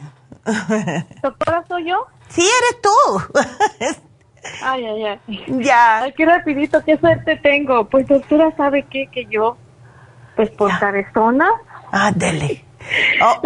¿Doctora 1.22 1.64
soy 1.66 1.90
yo? 1.90 2.06
Sí, 2.28 2.42
eres 2.42 2.82
tú. 2.82 4.00
ay, 4.62 4.84
ay, 4.84 5.04
ay. 5.04 5.44
Ya. 5.60 6.02
Ay, 6.02 6.12
qué 6.12 6.24
rapidito, 6.24 6.82
qué 6.84 6.96
suerte 6.98 7.36
tengo. 7.36 7.84
Pues 7.86 8.06
doctora, 8.06 8.52
¿sabe 8.56 8.84
qué? 8.90 9.08
Que 9.12 9.26
yo, 9.26 9.56
pues 10.34 10.50
por 10.50 10.76
cabezona. 10.78 11.48
Ándele. 11.92 12.64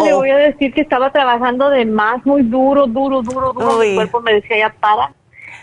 Le 0.03 0.13
voy 0.13 0.29
a 0.29 0.37
decir 0.37 0.73
que 0.73 0.81
estaba 0.81 1.11
trabajando 1.11 1.69
de 1.69 1.85
más, 1.85 2.25
muy 2.25 2.43
duro, 2.43 2.87
duro, 2.87 3.21
duro, 3.21 3.53
duro. 3.53 3.79
Mi 3.79 3.95
cuerpo 3.95 4.21
me 4.21 4.33
decía 4.33 4.57
ya 4.57 4.75
para 4.79 5.13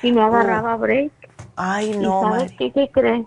y 0.03 0.11
no 0.11 0.25
agarraba 0.25 0.77
break. 0.77 1.13
Ay, 1.57 1.97
no. 1.97 2.21
¿Y 2.21 2.33
sabes 2.33 2.53
qué, 2.59 2.73
qué 2.73 2.91
creen? 2.91 3.27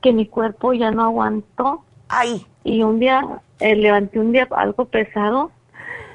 Que 0.00 0.12
mi 0.12 0.26
cuerpo 0.26 0.72
ya 0.72 0.90
no 0.90 1.04
aguantó. 1.04 1.84
Ay. 2.08 2.46
Y 2.64 2.82
un 2.82 3.00
día, 3.00 3.22
eh, 3.60 3.76
levanté 3.76 4.18
un 4.18 4.32
día 4.32 4.48
algo 4.50 4.84
pesado 4.86 5.50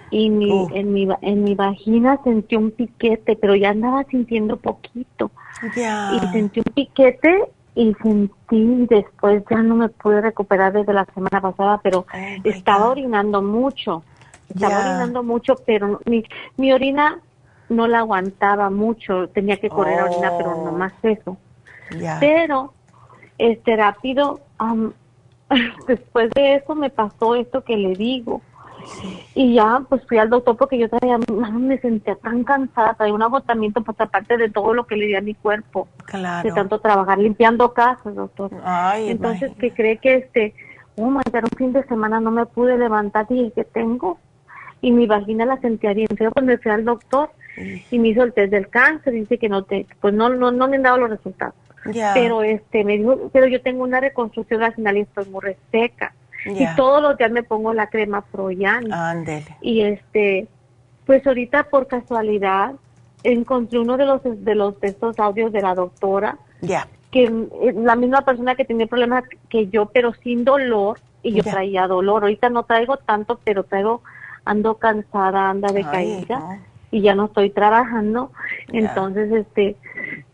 y 0.09 0.29
mi, 0.29 0.67
en, 0.73 0.93
mi, 0.93 1.07
en 1.21 1.43
mi 1.43 1.55
vagina 1.55 2.19
sentí 2.23 2.55
un 2.55 2.71
piquete, 2.71 3.35
pero 3.35 3.55
ya 3.55 3.71
andaba 3.71 4.03
sintiendo 4.05 4.57
poquito. 4.57 5.31
Y 5.73 6.19
sentí 6.31 6.59
un 6.59 6.73
piquete 6.73 7.49
y 7.75 7.93
sentí 8.01 8.85
después 8.89 9.43
ya 9.49 9.61
no 9.61 9.75
me 9.75 9.89
pude 9.89 10.21
recuperar 10.21 10.73
desde 10.73 10.93
la 10.93 11.05
semana 11.13 11.41
pasada, 11.41 11.79
pero 11.83 11.99
oh, 11.99 12.17
estaba 12.43 12.89
orinando 12.89 13.41
mucho. 13.41 14.03
Estaba 14.49 14.79
orinando 14.79 15.23
mucho, 15.23 15.55
pero 15.65 15.99
mi, 16.05 16.23
mi 16.55 16.71
orina 16.71 17.19
no 17.69 17.87
la 17.87 17.99
aguantaba 17.99 18.69
mucho, 18.69 19.27
tenía 19.29 19.57
que 19.57 19.69
correr 19.69 19.99
a 19.99 20.05
orinar, 20.05 20.33
pero 20.37 20.55
no 20.63 20.71
más 20.71 20.93
eso. 21.03 21.37
Pero, 22.19 22.73
este, 23.37 23.75
rápido, 23.75 24.39
después 25.87 26.29
de 26.31 26.55
eso 26.55 26.75
me 26.75 26.89
pasó 26.89 27.35
esto 27.35 27.63
que 27.63 27.77
le 27.77 27.93
digo. 27.93 28.41
Y 29.35 29.55
ya, 29.55 29.83
pues 29.87 30.05
fui 30.07 30.17
al 30.17 30.29
doctor 30.29 30.57
porque 30.57 30.77
yo 30.77 30.89
todavía 30.89 31.19
me 31.51 31.77
sentía 31.79 32.15
tan 32.15 32.43
cansada, 32.43 32.93
traía 32.95 33.13
un 33.13 33.21
agotamiento, 33.21 33.81
pues 33.81 33.99
aparte 33.99 34.37
de 34.37 34.49
todo 34.49 34.73
lo 34.73 34.87
que 34.87 34.95
le 34.95 35.07
di 35.07 35.15
a 35.15 35.21
mi 35.21 35.33
cuerpo. 35.33 35.87
Claro. 36.05 36.47
De 36.47 36.55
tanto 36.55 36.79
trabajar 36.79 37.17
limpiando 37.17 37.73
casas, 37.73 38.15
doctor. 38.15 38.51
Entonces, 38.97 39.51
que 39.59 39.71
cree 39.71 39.97
que 39.97 40.15
este, 40.15 40.53
oh 40.95 41.09
my 41.09 41.21
un 41.33 41.57
fin 41.57 41.73
de 41.73 41.83
semana 41.85 42.19
no 42.19 42.31
me 42.31 42.45
pude 42.45 42.77
levantar 42.77 43.27
y 43.29 43.51
que 43.51 43.63
tengo. 43.63 44.17
Y 44.81 44.91
mi 44.91 45.07
vagina 45.07 45.45
la 45.45 45.59
sentía 45.59 45.93
bien 45.93 46.07
feo 46.15 46.31
cuando 46.31 46.57
fui 46.57 46.71
al 46.71 46.85
doctor 46.85 47.29
y 47.91 47.99
me 47.99 48.09
hizo 48.09 48.23
el 48.23 48.33
test 48.33 48.51
del 48.51 48.69
cáncer, 48.69 49.13
dice 49.13 49.37
que 49.37 49.49
no 49.49 49.63
te, 49.63 49.87
pues 49.99 50.13
no, 50.13 50.29
no, 50.29 50.51
no 50.51 50.67
me 50.67 50.75
han 50.75 50.83
dado 50.83 50.97
los 50.97 51.09
resultados. 51.09 51.55
Pero 52.13 52.43
este 52.43 52.83
me 52.83 52.97
dijo, 52.97 53.29
pero 53.31 53.47
yo 53.47 53.61
tengo 53.61 53.83
una 53.83 53.99
reconstrucción 53.99 54.59
vaginal 54.59 54.97
y 54.97 55.01
estoy 55.01 55.25
muy 55.25 55.41
reseca. 55.41 56.13
Y 56.47 56.65
todos 56.75 57.01
los 57.01 57.17
días 57.17 57.31
me 57.31 57.43
pongo 57.43 57.73
la 57.73 57.87
crema 57.87 58.21
Proyan. 58.21 58.85
Y 59.61 59.81
este, 59.81 60.47
pues 61.05 61.25
ahorita 61.25 61.63
por 61.63 61.87
casualidad 61.87 62.73
encontré 63.23 63.79
uno 63.79 63.97
de 63.97 64.05
los 64.05 64.21
de 64.23 64.55
los 64.55 64.79
de 64.79 64.89
estos 64.89 65.19
audios 65.19 65.51
de 65.51 65.61
la 65.61 65.75
doctora. 65.75 66.37
Ya. 66.61 66.87
Que 67.11 67.25
eh, 67.25 67.73
la 67.75 67.95
misma 67.95 68.21
persona 68.21 68.55
que 68.55 68.65
tenía 68.65 68.87
problemas 68.87 69.23
que 69.49 69.67
yo, 69.67 69.87
pero 69.87 70.13
sin 70.13 70.43
dolor, 70.43 70.99
y 71.23 71.33
yo 71.33 71.43
traía 71.43 71.87
dolor. 71.87 72.23
Ahorita 72.23 72.49
no 72.49 72.63
traigo 72.63 72.97
tanto, 72.97 73.39
pero 73.43 73.63
traigo, 73.63 74.01
ando 74.45 74.75
cansada, 74.75 75.49
anda 75.49 75.71
decaída, 75.71 76.59
y 76.91 77.01
ya 77.01 77.15
no 77.15 77.25
estoy 77.25 77.49
trabajando. 77.49 78.31
Entonces, 78.71 79.31
este, 79.31 79.75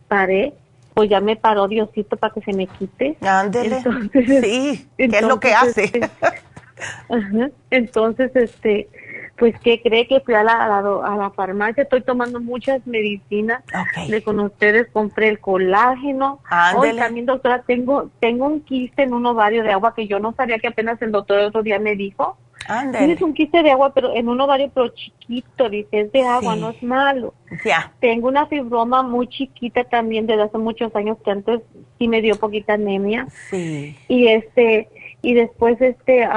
paré 0.07 0.53
pues 0.93 1.09
ya 1.09 1.19
me 1.19 1.35
paró 1.35 1.67
Diosito 1.67 2.17
para 2.17 2.33
que 2.33 2.41
se 2.41 2.53
me 2.53 2.67
quite. 2.67 3.17
Ándele. 3.21 3.81
sí, 4.13 4.87
¿qué 4.97 5.05
es 5.05 5.21
lo 5.23 5.39
que 5.39 5.53
hace? 5.53 5.83
Este, 5.83 7.51
entonces, 7.71 8.35
este, 8.35 8.89
pues, 9.37 9.55
¿qué 9.59 9.81
cree 9.81 10.07
que 10.07 10.19
fui 10.21 10.33
a 10.35 10.43
la, 10.43 10.63
a 10.63 11.15
la, 11.17 11.29
farmacia? 11.31 11.83
Estoy 11.83 12.01
tomando 12.01 12.39
muchas 12.39 12.85
medicinas. 12.85 13.63
De 14.07 14.23
con 14.23 14.39
ustedes 14.39 14.87
compré 14.91 15.29
el 15.29 15.39
colágeno. 15.39 16.39
Hoy 16.75 16.95
también, 16.95 17.25
doctora, 17.25 17.63
tengo, 17.63 18.09
tengo 18.19 18.45
un 18.45 18.61
quiste 18.61 19.03
en 19.03 19.13
un 19.13 19.25
ovario 19.25 19.63
de 19.63 19.71
agua 19.71 19.95
que 19.95 20.07
yo 20.07 20.19
no 20.19 20.33
sabía 20.33 20.59
que 20.59 20.67
apenas 20.67 21.01
el 21.01 21.11
doctor 21.11 21.39
el 21.39 21.47
otro 21.47 21.63
día 21.63 21.79
me 21.79 21.95
dijo. 21.95 22.37
Tienes 22.67 23.21
un 23.21 23.33
quiste 23.33 23.63
de 23.63 23.71
agua, 23.71 23.93
pero 23.93 24.13
en 24.15 24.29
un 24.29 24.39
ovario, 24.39 24.71
pero 24.73 24.89
chiquito, 24.89 25.69
dice, 25.69 26.01
es 26.01 26.11
de 26.11 26.23
agua, 26.23 26.55
no 26.55 26.69
es 26.69 26.81
malo. 26.81 27.33
Ya. 27.65 27.91
Tengo 27.99 28.27
una 28.27 28.45
fibroma 28.47 29.03
muy 29.03 29.27
chiquita 29.27 29.83
también 29.83 30.27
desde 30.27 30.43
hace 30.43 30.57
muchos 30.57 30.95
años 30.95 31.17
que 31.23 31.31
antes 31.31 31.61
sí 31.97 32.07
me 32.07 32.21
dio 32.21 32.35
poquita 32.35 32.73
anemia. 32.73 33.27
Sí. 33.49 33.97
Y 34.07 34.27
este, 34.27 34.89
y 35.21 35.33
después 35.33 35.81
este, 35.81 36.27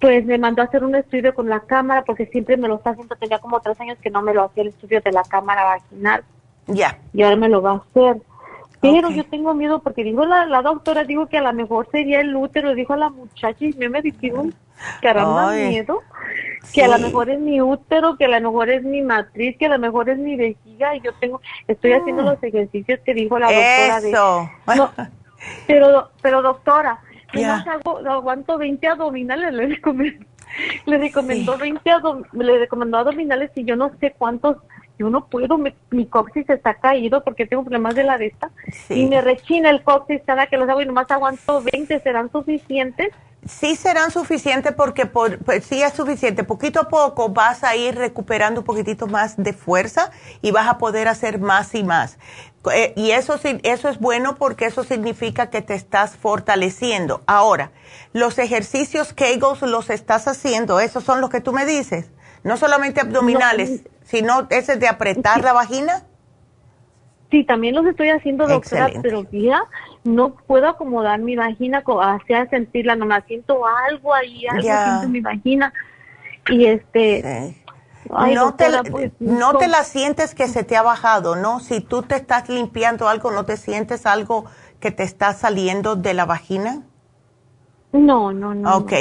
pues 0.00 0.24
me 0.24 0.38
mandó 0.38 0.62
a 0.62 0.66
hacer 0.66 0.84
un 0.84 0.94
estudio 0.94 1.34
con 1.34 1.48
la 1.48 1.60
cámara 1.60 2.04
porque 2.04 2.26
siempre 2.26 2.56
me 2.56 2.68
lo 2.68 2.76
está 2.76 2.90
haciendo, 2.90 3.16
tenía 3.16 3.38
como 3.38 3.60
tres 3.60 3.80
años 3.80 3.98
que 4.00 4.10
no 4.10 4.22
me 4.22 4.34
lo 4.34 4.44
hacía 4.44 4.62
el 4.62 4.68
estudio 4.68 5.00
de 5.00 5.12
la 5.12 5.22
cámara 5.22 5.64
vaginal. 5.64 6.24
Ya. 6.66 6.98
Y 7.12 7.22
ahora 7.22 7.36
me 7.36 7.48
lo 7.48 7.62
va 7.62 7.72
a 7.72 7.76
hacer. 7.76 8.22
Pero 8.92 9.10
yo 9.10 9.24
tengo 9.24 9.54
miedo 9.54 9.80
porque 9.80 10.04
dijo 10.04 10.24
la, 10.24 10.46
la 10.46 10.62
doctora, 10.62 11.04
dijo 11.04 11.26
que 11.26 11.38
a 11.38 11.42
lo 11.42 11.52
mejor 11.52 11.88
sería 11.90 12.20
el 12.20 12.34
útero, 12.34 12.74
dijo 12.74 12.92
a 12.92 12.96
la 12.96 13.10
muchacha 13.10 13.64
y 13.64 13.72
me 13.74 13.88
me 13.88 14.02
dijeron 14.02 14.54
que 15.00 15.08
ahora 15.08 15.52
miedo, 15.68 16.02
que 16.72 16.84
a 16.84 16.88
lo 16.88 16.98
mejor 16.98 17.30
es 17.30 17.40
mi 17.40 17.60
útero, 17.60 18.16
que 18.16 18.26
a 18.26 18.28
lo 18.28 18.50
mejor 18.50 18.70
es 18.70 18.82
mi 18.82 19.02
matriz, 19.02 19.56
que 19.58 19.66
a 19.66 19.70
lo 19.70 19.78
mejor 19.78 20.10
es 20.10 20.18
mi 20.18 20.36
vejiga 20.36 20.96
y 20.96 21.00
yo 21.00 21.12
tengo, 21.14 21.40
estoy 21.66 21.92
haciendo 21.92 22.22
mm. 22.22 22.26
los 22.26 22.42
ejercicios 22.42 23.00
que 23.04 23.14
dijo 23.14 23.38
la 23.38 23.46
doctora. 23.46 23.98
Eso. 23.98 24.50
pero, 25.66 26.10
pero 26.20 26.42
doctora, 26.42 27.00
yeah. 27.32 27.64
hago, 27.68 27.98
aguanto 28.06 28.58
20 28.58 28.86
abdominales, 28.86 29.52
le 29.52 29.66
recomendó, 29.68 30.26
le 30.86 30.98
recomendó 30.98 31.58
20 31.58 31.90
le 32.32 32.58
recomendó 32.58 32.98
abdominales 32.98 33.50
y 33.54 33.64
yo 33.64 33.76
no 33.76 33.90
sé 34.00 34.14
cuántos 34.16 34.56
yo 34.98 35.10
no 35.10 35.26
puedo, 35.26 35.58
mi, 35.58 35.74
mi 35.90 36.06
coxis 36.06 36.48
está 36.48 36.74
caído 36.74 37.22
porque 37.22 37.46
tengo 37.46 37.64
problemas 37.64 37.94
de 37.94 38.04
la 38.04 38.16
vista 38.16 38.50
y 38.88 39.06
me 39.06 39.20
rechina 39.20 39.70
el 39.70 39.82
coxis 39.82 40.22
cada 40.26 40.46
que 40.46 40.56
los 40.56 40.68
hago 40.68 40.80
y 40.80 40.86
nomás 40.86 41.10
aguanto 41.10 41.62
20, 41.62 42.00
¿serán 42.00 42.30
suficientes? 42.32 43.08
Sí 43.46 43.76
serán 43.76 44.10
suficientes 44.10 44.72
porque 44.72 45.06
por, 45.06 45.38
pues, 45.38 45.64
sí 45.64 45.80
es 45.80 45.92
suficiente. 45.92 46.42
Poquito 46.42 46.80
a 46.80 46.88
poco 46.88 47.28
vas 47.28 47.62
a 47.62 47.76
ir 47.76 47.94
recuperando 47.94 48.60
un 48.60 48.66
poquitito 48.66 49.06
más 49.06 49.36
de 49.36 49.52
fuerza 49.52 50.10
y 50.42 50.50
vas 50.50 50.66
a 50.66 50.78
poder 50.78 51.06
hacer 51.06 51.38
más 51.38 51.74
y 51.74 51.84
más. 51.84 52.18
Eh, 52.74 52.92
y 52.96 53.12
eso, 53.12 53.38
eso 53.62 53.88
es 53.88 54.00
bueno 54.00 54.34
porque 54.34 54.64
eso 54.64 54.82
significa 54.82 55.50
que 55.50 55.62
te 55.62 55.74
estás 55.74 56.16
fortaleciendo. 56.16 57.22
Ahora, 57.26 57.70
los 58.12 58.38
ejercicios 58.38 59.12
Kegels 59.12 59.62
los 59.62 59.90
estás 59.90 60.26
haciendo, 60.26 60.80
esos 60.80 61.04
son 61.04 61.20
los 61.20 61.30
que 61.30 61.40
tú 61.40 61.52
me 61.52 61.66
dices. 61.66 62.10
No 62.42 62.56
solamente 62.56 63.00
abdominales, 63.00 63.82
sino 64.06 64.46
ese 64.50 64.76
de 64.76 64.88
apretar 64.88 65.42
la 65.42 65.52
vagina. 65.52 66.04
Sí, 67.30 67.44
también 67.44 67.74
los 67.74 67.84
estoy 67.86 68.10
haciendo, 68.10 68.46
doctora, 68.46 68.88
pero 69.02 69.26
ya 69.32 69.64
no 70.04 70.34
puedo 70.46 70.68
acomodar 70.68 71.18
mi 71.18 71.34
vagina 71.34 71.82
hacia 71.84 72.48
sentirla, 72.48 72.94
no 72.94 73.04
me 73.04 73.20
siento 73.22 73.66
algo 73.66 74.14
ahí, 74.14 74.46
algo 74.46 75.04
en 75.04 75.12
mi 75.12 75.20
vagina. 75.20 75.72
Y 76.48 76.66
este... 76.66 77.56
no, 78.08 78.54
te, 78.54 78.66
pues, 78.88 79.10
no 79.18 79.58
te 79.58 79.66
la 79.66 79.82
sientes 79.82 80.36
que 80.36 80.46
se 80.46 80.62
te 80.62 80.76
ha 80.76 80.82
bajado, 80.82 81.34
¿no? 81.34 81.58
Si 81.58 81.80
tú 81.80 82.02
te 82.02 82.14
estás 82.14 82.48
limpiando 82.48 83.08
algo, 83.08 83.32
¿no 83.32 83.44
te 83.44 83.56
sientes 83.56 84.06
algo 84.06 84.44
que 84.78 84.92
te 84.92 85.02
está 85.02 85.32
saliendo 85.32 85.96
de 85.96 86.14
la 86.14 86.26
vagina? 86.26 86.84
No, 87.96 88.32
no, 88.32 88.54
no. 88.54 88.76
Ok, 88.76 88.92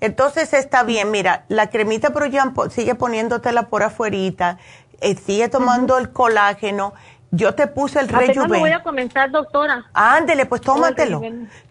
entonces 0.00 0.52
está 0.52 0.82
bien. 0.82 1.10
Mira, 1.10 1.44
la 1.48 1.70
cremita 1.70 2.10
pero 2.10 2.26
ya 2.26 2.52
sigue 2.70 2.94
poniéndotela 2.94 3.68
por 3.68 3.82
afuerita, 3.82 4.58
eh, 5.00 5.16
sigue 5.16 5.48
tomando 5.48 5.98
el 5.98 6.12
colágeno. 6.12 6.94
Yo 7.34 7.54
te 7.54 7.66
puse 7.66 7.98
el 7.98 8.08
rejuven. 8.08 8.50
lo 8.50 8.58
voy 8.58 8.72
a 8.72 8.82
comenzar, 8.82 9.30
doctora. 9.30 9.86
Ándele, 9.94 10.44
pues 10.44 10.60
tómatelo. 10.60 11.22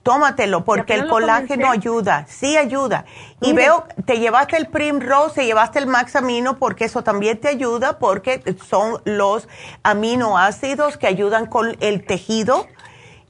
Tómatelo, 0.01 0.65
porque 0.65 0.95
el 0.95 1.07
colágeno 1.07 1.69
ayuda. 1.69 2.25
Sí 2.27 2.57
ayuda. 2.57 3.05
Y 3.41 3.53
veo, 3.53 3.85
te 4.05 4.17
llevaste 4.17 4.57
el 4.57 4.65
Primrose, 4.65 5.35
te 5.35 5.45
llevaste 5.45 5.77
el 5.77 5.85
Maxamino, 5.85 6.57
porque 6.57 6.85
eso 6.85 7.03
también 7.03 7.39
te 7.39 7.47
ayuda, 7.47 7.99
porque 7.99 8.41
son 8.67 9.01
los 9.05 9.47
aminoácidos 9.83 10.97
que 10.97 11.05
ayudan 11.05 11.45
con 11.45 11.77
el 11.79 12.07
tejido 12.07 12.65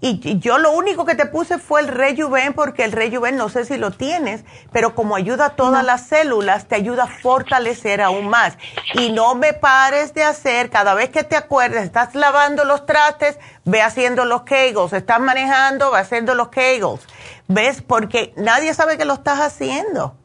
y 0.04 0.40
yo 0.40 0.58
lo 0.58 0.72
único 0.72 1.06
que 1.06 1.14
te 1.14 1.28
puse 1.28 1.60
fue 1.60 1.82
el 1.82 1.88
Rejuven, 1.88 2.54
porque 2.54 2.84
el 2.84 2.92
Rejuven 2.92 3.38
no 3.38 3.50
sé 3.50 3.66
si 3.66 3.78
lo 3.78 3.92
tienes, 3.92 4.44
pero 4.72 4.96
como 4.96 5.16
ayuda 5.16 5.46
a 5.46 5.56
todas 5.56 5.86
las 5.86 6.08
células, 6.08 6.68
te 6.68 6.74
ayuda 6.74 7.04
a 7.04 7.08
fortalecer 7.08 8.02
aún 8.02 8.28
más. 8.28 8.58
Y 8.96 9.12
no 9.12 9.36
me 9.36 9.54
pares 9.54 10.16
de 10.16 10.24
hacer, 10.24 10.72
cada 10.72 10.96
vez 10.96 11.10
que 11.10 11.24
te 11.24 11.36
acuerdes, 11.36 11.84
estás 11.84 12.16
lavando 12.16 12.66
los 12.66 12.88
trastes, 12.88 13.38
ve 13.64 13.84
haciendo 13.84 14.26
los 14.26 14.42
kegels, 14.42 14.94
estás 14.94 15.20
manejando, 15.20 15.92
ve 15.92 16.00
haciendo 16.00 16.34
los 16.34 16.48
kegels. 16.48 17.06
¿Ves? 17.48 17.84
Porque 17.84 18.34
nadie 18.38 18.74
sabe 18.74 18.98
que 18.98 19.06
lo 19.06 19.14
estás 19.14 19.40
haciendo. 19.40 20.16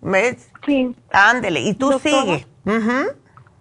¿Ves? 0.00 0.48
Sí. 0.64 0.96
Ándele, 1.12 1.60
y 1.60 1.74
tú 1.74 1.98
sigues 2.00 2.46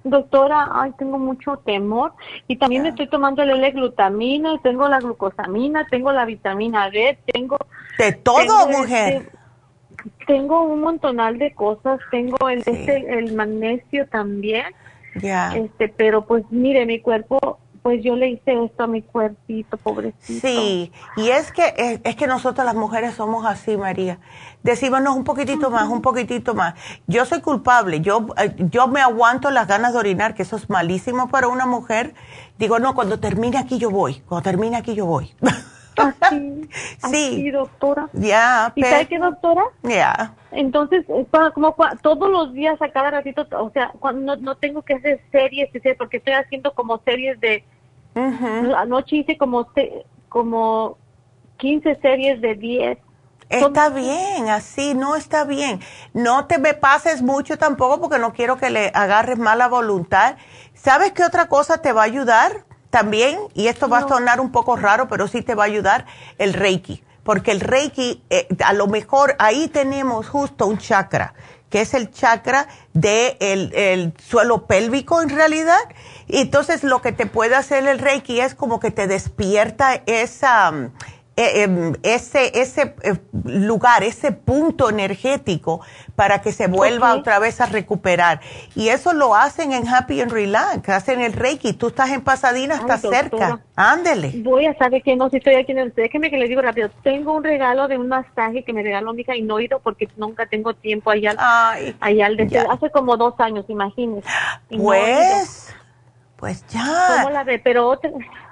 doctora, 0.05 0.69
ay, 0.71 0.93
tengo 0.97 1.17
mucho 1.17 1.57
temor 1.57 2.13
y 2.47 2.55
también 2.55 2.85
estoy 2.85 3.07
tomando 3.07 3.43
el 3.43 3.49
L-glutamina, 3.49 4.57
tengo 4.61 4.87
la 4.87 4.99
glucosamina, 4.99 5.85
tengo 5.87 6.11
la 6.11 6.25
vitamina 6.25 6.89
D, 6.89 7.17
tengo... 7.33 7.57
De 7.97 8.13
todo, 8.13 8.67
mujer. 8.69 9.13
Este, 9.13 9.31
tengo 10.27 10.63
un 10.63 10.81
montonal 10.81 11.37
de 11.39 11.53
cosas, 11.53 11.99
tengo 12.11 12.49
el, 12.49 12.59
este, 12.59 13.17
el 13.17 13.33
magnesio 13.33 14.07
también. 14.07 14.65
Ya. 15.15 15.55
Este, 15.55 15.89
pero 15.89 16.25
pues 16.25 16.43
mire, 16.51 16.85
mi 16.85 16.99
cuerpo 16.99 17.59
pues 17.85 18.03
yo 18.03 18.15
le 18.15 18.29
hice 18.29 18.63
esto 18.65 18.85
a 18.85 18.87
mi 18.87 19.03
cuerpito, 19.03 19.77
pobrecito. 19.77 20.47
Sí, 20.47 20.91
y 21.17 21.29
es 21.29 21.51
que 21.51 22.01
es, 22.03 22.15
que 22.15 22.25
nosotras 22.25 22.65
las 22.65 22.73
mujeres 22.73 23.13
somos 23.13 23.45
así, 23.45 23.77
María. 23.77 24.17
Decímonos 24.63 25.15
un 25.15 25.23
poquitito 25.23 25.69
más, 25.69 25.87
un 25.87 26.01
poquitito 26.01 26.55
más. 26.55 26.73
Yo 27.05 27.25
soy 27.25 27.41
culpable, 27.41 28.01
yo, 28.01 28.25
eh, 28.37 28.55
yo 28.71 28.87
me 28.87 29.01
aguanto 29.01 29.51
las 29.51 29.67
ganas 29.67 29.93
de 29.93 29.99
orinar, 29.99 30.33
que 30.33 30.41
eso 30.41 30.55
es 30.55 30.67
malísimo 30.67 31.29
para 31.29 31.47
una 31.47 31.67
mujer. 31.67 32.15
Digo, 32.57 32.79
no, 32.79 32.95
cuando 32.95 33.19
termine 33.19 33.59
aquí 33.59 33.77
yo 33.77 33.91
voy, 33.91 34.15
cuando 34.21 34.49
termine 34.49 34.77
aquí 34.77 34.95
yo 34.95 35.05
voy. 35.05 35.35
Así, 35.95 36.67
sí. 37.11 37.51
doctora. 37.51 38.09
Ya. 38.13 38.73
¿Y 38.75 38.81
sabe 38.81 39.05
qué, 39.05 39.19
doctora? 39.19 39.63
Ya. 39.83 40.33
Entonces, 40.51 41.05
como 41.53 41.75
todos 42.01 42.31
los 42.31 42.51
días, 42.53 42.81
a 42.81 42.89
cada 42.89 43.11
ratito, 43.11 43.45
o 43.59 43.69
sea, 43.69 43.91
cuando 43.99 44.35
no, 44.37 44.55
tengo 44.55 44.81
que 44.81 44.95
hacer 44.95 45.21
series, 45.31 45.69
porque 45.97 46.17
estoy 46.17 46.33
haciendo 46.33 46.73
como 46.73 46.97
series 47.05 47.39
de 47.39 47.63
Anoche 48.15 49.17
hice 49.17 49.37
como, 49.37 49.67
como 50.29 50.97
15 51.57 51.95
series 52.01 52.41
de 52.41 52.55
10. 52.55 52.97
Está 53.49 53.89
bien, 53.89 54.49
así 54.49 54.95
no 54.95 55.15
está 55.15 55.43
bien. 55.43 55.79
No 56.13 56.45
te 56.45 56.57
me 56.57 56.73
pases 56.73 57.21
mucho 57.21 57.57
tampoco 57.57 58.01
porque 58.01 58.17
no 58.17 58.33
quiero 58.33 58.57
que 58.57 58.69
le 58.69 58.91
agarres 58.93 59.37
mala 59.37 59.67
voluntad. 59.67 60.37
¿Sabes 60.73 61.11
qué 61.11 61.23
otra 61.23 61.47
cosa 61.47 61.77
te 61.77 61.93
va 61.93 62.01
a 62.01 62.05
ayudar 62.05 62.65
también? 62.89 63.37
Y 63.53 63.67
esto 63.67 63.87
va 63.87 63.99
a 63.99 64.07
sonar 64.07 64.39
un 64.39 64.51
poco 64.51 64.75
raro, 64.75 65.07
pero 65.07 65.27
sí 65.27 65.41
te 65.41 65.53
va 65.53 65.63
a 65.63 65.67
ayudar 65.67 66.05
el 66.37 66.53
Reiki. 66.53 67.03
Porque 67.23 67.51
el 67.51 67.59
Reiki, 67.59 68.23
eh, 68.29 68.47
a 68.63 68.73
lo 68.73 68.87
mejor 68.87 69.35
ahí 69.39 69.67
tenemos 69.67 70.27
justo 70.29 70.65
un 70.67 70.77
chakra 70.77 71.33
que 71.69 71.81
es 71.81 71.93
el 71.93 72.11
chakra 72.11 72.67
del 72.93 73.37
de 73.69 73.93
el 73.93 74.13
suelo 74.17 74.65
pélvico 74.65 75.21
en 75.21 75.29
realidad. 75.29 75.79
Y 76.27 76.37
entonces 76.37 76.83
lo 76.83 77.01
que 77.01 77.11
te 77.11 77.25
puede 77.25 77.55
hacer 77.55 77.85
el 77.87 77.99
Reiki 77.99 78.39
es 78.39 78.55
como 78.55 78.79
que 78.79 78.91
te 78.91 79.07
despierta 79.07 80.01
esa 80.05 80.71
ese, 81.35 82.59
ese 82.59 82.95
eh, 83.03 83.17
lugar, 83.43 84.03
ese 84.03 84.31
punto 84.31 84.89
energético 84.89 85.81
para 86.15 86.41
que 86.41 86.51
se 86.51 86.67
vuelva 86.67 87.13
otra 87.13 87.39
vez 87.39 87.59
a 87.59 87.65
recuperar. 87.65 88.39
Y 88.73 88.87
eso 88.89 89.13
lo 89.13 89.35
hacen 89.35 89.73
en 89.73 89.87
Happy 89.87 90.21
and 90.21 90.31
Relax, 90.31 90.87
hacen 90.87 91.19
el 91.19 91.33
Reiki. 91.33 91.73
Tú 91.73 91.87
estás 91.87 92.11
en 92.11 92.21
Pasadena, 92.21 92.75
estás 92.75 93.01
cerca. 93.01 93.59
Ándele. 93.75 94.31
Voy 94.37 94.65
a 94.65 94.77
saber 94.77 95.03
que 95.03 95.15
no, 95.17 95.29
si 95.29 95.37
estoy 95.37 95.55
aquí 95.55 95.73
en 95.73 95.79
el... 95.79 95.93
Déjeme 95.93 96.29
que 96.29 96.37
le 96.37 96.47
digo 96.47 96.61
rápido. 96.61 96.89
Tengo 97.03 97.33
un 97.33 97.43
regalo 97.43 97.89
de 97.89 97.97
un 97.97 98.07
masaje 98.07 98.63
que 98.63 98.71
me 98.71 98.81
regaló 98.81 99.13
mi 99.13 99.21
hija 99.21 99.35
y 99.35 99.41
no 99.41 99.59
he 99.59 99.65
ido 99.65 99.79
porque 99.79 100.07
nunca 100.15 100.45
tengo 100.45 100.73
tiempo 100.73 101.09
allá, 101.09 101.35
allá 101.99 102.25
al 102.25 102.35
Hace 102.69 102.89
como 102.91 103.17
dos 103.17 103.33
años, 103.39 103.65
imagínese. 103.67 104.27
Pues, 104.69 105.75
pues 106.37 106.65
ya. 106.67 107.17
¿Cómo 107.17 107.29
la 107.31 107.43
ve? 107.43 107.59
Pero 107.59 107.99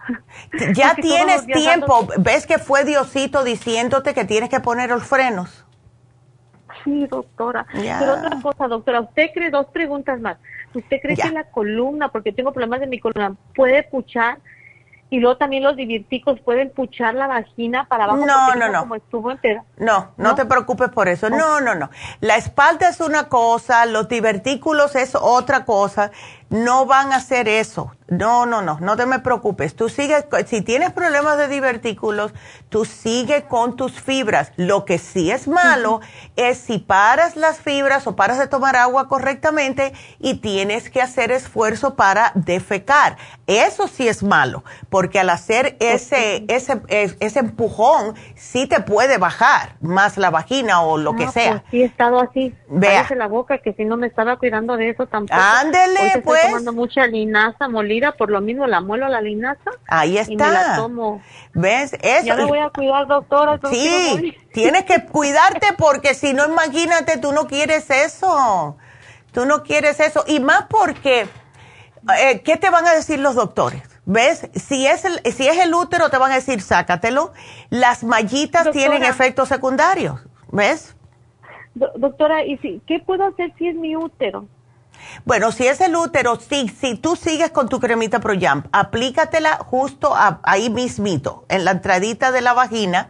ya 0.73 0.95
tienes 0.95 1.45
tiempo. 1.45 2.07
¿Ves 2.17 2.45
que 2.45 2.57
fue 2.57 2.83
Diosito 2.83 3.43
diciéndote 3.43 4.13
que 4.13 4.25
tienes 4.25 4.49
que 4.49 4.59
poner 4.59 4.89
los 4.89 5.03
frenos? 5.03 5.65
Sí, 6.83 7.07
doctora. 7.07 7.65
Pero 7.71 8.13
otra 8.13 8.41
cosa, 8.41 8.67
doctora, 8.67 9.01
usted 9.01 9.29
cree 9.33 9.49
dos 9.49 9.67
preguntas 9.67 10.19
más. 10.19 10.37
¿Usted 10.73 10.99
cree 11.01 11.15
que 11.15 11.29
la 11.29 11.45
columna, 11.45 12.09
porque 12.09 12.31
tengo 12.31 12.51
problemas 12.51 12.79
de 12.79 12.87
mi 12.87 12.99
columna, 12.99 13.35
puede 13.55 13.83
puchar? 13.83 14.39
Y 15.09 15.19
luego 15.19 15.37
también 15.37 15.61
los 15.61 15.75
divirticos 15.75 16.39
pueden 16.39 16.71
puchar 16.71 17.13
la 17.13 17.27
vagina 17.27 17.87
para 17.87 18.05
abajo. 18.05 18.25
No, 18.25 18.55
no, 18.55 18.69
no. 18.69 18.79
Como 18.79 18.95
estuvo 18.95 19.29
entera. 19.29 19.63
No, 19.77 20.11
no, 20.17 20.33
te 20.33 20.43
preocupes 20.45 20.89
por 20.89 21.07
eso. 21.07 21.29
No, 21.29 21.61
no, 21.61 21.75
no. 21.75 21.91
La 22.19 22.35
espalda 22.35 22.89
es 22.89 22.99
una 22.99 23.29
cosa, 23.29 23.85
los 23.85 24.07
divertículos 24.07 24.95
es 24.95 25.13
otra 25.13 25.65
cosa. 25.65 26.09
No 26.49 26.87
van 26.87 27.13
a 27.13 27.17
hacer 27.17 27.47
eso. 27.47 27.91
No, 28.07 28.45
no, 28.45 28.61
no, 28.61 28.77
no 28.79 28.97
te 28.97 29.05
me 29.05 29.19
preocupes. 29.19 29.75
Tú 29.75 29.89
sigues, 29.89 30.25
si 30.45 30.61
tienes 30.61 30.91
problemas 30.91 31.37
de 31.37 31.47
divertículos, 31.47 32.33
tú 32.69 32.85
sigue 32.85 33.43
con 33.43 33.75
tus 33.75 33.99
fibras. 33.99 34.51
Lo 34.57 34.85
que 34.85 34.97
sí 34.97 35.31
es 35.31 35.47
malo 35.47 36.01
es 36.35 36.57
si 36.57 36.79
paras 36.79 37.35
las 37.35 37.59
fibras 37.59 38.05
o 38.07 38.15
paras 38.15 38.39
de 38.39 38.47
tomar 38.47 38.75
agua 38.75 39.07
correctamente 39.07 39.93
y 40.19 40.35
tienes 40.35 40.89
que 40.89 41.01
hacer 41.01 41.31
esfuerzo 41.31 41.95
para 41.95 42.31
defecar. 42.35 43.17
Eso 43.47 43.87
sí 43.87 44.07
es 44.07 44.23
malo, 44.23 44.63
porque 44.89 45.19
al 45.19 45.29
hacer 45.29 45.77
ese, 45.79 46.45
ese, 46.47 46.81
ese 46.87 47.39
empujón, 47.39 48.15
sí 48.35 48.67
te 48.67 48.79
puede 48.81 49.17
bajar 49.17 49.75
más 49.81 50.17
la 50.17 50.29
vagina 50.29 50.81
o 50.81 50.97
lo 50.97 51.15
que 51.15 51.27
sea. 51.27 51.51
Pues 51.51 51.63
sí 51.71 51.81
he 51.81 51.85
estado 51.85 52.19
así. 52.19 52.53
Vea. 52.67 53.07
la 53.15 53.27
boca 53.27 53.59
que 53.59 53.73
si 53.73 53.85
no 53.85 53.97
me 53.97 54.07
estaba 54.07 54.37
cuidando 54.37 54.77
de 54.77 54.89
eso 54.89 55.05
tampoco. 55.05 55.39
Ándele, 55.39 56.21
pues. 56.23 56.39
Estoy 56.39 56.51
tomando 56.51 56.73
mucha 56.73 57.05
linaza 57.07 57.67
por 58.17 58.29
lo 58.29 58.41
mismo 58.41 58.67
la 58.67 58.81
muelo 58.81 59.07
la 59.07 59.21
linaza. 59.21 59.71
Ahí 59.87 60.17
está. 60.17 60.31
Y 60.31 60.37
me 60.37 60.51
la 60.51 60.75
tomo. 60.75 61.21
¿Ves? 61.53 61.93
Eso. 62.01 62.25
Ya 62.25 62.35
me 62.35 62.45
voy 62.45 62.59
a 62.59 62.69
cuidar, 62.69 63.07
doctora. 63.07 63.59
Sí, 63.69 64.35
tienes 64.53 64.85
que 64.85 65.05
cuidarte 65.05 65.67
porque 65.77 66.13
si 66.13 66.33
no, 66.33 66.45
imagínate, 66.45 67.17
tú 67.17 67.31
no 67.31 67.47
quieres 67.47 67.89
eso. 67.89 68.77
Tú 69.31 69.45
no 69.45 69.63
quieres 69.63 69.99
eso. 69.99 70.23
Y 70.27 70.39
más 70.39 70.65
porque, 70.69 71.27
eh, 72.19 72.41
¿qué 72.43 72.57
te 72.57 72.69
van 72.69 72.85
a 72.85 72.93
decir 72.93 73.19
los 73.19 73.35
doctores? 73.35 73.83
¿Ves? 74.05 74.49
Si 74.53 74.85
es, 74.85 75.05
el, 75.05 75.19
si 75.31 75.47
es 75.47 75.57
el 75.57 75.73
útero, 75.73 76.09
te 76.09 76.17
van 76.17 76.31
a 76.31 76.35
decir, 76.35 76.61
sácatelo. 76.61 77.33
Las 77.69 78.03
mallitas 78.03 78.71
tienen 78.71 79.03
efectos 79.03 79.49
secundarios. 79.49 80.19
¿Ves? 80.51 80.95
doctora, 81.75 82.45
¿y 82.45 82.57
si, 82.57 82.81
qué 82.85 82.99
puedo 82.99 83.25
hacer 83.25 83.51
si 83.57 83.67
es 83.67 83.75
mi 83.75 83.95
útero? 83.95 84.47
Bueno, 85.25 85.51
si 85.51 85.67
es 85.67 85.81
el 85.81 85.95
útero, 85.95 86.39
si, 86.39 86.69
si 86.69 86.95
tú 86.95 87.15
sigues 87.15 87.51
con 87.51 87.69
tu 87.69 87.79
cremita 87.79 88.19
ProJamp, 88.19 88.67
aplícatela 88.71 89.57
justo 89.57 90.13
ahí 90.43 90.69
mismito, 90.69 91.45
en 91.49 91.65
la 91.65 91.71
entradita 91.71 92.31
de 92.31 92.41
la 92.41 92.53
vagina 92.53 93.09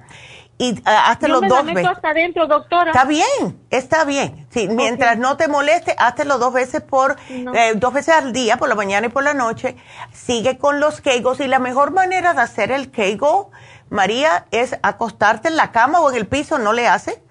y 0.57 0.71
uh, 0.71 1.27
los 1.27 1.41
dos 1.41 1.65
veces. 1.65 1.87
hasta 1.87 2.09
adentro, 2.09 2.47
doctora. 2.47 2.91
Está 2.91 3.05
bien, 3.05 3.59
está 3.69 4.05
bien. 4.05 4.47
Sí, 4.51 4.67
mientras 4.69 5.17
no 5.17 5.35
te 5.35 5.47
moleste, 5.47 5.95
háztelo 5.97 6.37
dos 6.37 6.53
veces 6.53 6.81
por 6.81 7.17
eh, 7.29 7.73
dos 7.75 7.93
veces 7.93 8.15
al 8.15 8.33
día, 8.33 8.57
por 8.57 8.69
la 8.69 8.75
mañana 8.75 9.07
y 9.07 9.09
por 9.09 9.23
la 9.23 9.33
noche. 9.33 9.75
Sigue 10.11 10.57
con 10.57 10.79
los 10.79 11.01
Kegels 11.01 11.39
y 11.39 11.47
la 11.47 11.59
mejor 11.59 11.91
manera 11.91 12.33
de 12.33 12.41
hacer 12.41 12.71
el 12.71 12.91
Kegel, 12.91 13.47
María, 13.89 14.45
es 14.51 14.77
acostarte 14.83 15.47
en 15.47 15.55
la 15.55 15.71
cama 15.71 16.01
o 16.01 16.09
en 16.11 16.17
el 16.17 16.27
piso, 16.27 16.59
no 16.59 16.71
le 16.71 16.87
hace. 16.87 17.22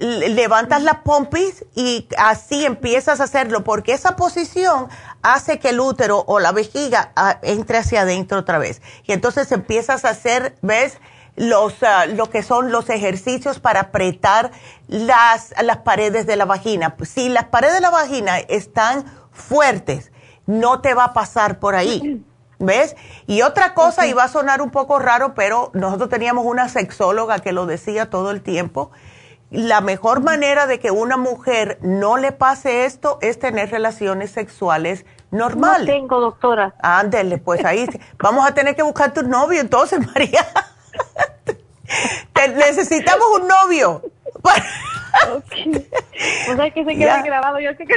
Levantas 0.00 0.82
las 0.82 0.96
pompis 1.04 1.64
y 1.74 2.08
así 2.16 2.64
empiezas 2.64 3.20
a 3.20 3.24
hacerlo, 3.24 3.64
porque 3.64 3.92
esa 3.92 4.16
posición 4.16 4.88
hace 5.22 5.58
que 5.58 5.68
el 5.68 5.80
útero 5.80 6.24
o 6.26 6.40
la 6.40 6.52
vejiga 6.52 7.12
ah, 7.16 7.38
entre 7.42 7.78
hacia 7.78 8.00
adentro 8.02 8.38
otra 8.38 8.58
vez. 8.58 8.80
Y 9.04 9.12
entonces 9.12 9.52
empiezas 9.52 10.04
a 10.06 10.10
hacer, 10.10 10.56
¿ves? 10.62 10.98
los, 11.36 11.82
ah, 11.82 12.06
lo 12.06 12.30
que 12.30 12.42
son 12.42 12.70
los 12.70 12.88
ejercicios 12.90 13.60
para 13.60 13.80
apretar 13.80 14.50
las, 14.88 15.54
las 15.62 15.78
paredes 15.78 16.26
de 16.26 16.36
la 16.36 16.44
vagina. 16.44 16.96
Si 17.02 17.28
las 17.28 17.44
paredes 17.44 17.74
de 17.74 17.80
la 17.80 17.90
vagina 17.90 18.38
están 18.38 19.04
fuertes, 19.32 20.12
no 20.46 20.80
te 20.80 20.94
va 20.94 21.04
a 21.04 21.12
pasar 21.12 21.58
por 21.58 21.74
ahí. 21.74 22.24
¿Ves? 22.62 22.94
Y 23.26 23.40
otra 23.40 23.72
cosa, 23.72 24.06
y 24.06 24.12
va 24.12 24.24
a 24.24 24.28
sonar 24.28 24.60
un 24.60 24.70
poco 24.70 24.98
raro, 24.98 25.34
pero 25.34 25.70
nosotros 25.72 26.10
teníamos 26.10 26.44
una 26.44 26.68
sexóloga 26.68 27.38
que 27.38 27.52
lo 27.52 27.64
decía 27.64 28.10
todo 28.10 28.30
el 28.30 28.42
tiempo. 28.42 28.90
La 29.50 29.80
mejor 29.80 30.22
manera 30.22 30.66
de 30.66 30.78
que 30.78 30.92
una 30.92 31.16
mujer 31.16 31.78
no 31.82 32.16
le 32.16 32.30
pase 32.30 32.84
esto 32.84 33.18
es 33.20 33.38
tener 33.38 33.70
relaciones 33.70 34.30
sexuales 34.30 35.04
normales. 35.32 35.88
No 35.88 35.92
tengo, 35.92 36.20
doctora. 36.20 36.74
Ándele, 36.80 37.38
pues 37.38 37.64
ahí 37.64 37.86
vamos 38.18 38.46
a 38.46 38.54
tener 38.54 38.76
que 38.76 38.82
buscar 38.82 39.12
tu 39.12 39.22
novio 39.22 39.60
entonces, 39.60 39.98
María 40.06 40.46
necesitamos 42.48 43.26
un 43.40 43.48
novio. 43.48 44.02
okay. 45.36 45.88
O 46.50 46.56
sea 46.56 46.70
que 46.70 46.84
se 46.84 46.96
quede 46.96 47.22
grabado. 47.22 47.60
Yo 47.60 47.76
que... 47.76 47.86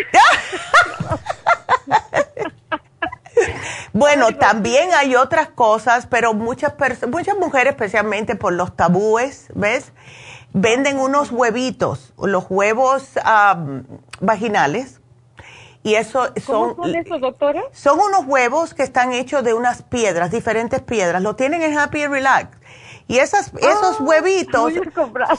bueno, 3.93 4.35
también 4.35 4.89
hay 4.93 5.15
otras 5.15 5.49
cosas, 5.49 6.07
pero 6.07 6.33
muchas 6.33 6.73
muchas 7.07 7.37
mujeres, 7.37 7.73
especialmente 7.73 8.35
por 8.35 8.53
los 8.53 8.75
tabúes, 8.75 9.47
¿ves? 9.53 9.91
Venden 10.53 10.99
unos 10.99 11.31
huevitos, 11.31 12.13
los 12.17 12.45
huevos 12.49 13.09
vaginales. 14.19 14.99
Y 15.85 15.95
eso 15.95 16.27
son, 16.45 16.75
¿Cómo 16.75 16.85
son 16.85 16.95
esos, 16.95 17.19
doctora? 17.19 17.61
Son 17.73 17.99
unos 17.99 18.25
huevos 18.25 18.73
que 18.73 18.83
están 18.83 19.11
hechos 19.11 19.43
de 19.43 19.53
unas 19.53 19.81
piedras, 19.81 20.31
diferentes 20.31 20.81
piedras. 20.81 21.21
Lo 21.21 21.35
tienen 21.35 21.61
en 21.61 21.77
Happy 21.77 22.07
Relax 22.07 22.57
y 23.07 23.19
esas, 23.19 23.51
esos 23.59 23.97
ah, 23.99 24.03
huevitos, 24.03 24.73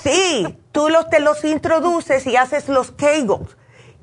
sí, 0.00 0.58
tú 0.70 0.88
los, 0.90 1.08
te 1.08 1.20
los 1.20 1.44
introduces 1.44 2.26
y 2.26 2.36
haces 2.36 2.68
los 2.68 2.90
kegels. 2.90 3.56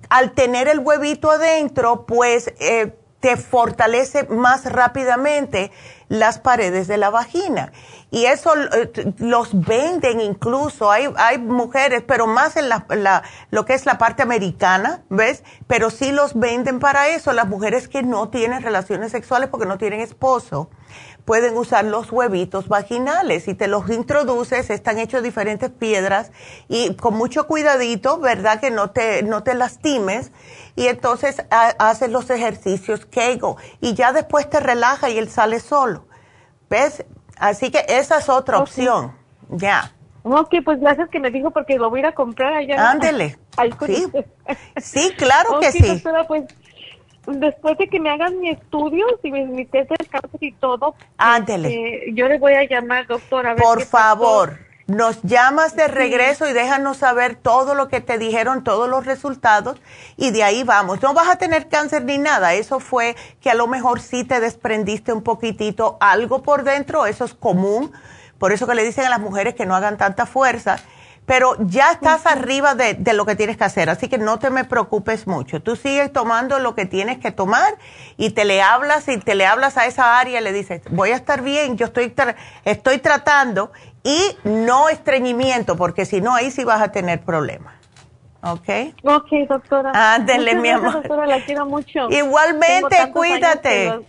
Al 0.10 0.32
tener 0.32 0.68
el 0.68 0.80
huevito 0.80 1.32
adentro, 1.32 2.06
pues 2.06 2.54
eh, 2.60 2.96
te 3.20 3.38
fortalece 3.38 4.24
más 4.26 4.66
rápidamente 4.66 5.72
las 6.10 6.40
paredes 6.40 6.88
de 6.88 6.98
la 6.98 7.12
vagina. 7.12 7.72
Y 8.14 8.26
eso 8.26 8.54
eh, 8.56 9.14
los 9.20 9.50
venden 9.54 10.20
incluso, 10.20 10.92
hay, 10.92 11.10
hay 11.16 11.38
mujeres, 11.38 12.04
pero 12.06 12.28
más 12.28 12.58
en 12.58 12.68
la, 12.68 12.86
la, 12.90 13.24
lo 13.52 13.64
que 13.64 13.74
es 13.74 13.86
la 13.86 13.98
parte 13.98 14.22
americana, 14.22 15.04
¿ves? 15.10 15.46
Pero 15.66 15.90
sí 15.90 16.12
los 16.12 16.38
venden 16.38 16.80
para 16.80 17.08
eso, 17.08 17.32
las 17.32 17.48
mujeres 17.48 17.88
que 17.88 18.04
no 18.04 18.28
tienen 18.28 18.62
relaciones 18.62 19.12
sexuales 19.12 19.48
porque 19.50 19.66
no 19.66 19.78
tienen 19.78 20.02
esposo 20.02 20.70
pueden 21.26 21.58
usar 21.58 21.86
los 21.86 22.12
huevitos 22.12 22.68
vaginales 22.68 23.48
y 23.48 23.54
te 23.54 23.68
los 23.68 23.90
introduces, 23.90 24.70
están 24.70 25.00
hechos 25.00 25.24
diferentes 25.24 25.70
piedras 25.70 26.32
y 26.68 26.96
con 26.96 27.16
mucho 27.16 27.48
cuidadito, 27.48 28.20
¿verdad? 28.20 28.60
Que 28.60 28.72
no 28.72 28.92
te, 28.92 29.24
no 29.24 29.44
te 29.44 29.54
lastimes 29.54 30.32
y 30.76 30.88
entonces 30.88 31.44
haces 31.50 32.10
los 32.10 32.30
ejercicios 32.30 33.06
Kegel 33.06 33.56
y 33.80 33.94
ya 33.94 34.14
después 34.14 34.50
te 34.50 34.60
relaja 34.60 35.10
y 35.10 35.18
él 35.18 35.30
sale 35.30 35.60
solo. 35.60 36.06
¿Ves? 36.70 37.04
Así 37.42 37.72
que 37.72 37.84
esa 37.90 38.20
es 38.20 38.30
otra 38.30 38.60
opción. 38.60 39.14
Ya. 39.50 39.92
Ok, 40.22 40.54
pues 40.64 40.80
gracias 40.80 41.10
que 41.10 41.20
me 41.20 41.32
dijo 41.32 41.50
porque 41.50 41.76
lo 41.78 41.90
voy 41.90 42.00
a 42.00 42.02
ir 42.02 42.06
a 42.06 42.12
comprar 42.14 42.54
allá. 42.54 42.92
Ándele. 42.92 43.38
Sí. 43.86 44.08
sí, 44.78 45.12
claro 45.18 45.60
que 45.60 45.74
sí. 45.74 46.02
pues 46.28 46.44
después 47.28 47.78
de 47.78 47.90
que 47.90 48.00
me 48.00 48.10
hagan 48.10 48.40
mi 48.40 48.50
estudios 48.50 49.12
y 49.24 49.32
mi, 49.32 49.44
mi 49.44 49.66
test 49.66 49.90
de 49.90 50.06
cáncer 50.06 50.42
y 50.42 50.54
todo, 50.54 50.96
Ándele. 51.18 51.70
Eh, 51.70 52.04
yo 52.14 52.30
le 52.30 52.40
voy 52.40 52.54
a 52.54 52.64
llamar, 52.64 53.08
doctora. 53.08 53.56
Por 53.58 53.82
favor, 53.82 54.58
nos 54.88 55.22
llamas 55.24 55.76
de 55.76 55.88
regreso 55.88 56.48
y 56.48 56.54
déjanos 56.54 56.98
saber 56.98 57.36
todo 57.36 57.76
lo 57.76 57.88
que 57.88 58.02
te 58.02 58.18
dijeron, 58.18 58.64
todos 58.64 58.90
los 58.90 59.06
resultados, 59.06 59.80
y 60.18 60.32
de 60.32 60.44
ahí 60.44 60.64
vamos. 60.64 61.02
No 61.02 61.14
vas 61.14 61.30
a 61.30 61.38
tener 61.38 61.70
cáncer 61.70 62.04
ni 62.04 62.18
nada, 62.18 62.54
eso 62.54 62.80
fue 62.80 63.16
que 63.40 63.50
a 63.50 63.56
lo 63.56 63.68
mejor 63.68 64.02
sí 64.02 64.24
te 64.24 64.40
desprendiste 64.40 65.14
un 65.14 65.24
poquitito 65.24 65.98
algo 66.00 66.44
por 66.44 66.64
dentro, 66.64 67.06
eso 67.06 67.26
es 67.26 67.34
común, 67.34 67.92
por 68.38 68.52
eso 68.52 68.68
que 68.68 68.76
le 68.76 68.84
dicen 68.84 69.06
a 69.06 69.10
las 69.10 69.20
mujeres 69.20 69.56
que 69.56 69.66
no 69.66 69.76
hagan 69.76 69.98
tanta 69.98 70.26
fuerza. 70.26 70.78
Pero 71.26 71.56
ya 71.60 71.92
estás 71.92 72.26
arriba 72.26 72.74
de, 72.74 72.98
lo 73.14 73.26
que 73.26 73.36
tienes 73.36 73.56
que 73.56 73.64
hacer, 73.64 73.90
así 73.90 74.10
que 74.10 74.18
no 74.18 74.40
te 74.40 74.50
me 74.50 74.66
preocupes 74.66 75.28
mucho. 75.28 75.62
Tú 75.62 75.76
sigues 75.76 76.12
tomando 76.12 76.60
lo 76.60 76.74
que 76.74 76.86
tienes 76.86 77.20
que 77.20 77.32
tomar 77.32 77.78
y 78.18 78.32
te 78.32 78.44
le 78.44 78.62
hablas 78.62 79.08
y 79.08 79.18
te 79.18 79.36
le 79.36 79.46
hablas 79.46 79.78
a 79.78 79.86
esa 79.86 80.20
área 80.20 80.42
y 80.42 80.44
le 80.44 80.52
dices, 80.52 80.82
voy 80.90 81.12
a 81.12 81.16
estar 81.16 81.42
bien, 81.42 81.78
yo 81.78 81.86
estoy, 81.86 82.14
estoy 82.66 82.98
tratando 82.98 83.72
y 84.04 84.36
no 84.44 84.90
estreñimiento, 84.90 85.76
porque 85.76 86.06
si 86.06 86.22
no, 86.22 86.34
ahí 86.34 86.52
sí 86.52 86.64
vas 86.64 86.82
a 86.82 86.92
tener 86.92 87.22
problemas. 87.22 87.74
¿Ok? 88.44 88.70
Ok, 89.04 89.30
doctora. 89.48 89.92
Ándele, 89.94 90.56
mi 90.56 90.70
amor. 90.70 90.94
doctora, 90.94 91.28
la 91.28 91.44
quiero 91.46 91.66
mucho. 91.66 92.10
Igualmente, 92.10 93.12
cuídate. 93.14 94.00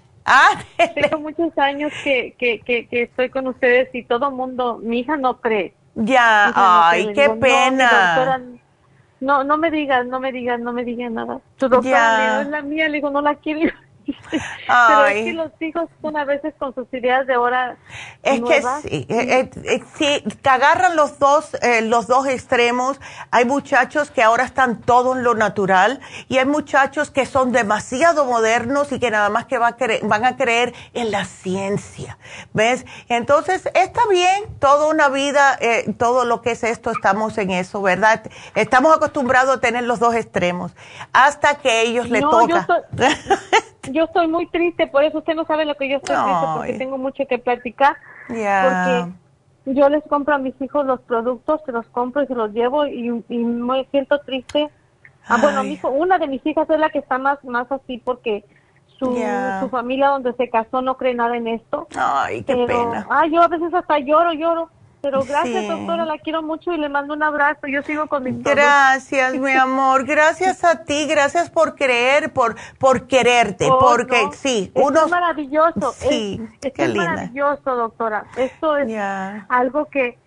Tengo 0.94 1.18
muchos 1.20 1.56
años 1.58 1.92
que, 2.02 2.34
que, 2.38 2.60
que, 2.60 2.86
que 2.86 3.02
estoy 3.02 3.28
con 3.28 3.46
ustedes 3.48 3.94
y 3.94 4.04
todo 4.04 4.28
el 4.28 4.34
mundo, 4.34 4.78
mi 4.82 5.00
hija 5.00 5.16
no 5.16 5.40
cree 5.40 5.74
ya, 5.94 6.52
ay, 6.54 7.12
qué 7.12 7.30
pena. 7.30 8.40
No, 9.20 9.44
no, 9.44 9.56
me 9.56 9.70
digas, 9.70 10.04
no 10.06 10.18
me 10.18 10.32
digas, 10.32 10.58
no 10.58 10.72
me 10.72 10.84
digas 10.84 11.12
nada. 11.12 11.40
Tu 11.56 11.68
doctora 11.68 12.42
es 12.42 12.48
la 12.48 12.62
mía, 12.62 12.88
le 12.88 12.94
digo, 12.94 13.10
no 13.10 13.20
la 13.20 13.36
quiero. 13.36 13.72
Pero 14.30 15.06
es 15.06 15.24
que 15.24 15.32
los 15.32 15.52
hijos 15.60 15.88
son 16.00 16.16
a 16.16 16.24
veces 16.24 16.54
con 16.58 16.74
sus 16.74 16.86
ideas 16.92 17.26
de 17.26 17.36
hora. 17.36 17.76
Es 18.22 18.40
que 18.40 18.62
sí, 18.82 19.06
eh, 19.08 19.50
eh, 19.64 19.82
eh, 20.00 20.22
te 20.40 20.48
agarran 20.48 20.96
los 20.96 21.18
dos, 21.18 21.56
los 21.82 22.06
dos 22.06 22.26
extremos. 22.26 23.00
Hay 23.30 23.44
muchachos 23.44 24.10
que 24.10 24.22
ahora 24.22 24.44
están 24.44 24.80
todo 24.80 25.16
en 25.16 25.22
lo 25.22 25.34
natural 25.34 26.00
y 26.28 26.38
hay 26.38 26.46
muchachos 26.46 27.10
que 27.10 27.26
son 27.26 27.52
demasiado 27.52 28.24
modernos 28.24 28.92
y 28.92 28.98
que 28.98 29.10
nada 29.10 29.28
más 29.28 29.46
que 29.46 29.58
va 29.58 29.68
a 29.68 29.76
van 30.02 30.24
a 30.24 30.36
creer 30.36 30.74
en 30.94 31.10
la 31.10 31.24
ciencia. 31.24 32.18
¿Ves? 32.52 32.86
Entonces, 33.08 33.68
está 33.74 34.02
bien, 34.08 34.44
toda 34.58 34.88
una 34.88 35.08
vida, 35.08 35.58
todo 35.98 36.24
lo 36.24 36.40
que 36.42 36.52
es 36.52 36.64
esto, 36.64 36.90
estamos 36.90 37.36
en 37.38 37.50
eso, 37.50 37.82
¿verdad? 37.82 38.22
Estamos 38.54 38.96
acostumbrados 38.96 39.56
a 39.56 39.60
tener 39.60 39.84
los 39.84 39.98
dos 39.98 40.14
extremos 40.14 40.72
hasta 41.12 41.56
que 41.56 41.82
ellos 41.82 42.08
le 42.08 42.20
toca. 42.20 42.66
yo 43.90 44.04
estoy 44.04 44.28
muy 44.28 44.46
triste, 44.46 44.86
por 44.86 45.02
eso 45.04 45.18
usted 45.18 45.34
no 45.34 45.44
sabe 45.44 45.64
lo 45.64 45.74
que 45.76 45.88
yo 45.88 45.96
estoy 45.96 46.16
triste, 46.16 46.46
porque 46.54 46.72
tengo 46.74 46.98
mucho 46.98 47.26
que 47.26 47.38
platicar. 47.38 47.96
Porque 48.28 49.12
yo 49.66 49.88
les 49.88 50.04
compro 50.04 50.34
a 50.34 50.38
mis 50.38 50.60
hijos 50.60 50.86
los 50.86 51.00
productos, 51.00 51.60
se 51.64 51.72
los 51.72 51.86
compro 51.88 52.22
y 52.22 52.26
se 52.26 52.34
los 52.34 52.52
llevo 52.52 52.86
y, 52.86 53.10
me 53.10 53.84
siento 53.90 54.20
triste. 54.20 54.68
Ah, 55.26 55.38
bueno, 55.40 55.62
mi 55.62 55.74
hijo, 55.74 55.88
una 55.88 56.18
de 56.18 56.26
mis 56.26 56.44
hijas 56.44 56.68
es 56.68 56.78
la 56.78 56.90
que 56.90 56.98
está 56.98 57.18
más, 57.18 57.42
más 57.44 57.70
así 57.70 57.98
porque 57.98 58.44
su, 58.98 59.16
su 59.60 59.68
familia 59.68 60.08
donde 60.08 60.32
se 60.34 60.50
casó 60.50 60.82
no 60.82 60.96
cree 60.96 61.14
nada 61.14 61.36
en 61.36 61.48
esto. 61.48 61.86
Ay, 61.96 62.42
qué 62.42 62.54
pena. 62.66 63.06
Ay, 63.08 63.30
yo 63.32 63.40
a 63.40 63.48
veces 63.48 63.72
hasta 63.72 63.98
lloro, 63.98 64.32
lloro. 64.32 64.70
Pero 65.02 65.24
gracias, 65.24 65.66
doctora, 65.66 66.04
la 66.04 66.16
quiero 66.18 66.42
mucho 66.42 66.72
y 66.72 66.78
le 66.78 66.88
mando 66.88 67.14
un 67.14 67.24
abrazo. 67.24 67.66
Yo 67.66 67.82
sigo 67.82 68.06
con 68.06 68.22
mi 68.22 68.30
Gracias, 68.40 69.34
mi 69.34 69.50
amor. 69.52 70.04
Gracias 70.04 70.62
a 70.62 70.84
ti, 70.84 71.06
gracias 71.08 71.50
por 71.50 71.74
creer, 71.74 72.32
por 72.32 72.54
por 72.78 73.08
quererte, 73.08 73.68
oh, 73.68 73.80
porque 73.80 74.28
sí, 74.32 74.70
uno 74.74 75.04
es 75.04 75.10
maravilloso. 75.10 75.92
Sí, 75.92 76.40
es, 76.62 76.72
es 76.76 76.94
maravilloso, 76.94 77.74
doctora. 77.74 78.26
Esto 78.36 78.76
es 78.76 78.92
algo 79.48 79.86
que 79.86 80.18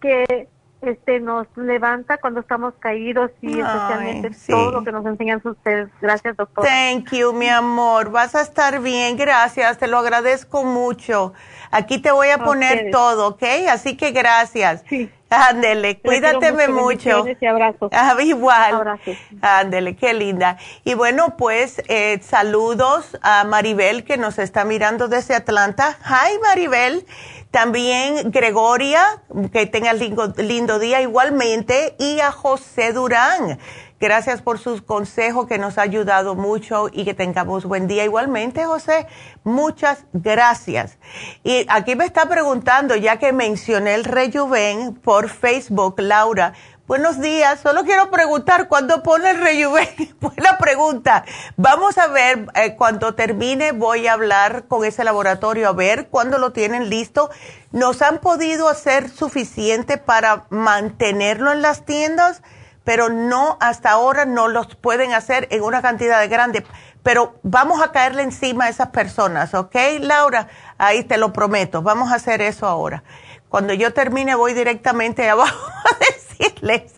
que 0.00 0.48
este 0.88 1.20
nos 1.20 1.46
levanta 1.56 2.18
cuando 2.18 2.40
estamos 2.40 2.74
caídos 2.78 3.30
y 3.40 3.58
especialmente 3.60 4.30
todo 4.46 4.70
lo 4.70 4.84
que 4.84 4.92
nos 4.92 5.06
enseñan 5.06 5.40
ustedes. 5.42 5.88
Gracias, 6.00 6.36
doctora. 6.36 6.68
Thank 6.68 7.12
you, 7.12 7.32
mi 7.32 7.48
amor. 7.48 8.10
Vas 8.10 8.34
a 8.34 8.42
estar 8.42 8.80
bien. 8.80 9.16
Gracias, 9.16 9.78
te 9.78 9.86
lo 9.86 9.98
agradezco 9.98 10.64
mucho. 10.64 11.32
Aquí 11.74 11.98
te 11.98 12.12
voy 12.12 12.28
a 12.28 12.38
poner 12.38 12.92
todo, 12.92 13.26
¿ok? 13.30 13.42
Así 13.68 13.96
que 13.96 14.12
gracias. 14.12 14.84
Sí. 14.88 15.10
Ándele, 15.28 15.98
cuídateme 15.98 16.68
mucho. 16.68 17.24
Y 17.40 17.46
abrazos. 17.46 17.90
Ah, 17.92 18.14
igual. 18.22 19.00
Ándele, 19.40 19.96
qué 19.96 20.14
linda. 20.14 20.56
Y 20.84 20.94
bueno, 20.94 21.36
pues 21.36 21.82
eh, 21.88 22.20
saludos 22.22 23.18
a 23.22 23.42
Maribel 23.42 24.04
que 24.04 24.16
nos 24.16 24.38
está 24.38 24.64
mirando 24.64 25.08
desde 25.08 25.34
Atlanta. 25.34 25.98
Hi 26.04 26.38
Maribel. 26.40 27.04
También 27.50 28.30
Gregoria, 28.32 29.22
que 29.52 29.66
tenga 29.66 29.92
lindo, 29.92 30.32
lindo 30.36 30.78
día 30.78 31.00
igualmente. 31.00 31.96
Y 31.98 32.20
a 32.20 32.30
José 32.30 32.92
Durán. 32.92 33.58
Gracias 34.04 34.42
por 34.42 34.58
sus 34.58 34.82
consejos 34.82 35.46
que 35.46 35.56
nos 35.56 35.78
ha 35.78 35.82
ayudado 35.82 36.34
mucho 36.34 36.90
y 36.92 37.06
que 37.06 37.14
tengamos 37.14 37.64
buen 37.64 37.86
día. 37.86 38.04
Igualmente, 38.04 38.66
José, 38.66 39.06
muchas 39.44 40.04
gracias. 40.12 40.98
Y 41.42 41.64
aquí 41.70 41.96
me 41.96 42.04
está 42.04 42.28
preguntando, 42.28 42.96
ya 42.96 43.16
que 43.16 43.32
mencioné 43.32 43.94
el 43.94 44.04
Rejuven 44.04 44.94
por 44.96 45.30
Facebook, 45.30 45.94
Laura, 46.00 46.52
Buenos 46.86 47.18
días, 47.18 47.60
solo 47.60 47.84
quiero 47.84 48.10
preguntar, 48.10 48.68
¿cuándo 48.68 49.02
pone 49.02 49.30
el 49.30 49.40
Rejuven? 49.40 49.88
Buena 50.20 50.58
pregunta. 50.58 51.24
Vamos 51.56 51.96
a 51.96 52.08
ver, 52.08 52.46
eh, 52.56 52.76
cuando 52.76 53.14
termine 53.14 53.72
voy 53.72 54.06
a 54.06 54.12
hablar 54.12 54.64
con 54.68 54.84
ese 54.84 55.02
laboratorio 55.02 55.66
a 55.66 55.72
ver 55.72 56.08
cuándo 56.08 56.36
lo 56.36 56.52
tienen 56.52 56.90
listo. 56.90 57.30
¿Nos 57.72 58.02
han 58.02 58.18
podido 58.18 58.68
hacer 58.68 59.08
suficiente 59.08 59.96
para 59.96 60.44
mantenerlo 60.50 61.52
en 61.52 61.62
las 61.62 61.86
tiendas? 61.86 62.42
Pero 62.84 63.08
no, 63.08 63.56
hasta 63.60 63.90
ahora 63.90 64.26
no 64.26 64.48
los 64.48 64.74
pueden 64.76 65.12
hacer 65.12 65.48
en 65.50 65.62
una 65.62 65.82
cantidad 65.82 66.28
grande. 66.28 66.64
Pero 67.02 67.34
vamos 67.42 67.82
a 67.82 67.92
caerle 67.92 68.22
encima 68.22 68.64
a 68.66 68.68
esas 68.68 68.88
personas, 68.88 69.52
¿ok, 69.54 69.74
Laura? 70.00 70.48
Ahí 70.78 71.04
te 71.04 71.18
lo 71.18 71.32
prometo, 71.32 71.82
vamos 71.82 72.12
a 72.12 72.16
hacer 72.16 72.40
eso 72.40 72.66
ahora. 72.66 73.02
Cuando 73.48 73.72
yo 73.72 73.92
termine 73.92 74.34
voy 74.34 74.54
directamente 74.54 75.28
abajo 75.30 75.70
a 75.84 75.98
decirles. 76.12 76.94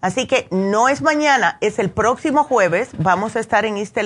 Así 0.01 0.27
que 0.27 0.49
no 0.51 0.89
es 0.89 1.01
mañana, 1.01 1.57
es 1.63 1.79
el 1.79 1.91
próximo 1.91 2.45
jueves, 2.45 2.91
vamos 2.99 3.37
a 3.37 3.41
estar 3.41 3.65
en 3.65 3.79
East 3.79 3.97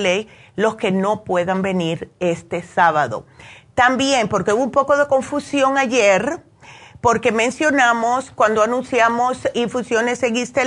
los 0.55 0.75
que 0.75 0.91
no 0.91 1.25
puedan 1.25 1.61
venir 1.61 2.09
este 2.21 2.63
sábado. 2.63 3.25
También, 3.75 4.29
porque 4.29 4.53
hubo 4.53 4.63
un 4.63 4.71
poco 4.71 4.97
de 4.97 5.07
confusión 5.07 5.77
ayer, 5.77 6.43
porque 7.01 7.31
mencionamos 7.31 8.31
cuando 8.31 8.61
anunciamos 8.61 9.47
infusiones 9.53 10.21
en 10.23 10.35
East 10.35 10.57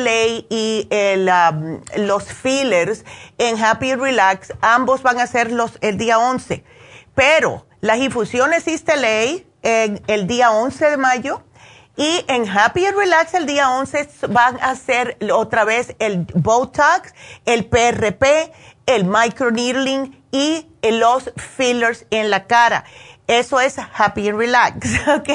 y 0.48 0.86
el, 0.90 1.28
um, 1.28 1.80
los 1.96 2.24
fillers 2.24 3.04
en 3.38 3.62
Happy 3.62 3.94
Relax, 3.94 4.52
ambos 4.60 5.02
van 5.02 5.20
a 5.20 5.26
ser 5.26 5.52
los, 5.52 5.78
el 5.82 5.98
día 5.98 6.18
11. 6.18 6.64
Pero 7.14 7.66
las 7.80 7.98
infusiones 7.98 8.66
East 8.66 8.88
en 9.62 10.02
el 10.06 10.26
día 10.26 10.50
11 10.50 10.90
de 10.90 10.96
mayo 10.96 11.42
y 11.96 12.24
en 12.28 12.48
Happy 12.48 12.86
Relax 12.86 13.34
el 13.34 13.46
día 13.46 13.70
11 13.70 14.08
van 14.28 14.58
a 14.62 14.74
ser 14.76 15.18
otra 15.32 15.64
vez 15.64 15.94
el 15.98 16.26
Botox, 16.34 17.14
el 17.44 17.66
PRP, 17.66 18.50
el 18.86 19.04
microneedling 19.04 20.22
y 20.30 20.66
los 20.82 21.30
fillers 21.36 22.06
en 22.10 22.30
la 22.30 22.46
cara. 22.46 22.84
Eso 23.32 23.60
es 23.60 23.76
happy 23.78 24.28
and 24.28 24.38
relax, 24.38 24.88
¿ok? 25.08 25.30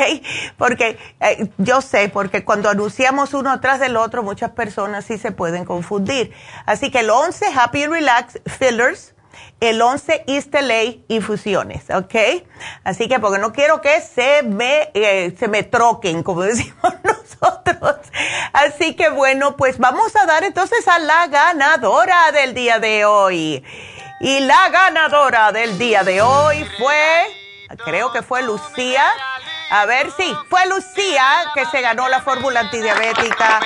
Porque 0.55 0.99
eh, 1.19 1.49
yo 1.57 1.81
sé, 1.81 2.09
porque 2.09 2.45
cuando 2.45 2.69
anunciamos 2.69 3.33
uno 3.33 3.51
atrás 3.51 3.79
del 3.79 3.97
otro, 3.97 4.21
muchas 4.21 4.51
personas 4.51 5.05
sí 5.05 5.17
se 5.17 5.31
pueden 5.31 5.65
confundir. 5.65 6.31
Así 6.67 6.91
que 6.91 6.99
el 6.99 7.09
11 7.09 7.47
happy 7.55 7.83
and 7.83 7.93
relax 7.93 8.39
fillers, 8.45 9.15
el 9.59 9.81
11 9.81 10.25
East 10.27 10.53
LA 10.53 10.97
infusiones, 11.07 11.89
¿ok? 11.89 12.45
Así 12.83 13.07
que 13.07 13.19
porque 13.19 13.39
no 13.39 13.51
quiero 13.51 13.81
que 13.81 13.99
se 14.01 14.43
me, 14.43 14.91
eh, 14.93 15.35
se 15.39 15.47
me 15.47 15.63
troquen, 15.63 16.21
como 16.21 16.41
decimos 16.43 16.93
nosotros. 17.03 17.95
Así 18.53 18.95
que 18.95 19.09
bueno, 19.09 19.57
pues 19.57 19.79
vamos 19.79 20.15
a 20.15 20.27
dar 20.27 20.43
entonces 20.43 20.87
a 20.87 20.99
la 20.99 21.25
ganadora 21.27 22.31
del 22.31 22.53
día 22.53 22.77
de 22.77 23.05
hoy. 23.05 23.63
Y 24.19 24.39
la 24.41 24.69
ganadora 24.69 25.51
del 25.51 25.79
día 25.79 26.03
de 26.03 26.21
hoy 26.21 26.63
fue 26.77 27.46
creo 27.75 28.11
que 28.11 28.21
fue 28.21 28.43
Lucía. 28.43 29.03
A 29.69 29.85
ver, 29.85 30.11
sí, 30.17 30.33
fue 30.49 30.65
Lucía 30.67 31.25
que 31.53 31.65
se 31.65 31.81
ganó 31.81 32.07
la 32.07 32.21
fórmula 32.21 32.61
antidiabética. 32.61 33.59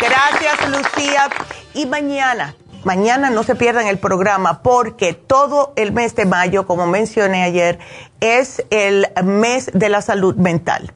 Gracias, 0.00 0.68
Lucía. 0.68 1.28
Y 1.74 1.86
mañana, 1.86 2.54
mañana 2.84 3.30
no 3.30 3.42
se 3.42 3.56
pierdan 3.56 3.86
el 3.86 3.98
programa 3.98 4.62
porque 4.62 5.14
todo 5.14 5.72
el 5.76 5.92
mes 5.92 6.14
de 6.14 6.26
mayo, 6.26 6.66
como 6.66 6.86
mencioné 6.86 7.42
ayer, 7.42 7.78
es 8.20 8.64
el 8.70 9.08
mes 9.24 9.70
de 9.74 9.88
la 9.88 10.02
salud 10.02 10.36
mental. 10.36 10.92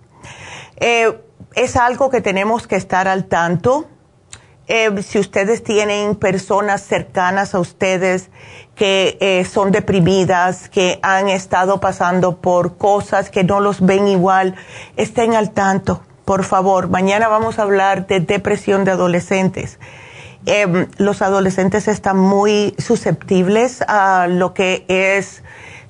Eh, 0.77 1.21
es 1.55 1.77
algo 1.77 2.11
que 2.11 2.21
tenemos 2.21 2.67
que 2.67 2.77
estar 2.77 3.09
al 3.09 3.25
tanto. 3.25 3.89
Eh, 4.69 5.03
si 5.03 5.19
ustedes 5.19 5.65
tienen 5.65 6.15
personas 6.15 6.83
cercanas 6.83 7.55
a 7.55 7.59
ustedes 7.59 8.31
que 8.79 9.19
eh, 9.21 9.45
son 9.45 9.73
deprimidas, 9.73 10.69
que 10.69 11.01
han 11.03 11.29
estado 11.29 11.81
pasando 11.81 12.37
por 12.37 12.77
cosas 12.77 13.29
que 13.29 13.43
no 13.43 13.59
los 13.59 13.85
ven 13.85 14.07
igual, 14.07 14.55
estén 14.97 15.35
al 15.35 15.51
tanto, 15.51 16.01
por 16.25 16.45
favor. 16.45 16.89
Mañana 16.89 17.27
vamos 17.27 17.59
a 17.59 17.63
hablar 17.63 18.07
de 18.07 18.21
depresión 18.21 18.85
de 18.85 18.93
adolescentes. 18.93 19.81
Em, 20.47 20.87
los 20.97 21.23
adolescentes 21.23 21.89
están 21.89 22.19
muy 22.19 22.75
susceptibles 22.79 23.83
a 23.89 24.29
lo 24.29 24.55
que 24.55 24.85
es 24.87 25.43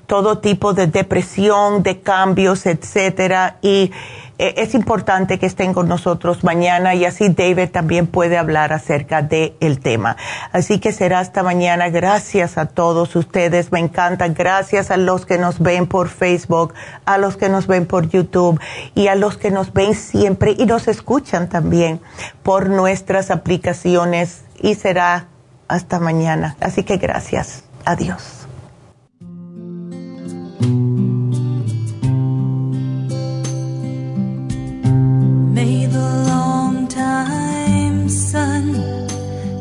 todo 0.07 0.39
tipo 0.39 0.73
de 0.73 0.87
depresión, 0.87 1.83
de 1.83 2.01
cambios, 2.01 2.65
etcétera, 2.65 3.57
y 3.61 3.91
es 4.39 4.73
importante 4.73 5.37
que 5.37 5.45
estén 5.45 5.73
con 5.73 5.89
nosotros 5.89 6.45
mañana 6.45 6.95
y 6.95 7.03
así 7.03 7.27
David 7.27 7.69
también 7.71 8.07
puede 8.07 8.37
hablar 8.37 8.71
acerca 8.71 9.21
del 9.21 9.53
el 9.59 9.79
tema. 9.81 10.15
Así 10.53 10.79
que 10.79 10.93
será 10.93 11.19
hasta 11.19 11.43
mañana. 11.43 11.89
Gracias 11.89 12.57
a 12.57 12.65
todos 12.65 13.17
ustedes. 13.17 13.73
Me 13.73 13.79
encanta. 13.79 14.27
Gracias 14.29 14.91
a 14.91 14.97
los 14.97 15.25
que 15.25 15.37
nos 15.37 15.59
ven 15.59 15.87
por 15.87 16.07
Facebook, 16.07 16.73
a 17.05 17.17
los 17.17 17.35
que 17.35 17.49
nos 17.49 17.67
ven 17.67 17.85
por 17.85 18.07
YouTube 18.07 18.59
y 18.95 19.07
a 19.07 19.15
los 19.15 19.35
que 19.35 19.51
nos 19.51 19.73
ven 19.73 19.93
siempre 19.93 20.55
y 20.57 20.65
nos 20.65 20.87
escuchan 20.87 21.49
también 21.49 21.99
por 22.41 22.69
nuestras 22.69 23.31
aplicaciones. 23.31 24.43
Y 24.61 24.75
será 24.75 25.27
hasta 25.67 25.99
mañana. 25.99 26.55
Así 26.61 26.83
que 26.83 26.97
gracias. 26.97 27.65
Adiós. 27.83 28.47